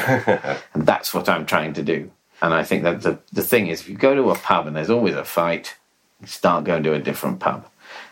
And 0.74 0.86
that's 0.86 1.12
what 1.12 1.28
I'm 1.28 1.44
trying 1.44 1.74
to 1.74 1.82
do. 1.82 2.10
And 2.42 2.52
I 2.52 2.64
think 2.64 2.82
that 2.82 3.02
the, 3.02 3.18
the 3.32 3.42
thing 3.42 3.68
is, 3.68 3.80
if 3.80 3.88
you 3.88 3.96
go 3.96 4.14
to 4.16 4.30
a 4.30 4.34
pub 4.34 4.66
and 4.66 4.74
there's 4.74 4.90
always 4.90 5.14
a 5.14 5.24
fight, 5.24 5.76
start 6.26 6.64
going 6.64 6.82
to 6.82 6.92
a 6.92 6.98
different 6.98 7.38
pub. 7.38 7.66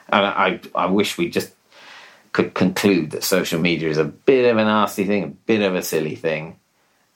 And 0.09 0.25
I, 0.25 0.61
I 0.75 0.87
wish 0.87 1.19
we 1.19 1.29
just 1.29 1.53
could 2.33 2.55
conclude 2.55 3.11
that 3.11 3.25
social 3.25 3.61
media 3.61 3.89
is 3.89 3.99
a 3.99 4.05
bit 4.05 4.51
of 4.51 4.57
a 4.57 4.65
nasty 4.65 5.05
thing, 5.05 5.25
a 5.25 5.27
bit 5.27 5.63
of 5.63 5.75
a 5.75 5.83
silly 5.83 6.15
thing, 6.15 6.57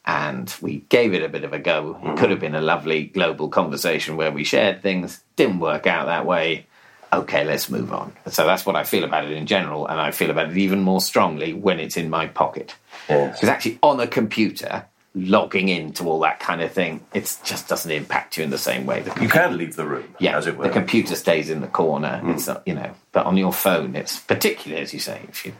and 0.04 0.52
we 0.60 0.78
gave 0.88 1.14
it 1.14 1.22
a 1.22 1.28
bit 1.28 1.44
of 1.44 1.52
a 1.52 1.58
go. 1.58 1.98
It 2.02 2.18
could 2.18 2.30
have 2.30 2.40
been 2.40 2.56
a 2.56 2.60
lovely 2.60 3.04
global 3.04 3.48
conversation 3.48 4.16
where 4.16 4.32
we 4.32 4.42
shared 4.42 4.82
things. 4.82 5.22
Didn't 5.36 5.60
work 5.60 5.86
out 5.86 6.06
that 6.06 6.26
way. 6.26 6.66
Okay, 7.12 7.44
let's 7.44 7.70
move 7.70 7.92
on. 7.92 8.12
So 8.26 8.44
that's 8.44 8.66
what 8.66 8.74
I 8.74 8.82
feel 8.82 9.04
about 9.04 9.24
it 9.24 9.30
in 9.30 9.46
general, 9.46 9.86
and 9.86 10.00
I 10.00 10.10
feel 10.10 10.30
about 10.30 10.50
it 10.50 10.56
even 10.56 10.82
more 10.82 11.00
strongly 11.00 11.52
when 11.52 11.78
it's 11.78 11.96
in 11.96 12.10
my 12.10 12.26
pocket. 12.26 12.74
Because 13.06 13.44
actually, 13.44 13.78
on 13.82 14.00
a 14.00 14.08
computer, 14.08 14.86
logging 15.14 15.68
into 15.68 16.08
all 16.08 16.20
that 16.20 16.40
kind 16.40 16.60
of 16.60 16.72
thing, 16.72 17.00
it 17.14 17.38
just 17.44 17.68
doesn't 17.68 17.90
impact 17.90 18.36
you 18.36 18.44
in 18.44 18.50
the 18.50 18.58
same 18.58 18.84
way. 18.84 19.00
The 19.00 19.20
You 19.20 19.28
can 19.28 19.56
leave 19.56 19.76
the 19.76 19.86
room, 19.86 20.14
yeah, 20.18 20.36
as 20.36 20.46
it 20.46 20.56
were. 20.56 20.64
the 20.64 20.70
computer 20.70 21.14
stays 21.14 21.50
in 21.50 21.60
the 21.60 21.68
corner. 21.68 22.20
Mm. 22.22 22.34
It's 22.34 22.46
not, 22.46 22.62
you 22.66 22.74
know, 22.74 22.90
but 23.12 23.26
on 23.26 23.36
your 23.36 23.52
phone, 23.52 23.94
it's 23.94 24.18
particularly 24.18 24.82
as 24.82 24.92
you 24.92 24.98
say, 24.98 25.22
if 25.28 25.46
you've 25.46 25.54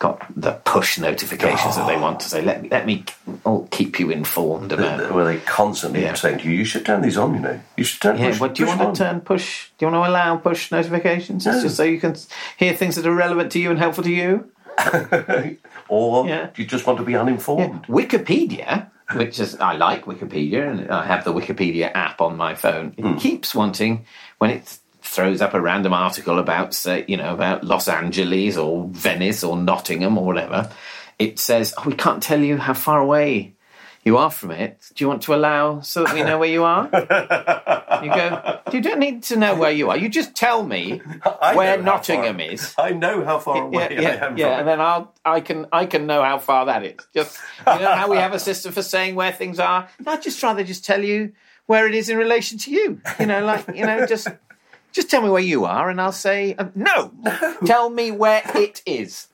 got 0.00 0.24
the 0.36 0.52
push 0.64 0.98
notifications 0.98 1.76
that 1.76 1.86
they 1.86 1.96
oh. 1.96 2.00
want 2.00 2.20
to 2.20 2.28
say, 2.28 2.42
let 2.42 2.62
me 2.62 2.68
let 2.68 2.86
me 2.86 3.04
all 3.44 3.68
keep 3.70 3.98
you 3.98 4.10
informed 4.10 4.72
about. 4.72 5.12
Where 5.12 5.24
they 5.24 5.38
constantly 5.38 6.02
Yeah. 6.02 6.14
saying 6.14 6.38
to 6.38 6.44
you, 6.48 6.56
you 6.58 6.64
should 6.64 6.86
turn 6.86 7.02
these 7.02 7.16
on, 7.16 7.34
you 7.34 7.40
know. 7.40 7.60
You 7.76 7.84
should 7.84 8.00
turn 8.00 8.18
Yeah, 8.18 8.30
push, 8.30 8.40
what 8.40 8.54
do 8.54 8.62
you 8.62 8.68
want 8.68 8.96
to 8.96 9.04
turn 9.04 9.20
push? 9.20 9.68
Do 9.78 9.86
you 9.86 9.92
want 9.92 10.04
to 10.04 10.10
allow 10.10 10.36
push 10.36 10.70
notifications? 10.70 11.46
It's 11.46 11.56
No. 11.56 11.62
just 11.62 11.76
so 11.76 11.84
you 11.84 12.00
can 12.00 12.16
hear 12.56 12.74
things 12.74 12.96
that 12.96 13.06
are 13.06 13.14
relevant 13.14 13.52
to 13.52 13.60
you 13.60 13.70
and 13.70 13.78
helpful 13.78 14.04
to 14.04 14.12
you. 14.12 14.50
Or 15.88 16.26
Yeah. 16.26 16.48
do 16.54 16.62
you 16.62 16.68
just 16.68 16.86
want 16.86 16.98
to 16.98 17.04
be 17.04 17.16
uninformed? 17.16 17.86
Wikipedia, 17.88 18.88
which 19.14 19.38
is 19.40 19.56
I 19.60 19.74
like 19.74 20.04
Wikipedia, 20.04 20.68
and 20.70 20.90
I 20.90 21.04
have 21.06 21.24
the 21.24 21.32
Wikipedia 21.32 21.90
app 21.94 22.20
on 22.20 22.36
my 22.36 22.54
phone. 22.54 22.94
It 22.96 23.04
Hmm. 23.04 23.16
keeps 23.16 23.54
wanting 23.54 24.04
when 24.38 24.50
it 24.50 24.78
throws 25.02 25.40
up 25.40 25.54
a 25.54 25.60
random 25.60 25.94
article 25.94 26.38
about, 26.38 26.74
say, 26.74 27.04
you 27.08 27.16
know, 27.16 27.32
about 27.32 27.64
Los 27.64 27.88
Angeles 27.88 28.56
or 28.58 28.86
Venice 28.90 29.42
or 29.42 29.56
Nottingham 29.56 30.18
or 30.18 30.24
whatever. 30.26 30.68
It 31.18 31.38
says, 31.38 31.74
"Oh, 31.78 31.84
we 31.86 31.94
can't 31.94 32.22
tell 32.22 32.40
you 32.40 32.58
how 32.58 32.74
far 32.74 33.00
away 33.00 33.54
you 34.08 34.16
are 34.16 34.30
from 34.30 34.50
it. 34.50 34.90
Do 34.94 35.04
you 35.04 35.08
want 35.08 35.22
to 35.22 35.34
allow 35.34 35.80
so 35.80 36.04
that 36.04 36.14
we 36.14 36.22
know 36.22 36.38
where 36.38 36.48
you 36.48 36.64
are?" 36.64 36.84
you 38.02 38.10
go. 38.10 38.60
You 38.72 38.80
don't 38.80 38.98
need 38.98 39.22
to 39.24 39.36
know 39.36 39.54
where 39.54 39.70
you 39.70 39.90
are. 39.90 39.96
You 39.96 40.08
just 40.08 40.34
tell 40.34 40.64
me 40.64 40.98
where 41.54 41.80
Nottingham 41.80 42.38
far- 42.38 42.50
is. 42.52 42.74
I 42.78 42.90
know 42.90 43.24
how 43.24 43.38
far 43.38 43.64
away 43.64 43.88
yeah, 43.92 44.00
yeah, 44.00 44.08
I 44.08 44.26
am 44.26 44.36
yeah, 44.36 44.48
from 44.48 44.58
and 44.60 44.68
then 44.68 44.80
I'll 44.80 45.14
I 45.24 45.40
can 45.40 45.66
I 45.72 45.86
can 45.86 46.06
know 46.06 46.22
how 46.22 46.38
far 46.38 46.66
that 46.66 46.84
is. 46.84 46.96
Just 47.14 47.38
you 47.66 47.80
know 47.80 47.94
how 47.94 48.10
we 48.10 48.16
have 48.16 48.32
a 48.32 48.40
system 48.40 48.72
for 48.72 48.82
saying 48.82 49.14
where 49.14 49.32
things 49.32 49.58
are. 49.58 49.88
I'd 50.06 50.22
just 50.22 50.42
rather 50.42 50.64
just 50.64 50.84
tell 50.84 51.04
you 51.04 51.32
where 51.66 51.86
it 51.86 51.94
is 51.94 52.08
in 52.08 52.16
relation 52.16 52.58
to 52.58 52.70
you. 52.70 53.00
You 53.20 53.26
know, 53.26 53.44
like 53.44 53.68
you 53.74 53.84
know, 53.84 54.06
just 54.06 54.28
just 54.92 55.10
tell 55.10 55.22
me 55.22 55.28
where 55.28 55.42
you 55.42 55.64
are, 55.64 55.90
and 55.90 56.00
I'll 56.00 56.12
say 56.12 56.54
um, 56.54 56.72
no. 56.74 57.12
Tell 57.66 57.90
me 57.90 58.10
where 58.10 58.42
it 58.54 58.82
is. 58.86 59.27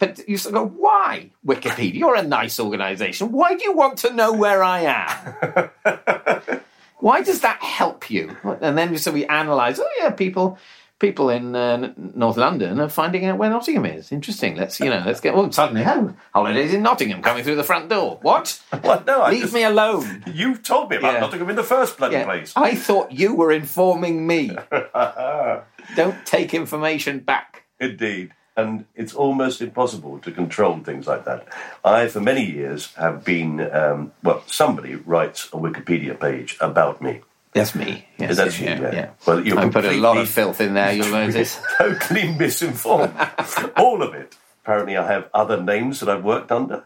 But 0.00 0.28
you 0.28 0.36
sort 0.38 0.56
of 0.56 0.62
go, 0.72 0.74
why 0.80 1.30
Wikipedia? 1.46 1.94
You're 1.94 2.16
a 2.16 2.22
nice 2.24 2.58
organisation. 2.58 3.30
Why 3.30 3.54
do 3.54 3.62
you 3.62 3.72
want 3.74 3.98
to 3.98 4.12
know 4.12 4.32
where 4.32 4.64
I 4.64 4.80
am? 4.80 5.70
Why 7.00 7.22
does 7.22 7.40
that 7.40 7.62
help 7.62 8.10
you? 8.10 8.36
And 8.60 8.76
then 8.76 8.96
so 8.98 9.10
we 9.10 9.24
analyse. 9.24 9.78
Oh 9.78 9.88
yeah, 10.00 10.10
people 10.10 10.58
people 10.98 11.30
in 11.30 11.56
uh, 11.56 11.94
North 11.96 12.36
London 12.36 12.78
are 12.78 12.90
finding 12.90 13.24
out 13.24 13.38
where 13.38 13.48
Nottingham 13.48 13.86
is. 13.86 14.12
Interesting. 14.12 14.54
Let's 14.56 14.78
you 14.80 14.90
know 14.90 15.02
let's 15.06 15.18
get. 15.20 15.34
Oh, 15.34 15.50
suddenly, 15.50 15.82
oh, 15.86 16.14
holidays 16.34 16.74
in 16.74 16.82
Nottingham 16.82 17.22
coming 17.22 17.42
through 17.42 17.56
the 17.56 17.64
front 17.64 17.88
door. 17.88 18.18
What? 18.20 18.60
What? 18.82 19.06
No, 19.06 19.22
I 19.22 19.30
Leave 19.30 19.40
just- 19.42 19.54
me 19.54 19.62
alone. 19.64 20.24
You 20.26 20.56
told 20.58 20.90
me 20.90 20.96
about 20.96 21.14
Yeah. 21.14 21.20
Nottingham 21.20 21.48
in 21.48 21.56
the 21.56 21.64
first 21.64 21.96
bloody 21.96 22.16
Yeah, 22.16 22.24
place. 22.24 22.52
I 22.54 22.74
thought 22.74 23.12
you 23.12 23.34
were 23.34 23.50
informing 23.50 24.26
me. 24.26 24.50
Don't 25.96 26.26
take 26.26 26.52
information 26.52 27.20
back. 27.20 27.64
Indeed. 27.80 28.32
And 28.56 28.84
it's 28.94 29.14
almost 29.14 29.62
impossible 29.62 30.18
to 30.18 30.32
control 30.32 30.80
things 30.80 31.06
like 31.06 31.24
that. 31.24 31.46
I, 31.84 32.08
for 32.08 32.20
many 32.20 32.44
years, 32.44 32.92
have 32.94 33.24
been, 33.24 33.60
um, 33.72 34.12
well, 34.22 34.42
somebody 34.46 34.96
writes 34.96 35.46
a 35.46 35.56
Wikipedia 35.56 36.18
page 36.18 36.56
about 36.60 37.00
me. 37.00 37.22
That's 37.52 37.74
me. 37.74 38.06
Yes, 38.18 38.36
That's 38.36 38.60
yeah, 38.60 38.76
you, 38.76 38.82
yeah, 38.82 38.92
yeah. 38.92 39.10
Well, 39.26 39.44
you're 39.44 39.70
put 39.70 39.84
a 39.84 39.92
lot 39.92 40.18
of 40.18 40.28
filth 40.28 40.60
in 40.60 40.74
there. 40.74 40.92
You'll 40.92 41.10
notice. 41.10 41.60
totally 41.78 42.32
misinformed. 42.34 43.14
All 43.76 44.02
of 44.02 44.14
it. 44.14 44.36
Apparently, 44.62 44.96
I 44.96 45.06
have 45.10 45.28
other 45.34 45.60
names 45.60 46.00
that 46.00 46.08
I've 46.08 46.22
worked 46.22 46.52
under. 46.52 46.84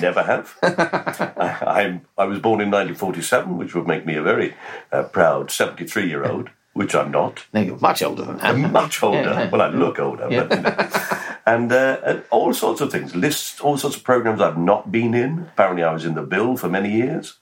Never 0.00 0.22
have. 0.22 0.56
I, 0.62 1.82
I'm, 1.82 2.02
I 2.16 2.24
was 2.24 2.38
born 2.40 2.60
in 2.60 2.70
1947, 2.70 3.56
which 3.56 3.74
would 3.74 3.86
make 3.86 4.04
me 4.04 4.16
a 4.16 4.22
very 4.22 4.54
uh, 4.90 5.04
proud 5.04 5.50
73 5.50 6.08
year 6.08 6.24
old, 6.24 6.50
which 6.74 6.94
I'm 6.94 7.10
not. 7.10 7.44
No, 7.52 7.60
you're 7.60 7.78
much 7.78 8.02
older 8.02 8.24
than 8.24 8.36
that. 8.38 8.44
I'm 8.46 8.72
much 8.72 9.02
older. 9.02 9.18
Yeah, 9.22 9.40
yeah. 9.44 9.50
Well, 9.50 9.62
I 9.62 9.68
look 9.68 9.98
older. 9.98 10.28
But, 10.28 10.56
you 10.56 10.62
know. 10.62 10.88
and, 11.46 11.72
uh, 11.72 11.98
and 12.04 12.22
all 12.30 12.54
sorts 12.54 12.80
of 12.80 12.90
things. 12.90 13.14
Lists, 13.14 13.60
all 13.60 13.76
sorts 13.76 13.96
of 13.96 14.04
programs 14.04 14.40
I've 14.40 14.58
not 14.58 14.90
been 14.90 15.14
in. 15.14 15.40
Apparently, 15.52 15.82
I 15.82 15.92
was 15.92 16.04
in 16.04 16.14
the 16.14 16.22
bill 16.22 16.56
for 16.56 16.68
many 16.68 16.90
years. 16.90 17.38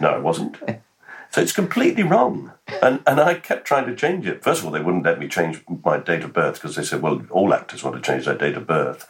No, 0.00 0.08
I 0.08 0.18
wasn't. 0.18 0.56
So 1.30 1.40
it's 1.40 1.52
completely 1.52 2.02
wrong. 2.02 2.52
And, 2.82 3.00
and 3.06 3.18
I 3.20 3.34
kept 3.34 3.66
trying 3.66 3.86
to 3.86 3.94
change 3.96 4.26
it. 4.26 4.42
First 4.42 4.60
of 4.60 4.66
all, 4.66 4.72
they 4.72 4.80
wouldn't 4.82 5.04
let 5.04 5.18
me 5.18 5.28
change 5.28 5.62
my 5.84 5.98
date 5.98 6.24
of 6.24 6.32
birth 6.32 6.54
because 6.54 6.76
they 6.76 6.82
said, 6.84 7.00
well, 7.02 7.22
all 7.30 7.54
actors 7.54 7.82
want 7.82 7.96
to 7.96 8.02
change 8.02 8.26
their 8.26 8.36
date 8.36 8.56
of 8.56 8.66
birth. 8.66 9.08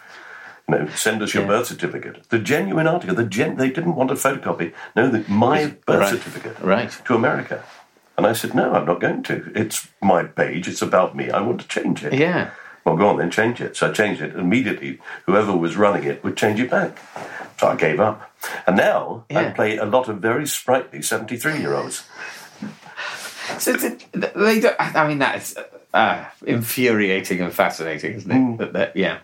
You 0.68 0.78
know, 0.78 0.88
send 0.90 1.20
us 1.22 1.34
your 1.34 1.46
birth 1.46 1.66
certificate. 1.66 2.28
The 2.28 2.38
genuine 2.38 2.86
article, 2.86 3.16
the 3.16 3.24
gen- 3.24 3.56
they 3.56 3.70
didn't 3.70 3.96
want 3.96 4.12
a 4.12 4.14
photocopy. 4.14 4.72
No, 4.94 5.08
the, 5.08 5.24
my 5.28 5.74
birth 5.86 5.98
Right. 6.00 6.10
certificate 6.10 6.58
Right. 6.60 6.90
to 7.06 7.14
America. 7.16 7.64
And 8.22 8.30
I 8.30 8.34
said, 8.34 8.54
no, 8.54 8.72
I'm 8.72 8.86
not 8.86 9.00
going 9.00 9.24
to. 9.24 9.50
It's 9.54 9.88
my 10.00 10.22
page. 10.22 10.68
It's 10.68 10.80
about 10.80 11.16
me. 11.16 11.30
I 11.30 11.40
want 11.40 11.60
to 11.60 11.66
change 11.66 12.04
it. 12.04 12.12
Yeah. 12.12 12.50
Well, 12.84 12.96
go 12.96 13.08
on 13.08 13.18
then, 13.18 13.30
change 13.32 13.60
it. 13.60 13.76
So 13.76 13.90
I 13.90 13.92
changed 13.92 14.22
it. 14.22 14.36
Immediately, 14.36 15.00
whoever 15.26 15.56
was 15.56 15.76
running 15.76 16.04
it 16.04 16.22
would 16.22 16.36
change 16.36 16.60
it 16.60 16.70
back. 16.70 16.98
So 17.58 17.66
I 17.68 17.74
gave 17.76 17.98
up. 17.98 18.30
And 18.66 18.76
now 18.76 19.24
I 19.30 19.50
play 19.50 19.76
a 19.76 19.84
lot 19.84 20.08
of 20.08 20.18
very 20.18 20.46
sprightly 20.46 21.02
73 21.02 21.58
year 21.58 21.74
olds. 21.74 22.04
So 23.58 23.76
th- 23.76 24.06
th- 24.12 24.32
they 24.34 24.60
don't. 24.60 24.76
I 24.78 25.08
mean, 25.08 25.18
that's 25.18 25.56
uh, 25.92 26.24
infuriating 26.46 27.40
and 27.40 27.52
fascinating, 27.52 28.14
isn't 28.14 28.30
it? 28.30 28.58
That, 28.58 28.72
that- 28.72 28.96
yeah, 28.96 29.18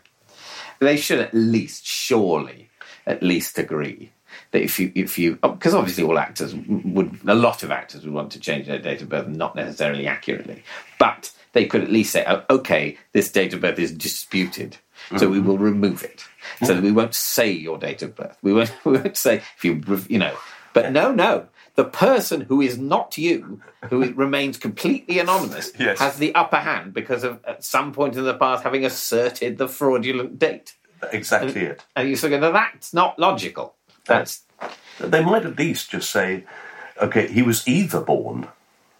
they 0.80 0.96
should 0.96 1.20
at 1.20 1.32
least, 1.34 1.86
surely, 1.86 2.68
at 3.06 3.22
least 3.22 3.58
agree 3.58 4.10
that 4.50 4.62
if 4.62 4.78
you, 4.78 4.92
if 4.94 5.18
you, 5.18 5.38
oh, 5.42 5.50
because 5.50 5.74
obviously 5.74 6.04
all 6.04 6.18
actors 6.18 6.54
would, 6.54 7.18
a 7.26 7.34
lot 7.34 7.62
of 7.62 7.70
actors 7.70 8.04
would 8.04 8.14
want 8.14 8.32
to 8.32 8.40
change 8.40 8.66
their 8.66 8.78
date 8.78 9.02
of 9.02 9.08
birth, 9.08 9.28
not 9.28 9.54
necessarily 9.54 10.06
accurately, 10.06 10.62
but 10.98 11.30
they 11.52 11.66
could 11.66 11.82
at 11.82 11.90
least 11.90 12.12
say, 12.12 12.24
oh, 12.26 12.42
okay, 12.50 12.96
this 13.12 13.30
date 13.30 13.52
of 13.52 13.60
birth 13.60 13.78
is 13.78 13.92
disputed, 13.92 14.76
so 15.16 15.28
we 15.28 15.38
mm-hmm. 15.38 15.48
will 15.48 15.58
remove 15.58 16.02
it. 16.02 16.24
So 16.62 16.74
that 16.74 16.82
we 16.82 16.92
won't 16.92 17.14
say 17.14 17.50
your 17.50 17.78
date 17.78 18.02
of 18.02 18.14
birth. 18.16 18.36
We 18.42 18.52
won't, 18.52 18.72
we 18.84 18.92
won't 18.92 19.16
say 19.16 19.42
if 19.56 19.64
you, 19.64 19.82
you 20.08 20.18
know. 20.18 20.34
But 20.72 20.92
no, 20.92 21.12
no. 21.12 21.48
The 21.74 21.84
person 21.84 22.40
who 22.40 22.60
is 22.60 22.76
not 22.76 23.16
you, 23.16 23.60
who 23.88 24.12
remains 24.12 24.58
completely 24.58 25.20
anonymous, 25.20 25.72
Yes. 25.78 26.00
has 26.00 26.16
the 26.18 26.34
upper 26.34 26.56
hand 26.56 26.92
because 26.92 27.22
of 27.22 27.40
at 27.44 27.64
some 27.64 27.92
point 27.92 28.16
in 28.16 28.24
the 28.24 28.34
past 28.34 28.64
having 28.64 28.84
asserted 28.84 29.58
the 29.58 29.68
fraudulent 29.68 30.38
date. 30.38 30.74
Exactly 31.12 31.62
it. 31.62 31.84
And 31.94 32.08
you 32.08 32.16
sort 32.16 32.32
of 32.32 32.40
go, 32.40 32.52
that's 32.52 32.92
not 32.92 33.18
logical. 33.18 33.76
That's 34.08 34.42
They 34.98 35.22
might 35.22 35.44
at 35.46 35.56
least 35.58 35.90
just 35.92 36.10
say, 36.10 36.44
okay, 37.00 37.28
he 37.28 37.42
was 37.42 37.66
either 37.68 38.00
born 38.00 38.48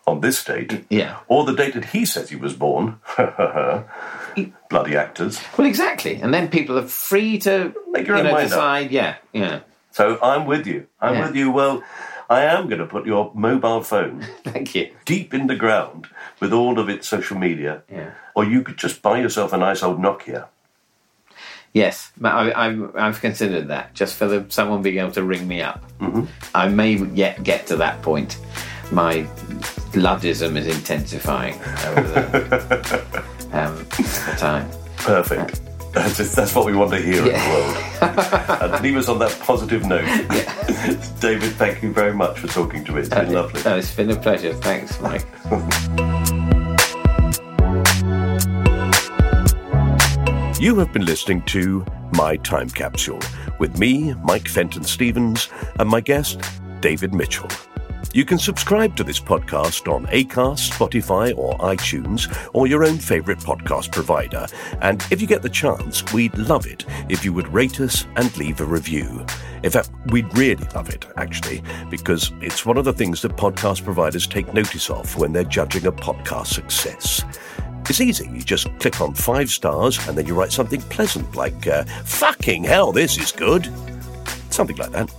on 0.07 0.21
this 0.21 0.43
date, 0.45 0.85
Yeah. 0.89 1.19
or 1.29 1.45
the 1.45 1.53
date 1.55 1.75
that 1.75 1.87
he 1.87 2.07
says 2.07 2.31
he 2.31 2.37
was 2.37 2.55
born. 2.55 3.01
Bloody 4.71 4.97
actors. 4.97 5.41
well, 5.57 5.67
exactly. 5.67 6.21
And 6.23 6.33
then 6.33 6.49
people 6.49 6.79
are 6.79 6.87
free 6.87 7.39
to 7.41 7.75
Make 7.91 8.07
your 8.07 8.17
you 8.17 8.21
own 8.23 8.27
know, 8.29 8.33
mind 8.33 8.45
up. 8.45 8.51
decide. 8.51 8.91
Yeah, 8.91 9.17
yeah. 9.33 9.61
So 9.91 10.19
I'm 10.23 10.47
with 10.47 10.67
you. 10.67 10.87
I'm 11.01 11.15
Yeah. 11.15 11.27
with 11.27 11.37
you. 11.37 11.51
Well, 11.51 11.83
I 12.31 12.43
am 12.43 12.69
going 12.69 12.79
to 12.81 12.87
put 12.87 13.07
your 13.07 13.33
mobile 13.35 13.83
phone 13.83 14.21
Thank 14.45 14.75
you. 14.75 14.91
deep 15.07 15.33
in 15.35 15.47
the 15.47 15.57
ground 15.57 16.07
with 16.41 16.53
all 16.53 16.79
of 16.79 16.89
its 16.89 17.09
social 17.09 17.39
media. 17.39 17.83
Yeah. 17.91 18.11
Or 18.35 18.45
you 18.45 18.63
could 18.63 18.77
just 18.77 19.03
buy 19.03 19.19
yourself 19.21 19.53
a 19.53 19.57
nice 19.57 19.83
old 19.83 19.99
Nokia. 19.99 20.47
Yes, 21.73 22.11
I, 22.23 22.53
I've, 22.53 22.97
I've 22.97 23.21
considered 23.21 23.69
that 23.69 23.95
just 23.95 24.17
for 24.17 24.27
the, 24.27 24.47
someone 24.49 24.83
being 24.83 24.99
able 24.99 25.13
to 25.13 25.23
ring 25.23 25.47
me 25.47 25.63
up. 25.63 25.85
Mm-hmm. 25.99 26.25
I 26.55 26.69
may 26.69 26.95
yet 26.95 27.43
get 27.43 27.67
to 27.69 27.77
that 27.77 28.03
point. 28.03 28.39
My 28.91 29.27
Luddism 29.93 30.57
is 30.57 30.67
intensifying 30.67 31.55
over 31.87 32.03
the, 32.03 33.25
um, 33.53 33.77
the 33.77 34.37
time. 34.39 34.71
Perfect. 34.97 35.61
That's, 35.93 36.35
that's 36.35 36.55
what 36.55 36.67
we 36.67 36.77
want 36.77 36.91
to 36.91 36.99
hear 36.99 37.19
in 37.19 37.25
the 37.25 37.33
world. 37.33 38.73
and 38.73 38.85
leave 38.85 38.97
us 38.97 39.09
on 39.09 39.19
that 39.21 39.37
positive 39.41 39.87
note. 39.87 40.05
David, 41.21 41.53
thank 41.55 41.83
you 41.83 41.93
very 41.93 42.13
much 42.13 42.39
for 42.39 42.47
talking 42.47 42.85
to 42.85 42.93
me. 42.93 43.01
It's 43.01 43.09
been 43.09 43.33
lovely. 43.33 43.63
No, 43.65 43.79
it's 43.79 43.95
been 43.95 44.11
a 44.11 44.17
pleasure. 44.17 44.53
Thanks, 44.53 45.01
Mike. 45.01 45.25
You 50.61 50.77
have 50.81 50.93
been 50.93 51.05
listening 51.05 51.43
to 51.43 51.87
My 52.15 52.35
Time 52.35 52.69
Capsule 52.69 53.21
with 53.61 53.79
me, 53.79 54.13
Mike 54.25 54.49
Fenton 54.49 54.83
Stevens, 54.83 55.49
and 55.79 55.89
my 55.89 56.01
guest, 56.01 56.41
David 56.81 57.15
Mitchell. 57.15 57.49
You 58.13 58.25
can 58.25 58.39
subscribe 58.39 58.97
to 58.97 59.05
this 59.05 59.21
podcast 59.21 59.87
on 59.87 60.07
Acast, 60.07 60.73
Spotify, 60.73 61.33
or 61.39 61.57
iTunes, 61.59 62.27
or 62.55 62.67
your 62.67 62.85
own 62.85 62.99
favourite 62.99 63.39
podcast 63.39 63.93
provider. 63.93 64.49
And 64.81 65.07
if 65.13 65.21
you 65.21 65.29
get 65.29 65.43
the 65.43 65.49
chance, 65.49 66.03
we'd 66.13 66.37
love 66.37 66.67
it 66.67 66.85
if 67.09 67.25
you 67.25 67.33
would 67.35 67.53
rate 67.55 67.81
us 67.81 68.07
and 68.17 68.37
leave 68.37 68.61
a 68.61 68.65
review. 68.65 69.25
In 69.63 69.71
fact, 69.71 69.91
we'd 70.07 70.37
really 70.37 70.67
love 70.75 70.89
it, 70.89 71.07
actually, 71.17 71.63
because 71.89 72.33
it's 72.41 72.67
one 72.67 72.79
of 72.79 72.85
the 72.85 72.93
things 72.93 73.23
that 73.23 73.37
podcast 73.37 73.85
providers 73.85 74.27
take 74.27 74.53
notice 74.53 74.91
of 74.91 75.17
when 75.17 75.33
they're 75.33 75.45
judging 75.45 75.87
a 75.87 75.93
podcast 75.93 76.49
success. 76.49 77.23
It's 77.89 78.01
easy. 78.01 78.29
You 78.29 78.43
just 78.43 78.67
click 78.79 79.01
on 79.01 79.15
five 79.15 79.51
stars 79.51 79.99
and 80.07 80.17
then 80.17 80.27
you 80.27 80.35
write 80.35 80.53
something 80.53 80.81
pleasant 80.83 81.35
like, 81.35 81.67
uh, 81.67 81.85
fucking 82.05 82.65
hell, 82.65 82.93
this 82.93 83.19
is 83.19 83.33
good. 83.33 83.69
Something 84.51 84.77
like 84.77 84.91
that. 84.93 85.11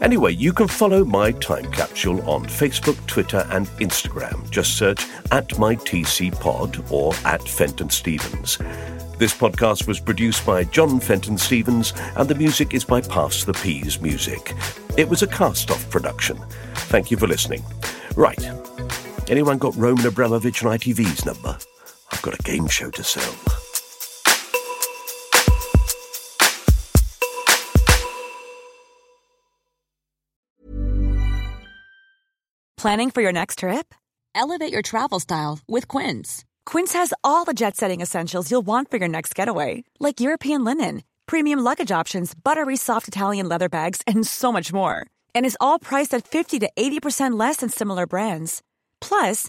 Anyway, 0.00 0.32
you 0.32 0.52
can 0.52 0.68
follow 0.68 1.04
My 1.04 1.32
Time 1.32 1.70
Capsule 1.72 2.28
on 2.28 2.44
Facebook, 2.44 3.04
Twitter, 3.06 3.46
and 3.50 3.66
Instagram. 3.78 4.48
Just 4.50 4.76
search 4.76 5.06
at 5.32 5.58
my 5.58 5.74
TC 5.74 6.38
pod 6.40 6.84
or 6.90 7.14
at 7.24 7.46
Fenton 7.46 7.90
Stevens. 7.90 8.58
This 9.18 9.34
podcast 9.34 9.88
was 9.88 9.98
produced 9.98 10.44
by 10.44 10.64
John 10.64 11.00
Fenton 11.00 11.38
Stevens, 11.38 11.94
and 12.16 12.28
the 12.28 12.34
music 12.34 12.74
is 12.74 12.84
by 12.84 13.00
Pass 13.00 13.44
the 13.44 13.54
Peas 13.54 13.98
Music. 14.00 14.54
It 14.98 15.08
was 15.08 15.22
a 15.22 15.26
cast 15.26 15.70
off 15.70 15.88
production. 15.88 16.38
Thank 16.74 17.10
you 17.10 17.16
for 17.16 17.26
listening. 17.26 17.64
Right. 18.14 18.44
Anyone 19.28 19.56
got 19.56 19.74
Roman 19.76 20.06
Abramovich 20.06 20.62
and 20.62 20.70
ITV's 20.70 21.24
number? 21.24 21.56
I've 22.12 22.22
got 22.22 22.38
a 22.38 22.42
game 22.42 22.68
show 22.68 22.90
to 22.90 23.02
sell. 23.02 23.34
Planning 32.76 33.10
for 33.10 33.20
your 33.22 33.32
next 33.32 33.58
trip? 33.60 33.94
Elevate 34.34 34.72
your 34.72 34.82
travel 34.82 35.18
style 35.18 35.58
with 35.66 35.88
Quince. 35.88 36.44
Quince 36.66 36.92
has 36.92 37.12
all 37.24 37.44
the 37.44 37.54
jet 37.54 37.76
setting 37.76 38.00
essentials 38.00 38.50
you'll 38.50 38.66
want 38.66 38.90
for 38.90 38.98
your 38.98 39.08
next 39.08 39.34
getaway, 39.34 39.82
like 39.98 40.20
European 40.20 40.62
linen, 40.62 41.02
premium 41.26 41.58
luggage 41.58 41.90
options, 41.90 42.34
buttery 42.34 42.76
soft 42.76 43.08
Italian 43.08 43.48
leather 43.48 43.68
bags, 43.68 44.02
and 44.06 44.26
so 44.26 44.52
much 44.52 44.72
more. 44.72 45.06
And 45.34 45.46
is 45.46 45.56
all 45.58 45.78
priced 45.78 46.12
at 46.14 46.28
50 46.28 46.58
to 46.60 46.70
80% 46.76 47.38
less 47.38 47.56
than 47.56 47.70
similar 47.70 48.06
brands. 48.06 48.62
Plus, 49.00 49.48